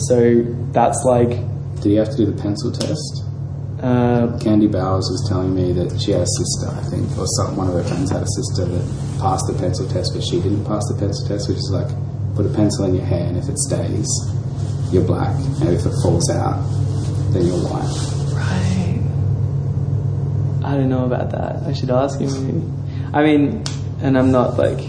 So 0.00 0.42
that's 0.72 1.02
like. 1.04 1.30
Did 1.80 1.92
you 1.92 1.98
have 1.98 2.10
to 2.10 2.16
do 2.16 2.26
the 2.26 2.40
pencil 2.40 2.70
test? 2.70 3.24
Uh, 3.82 4.38
Candy 4.38 4.68
Bowers 4.68 5.08
was 5.10 5.26
telling 5.28 5.54
me 5.54 5.72
that 5.72 6.00
she 6.00 6.12
had 6.12 6.22
a 6.22 6.26
sister, 6.38 6.70
I 6.70 6.82
think, 6.86 7.18
or 7.18 7.26
some, 7.26 7.56
one 7.56 7.66
of 7.66 7.74
her 7.74 7.82
friends 7.82 8.12
had 8.12 8.22
a 8.22 8.30
sister 8.30 8.64
that 8.66 9.18
passed 9.18 9.42
the 9.50 9.58
pencil 9.58 9.88
test, 9.88 10.12
but 10.14 10.22
she 10.22 10.40
didn't 10.40 10.64
pass 10.64 10.86
the 10.86 10.94
pencil 10.94 11.26
test, 11.26 11.48
which 11.48 11.58
is 11.58 11.70
like 11.74 11.90
put 12.36 12.46
a 12.46 12.54
pencil 12.54 12.84
in 12.86 12.94
your 12.94 13.04
hair, 13.04 13.26
and 13.26 13.36
if 13.36 13.48
it 13.48 13.58
stays, 13.58 14.06
you're 14.94 15.02
black, 15.02 15.34
and 15.58 15.74
if 15.74 15.82
it 15.84 15.94
falls 15.98 16.30
out, 16.30 16.62
then 17.32 17.46
you're 17.46 17.56
white. 17.56 17.88
Right. 18.36 19.00
I 20.64 20.76
don't 20.76 20.88
know 20.88 21.04
about 21.04 21.30
that. 21.30 21.62
I 21.66 21.72
should 21.72 21.90
ask 21.90 22.20
him. 22.20 22.30
Maybe. 22.46 22.62
I 23.12 23.22
mean, 23.22 23.64
and 24.00 24.16
I'm 24.18 24.30
not 24.30 24.56
like. 24.56 24.80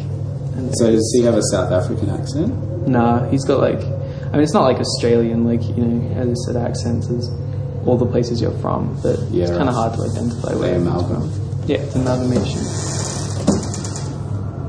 So 0.73 0.91
does 0.91 1.13
he 1.15 1.23
have 1.23 1.35
a 1.35 1.41
South 1.51 1.71
African 1.71 2.09
accent? 2.09 2.87
Nah, 2.87 3.27
he's 3.29 3.45
got 3.45 3.59
like. 3.59 3.79
I 3.79 4.37
mean, 4.37 4.43
it's 4.43 4.53
not 4.53 4.63
like 4.63 4.77
Australian, 4.77 5.45
like 5.45 5.61
you 5.63 5.85
know, 5.85 6.15
as 6.15 6.29
I 6.29 6.33
said, 6.45 6.55
accents 6.55 7.07
is 7.07 7.29
all 7.85 7.97
the 7.97 8.05
places 8.05 8.41
you're 8.41 8.57
from, 8.59 8.99
but 9.01 9.19
Yeah, 9.29 9.43
it's 9.43 9.51
kind 9.51 9.69
of 9.69 9.75
hard 9.75 9.93
to 9.95 10.01
identify 10.03 10.55
where 10.55 10.79
you're 10.79 11.03
from. 11.03 11.31
Yeah, 11.67 11.77
it's 11.77 11.95
amalgamation. 11.95 12.59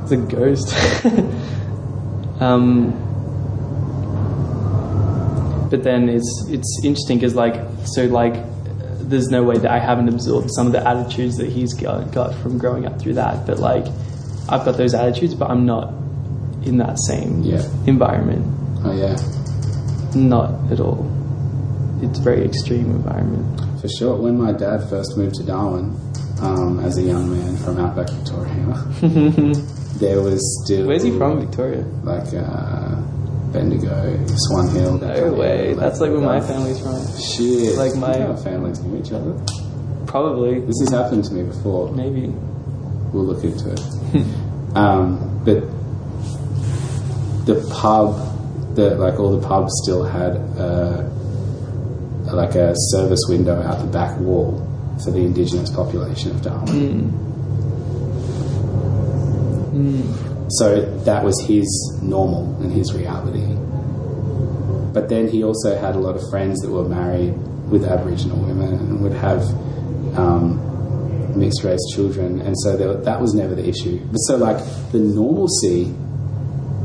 It's 0.03 0.13
a 0.13 0.17
ghost. 0.17 0.75
um, 2.41 3.14
but 5.71 5.83
then 5.83 6.09
it's 6.09 6.47
it's 6.49 6.81
interesting 6.85 7.19
because 7.19 7.35
like 7.35 7.55
so 7.85 8.05
like 8.07 8.35
there's 9.09 9.29
no 9.29 9.43
way 9.43 9.59
that 9.59 9.71
I 9.71 9.79
haven't 9.79 10.09
absorbed 10.09 10.51
some 10.51 10.67
of 10.67 10.73
the 10.73 10.87
attitudes 10.87 11.37
that 11.37 11.51
he's 11.51 11.75
got, 11.75 12.11
got 12.13 12.35
from 12.37 12.57
growing 12.59 12.87
up 12.87 12.99
through 13.01 13.15
that. 13.15 13.47
But 13.47 13.59
like 13.59 13.87
I've 14.49 14.65
got 14.65 14.77
those 14.79 14.95
attitudes, 14.95 15.35
but 15.35 15.51
I'm 15.51 15.67
not 15.67 15.93
in 16.65 16.79
that 16.79 16.99
same 17.09 17.43
Yeah. 17.43 17.63
environment. 17.87 18.45
Oh 18.85 18.93
yeah, 18.97 19.17
Not 20.15 20.51
at 20.73 20.81
all. 20.81 21.05
It's 22.03 22.19
a 22.19 22.23
very 22.23 22.45
extreme 22.45 22.91
environment. 22.91 23.61
for 23.81 23.89
sure. 23.89 24.17
When 24.17 24.39
my 24.41 24.53
dad 24.53 24.89
first 24.89 25.17
moved 25.19 25.35
to 25.37 25.43
Darwin, 25.43 25.95
um, 26.41 26.81
as 26.81 26.97
a 26.99 27.03
young 27.03 27.31
man 27.31 27.57
from 27.59 27.79
outback 27.79 28.09
Victoria, 28.11 28.75
there 30.01 30.21
was 30.23 30.41
still 30.65 30.87
Where's 30.87 31.03
he 31.03 31.11
from, 31.17 31.41
Victoria? 31.41 31.85
Like 32.03 32.33
uh, 32.35 32.97
Bendigo, 33.55 34.27
Swan 34.37 34.69
Hill. 34.75 34.99
No 34.99 35.33
way. 35.33 35.49
area, 35.59 35.75
That's 35.77 36.01
like 36.01 36.11
where 36.11 36.21
my 36.21 36.41
family's 36.41 36.81
from. 36.81 37.01
Shit. 37.19 37.77
Like 37.79 37.95
my- 37.95 38.21
Our 38.27 38.37
families 38.37 38.81
knew 38.83 38.99
each 39.01 39.13
other. 39.13 39.33
Probably. 40.07 40.61
This 40.61 40.81
has 40.81 40.91
happened 40.91 41.25
to 41.27 41.33
me 41.35 41.45
before. 41.45 41.91
Maybe. 41.93 42.27
We'll 43.13 43.25
look 43.25 43.43
into 43.45 43.71
it. 43.73 43.81
um, 44.77 45.41
but 45.45 45.61
the 47.47 47.65
pub, 47.73 48.75
the 48.75 48.97
like 48.97 49.19
all 49.21 49.39
the 49.39 49.47
pubs 49.47 49.73
still 49.85 50.03
had 50.05 50.37
uh, 50.59 51.03
like 52.35 52.55
a 52.57 52.75
service 52.91 53.21
window 53.29 53.63
out 53.63 53.79
the 53.79 53.87
back 53.87 54.19
wall 54.19 54.61
for 55.05 55.11
the 55.13 55.21
indigenous 55.21 55.71
population 55.71 56.33
of 56.33 56.43
Darwin. 56.43 57.21
So 60.49 60.83
that 61.05 61.25
was 61.25 61.41
his 61.47 61.67
normal 62.03 62.61
and 62.63 62.73
his 62.73 62.95
reality. 62.95 63.47
But 64.93 65.09
then 65.09 65.29
he 65.29 65.43
also 65.43 65.77
had 65.77 65.97
a 65.97 65.99
lot 65.99 66.15
of 66.15 66.23
friends 66.31 66.61
that 66.61 66.71
were 66.71 66.89
married 66.89 67.35
with 67.69 67.85
Aboriginal 67.85 68.39
women 68.39 68.75
and 68.75 69.01
would 69.03 69.13
have 69.13 69.43
um, 70.17 71.39
mixed 71.39 71.65
race 71.65 71.81
children, 71.95 72.41
and 72.41 72.55
so 72.61 72.77
there, 72.77 72.95
that 72.95 73.21
was 73.21 73.35
never 73.35 73.55
the 73.55 73.67
issue. 73.67 73.99
But 74.13 74.19
so, 74.19 74.37
like, 74.37 74.59
the 74.93 74.99
normalcy 74.99 75.95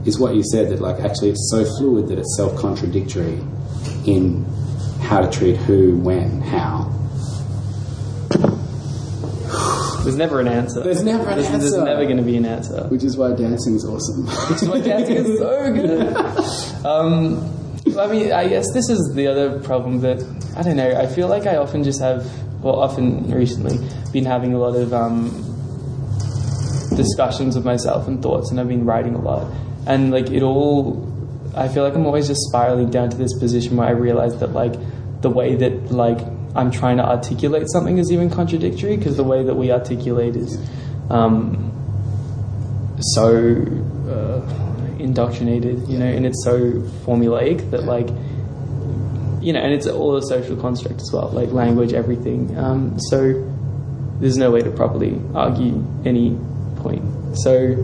is 0.05 0.17
what 0.19 0.35
you 0.35 0.43
said 0.43 0.69
that, 0.69 0.81
like, 0.81 0.99
actually 1.01 1.29
it's 1.29 1.49
so 1.51 1.65
fluid 1.77 2.07
that 2.07 2.17
it's 2.17 2.35
self 2.35 2.55
contradictory 2.57 3.39
in 4.05 4.45
how 5.01 5.21
to 5.21 5.29
treat 5.29 5.57
who, 5.57 5.97
when, 5.97 6.41
how. 6.41 6.91
There's 10.09 10.17
never 10.17 10.39
an 10.39 10.47
answer. 10.47 10.81
There's 10.81 11.03
never 11.03 11.29
an 11.29 11.37
There's, 11.37 11.49
there's 11.49 11.77
never 11.77 12.03
going 12.05 12.17
to 12.17 12.23
be 12.23 12.35
an 12.35 12.45
answer. 12.45 12.87
Which 12.87 13.03
is 13.03 13.15
why 13.15 13.35
dancing 13.35 13.75
is 13.75 13.85
awesome. 13.85 14.25
My 14.69 14.79
dancing 14.79 15.17
is 15.17 15.37
so 15.37 15.73
good. 15.73 16.65
Um, 16.85 17.43
I 17.97 18.07
mean, 18.07 18.31
I 18.31 18.47
guess 18.47 18.71
this 18.71 18.89
is 18.89 19.13
the 19.13 19.27
other 19.27 19.59
problem 19.59 19.99
that 19.99 20.23
I 20.55 20.63
don't 20.63 20.77
know. 20.77 20.97
I 20.97 21.07
feel 21.07 21.27
like 21.27 21.45
I 21.45 21.57
often 21.57 21.83
just 21.83 21.99
have, 21.99 22.25
well, 22.63 22.79
often 22.79 23.29
recently, 23.29 23.77
been 24.13 24.23
having 24.23 24.53
a 24.53 24.57
lot 24.57 24.75
of 24.77 24.93
um, 24.93 25.27
discussions 26.95 27.55
with 27.55 27.65
myself 27.65 28.07
and 28.07 28.23
thoughts, 28.23 28.49
and 28.49 28.61
I've 28.61 28.69
been 28.69 28.85
writing 28.85 29.13
a 29.13 29.21
lot. 29.21 29.51
And 29.87 30.09
like 30.09 30.29
it 30.31 30.41
all, 30.41 31.05
I 31.53 31.67
feel 31.67 31.83
like 31.83 31.95
I'm 31.95 32.05
always 32.05 32.27
just 32.27 32.41
spiraling 32.47 32.89
down 32.89 33.09
to 33.09 33.17
this 33.17 33.37
position 33.37 33.75
where 33.75 33.89
I 33.89 33.91
realize 33.91 34.39
that 34.39 34.53
like 34.53 34.73
the 35.21 35.29
way 35.29 35.55
that 35.55 35.91
like 35.91 36.19
I'm 36.55 36.71
trying 36.71 36.97
to 36.97 37.05
articulate 37.07 37.69
something 37.69 37.97
is 37.97 38.11
even 38.11 38.29
contradictory 38.29 38.97
because 38.97 39.17
the 39.17 39.23
way 39.23 39.43
that 39.43 39.55
we 39.55 39.71
articulate 39.71 40.35
is. 40.35 40.57
Um, 41.09 41.65
so 43.13 43.55
uh, 44.09 44.41
indoctrinated, 44.99 45.87
you 45.87 45.97
know, 45.97 46.05
and 46.05 46.25
it's 46.25 46.43
so 46.43 46.73
formulaic 47.05 47.71
that 47.71 47.83
like, 47.85 48.09
you 49.41 49.53
know, 49.53 49.59
and 49.59 49.73
it's 49.73 49.87
all 49.87 50.17
a 50.17 50.21
social 50.23 50.57
construct 50.57 51.01
as 51.01 51.09
well, 51.13 51.29
like 51.29 51.49
language, 51.51 51.93
everything. 51.93 52.57
Um, 52.57 52.99
so 52.99 53.33
there's 54.19 54.37
no 54.37 54.51
way 54.51 54.61
to 54.61 54.71
properly 54.71 55.19
argue 55.33 55.85
any 56.05 56.37
point. 56.77 57.03
So 57.37 57.75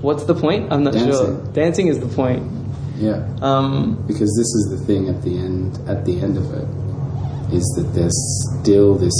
what's 0.00 0.24
the 0.24 0.34
point? 0.34 0.72
I'm 0.72 0.84
not 0.84 0.94
sure. 0.94 1.06
Dancing. 1.10 1.52
Dancing 1.52 1.86
is 1.88 1.98
the 1.98 2.06
point. 2.06 2.48
yeah. 2.96 3.26
Um, 3.42 3.96
because 4.06 4.30
this 4.36 4.46
is 4.46 4.78
the 4.78 4.86
thing 4.86 5.08
at 5.08 5.22
the 5.22 5.36
end 5.36 5.78
at 5.88 6.04
the 6.04 6.20
end 6.20 6.36
of 6.36 6.52
it 6.54 6.68
is 7.52 7.64
that 7.76 7.92
there's 7.94 8.16
still 8.60 8.94
this 8.94 9.14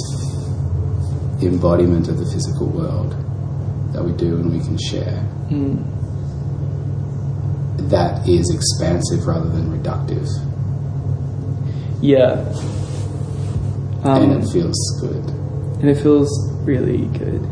embodiment 1.43 2.09
of 2.09 2.19
the 2.19 2.27
physical 2.27 2.67
world 2.69 3.13
that 3.93 4.03
we 4.05 4.13
do 4.13 4.37
and 4.37 4.51
we 4.53 4.61
can 4.61 4.79
share 4.79 5.29
that 7.91 8.27
is 8.29 8.49
expansive 8.55 9.27
rather 9.27 9.49
than 9.51 9.67
reductive 9.77 10.27
yeah. 12.03 12.33
Um, 14.03 14.23
and 14.33 14.43
it 14.43 14.49
feels 14.51 14.77
good 15.01 15.25
and 15.81 15.89
it 15.89 15.95
feels 16.03 16.29
really 16.65 17.07
good 17.19 17.43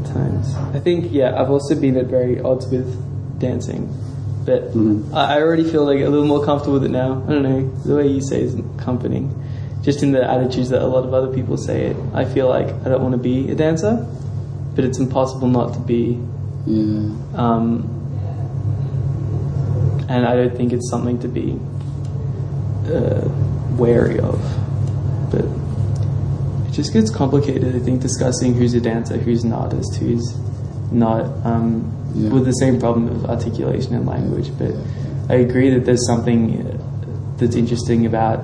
at 0.00 0.06
times. 0.14 0.54
I 0.74 0.78
think, 0.78 1.10
yeah, 1.12 1.40
I've 1.40 1.50
also 1.50 1.74
been 1.74 1.96
at 1.96 2.06
very 2.06 2.40
odds 2.40 2.68
with 2.68 2.88
dancing, 3.40 3.92
but 4.44 4.72
Mhm. 4.72 5.12
I 5.12 5.36
I 5.36 5.42
already 5.42 5.64
feel 5.64 5.84
like 5.84 6.00
a 6.00 6.08
little 6.08 6.26
more 6.26 6.44
comfortable 6.44 6.74
with 6.74 6.84
it 6.84 6.92
now. 6.92 7.22
I 7.26 7.32
don't 7.32 7.42
know, 7.42 7.68
the 7.84 7.96
way 7.96 8.06
you 8.06 8.20
say 8.20 8.40
is 8.42 8.54
comforting. 8.76 9.34
Just 9.90 10.04
in 10.04 10.12
the 10.12 10.22
attitudes 10.22 10.68
that 10.68 10.82
a 10.82 10.86
lot 10.86 11.04
of 11.04 11.12
other 11.12 11.34
people 11.34 11.56
say 11.56 11.86
it, 11.86 11.96
I 12.14 12.24
feel 12.24 12.48
like 12.48 12.68
I 12.84 12.88
don't 12.90 13.02
want 13.02 13.10
to 13.10 13.18
be 13.18 13.50
a 13.50 13.56
dancer, 13.56 14.06
but 14.76 14.84
it's 14.84 15.00
impossible 15.00 15.48
not 15.48 15.74
to 15.74 15.80
be. 15.80 16.16
yeah 16.64 17.10
Um, 17.34 17.66
and 20.08 20.24
I 20.26 20.36
don't 20.36 20.56
think 20.56 20.72
it's 20.72 20.88
something 20.88 21.18
to 21.22 21.26
be 21.26 21.58
uh, 22.86 23.26
wary 23.82 24.20
of. 24.20 24.38
But 25.32 25.46
it 26.68 26.72
just 26.72 26.92
gets 26.92 27.10
complicated, 27.10 27.74
I 27.74 27.80
think, 27.80 28.00
discussing 28.00 28.54
who's 28.54 28.74
a 28.74 28.80
dancer, 28.80 29.16
who's 29.16 29.42
an 29.42 29.52
artist, 29.52 29.96
who's 29.96 30.38
not, 30.92 31.24
um, 31.44 31.82
Yeah. 32.14 32.30
with 32.30 32.44
the 32.44 32.52
same 32.62 32.78
problem 32.78 33.08
of 33.08 33.24
articulation 33.28 33.96
and 33.96 34.06
language. 34.06 34.52
But 34.56 34.72
I 35.28 35.34
agree 35.46 35.68
that 35.74 35.84
there's 35.84 36.06
something 36.06 36.40
uh, 36.64 36.76
that's 37.38 37.56
interesting 37.56 38.06
about, 38.06 38.38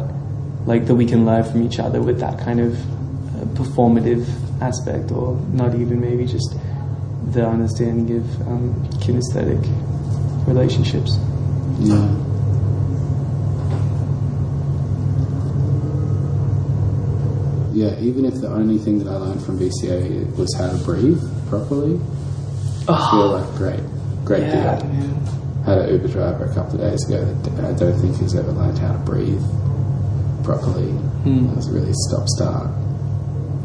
like, 0.66 0.86
that 0.86 0.94
we 0.94 1.06
can 1.06 1.24
learn 1.24 1.44
from 1.44 1.62
each 1.62 1.78
other 1.78 2.02
with 2.02 2.20
that 2.20 2.38
kind 2.38 2.60
of 2.60 2.74
uh, 2.74 3.44
performative 3.54 4.26
aspect, 4.60 5.10
or 5.10 5.36
not 5.52 5.74
even 5.74 6.00
maybe 6.00 6.26
just 6.26 6.56
the 7.32 7.46
understanding 7.46 8.16
of 8.18 8.40
um, 8.42 8.74
kinesthetic 9.00 9.62
relationships. 10.46 11.18
yeah 11.80 12.26
yeah 17.76 17.98
even 18.00 18.24
if 18.24 18.34
the 18.40 18.48
only 18.48 18.78
thing 18.78 18.98
that 18.98 19.08
I 19.08 19.16
learned 19.16 19.44
from 19.44 19.58
BCA 19.58 20.34
was 20.36 20.54
how 20.54 20.70
to 20.70 20.78
breathe 20.78 21.20
properly 21.50 22.00
I 22.88 23.10
feel 23.10 23.28
like 23.36 23.54
great 23.56 23.80
great 24.24 24.44
yeah, 24.44 24.78
deal 24.78 24.88
man. 24.88 25.26
had 25.66 25.78
an 25.78 25.92
Uber 25.92 26.08
driver 26.08 26.44
a 26.46 26.54
couple 26.54 26.80
of 26.80 26.90
days 26.90 27.04
ago 27.06 27.22
that 27.24 27.64
I 27.64 27.76
don't 27.76 28.00
think 28.00 28.16
has 28.16 28.34
ever 28.34 28.52
learned 28.52 28.78
how 28.78 28.92
to 28.92 28.98
breathe 29.00 29.42
properly. 30.46 30.92
Hmm. 31.26 31.50
It 31.50 31.56
was 31.56 31.68
really 31.68 31.92
stop 31.92 32.28
start. 32.28 32.70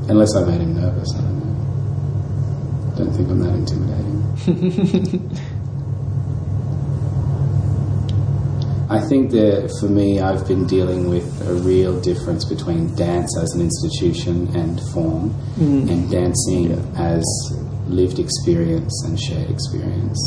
Unless 0.09 0.35
I 0.35 0.43
made 0.43 0.61
him 0.61 0.73
nervous, 0.73 1.13
I 1.15 1.21
don't 1.21 1.39
know. 1.39 2.95
Don't 2.97 3.13
think 3.13 3.29
I'm 3.29 3.39
that 3.39 3.53
intimidating. 3.53 5.37
I 8.89 8.99
think 8.99 9.31
that 9.31 9.71
for 9.79 9.87
me, 9.87 10.19
I've 10.19 10.45
been 10.47 10.65
dealing 10.67 11.07
with 11.07 11.47
a 11.47 11.53
real 11.53 12.01
difference 12.01 12.43
between 12.43 12.93
dance 12.95 13.37
as 13.37 13.53
an 13.53 13.61
institution 13.61 14.53
and 14.53 14.81
form, 14.91 15.33
and 15.87 16.11
dancing 16.11 16.73
as 16.97 17.23
lived 17.87 18.19
experience 18.19 19.03
and 19.05 19.17
shared 19.17 19.49
experience. 19.49 20.19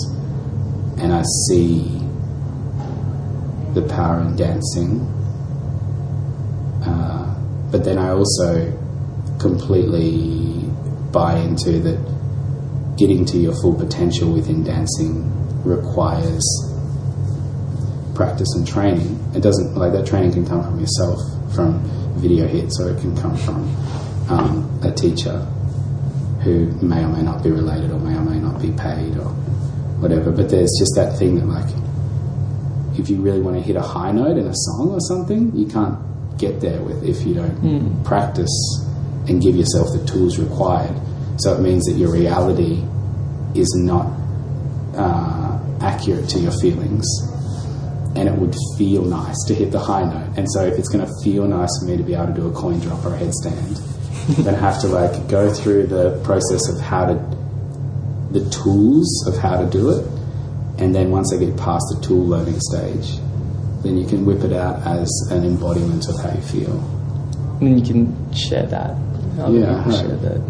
And 0.99 1.13
I 1.13 1.25
see 1.49 2.01
the 3.75 3.83
power 3.91 4.23
in 4.23 4.37
dancing, 4.37 5.01
uh, 6.85 7.35
but 7.71 7.85
then 7.85 7.99
I 7.99 8.11
also 8.11 8.73
completely 9.39 10.69
buy 11.13 11.39
into 11.39 11.79
that 11.81 11.99
getting 12.97 13.25
to 13.27 13.39
your 13.39 13.55
full 13.55 13.75
potential 13.75 14.33
within 14.33 14.63
dancing 14.65 15.31
requires 15.65 16.45
practice 18.15 18.49
and 18.55 18.67
training. 18.67 19.19
It 19.35 19.41
doesn't 19.41 19.75
like 19.75 19.93
that 19.93 20.07
training 20.07 20.33
can 20.33 20.47
come 20.47 20.63
from 20.63 20.79
yourself, 20.79 21.19
from 21.55 21.83
video 22.21 22.47
hits, 22.47 22.81
or 22.81 22.91
it 22.91 23.01
can 23.01 23.17
come 23.17 23.37
from 23.37 23.65
um, 24.29 24.81
a 24.83 24.93
teacher 24.93 25.39
who 26.43 26.67
may 26.83 27.03
or 27.03 27.09
may 27.09 27.23
not 27.23 27.43
be 27.43 27.51
related, 27.51 27.91
or 27.91 27.99
may 27.99 28.15
or 28.17 28.23
may 28.23 28.39
not 28.39 28.61
be 28.61 28.71
paid, 28.73 29.17
or 29.17 29.31
whatever. 30.01 30.31
But 30.31 30.51
there's 30.51 30.71
just 30.79 30.95
that 30.95 31.19
thing 31.19 31.37
that 31.37 31.47
like 31.47 31.69
if 32.99 33.11
you 33.11 33.21
really 33.21 33.41
want 33.41 33.57
to 33.57 33.63
hit 33.63 33.77
a 33.77 33.83
high 33.83 34.13
note 34.13 34.37
in 34.37 34.47
a 34.47 34.55
song 34.55 34.91
or 34.93 35.01
something, 35.01 35.55
you 35.57 35.67
can't 35.67 35.99
get 36.39 36.61
there 36.61 36.81
with 36.83 37.05
if 37.05 37.27
you 37.27 37.35
don't 37.35 38.03
practice 38.05 38.51
and 39.29 39.41
give 39.41 39.57
yourself 39.57 39.89
the 39.93 40.05
tools 40.07 40.39
required. 40.39 40.95
So 41.39 41.55
it 41.55 41.61
means 41.61 41.85
that 41.85 41.97
your 41.97 42.13
reality 42.13 42.83
is 43.55 43.73
not 43.77 44.07
uh, 44.97 45.59
accurate 45.81 46.29
to 46.31 46.39
your 46.39 46.53
feelings, 46.61 47.07
and 48.17 48.29
it 48.29 48.35
would 48.35 48.55
feel 48.79 49.05
nice 49.05 49.37
to 49.47 49.55
hit 49.55 49.73
the 49.73 49.79
high 49.79 50.05
note. 50.05 50.37
And 50.37 50.47
so 50.53 50.65
if 50.65 50.79
it's 50.79 50.89
going 50.89 51.05
to 51.05 51.13
feel 51.23 51.47
nice 51.47 51.71
for 51.81 51.87
me 51.87 51.97
to 51.97 52.03
be 52.03 52.15
able 52.15 52.27
to 52.27 52.33
do 52.33 52.47
a 52.47 52.53
coin 52.53 52.79
drop 52.81 53.05
or 53.05 53.15
a 53.15 53.19
headstand, 53.19 53.81
then 54.45 54.55
I 54.55 54.59
have 54.59 54.81
to 54.83 54.89
like 54.89 55.29
go 55.29 55.53
through 55.53 55.89
the 55.89 56.21
process 56.25 56.69
of 56.69 56.81
how 56.81 57.07
to 57.07 57.35
the 58.31 58.49
tools 58.51 59.27
of 59.29 59.37
how 59.37 59.61
to 59.61 59.71
do 59.71 59.91
it, 59.91 60.07
and 60.79 60.95
then 60.95 61.11
once 61.11 61.33
I 61.33 61.39
get 61.39 61.57
past 61.57 61.85
the 61.95 62.05
tool 62.05 62.27
learning 62.27 62.59
stage, 62.59 63.19
then 63.85 63.97
you 63.99 64.07
can 64.07 64.25
whip 64.27 64.43
it 64.43 64.53
out 64.53 64.81
as 64.87 65.09
an 65.31 65.45
embodiment 65.45 66.09
of 66.09 66.17
how 66.23 66.33
you 66.35 66.41
feel. 66.43 66.73
And 67.61 67.69
then 67.69 67.79
you 67.79 67.85
can 67.85 68.33
share 68.35 68.67
that. 68.67 68.97
Other 69.39 69.59
Yeah, 69.59 69.91
share 69.91 70.17
that. 70.17 70.41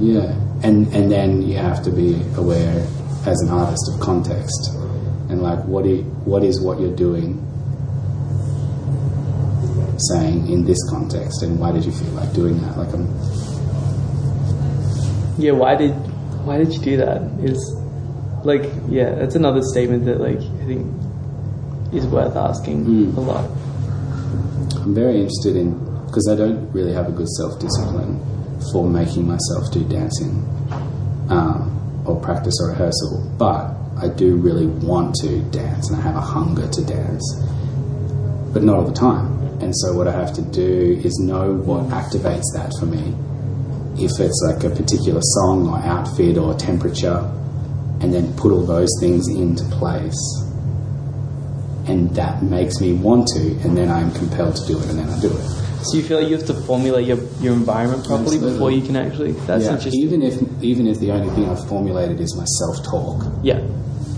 Yeah, 0.00 0.34
and 0.62 0.86
and 0.94 1.10
then 1.12 1.42
you 1.42 1.58
have 1.58 1.82
to 1.84 1.90
be 1.90 2.20
aware 2.36 2.84
as 3.26 3.40
an 3.42 3.50
artist 3.50 3.84
of 3.94 4.00
context 4.00 4.72
and 5.28 5.40
like 5.42 5.62
what 5.66 5.84
i- 5.86 6.04
what 6.24 6.42
is 6.42 6.60
what 6.60 6.80
you're 6.80 6.96
doing 6.96 7.38
saying 10.10 10.48
in 10.50 10.64
this 10.64 10.78
context, 10.90 11.42
and 11.42 11.58
why 11.60 11.70
did 11.70 11.84
you 11.84 11.92
feel 11.92 12.10
like 12.12 12.32
doing 12.32 12.60
that? 12.62 12.76
Like 12.76 12.92
I'm 12.92 13.06
Yeah, 15.38 15.52
why 15.52 15.76
did 15.76 15.92
why 16.44 16.58
did 16.58 16.72
you 16.74 16.80
do 16.80 16.96
that? 16.98 17.22
Is 17.42 17.60
like 18.44 18.64
yeah, 18.88 19.14
that's 19.14 19.36
another 19.36 19.62
statement 19.62 20.04
that 20.06 20.20
like 20.20 20.38
I 20.40 20.64
think 20.66 20.86
is 21.92 22.06
worth 22.06 22.36
asking 22.36 22.84
Mm. 22.86 23.16
a 23.16 23.20
lot. 23.20 23.44
I'm 24.82 24.94
very 24.94 25.16
interested 25.20 25.56
in 25.56 25.78
because 26.06 26.28
I 26.28 26.34
don't 26.34 26.68
really 26.72 26.92
have 26.92 27.08
a 27.08 27.12
good 27.12 27.28
self 27.28 27.58
discipline 27.58 28.20
for 28.72 28.88
making 28.88 29.26
myself 29.26 29.70
do 29.72 29.82
dancing 29.84 30.44
um, 31.28 31.70
or 32.04 32.16
practice 32.16 32.54
or 32.60 32.68
rehearsal, 32.70 33.22
but 33.38 33.74
I 33.96 34.08
do 34.08 34.36
really 34.36 34.66
want 34.66 35.14
to 35.16 35.40
dance 35.50 35.90
and 35.90 35.98
I 35.98 36.02
have 36.02 36.16
a 36.16 36.20
hunger 36.20 36.68
to 36.68 36.84
dance, 36.84 37.24
but 38.52 38.62
not 38.62 38.76
all 38.76 38.84
the 38.84 38.92
time. 38.92 39.38
And 39.60 39.72
so, 39.76 39.94
what 39.96 40.08
I 40.08 40.12
have 40.12 40.32
to 40.34 40.42
do 40.42 41.00
is 41.04 41.18
know 41.20 41.54
what 41.54 41.84
activates 41.90 42.44
that 42.54 42.72
for 42.78 42.86
me. 42.86 43.14
If 43.96 44.18
it's 44.18 44.42
like 44.48 44.64
a 44.64 44.70
particular 44.70 45.20
song 45.22 45.68
or 45.68 45.78
outfit 45.78 46.36
or 46.36 46.54
temperature, 46.54 47.18
and 48.00 48.12
then 48.12 48.32
put 48.34 48.50
all 48.52 48.66
those 48.66 48.90
things 49.00 49.28
into 49.28 49.64
place 49.76 50.18
and 51.86 52.10
that 52.14 52.42
makes 52.42 52.80
me 52.80 52.92
want 52.92 53.26
to, 53.28 53.40
and 53.62 53.76
then 53.76 53.90
I'm 53.90 54.12
compelled 54.12 54.56
to 54.56 54.66
do 54.66 54.78
it, 54.78 54.88
and 54.90 54.98
then 54.98 55.08
I 55.08 55.20
do 55.20 55.28
it. 55.36 55.62
So 55.84 55.96
you 55.96 56.04
feel 56.04 56.20
like 56.20 56.28
you 56.30 56.36
have 56.36 56.46
to 56.46 56.54
formulate 56.54 57.06
your, 57.08 57.18
your 57.40 57.54
environment 57.54 58.06
properly 58.06 58.36
Absolutely. 58.36 58.52
before 58.52 58.70
you 58.70 58.82
can 58.82 58.94
actually. 58.96 59.32
That's 59.32 59.64
yeah, 59.64 59.74
interesting. 59.74 60.00
even 60.00 60.22
if 60.22 60.62
even 60.62 60.86
if 60.86 61.00
the 61.00 61.10
only 61.10 61.28
thing 61.34 61.48
I've 61.50 61.66
formulated 61.68 62.20
is 62.20 62.36
my 62.36 62.44
self 62.44 62.84
talk 62.84 63.24
yeah, 63.42 63.58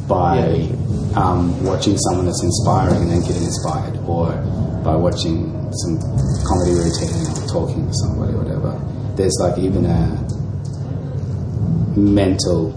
by 0.07 0.45
Yeah. 0.45 1.17
um, 1.17 1.65
watching 1.65 1.97
someone 1.97 2.27
that's 2.27 2.43
inspiring 2.43 3.01
and 3.03 3.11
then 3.11 3.21
getting 3.23 3.45
inspired, 3.45 3.97
or 4.07 4.33
by 4.85 4.95
watching 4.95 5.73
some 5.73 5.99
comedy 6.45 6.75
routine 6.77 7.33
or 7.33 7.49
talking 7.49 7.87
to 7.89 7.95
somebody, 7.95 8.35
or 8.35 8.43
whatever. 8.45 8.79
There's 9.17 9.37
like 9.41 9.57
even 9.59 9.87
a 9.87 10.21
mental 11.97 12.73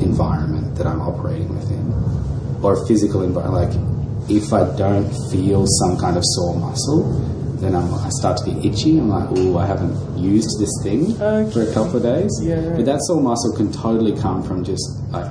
environment 0.00 0.76
that 0.76 0.86
I'm 0.86 1.02
operating 1.02 1.54
within, 1.54 1.92
or 2.62 2.82
a 2.82 2.86
physical 2.86 3.22
environment. 3.22 3.68
Like 3.68 3.99
if 4.30 4.52
I 4.52 4.64
don't 4.76 5.10
feel 5.30 5.66
some 5.66 5.98
kind 5.98 6.16
of 6.16 6.22
sore 6.24 6.56
muscle, 6.56 7.02
then 7.60 7.74
I'm, 7.74 7.92
I 7.92 8.08
start 8.10 8.38
to 8.38 8.50
get 8.50 8.64
itchy. 8.64 8.98
I'm 8.98 9.08
like, 9.08 9.28
oh, 9.32 9.58
I 9.58 9.66
haven't 9.66 10.18
used 10.18 10.58
this 10.58 10.70
thing 10.82 11.14
for 11.16 11.62
a 11.62 11.74
couple 11.74 11.96
of 11.96 12.02
days. 12.02 12.30
Yeah, 12.42 12.54
right. 12.54 12.76
But 12.76 12.86
that 12.86 13.00
sore 13.02 13.20
muscle 13.20 13.54
can 13.56 13.70
totally 13.72 14.18
come 14.18 14.42
from 14.42 14.64
just 14.64 14.82
like 15.10 15.30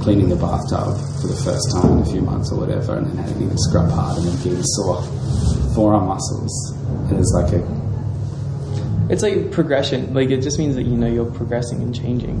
cleaning 0.00 0.28
the 0.28 0.36
bathtub 0.36 0.96
for 1.20 1.26
the 1.28 1.40
first 1.44 1.70
time 1.72 1.98
in 1.98 2.02
a 2.02 2.06
few 2.06 2.22
months 2.22 2.50
or 2.52 2.58
whatever, 2.60 2.96
and 2.96 3.06
then 3.06 3.16
having 3.16 3.50
to 3.50 3.58
scrub 3.58 3.90
hard 3.90 4.18
and 4.18 4.26
then 4.26 4.36
getting 4.42 4.62
sore 4.62 5.02
forearm 5.74 6.06
muscles. 6.06 6.72
And 7.10 7.18
it's 7.18 7.32
like 7.34 7.52
a 7.52 7.76
it's 9.10 9.22
like 9.22 9.52
progression. 9.52 10.14
Like 10.14 10.30
it 10.30 10.40
just 10.40 10.58
means 10.58 10.74
that 10.76 10.84
you 10.84 10.96
know 10.96 11.06
you're 11.06 11.30
progressing 11.30 11.82
and 11.82 11.94
changing, 11.94 12.40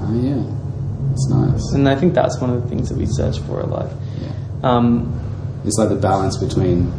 oh 0.00 0.12
yeah, 0.14 1.12
it's 1.12 1.28
nice. 1.28 1.72
and 1.72 1.88
I 1.88 1.96
think 1.96 2.14
that's 2.14 2.38
one 2.40 2.50
of 2.50 2.62
the 2.62 2.68
things 2.68 2.88
that 2.88 2.98
we 2.98 3.06
search 3.06 3.38
for 3.40 3.60
a 3.60 3.66
lot. 3.66 3.90
Yeah. 4.20 4.32
Um, 4.62 5.31
It's 5.64 5.78
like 5.78 5.88
the 5.88 5.96
balance 5.96 6.36
between 6.36 6.92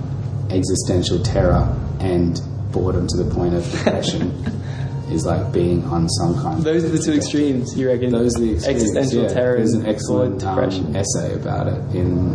existential 0.50 1.22
terror 1.22 1.68
and 2.00 2.40
boredom 2.72 3.08
to 3.08 3.18
the 3.18 3.34
point 3.34 3.54
of 3.54 3.70
depression 3.72 4.32
is 5.12 5.26
like 5.26 5.52
being 5.52 5.84
on 5.86 6.10
some 6.10 6.36
kind 6.36 6.58
of. 6.58 6.64
those 6.64 6.84
are 6.84 6.90
the 6.90 7.00
two 7.00 7.14
extremes. 7.14 7.78
You 7.78 7.88
reckon? 7.90 8.12
Those 8.12 8.36
are 8.38 8.42
the 8.42 8.54
extremes, 8.54 8.82
existential 8.82 9.24
yeah. 9.24 9.30
terror 9.30 9.58
There's 9.58 9.74
an 9.74 9.86
excellent 9.86 10.40
depression. 10.40 10.88
um, 10.88 10.96
essay 10.96 11.34
about 11.36 11.68
it 11.68 11.96
in 11.96 12.34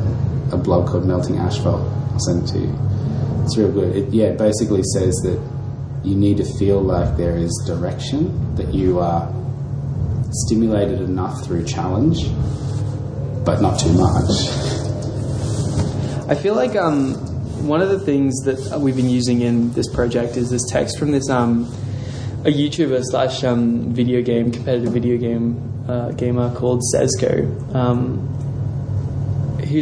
a 0.52 0.56
blog 0.56 0.88
called 0.88 1.06
Melting 1.06 1.38
Asphalt. 1.38 1.80
I'll 2.12 2.20
send 2.20 2.44
it 2.44 2.52
to 2.52 2.58
you. 2.58 2.78
It's 3.44 3.56
real 3.56 3.72
good. 3.72 3.96
It, 3.96 4.12
yeah, 4.12 4.26
it 4.26 4.38
basically 4.38 4.82
says 4.94 5.14
that 5.24 5.40
you 6.04 6.14
need 6.14 6.36
to 6.36 6.44
feel 6.58 6.80
like 6.80 7.16
there 7.16 7.36
is 7.36 7.50
direction, 7.66 8.54
that 8.56 8.72
you 8.72 8.98
are 8.98 9.32
stimulated 10.30 11.00
enough 11.00 11.44
through 11.44 11.64
challenge, 11.64 12.28
but 13.44 13.60
not 13.60 13.78
too 13.80 13.92
much. 13.92 14.77
I 16.28 16.34
feel 16.34 16.54
like 16.54 16.76
um, 16.76 17.14
one 17.66 17.80
of 17.80 17.88
the 17.88 17.98
things 17.98 18.34
that 18.44 18.78
we've 18.78 18.94
been 18.94 19.08
using 19.08 19.40
in 19.40 19.72
this 19.72 19.88
project 19.88 20.36
is 20.36 20.50
this 20.50 20.62
text 20.68 20.98
from 20.98 21.10
this 21.10 21.30
um, 21.30 21.64
a 22.44 22.52
YouTuber 22.52 23.02
slash 23.04 23.42
um, 23.44 23.94
video 23.94 24.20
game 24.20 24.52
competitive 24.52 24.92
video 24.92 25.16
game 25.16 25.86
uh, 25.88 26.10
gamer 26.12 26.54
called 26.54 26.82
Sezco, 26.94 27.74
um, 27.74 28.28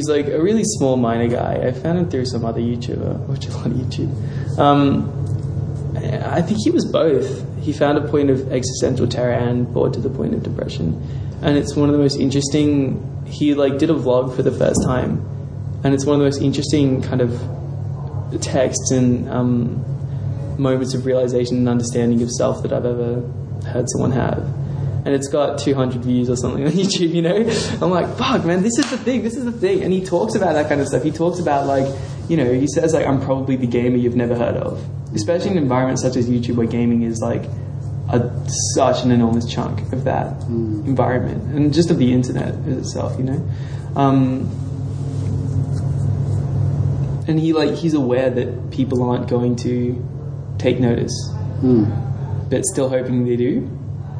like 0.08 0.28
a 0.28 0.40
really 0.40 0.62
small 0.64 0.96
minor 0.96 1.26
guy. 1.26 1.54
I 1.66 1.72
found 1.72 1.98
him 1.98 2.10
through 2.10 2.26
some 2.26 2.44
other 2.44 2.60
YouTuber, 2.60 3.26
which 3.26 3.46
is 3.46 3.54
of 3.56 3.62
YouTube. 3.62 4.56
Um, 4.56 5.12
I 5.96 6.42
think 6.42 6.60
he 6.62 6.70
was 6.70 6.84
both. 6.84 7.44
He 7.60 7.72
found 7.72 7.98
a 7.98 8.06
point 8.06 8.30
of 8.30 8.52
existential 8.52 9.08
terror 9.08 9.32
and 9.32 9.72
bored 9.74 9.94
to 9.94 10.00
the 10.00 10.10
point 10.10 10.32
of 10.32 10.44
depression, 10.44 11.02
and 11.42 11.58
it's 11.58 11.74
one 11.74 11.88
of 11.88 11.92
the 11.92 12.00
most 12.00 12.20
interesting. 12.20 13.02
He 13.26 13.54
like 13.54 13.78
did 13.78 13.90
a 13.90 13.94
vlog 13.94 14.36
for 14.36 14.44
the 14.44 14.52
first 14.52 14.84
time, 14.84 15.35
and 15.86 15.94
it's 15.94 16.04
one 16.04 16.14
of 16.14 16.18
the 16.18 16.24
most 16.24 16.42
interesting 16.42 17.00
kind 17.00 17.20
of 17.20 18.42
texts 18.42 18.90
and 18.90 19.28
um, 19.30 19.84
moments 20.60 20.94
of 20.94 21.06
realization 21.06 21.58
and 21.58 21.68
understanding 21.68 22.22
of 22.22 22.30
self 22.32 22.60
that 22.64 22.72
I've 22.72 22.84
ever 22.84 23.20
heard 23.66 23.88
someone 23.90 24.10
have. 24.10 24.38
And 25.06 25.14
it's 25.14 25.28
got 25.28 25.60
200 25.60 26.02
views 26.02 26.28
or 26.28 26.34
something 26.34 26.66
on 26.66 26.72
YouTube, 26.72 27.14
you 27.14 27.22
know? 27.22 27.36
I'm 27.80 27.92
like, 27.92 28.16
fuck, 28.16 28.44
man, 28.44 28.64
this 28.64 28.76
is 28.78 28.90
the 28.90 28.98
thing, 28.98 29.22
this 29.22 29.36
is 29.36 29.44
the 29.44 29.52
thing. 29.52 29.84
And 29.84 29.92
he 29.92 30.04
talks 30.04 30.34
about 30.34 30.54
that 30.54 30.68
kind 30.68 30.80
of 30.80 30.88
stuff. 30.88 31.04
He 31.04 31.12
talks 31.12 31.38
about, 31.38 31.68
like, 31.68 31.86
you 32.28 32.36
know, 32.36 32.52
he 32.52 32.66
says, 32.66 32.92
like, 32.92 33.06
I'm 33.06 33.20
probably 33.20 33.54
the 33.54 33.68
gamer 33.68 33.96
you've 33.96 34.16
never 34.16 34.34
heard 34.34 34.56
of. 34.56 34.84
Especially 35.14 35.52
in 35.52 35.56
an 35.56 35.62
environment 35.62 36.00
such 36.00 36.16
as 36.16 36.28
YouTube 36.28 36.56
where 36.56 36.66
gaming 36.66 37.02
is, 37.02 37.20
like, 37.20 37.44
a, 38.08 38.28
such 38.74 39.04
an 39.04 39.12
enormous 39.12 39.46
chunk 39.46 39.92
of 39.92 40.02
that 40.02 40.42
environment 40.48 41.54
and 41.54 41.72
just 41.72 41.92
of 41.92 41.98
the 41.98 42.12
internet 42.12 42.54
itself, 42.66 43.16
you 43.18 43.24
know? 43.24 43.48
Um, 43.94 44.50
and 47.26 47.38
he 47.38 47.52
like 47.52 47.74
he's 47.74 47.94
aware 47.94 48.30
that 48.30 48.70
people 48.70 49.02
aren't 49.02 49.28
going 49.28 49.56
to 49.56 50.02
take 50.58 50.78
notice, 50.78 51.14
hmm. 51.60 51.84
but 52.48 52.64
still 52.64 52.88
hoping 52.88 53.24
they 53.24 53.36
do, 53.36 53.68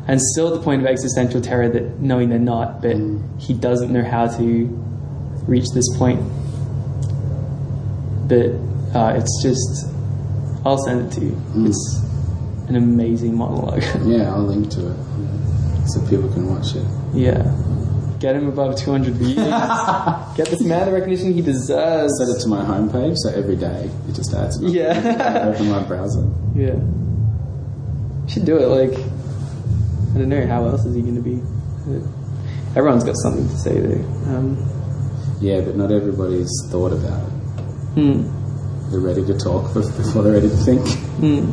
and 0.09 0.21
still 0.21 0.49
at 0.49 0.55
the 0.55 0.63
point 0.63 0.83
of 0.83 0.87
existential 0.87 1.41
terror 1.41 1.69
that 1.69 2.01
knowing 2.01 2.29
they're 2.29 2.39
not, 2.39 2.83
but 2.83 2.97
hmm. 2.97 3.39
he 3.39 3.55
doesn't 3.55 3.93
know 3.93 4.05
how 4.05 4.27
to 4.27 4.67
reach 5.47 5.71
this 5.75 5.97
point. 5.97 6.21
But 8.29 8.51
uh, 8.99 9.15
it's 9.17 9.43
just, 9.43 9.87
I'll 10.65 10.79
send 10.79 11.07
it 11.07 11.15
to 11.15 11.27
you. 11.27 11.33
Hmm. 11.33 11.67
It's 11.67 12.03
an 12.69 12.77
amazing 12.77 13.37
monologue. 13.37 13.83
Yeah, 14.05 14.33
I'll 14.33 14.43
link 14.43 14.71
to 14.73 14.91
it 14.91 14.97
so 15.89 16.01
people 16.09 16.29
can 16.33 16.49
watch 16.49 16.75
it. 16.75 16.85
yeah, 17.15 17.43
get 18.21 18.35
him 18.37 18.49
above 18.49 18.77
200 18.77 19.15
views. 19.15 19.35
get 20.37 20.49
this 20.49 20.63
man 20.63 20.87
the 20.87 20.93
recognition 20.93 21.33
he 21.33 21.43
deserves. 21.43 22.13
Set 22.19 22.29
it 22.37 22.41
to 22.43 22.49
my 22.49 22.65
homepage, 22.65 23.17
so 23.19 23.31
every 23.31 23.57
day 23.57 23.91
it 24.09 24.15
just 24.15 24.33
adds. 24.35 24.61
Yeah. 24.63 25.51
open 25.55 25.69
my 25.71 25.83
browser. 25.83 26.27
Yeah. 26.55 26.75
Should 28.29 28.45
do 28.45 28.57
it. 28.59 28.67
Like, 28.67 28.99
I 28.99 30.19
don't 30.19 30.29
know 30.29 30.47
how 30.47 30.65
else 30.67 30.85
is 30.85 30.95
he 30.95 31.03
going 31.03 31.17
to 31.17 31.21
be. 31.23 31.41
Everyone's 32.77 33.05
got 33.05 33.17
something 33.17 33.49
to 33.49 33.57
say 33.57 33.79
though. 33.81 34.05
Um, 34.37 34.57
Yeah, 35.41 35.61
but 35.61 35.77
not 35.77 35.93
everybody's 35.93 36.51
thought 36.71 36.93
about 36.93 37.23
it. 37.23 37.31
hmm. 37.95 38.91
They're 38.91 39.01
ready 39.01 39.25
to 39.27 39.39
talk 39.39 39.73
before 39.75 40.23
they're 40.23 40.33
ready 40.35 40.49
to 40.49 40.57
think. 40.57 40.87
Hmm. 41.21 41.53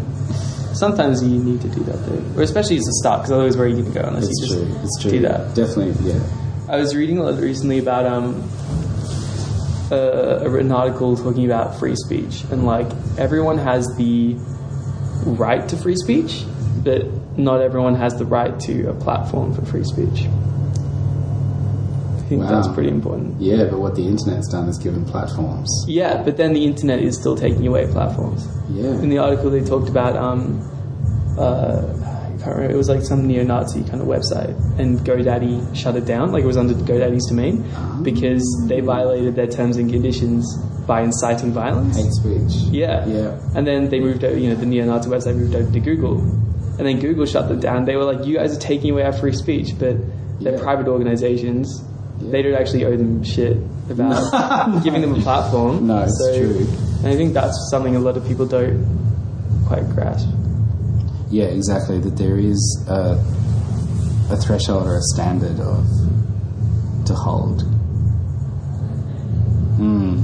Sometimes 0.73 1.23
you 1.23 1.37
need 1.39 1.61
to 1.61 1.69
do 1.69 1.83
that 1.83 1.97
though, 2.07 2.39
or 2.39 2.41
especially 2.43 2.77
as 2.77 2.87
a 2.87 2.93
start, 2.93 3.21
because 3.21 3.31
otherwise 3.31 3.55
where 3.55 3.67
are 3.67 3.69
you 3.69 3.75
going 3.83 3.93
to 3.93 3.99
go 3.99 4.05
unless 4.07 4.23
It's 4.27 4.41
you 4.41 4.47
just 4.47 4.59
true. 4.67 4.79
It's 4.83 5.01
true. 5.01 5.11
do 5.11 5.19
that. 5.21 5.53
Definitely, 5.55 6.11
yeah. 6.11 6.19
I 6.73 6.77
was 6.77 6.95
reading 6.95 7.19
a 7.19 7.23
lot 7.23 7.39
recently 7.39 7.77
about 7.77 8.07
um, 8.07 8.49
a, 9.91 9.95
a, 9.95 10.55
an 10.55 10.71
article 10.71 11.15
talking 11.15 11.45
about 11.45 11.77
free 11.77 11.95
speech 11.95 12.45
and 12.49 12.65
like 12.65 12.87
everyone 13.15 13.59
has 13.59 13.95
the 13.95 14.33
right 15.23 15.69
to 15.69 15.77
free 15.77 15.95
speech, 15.95 16.45
but 16.77 17.05
not 17.37 17.61
everyone 17.61 17.93
has 17.93 18.17
the 18.17 18.25
right 18.25 18.59
to 18.61 18.89
a 18.89 18.93
platform 18.95 19.53
for 19.53 19.63
free 19.63 19.83
speech. 19.83 20.25
I 22.17 22.25
think 22.25 22.41
that's 22.41 22.69
pretty 22.69 22.89
important. 22.89 23.39
Yeah, 23.39 23.65
but 23.65 23.79
what 23.79 23.95
the 23.95 24.07
internet's 24.07 24.47
done 24.47 24.67
is 24.67 24.79
given 24.79 25.05
platforms. 25.05 25.69
Yeah, 25.87 26.23
but 26.23 26.37
then 26.37 26.53
the 26.53 26.65
internet 26.65 27.01
is 27.01 27.19
still 27.19 27.37
taking 27.37 27.67
away 27.67 27.85
platforms. 27.85 28.47
Yeah. 28.71 28.85
In 28.93 29.09
the 29.09 29.19
article, 29.19 29.51
they 29.51 29.63
talked 29.63 29.89
about 29.89 30.15
um, 30.15 30.59
uh, 31.37 32.02
I 32.43 32.45
can't 32.45 32.55
remember. 32.57 32.73
It 32.75 32.77
was 32.77 32.89
like 32.89 33.01
some 33.03 33.25
neo-Nazi 33.25 33.83
kind 33.85 34.01
of 34.01 34.07
website, 34.07 34.49
and 34.77 34.99
GoDaddy 34.99 35.75
shut 35.75 35.95
it 35.95 36.05
down. 36.05 36.31
Like 36.33 36.43
it 36.43 36.47
was 36.47 36.57
under 36.57 36.73
GoDaddy's 36.73 37.25
domain 37.29 37.63
ah. 37.73 37.99
because 38.03 38.43
they 38.67 38.81
violated 38.81 39.35
their 39.35 39.47
terms 39.47 39.77
and 39.77 39.89
conditions 39.89 40.45
by 40.85 41.01
inciting 41.03 41.53
violence. 41.53 41.95
Hate 41.95 42.11
speech. 42.11 42.53
Yeah. 42.69 43.05
Yeah. 43.07 43.39
And 43.55 43.65
then 43.65 43.87
they 43.89 44.01
moved 44.01 44.25
over. 44.25 44.37
You 44.37 44.49
know, 44.49 44.55
the 44.55 44.65
neo-Nazi 44.65 45.09
website 45.09 45.37
moved 45.37 45.55
over 45.55 45.71
to 45.71 45.79
Google, 45.79 46.19
and 46.19 46.85
then 46.85 46.99
Google 46.99 47.25
shut 47.25 47.47
them 47.47 47.61
down. 47.61 47.85
They 47.85 47.95
were 47.95 48.03
like, 48.03 48.25
"You 48.25 48.35
guys 48.35 48.55
are 48.57 48.59
taking 48.59 48.91
away 48.91 49.03
our 49.03 49.13
free 49.13 49.31
speech," 49.33 49.69
but 49.79 49.95
they're 50.41 50.55
Yeah. 50.57 50.61
private 50.61 50.89
organizations. 50.89 51.81
Yeah. 52.19 52.31
They 52.31 52.41
don't 52.41 52.55
actually 52.55 52.83
owe 52.83 52.97
them 52.97 53.23
shit 53.23 53.55
about 53.89 54.83
giving 54.83 54.99
them 55.01 55.15
a 55.15 55.21
platform. 55.21 55.87
No, 55.87 56.03
it's 56.03 56.17
So- 56.19 56.37
true. 56.37 56.67
And 57.03 57.07
I 57.07 57.15
think 57.15 57.33
that's 57.33 57.57
something 57.71 57.95
a 57.95 57.99
lot 57.99 58.15
of 58.17 58.25
people 58.27 58.45
don't 58.45 58.85
quite 59.67 59.89
grasp. 59.89 60.27
Yeah, 61.33 61.45
exactly. 61.45 61.97
That 61.97 62.15
there 62.15 62.37
is 62.37 62.85
a, 62.87 63.13
a 64.29 64.37
threshold 64.37 64.85
or 64.85 64.97
a 64.97 65.01
standard 65.01 65.59
of 65.59 65.83
to 67.07 67.15
hold. 67.15 67.63
Hmm. 69.77 70.21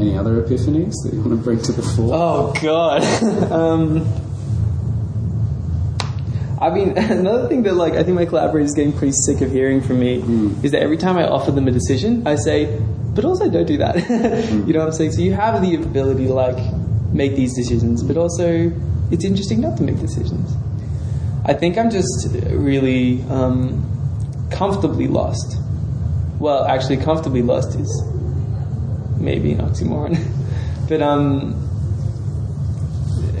Any 0.00 0.18
other 0.18 0.42
epiphanies 0.42 0.94
that 1.04 1.12
you 1.12 1.20
want 1.20 1.30
to 1.30 1.36
bring 1.36 1.62
to 1.62 1.70
the 1.70 1.82
fore? 1.82 2.10
Oh 2.12 2.52
God. 2.60 3.04
um, 3.52 4.04
I 6.60 6.70
mean, 6.70 6.90
another 6.98 7.48
thing 7.48 7.62
that 7.62 7.74
like 7.74 7.92
I 7.92 8.02
think 8.02 8.16
my 8.16 8.26
collaborators 8.26 8.72
getting 8.74 8.92
pretty 8.92 9.12
sick 9.12 9.42
of 9.42 9.52
hearing 9.52 9.80
from 9.80 10.00
me 10.00 10.16
is 10.64 10.72
that 10.72 10.82
every 10.82 10.96
time 10.96 11.16
I 11.18 11.28
offer 11.28 11.52
them 11.52 11.68
a 11.68 11.70
decision, 11.70 12.26
I 12.26 12.34
say, 12.34 12.80
"But 13.14 13.24
also 13.24 13.50
don't 13.50 13.66
do 13.66 13.78
that." 13.78 13.96
you 14.66 14.72
know 14.72 14.80
what 14.80 14.88
I'm 14.88 14.92
saying? 14.92 15.12
So 15.12 15.20
you 15.22 15.34
have 15.34 15.60
the 15.62 15.74
ability 15.74 16.26
to 16.26 16.34
like 16.34 16.58
make 17.12 17.36
these 17.36 17.54
decisions, 17.54 18.02
but 18.02 18.16
also 18.16 18.72
it's 19.10 19.24
interesting 19.24 19.60
not 19.60 19.76
to 19.76 19.82
make 19.82 19.98
decisions. 20.00 20.56
I 21.44 21.54
think 21.54 21.76
I'm 21.76 21.90
just 21.90 22.28
really 22.50 23.22
um, 23.24 23.84
comfortably 24.50 25.08
lost. 25.08 25.58
Well, 26.38 26.64
actually, 26.64 26.98
comfortably 26.98 27.42
lost 27.42 27.78
is 27.78 28.02
maybe 29.18 29.52
an 29.52 29.58
oxymoron, 29.58 30.16
but 30.88 31.02
um, 31.02 31.54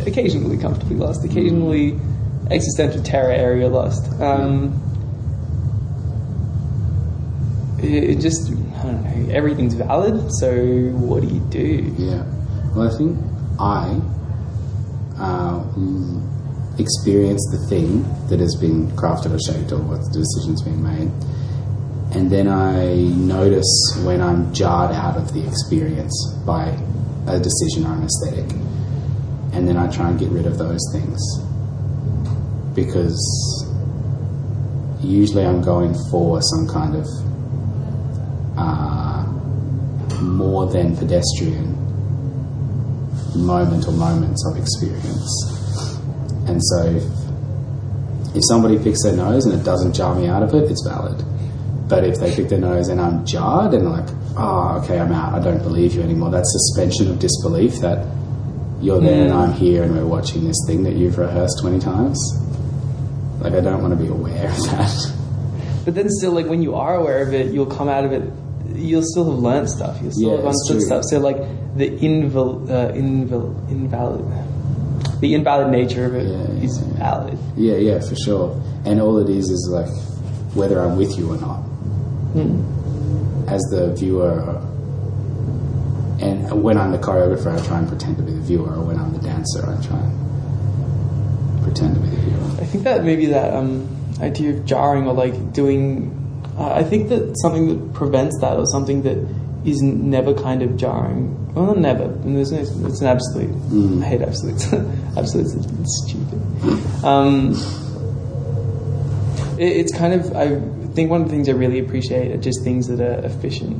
occasionally 0.06 0.58
comfortably 0.58 0.96
lost, 0.96 1.24
occasionally 1.24 1.98
existential 2.50 3.02
terror 3.02 3.32
area 3.32 3.68
lost. 3.68 4.10
Um, 4.20 4.91
it, 7.84 8.20
just, 8.20 8.50
I 8.50 8.82
don't 8.84 9.02
know, 9.02 9.34
everything's 9.34 9.74
valid, 9.74 10.32
so 10.34 10.52
what 10.92 11.22
do 11.22 11.28
you 11.28 11.40
do? 11.50 11.94
Yeah. 11.98 12.24
Well, 12.74 12.92
I 12.92 12.96
think 12.96 13.18
I 13.58 14.00
uh, 15.18 15.64
experience 16.78 17.46
the 17.50 17.66
thing 17.68 18.02
that 18.28 18.40
has 18.40 18.56
been 18.56 18.90
crafted 18.92 19.34
or 19.34 19.38
shaped 19.40 19.72
or 19.72 19.78
what 19.78 20.00
the 20.12 20.20
decision's 20.20 20.62
being 20.62 20.82
made. 20.82 21.10
And 22.14 22.30
then 22.30 22.48
I 22.48 22.94
notice 23.16 23.98
when 24.04 24.20
I'm 24.20 24.52
jarred 24.52 24.92
out 24.92 25.16
of 25.16 25.32
the 25.32 25.46
experience 25.46 26.14
by 26.46 26.68
a 27.26 27.38
decision 27.38 27.86
or 27.86 27.94
an 27.94 28.04
aesthetic. 28.04 28.50
And 29.52 29.68
then 29.68 29.76
I 29.76 29.90
try 29.90 30.10
and 30.10 30.18
get 30.18 30.30
rid 30.30 30.46
of 30.46 30.58
those 30.58 30.80
things. 30.92 31.20
Because 32.74 33.20
usually 35.00 35.44
I'm 35.44 35.62
going 35.62 35.94
for 36.10 36.40
some 36.42 36.68
kind 36.68 36.96
of 36.96 37.06
uh, 38.62 40.22
more 40.22 40.66
than 40.66 40.96
pedestrian 40.96 41.72
moment 43.34 43.86
or 43.86 43.92
moments 43.92 44.44
of 44.46 44.56
experience. 44.56 45.98
And 46.46 46.60
so 46.62 46.86
if, 46.86 48.36
if 48.36 48.44
somebody 48.46 48.78
picks 48.78 49.02
their 49.02 49.16
nose 49.16 49.46
and 49.46 49.58
it 49.58 49.64
doesn't 49.64 49.94
jar 49.94 50.14
me 50.14 50.28
out 50.28 50.42
of 50.42 50.54
it, 50.54 50.70
it's 50.70 50.86
valid. 50.86 51.24
But 51.88 52.04
if 52.04 52.18
they 52.18 52.34
pick 52.34 52.48
their 52.48 52.58
nose 52.58 52.88
and 52.88 53.00
I'm 53.00 53.24
jarred 53.26 53.74
and 53.74 53.90
like, 53.90 54.08
oh, 54.36 54.80
okay, 54.82 54.98
I'm 54.98 55.12
out, 55.12 55.34
I 55.34 55.42
don't 55.42 55.62
believe 55.62 55.94
you 55.94 56.02
anymore, 56.02 56.30
that 56.30 56.46
suspension 56.46 57.10
of 57.10 57.18
disbelief 57.18 57.76
that 57.80 58.06
you're 58.80 59.00
there 59.00 59.24
and 59.24 59.32
I'm 59.32 59.52
here 59.52 59.84
and 59.84 59.94
we're 59.94 60.06
watching 60.06 60.44
this 60.44 60.56
thing 60.66 60.82
that 60.84 60.94
you've 60.94 61.18
rehearsed 61.18 61.58
20 61.60 61.78
times. 61.78 62.18
Like, 63.40 63.54
I 63.54 63.60
don't 63.60 63.82
want 63.82 63.96
to 63.96 64.02
be 64.02 64.08
aware 64.08 64.48
of 64.50 64.56
that. 64.70 65.12
But 65.84 65.94
then 65.94 66.08
still, 66.08 66.32
like 66.32 66.46
when 66.46 66.62
you 66.62 66.76
are 66.76 66.94
aware 66.94 67.22
of 67.22 67.34
it, 67.34 67.52
you'll 67.52 67.66
come 67.66 67.88
out 67.88 68.04
of 68.04 68.12
it. 68.12 68.22
You'll 68.76 69.02
still 69.02 69.30
have 69.30 69.38
learned 69.40 69.68
stuff. 69.70 69.98
You'll 70.02 70.12
still 70.12 70.30
Yeah, 70.30 70.36
have 70.36 70.46
understood 70.46 70.82
stuff. 70.82 71.04
So 71.04 71.18
like 71.18 71.36
the 71.76 71.88
uh, 71.88 72.92
invalid, 72.94 74.24
the 75.20 75.34
invalid 75.34 75.70
nature 75.70 76.06
of 76.06 76.14
it 76.14 76.26
is 76.26 76.78
Yeah, 76.78 76.84
yeah, 76.84 76.92
yeah. 76.92 76.98
valid. 76.98 77.38
Yeah, 77.56 77.76
yeah, 77.76 78.00
for 78.00 78.14
sure. 78.16 78.60
And 78.84 79.00
all 79.00 79.18
it 79.18 79.28
is 79.28 79.48
is 79.50 79.68
like 79.72 79.88
whether 80.54 80.80
I'm 80.80 80.96
with 80.96 81.16
you 81.18 81.32
or 81.32 81.36
not. 81.38 81.62
As 83.48 83.60
the 83.70 83.92
viewer, 83.94 84.40
and 86.20 86.62
when 86.62 86.78
I'm 86.78 86.92
the 86.92 86.98
choreographer, 86.98 87.58
I 87.58 87.66
try 87.66 87.78
and 87.78 87.88
pretend 87.88 88.16
to 88.16 88.22
be 88.22 88.32
the 88.32 88.40
viewer, 88.40 88.70
or 88.74 88.82
when 88.84 88.96
I'm 88.98 89.12
the 89.12 89.18
dancer, 89.18 89.60
I 89.68 89.76
try 89.84 89.98
and 89.98 91.62
pretend 91.62 91.94
to 91.96 92.00
be 92.00 92.08
the 92.08 92.16
viewer. 92.16 92.60
I 92.60 92.64
think 92.64 92.84
that 92.84 93.04
maybe 93.04 93.26
that 93.26 93.52
um, 93.52 93.88
idea 94.20 94.50
of 94.54 94.64
jarring 94.64 95.06
or 95.06 95.12
like 95.14 95.52
doing. 95.52 96.18
Uh, 96.58 96.72
I 96.74 96.82
think 96.84 97.08
that 97.08 97.34
something 97.42 97.68
that 97.68 97.94
prevents 97.94 98.38
that 98.40 98.56
or 98.58 98.66
something 98.66 99.02
that 99.02 99.16
is 99.64 99.80
never 99.82 100.34
kind 100.34 100.62
of 100.62 100.76
jarring. 100.76 101.38
Well, 101.54 101.74
never. 101.74 102.04
And 102.04 102.36
there's 102.36 102.52
no, 102.52 102.58
it's 102.88 103.00
an 103.00 103.06
absolute. 103.06 104.02
I 104.02 104.06
hate 104.06 104.22
absolutes. 104.22 104.72
absolutes 105.16 105.54
are 105.54 105.84
stupid. 105.84 107.04
Um, 107.04 107.54
it, 109.58 109.64
it's 109.76 109.96
kind 109.96 110.14
of. 110.14 110.34
I 110.36 110.58
think 110.94 111.10
one 111.10 111.22
of 111.22 111.28
the 111.28 111.32
things 111.34 111.48
I 111.48 111.52
really 111.52 111.78
appreciate 111.78 112.32
are 112.32 112.36
just 112.40 112.62
things 112.64 112.88
that 112.88 113.00
are 113.00 113.24
efficient. 113.24 113.76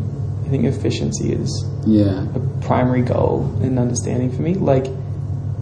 I 0.46 0.48
think 0.48 0.64
efficiency 0.64 1.32
is 1.32 1.66
Yeah, 1.86 2.26
a 2.34 2.40
primary 2.62 3.02
goal 3.02 3.50
in 3.62 3.78
understanding 3.78 4.30
for 4.30 4.42
me. 4.42 4.54
Like, 4.54 4.86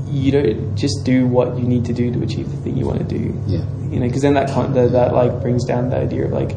you 0.08 0.32
don't 0.32 0.74
just 0.76 1.04
do 1.04 1.26
what 1.26 1.56
you 1.58 1.64
need 1.64 1.84
to 1.86 1.92
do 1.92 2.12
to 2.12 2.22
achieve 2.22 2.50
the 2.50 2.56
thing 2.58 2.76
you 2.76 2.86
want 2.86 2.98
to 2.98 3.04
do. 3.18 3.40
yeah, 3.46 3.64
You 3.90 4.00
know, 4.00 4.06
because 4.06 4.22
then 4.22 4.34
that, 4.34 4.50
con- 4.50 4.72
that 4.74 4.92
that 4.92 5.14
like 5.14 5.40
brings 5.40 5.64
down 5.64 5.90
the 5.90 5.96
idea 5.96 6.24
of 6.26 6.32
like 6.32 6.50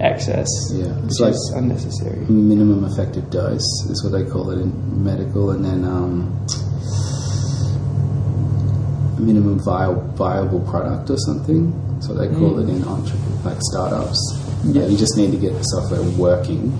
excess, 0.00 0.48
Yeah. 0.72 0.92
It's 1.04 1.20
like- 1.20 1.34
unnecessary. 1.54 2.18
minimum 2.28 2.84
effective 2.84 3.30
dose 3.30 3.62
is 3.90 4.02
what 4.02 4.12
they 4.12 4.24
call 4.30 4.50
it 4.50 4.58
in 4.58 4.72
medical, 5.04 5.50
and 5.50 5.64
then 5.64 5.84
um, 5.84 6.32
minimum 9.18 9.58
viable, 9.60 10.02
viable 10.16 10.60
product 10.60 11.10
or 11.10 11.16
something. 11.18 11.72
That's 11.94 12.08
what 12.08 12.18
they 12.18 12.28
call 12.28 12.58
it 12.58 12.68
in 12.68 12.82
entre- 12.84 13.18
like 13.44 13.58
startups. 13.60 14.18
Yeah. 14.64 14.86
you 14.86 14.96
just 14.96 15.16
need 15.16 15.30
to 15.32 15.38
get 15.38 15.52
the 15.54 15.62
software 15.62 16.02
working, 16.18 16.72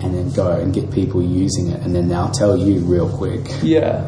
and 0.00 0.14
then 0.14 0.30
go 0.32 0.50
and 0.52 0.72
get 0.74 0.90
people 0.90 1.22
using 1.22 1.68
it, 1.68 1.80
and 1.82 1.94
then 1.94 2.08
they'll 2.08 2.30
tell 2.30 2.56
you 2.56 2.80
real 2.80 3.08
quick 3.08 3.40
Yeah, 3.62 4.02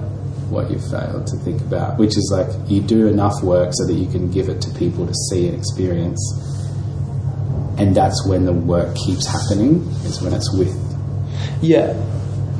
what 0.50 0.70
you've 0.70 0.84
failed 0.90 1.26
to 1.28 1.36
think 1.38 1.60
about. 1.62 1.98
Which 1.98 2.16
is 2.16 2.30
like 2.34 2.48
you 2.70 2.80
do 2.80 3.06
enough 3.08 3.42
work 3.42 3.70
so 3.72 3.86
that 3.86 3.94
you 3.94 4.06
can 4.10 4.30
give 4.30 4.48
it 4.48 4.60
to 4.62 4.70
people 4.70 5.06
to 5.06 5.14
see 5.30 5.48
and 5.48 5.56
experience. 5.58 6.20
And 7.78 7.94
that's 7.94 8.26
when 8.28 8.44
the 8.46 8.52
work 8.52 8.94
keeps 9.06 9.26
happening, 9.26 9.80
is 10.04 10.20
when 10.22 10.32
it's 10.32 10.52
with 10.56 10.72
yeah. 11.62 11.90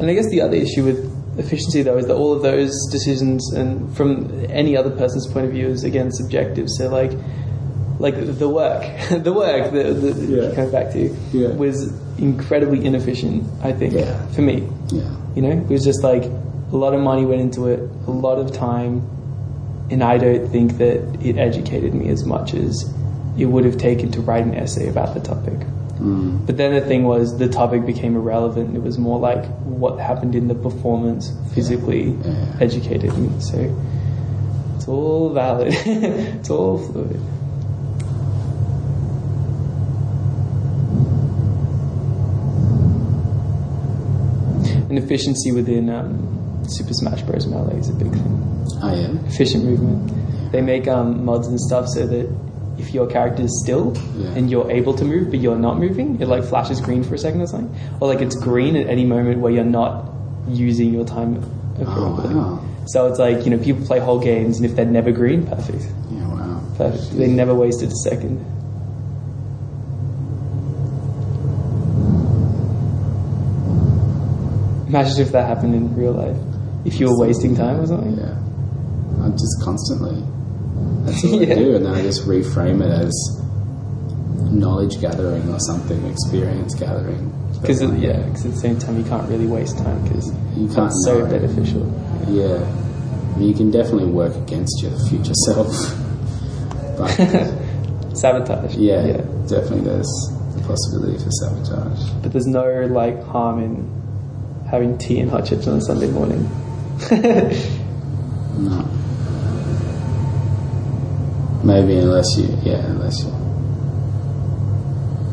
And 0.01 0.11
I 0.11 0.15
guess 0.15 0.29
the 0.31 0.41
other 0.41 0.57
issue 0.57 0.85
with 0.85 1.39
efficiency 1.39 1.83
though 1.83 1.99
is 1.99 2.07
that 2.07 2.15
all 2.15 2.33
of 2.33 2.43
those 2.43 2.73
decisions 2.91 3.53
and 3.53 3.95
from 3.97 4.45
any 4.51 4.77
other 4.77 4.91
person's 4.91 5.27
point 5.33 5.47
of 5.47 5.53
view 5.53 5.69
is 5.69 5.85
again 5.85 6.11
subjective. 6.13 6.69
So 6.69 6.89
like. 6.89 7.13
Like 8.01 8.17
the 8.39 8.49
work, 8.49 8.83
the 9.23 9.33
work 9.33 9.71
that, 9.73 10.27
Yeah. 10.29 10.43
it 10.51 10.57
comes 10.57 10.73
back 10.73 10.91
to 10.93 10.99
you. 10.99 11.17
Yeah. 11.33 11.49
was 11.51 11.93
incredibly 12.19 12.85
inefficient. 12.85 13.45
I 13.63 13.71
think 13.73 13.95
Yeah. 13.95 14.27
for 14.33 14.43
me, 14.43 14.69
yeah. 14.89 15.03
You 15.37 15.43
know, 15.43 15.51
it 15.53 15.69
was 15.69 15.85
just 15.85 16.03
like 16.03 16.25
a 16.25 16.77
lot 16.77 16.93
of 16.93 17.01
money 17.01 17.25
went 17.25 17.41
into 17.41 17.69
it, 17.69 17.79
a 18.09 18.11
lot 18.11 18.39
of 18.41 18.51
time, 18.53 19.07
and 19.93 20.03
I 20.03 20.19
don't 20.19 20.49
think 20.51 20.79
that 20.79 20.99
it 21.25 21.39
educated 21.39 21.95
me 21.95 22.09
as 22.09 22.25
much 22.27 22.53
as 22.53 22.85
it 23.37 23.47
would 23.47 23.65
have 23.65 23.79
taken 23.79 24.11
to 24.13 24.21
write 24.21 24.45
an 24.45 24.55
essay 24.55 24.89
about 24.89 25.15
the 25.15 25.21
topic. 25.21 25.59
Mm. 25.99 26.45
But 26.47 26.57
then 26.57 26.75
the 26.75 26.81
thing 26.81 27.05
was, 27.05 27.39
the 27.39 27.49
topic 27.49 27.87
became 27.87 28.17
irrelevant. 28.17 28.77
It 28.77 28.83
was 28.83 28.99
more 28.99 29.19
like 29.19 29.45
what 29.61 29.99
happened 29.99 30.35
in 30.35 30.49
the 30.49 30.55
performance, 30.55 31.33
physically 31.53 32.11
yeah. 32.11 32.31
Yeah. 32.31 32.57
educated 32.61 33.17
me. 33.17 33.41
So 33.41 33.77
it's 34.77 34.89
all 34.89 35.33
valid. 35.33 35.73
it's 35.87 36.51
all 36.51 36.79
fluid. 36.79 37.21
And 44.89 44.99
efficiency 44.99 45.51
within 45.51 45.91
um, 45.91 46.65
Super 46.69 46.93
Smash 46.93 47.23
Bros. 47.23 47.47
Melee 47.47 47.79
is 47.79 47.89
a 47.89 47.95
big 47.95 48.13
thing. 48.13 48.67
Oh, 48.83 48.89
I 48.89 48.95
am 48.95 49.25
Efficient 49.27 49.65
movement. 49.65 50.53
They 50.53 50.61
make 50.61 50.87
um, 50.87 51.25
mods 51.25 51.49
and 51.49 51.61
stuff 51.61 51.89
so 51.89 52.07
that 52.07 52.29
if 52.79 52.93
your 52.95 53.07
character 53.07 53.43
is 53.43 53.63
still 53.65 53.95
Yeah. 54.19 54.31
and 54.37 54.51
you're 54.51 54.71
able 54.71 54.95
to 54.95 55.05
move 55.05 55.31
but 55.31 55.41
you're 55.41 55.57
not 55.59 55.79
moving, 55.79 56.21
it 56.21 56.29
like 56.29 56.45
flashes 56.45 56.81
green 56.81 57.03
for 57.03 57.15
a 57.15 57.19
second 57.19 57.41
or 57.43 57.47
something, 57.47 57.75
or 58.01 58.09
like 58.09 58.21
it's 58.21 58.37
green 58.37 58.77
at 58.77 58.87
any 58.89 59.05
moment 59.05 59.41
where 59.41 59.53
you're 59.53 59.65
not 59.65 60.11
using 60.49 60.93
your 60.93 61.05
time 61.05 61.37
appropriately. 61.81 62.35
Oh, 62.35 62.39
wow. 62.39 62.61
So 62.87 63.07
it's 63.07 63.19
like 63.19 63.45
you 63.45 63.51
know 63.51 63.59
people 63.59 63.87
play 63.87 63.99
whole 63.99 64.19
games 64.21 64.57
and 64.59 64.67
if 64.67 64.77
they're 64.77 64.85
never 64.85 65.11
green, 65.13 65.47
perfect, 65.47 65.87
Yeah. 66.13 66.29
Wow. 66.29 66.61
perfect. 66.77 67.17
They 67.17 67.29
never 67.29 67.55
wasted 67.55 67.91
a 67.91 67.97
second. 68.09 68.45
Imagine 74.89 75.21
if 75.23 75.33
that 75.33 75.47
happened 75.49 75.75
in 75.75 75.95
real 75.97 76.13
life. 76.13 76.37
If 76.85 77.01
you 77.01 77.07
were 77.09 77.19
wasting 77.19 77.57
time 77.57 77.81
or 77.81 77.87
something. 77.87 78.17
Yeah. 78.17 78.37
I'm 79.25 79.33
just 79.33 79.61
constantly. 79.63 80.23
That's 81.05 81.25
all 81.25 81.43
Yeah. 81.43 81.55
I 81.55 81.59
do, 81.59 81.77
and 81.77 81.87
then 81.87 81.95
I 81.95 82.03
just 82.03 82.27
reframe 82.27 82.81
it 82.83 82.91
as 82.91 83.41
knowledge 84.51 85.01
gathering 85.01 85.49
or 85.53 85.59
something, 85.61 86.05
experience 86.07 86.75
gathering. 86.75 87.31
Because 87.61 87.83
yeah, 87.83 88.21
because 88.23 88.45
at 88.47 88.53
the 88.53 88.57
same 88.59 88.79
time 88.79 88.99
you 88.99 89.05
can't 89.05 89.29
really 89.29 89.47
waste 89.47 89.79
time 89.79 90.03
because 90.05 90.29
You 90.57 90.69
can't 90.69 90.87
it's 90.91 91.05
so 91.05 91.25
beneficial. 91.27 91.83
Yeah. 92.29 92.57
I 93.35 93.39
mean, 93.39 93.49
you 93.49 93.55
can 93.55 93.71
definitely 93.71 94.07
work 94.11 94.35
against 94.37 94.81
your 94.83 94.93
future 95.09 95.35
self. 95.47 95.67
but 96.99 98.17
Sabotage. 98.17 98.77
yeah, 98.77 99.17
definitely 99.49 99.81
there's 99.81 100.09
the 100.55 100.63
possibility 100.67 101.19
for 101.23 101.31
sabotage. 101.31 102.11
But 102.23 102.33
there's 102.33 102.47
no 102.47 102.87
like 102.87 103.23
harm 103.25 103.59
in 103.61 104.67
having 104.71 104.97
tea 104.99 105.19
and 105.21 105.31
hot 105.31 105.47
chips 105.47 105.67
on 105.67 105.79
a 105.79 105.81
Sunday 105.81 106.11
morning. 106.11 106.49
No. 108.57 108.89
Maybe 111.65 111.97
unless 111.97 112.27
you, 112.37 112.47
yeah, 112.63 112.85
unless 112.87 113.25
you, 113.25 113.31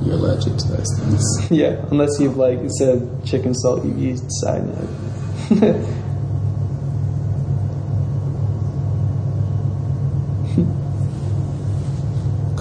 you're 0.05 0.15
allergic 0.15 0.55
to 0.57 0.67
those 0.69 0.87
things. 0.99 1.23
yeah, 1.51 1.85
unless 1.91 2.19
you've 2.19 2.37
like 2.37 2.59
instead 2.59 2.89
of 2.95 3.25
chicken 3.25 3.53
salt 3.53 3.83
you've 3.85 3.99
used 3.99 4.25
cyanide. 4.29 4.87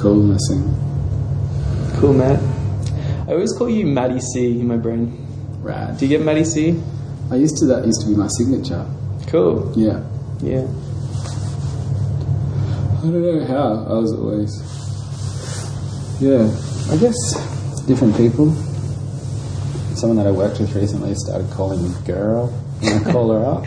Cool, 0.01 0.15
missing. 0.23 0.63
cool, 2.01 2.15
Matt. 2.15 2.41
I 3.29 3.33
always 3.33 3.53
call 3.53 3.69
you 3.69 3.85
Maddie 3.85 4.19
C 4.33 4.59
in 4.59 4.67
my 4.67 4.79
brain. 4.79 5.27
Rad. 5.61 5.99
Do 5.99 6.07
you 6.07 6.17
get 6.17 6.25
Maddie 6.25 6.47
C? 6.47 6.81
I 7.31 7.35
used 7.37 7.59
to, 7.59 7.67
that 7.67 7.85
used 7.85 8.01
to 8.01 8.09
be 8.09 8.17
my 8.17 8.29
signature. 8.29 8.87
Cool. 9.27 9.71
Yeah. 9.77 10.03
Yeah. 10.41 10.67
I 13.01 13.03
don't 13.05 13.23
know 13.23 13.45
how. 13.47 13.85
I 13.89 13.99
was 13.99 14.13
always. 14.13 14.53
Yeah. 16.21 16.45
I 16.93 16.97
guess 16.99 17.17
different 17.87 18.17
people. 18.17 18.53
Someone 19.97 20.17
that 20.19 20.27
I 20.27 20.31
worked 20.31 20.61
with 20.61 20.75
recently 20.75 21.15
started 21.15 21.51
calling 21.51 21.83
me 21.83 21.91
girl 22.07 22.49
when 22.49 22.93
I 23.07 23.13
call 23.13 23.31
her 23.33 23.45
up. 23.45 23.65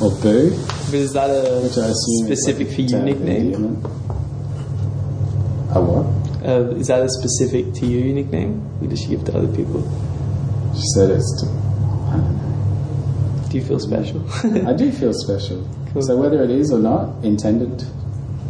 Or 0.00 0.10
boo, 0.22 0.50
But 0.86 0.94
is 0.94 1.12
that 1.12 1.28
which 1.62 1.76
I 1.76 1.88
a 1.88 1.94
specific 1.94 2.68
like 2.68 2.76
for 2.76 2.82
a 2.82 2.84
you 2.84 2.98
nickname? 3.04 3.54
endearment. 3.54 3.84
A 5.72 5.80
what? 5.82 6.06
Uh, 6.48 6.70
is 6.76 6.86
that 6.86 7.02
a 7.02 7.08
specific 7.08 7.74
to 7.74 7.86
you 7.86 8.14
nickname? 8.14 8.62
Or 8.80 8.86
does 8.86 9.00
she 9.00 9.08
give 9.08 9.24
to 9.26 9.36
other 9.36 9.54
people? 9.54 9.82
She 10.74 10.82
said 10.94 11.10
it's. 11.10 11.42
To, 11.42 11.48
I 11.50 12.16
don't 12.16 12.36
know. 12.38 13.48
Do 13.50 13.56
you 13.58 13.64
feel 13.64 13.78
special? 13.78 14.24
I 14.66 14.72
do 14.72 14.90
feel 15.00 15.12
special. 15.12 15.68
Cool. 15.92 16.02
So 16.02 16.16
whether 16.16 16.42
it 16.42 16.50
is 16.50 16.72
or 16.72 16.78
not 16.78 17.22
intended, 17.24 17.84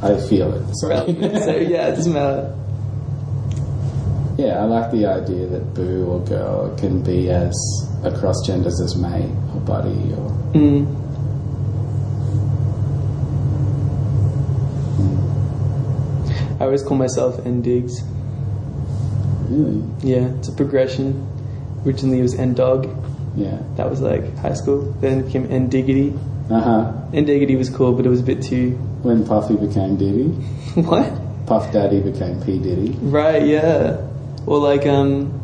I 0.02 0.18
feel 0.28 0.52
it. 0.54 0.74
So, 0.76 0.88
so 1.06 1.56
yeah, 1.56 1.88
it 1.88 1.96
doesn't 1.96 2.12
matter. 2.12 2.56
yeah, 4.38 4.60
I 4.62 4.64
like 4.64 4.90
the 4.90 5.06
idea 5.06 5.46
that 5.46 5.74
boo 5.74 6.06
or 6.06 6.20
girl 6.24 6.74
can 6.76 7.02
be 7.02 7.28
as 7.30 7.54
across 8.02 8.36
genders 8.46 8.80
as 8.80 8.96
mate 8.96 9.30
or 9.54 9.60
buddy 9.60 10.12
or 10.14 10.30
Mm. 10.54 10.96
I 16.60 16.64
always 16.64 16.82
call 16.82 16.96
myself 16.96 17.44
N 17.46 17.62
Diggs. 17.62 18.02
really, 19.48 19.82
Yeah, 20.02 20.28
it's 20.38 20.48
a 20.48 20.52
progression. 20.52 21.26
Originally 21.86 22.18
it 22.18 22.22
was 22.22 22.34
N 22.38 22.52
Dog. 22.54 22.88
yeah. 23.36 23.58
That 23.76 23.88
was 23.88 24.00
like 24.00 24.36
high 24.38 24.52
school. 24.54 24.82
Then 25.00 25.20
it 25.20 25.26
became 25.26 25.50
N 25.50 25.68
Diggity. 25.68 26.12
Uh 26.50 26.60
huh. 26.60 26.92
N 27.14 27.24
Diggity 27.24 27.56
was 27.56 27.70
cool, 27.70 27.92
but 27.94 28.04
it 28.04 28.10
was 28.10 28.20
a 28.20 28.24
bit 28.24 28.42
too. 28.42 28.78
When 29.02 29.26
Puffy 29.26 29.56
became 29.56 29.96
Diddy, 29.96 30.28
what? 30.82 31.46
Puff 31.46 31.72
Daddy 31.72 32.00
became 32.00 32.40
P 32.42 32.58
Diddy. 32.58 32.90
Right, 33.00 33.42
yeah. 33.46 34.06
Or 34.46 34.58
like, 34.58 34.86
um. 34.86 35.36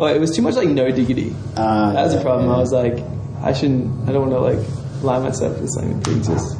Oh, 0.00 0.06
it 0.06 0.18
was 0.20 0.30
too 0.34 0.42
much 0.42 0.54
like 0.54 0.68
No 0.68 0.90
Diggity. 0.90 1.34
Ah, 1.56 1.92
That 1.92 2.04
was 2.04 2.14
a 2.14 2.22
problem. 2.22 2.48
yeah. 2.48 2.54
I 2.56 2.58
was 2.58 2.72
like, 2.72 2.98
I 3.42 3.52
shouldn't, 3.52 4.08
I 4.08 4.12
don't 4.12 4.30
want 4.30 4.32
to 4.32 4.40
like 4.40 5.02
lie 5.02 5.18
myself 5.18 5.60
with 5.60 5.70
something 5.70 6.00
that 6.00 6.16
exists. 6.16 6.54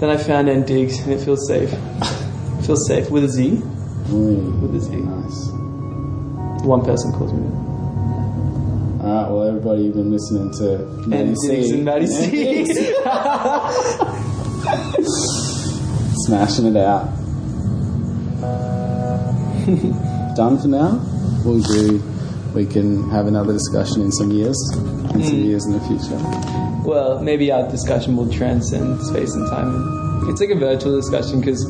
Then 0.00 0.10
I 0.10 0.16
found 0.16 0.48
N 0.48 0.64
Diggs 0.64 0.98
and 1.00 1.12
it 1.12 1.20
feels 1.24 1.46
safe. 1.46 1.72
It 1.72 2.62
feels 2.66 2.86
safe 2.88 3.08
with 3.10 3.24
a 3.24 3.28
Z. 3.28 3.62
Ooh, 4.12 4.58
With 4.60 4.74
a 4.74 4.80
Z. 4.80 4.96
Nice. 4.96 5.48
One 6.66 6.82
person 6.84 7.12
calls 7.12 7.32
me 7.32 7.46
that. 7.46 7.54
Alright, 9.04 9.30
well, 9.30 9.42
everybody, 9.48 9.82
you've 9.84 9.94
been 9.94 10.10
listening 10.10 10.50
to 10.58 10.78
Maddie 11.08 11.22
N 11.22 11.34
Diggs 11.46 11.68
C. 11.68 11.74
and 11.74 11.84
Maddie 11.84 12.06
C. 12.06 12.94
Smashing 16.26 16.66
it 16.66 16.76
out. 16.76 17.04
Done 20.36 20.58
for 20.58 20.68
now? 20.68 21.00
We'll 21.44 21.62
do. 21.62 22.02
We 22.54 22.66
can 22.66 23.08
have 23.10 23.26
another 23.26 23.52
discussion 23.52 24.02
in 24.02 24.12
some 24.12 24.30
years, 24.30 24.56
in 24.74 25.22
some 25.24 25.38
Mm. 25.38 25.44
years 25.44 25.66
in 25.66 25.72
the 25.72 25.80
future. 25.80 26.18
well, 26.88 27.20
maybe 27.20 27.50
our 27.50 27.68
discussion 27.70 28.16
will 28.16 28.30
transcend 28.30 29.00
space 29.02 29.34
and 29.34 29.48
time. 29.50 30.28
It's 30.28 30.40
like 30.40 30.50
a 30.50 30.54
virtual 30.54 30.94
discussion 30.96 31.40
because, 31.40 31.62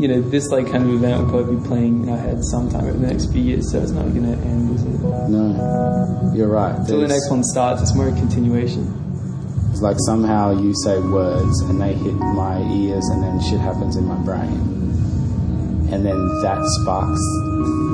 you 0.00 0.06
know, 0.08 0.20
this 0.22 0.48
like 0.50 0.70
kind 0.70 0.84
of 0.84 0.90
event 0.94 1.22
will 1.24 1.30
probably 1.30 1.56
be 1.56 1.66
playing 1.66 2.02
in 2.04 2.08
our 2.10 2.18
heads 2.18 2.48
sometime 2.50 2.84
over 2.86 2.98
the 2.98 3.06
next 3.06 3.32
few 3.32 3.42
years, 3.42 3.70
so 3.72 3.80
it's 3.80 3.90
not 3.90 4.04
going 4.14 4.24
to 4.24 4.38
end, 4.46 4.74
is 4.76 4.82
it? 4.84 5.00
No, 5.28 6.32
you're 6.34 6.48
right. 6.48 6.74
Until 6.78 7.00
the 7.00 7.08
next 7.08 7.30
one 7.30 7.42
starts, 7.44 7.80
it's 7.82 7.94
more 7.94 8.08
a 8.08 8.12
continuation. 8.12 8.84
It's 9.78 9.84
like 9.84 9.96
somehow 10.06 10.60
you 10.60 10.74
say 10.82 10.98
words 10.98 11.60
and 11.60 11.80
they 11.80 11.94
hit 11.94 12.14
my 12.14 12.58
ears 12.62 13.04
and 13.12 13.22
then 13.22 13.40
shit 13.40 13.60
happens 13.60 13.94
in 13.94 14.06
my 14.06 14.16
brain. 14.16 14.50
And 15.92 16.04
then 16.04 16.18
that 16.42 16.58
sparks 16.80 17.20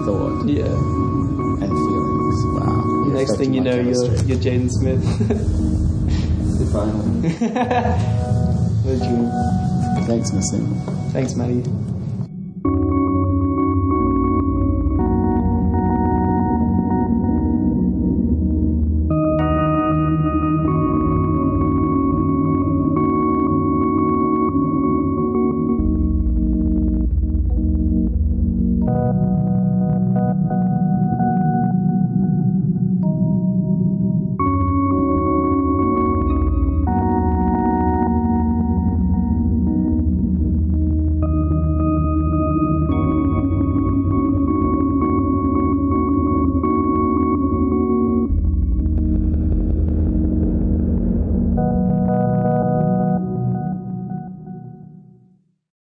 thought 0.06 0.48
Yeah. 0.48 0.64
and 0.64 1.68
feelings. 1.68 2.44
Wow. 2.56 3.04
Next 3.12 3.36
thing 3.36 3.52
you 3.52 3.60
know, 3.60 3.74
you're, 3.74 4.02
chemistry. 4.02 4.28
you're 4.28 4.38
Jaden 4.38 4.70
Smith. 4.70 5.04
A 8.86 8.96
dream. 8.96 9.30
Thanks, 10.06 10.32
Missing. 10.32 10.66
Thanks, 11.12 11.34
Maddie. 11.34 11.64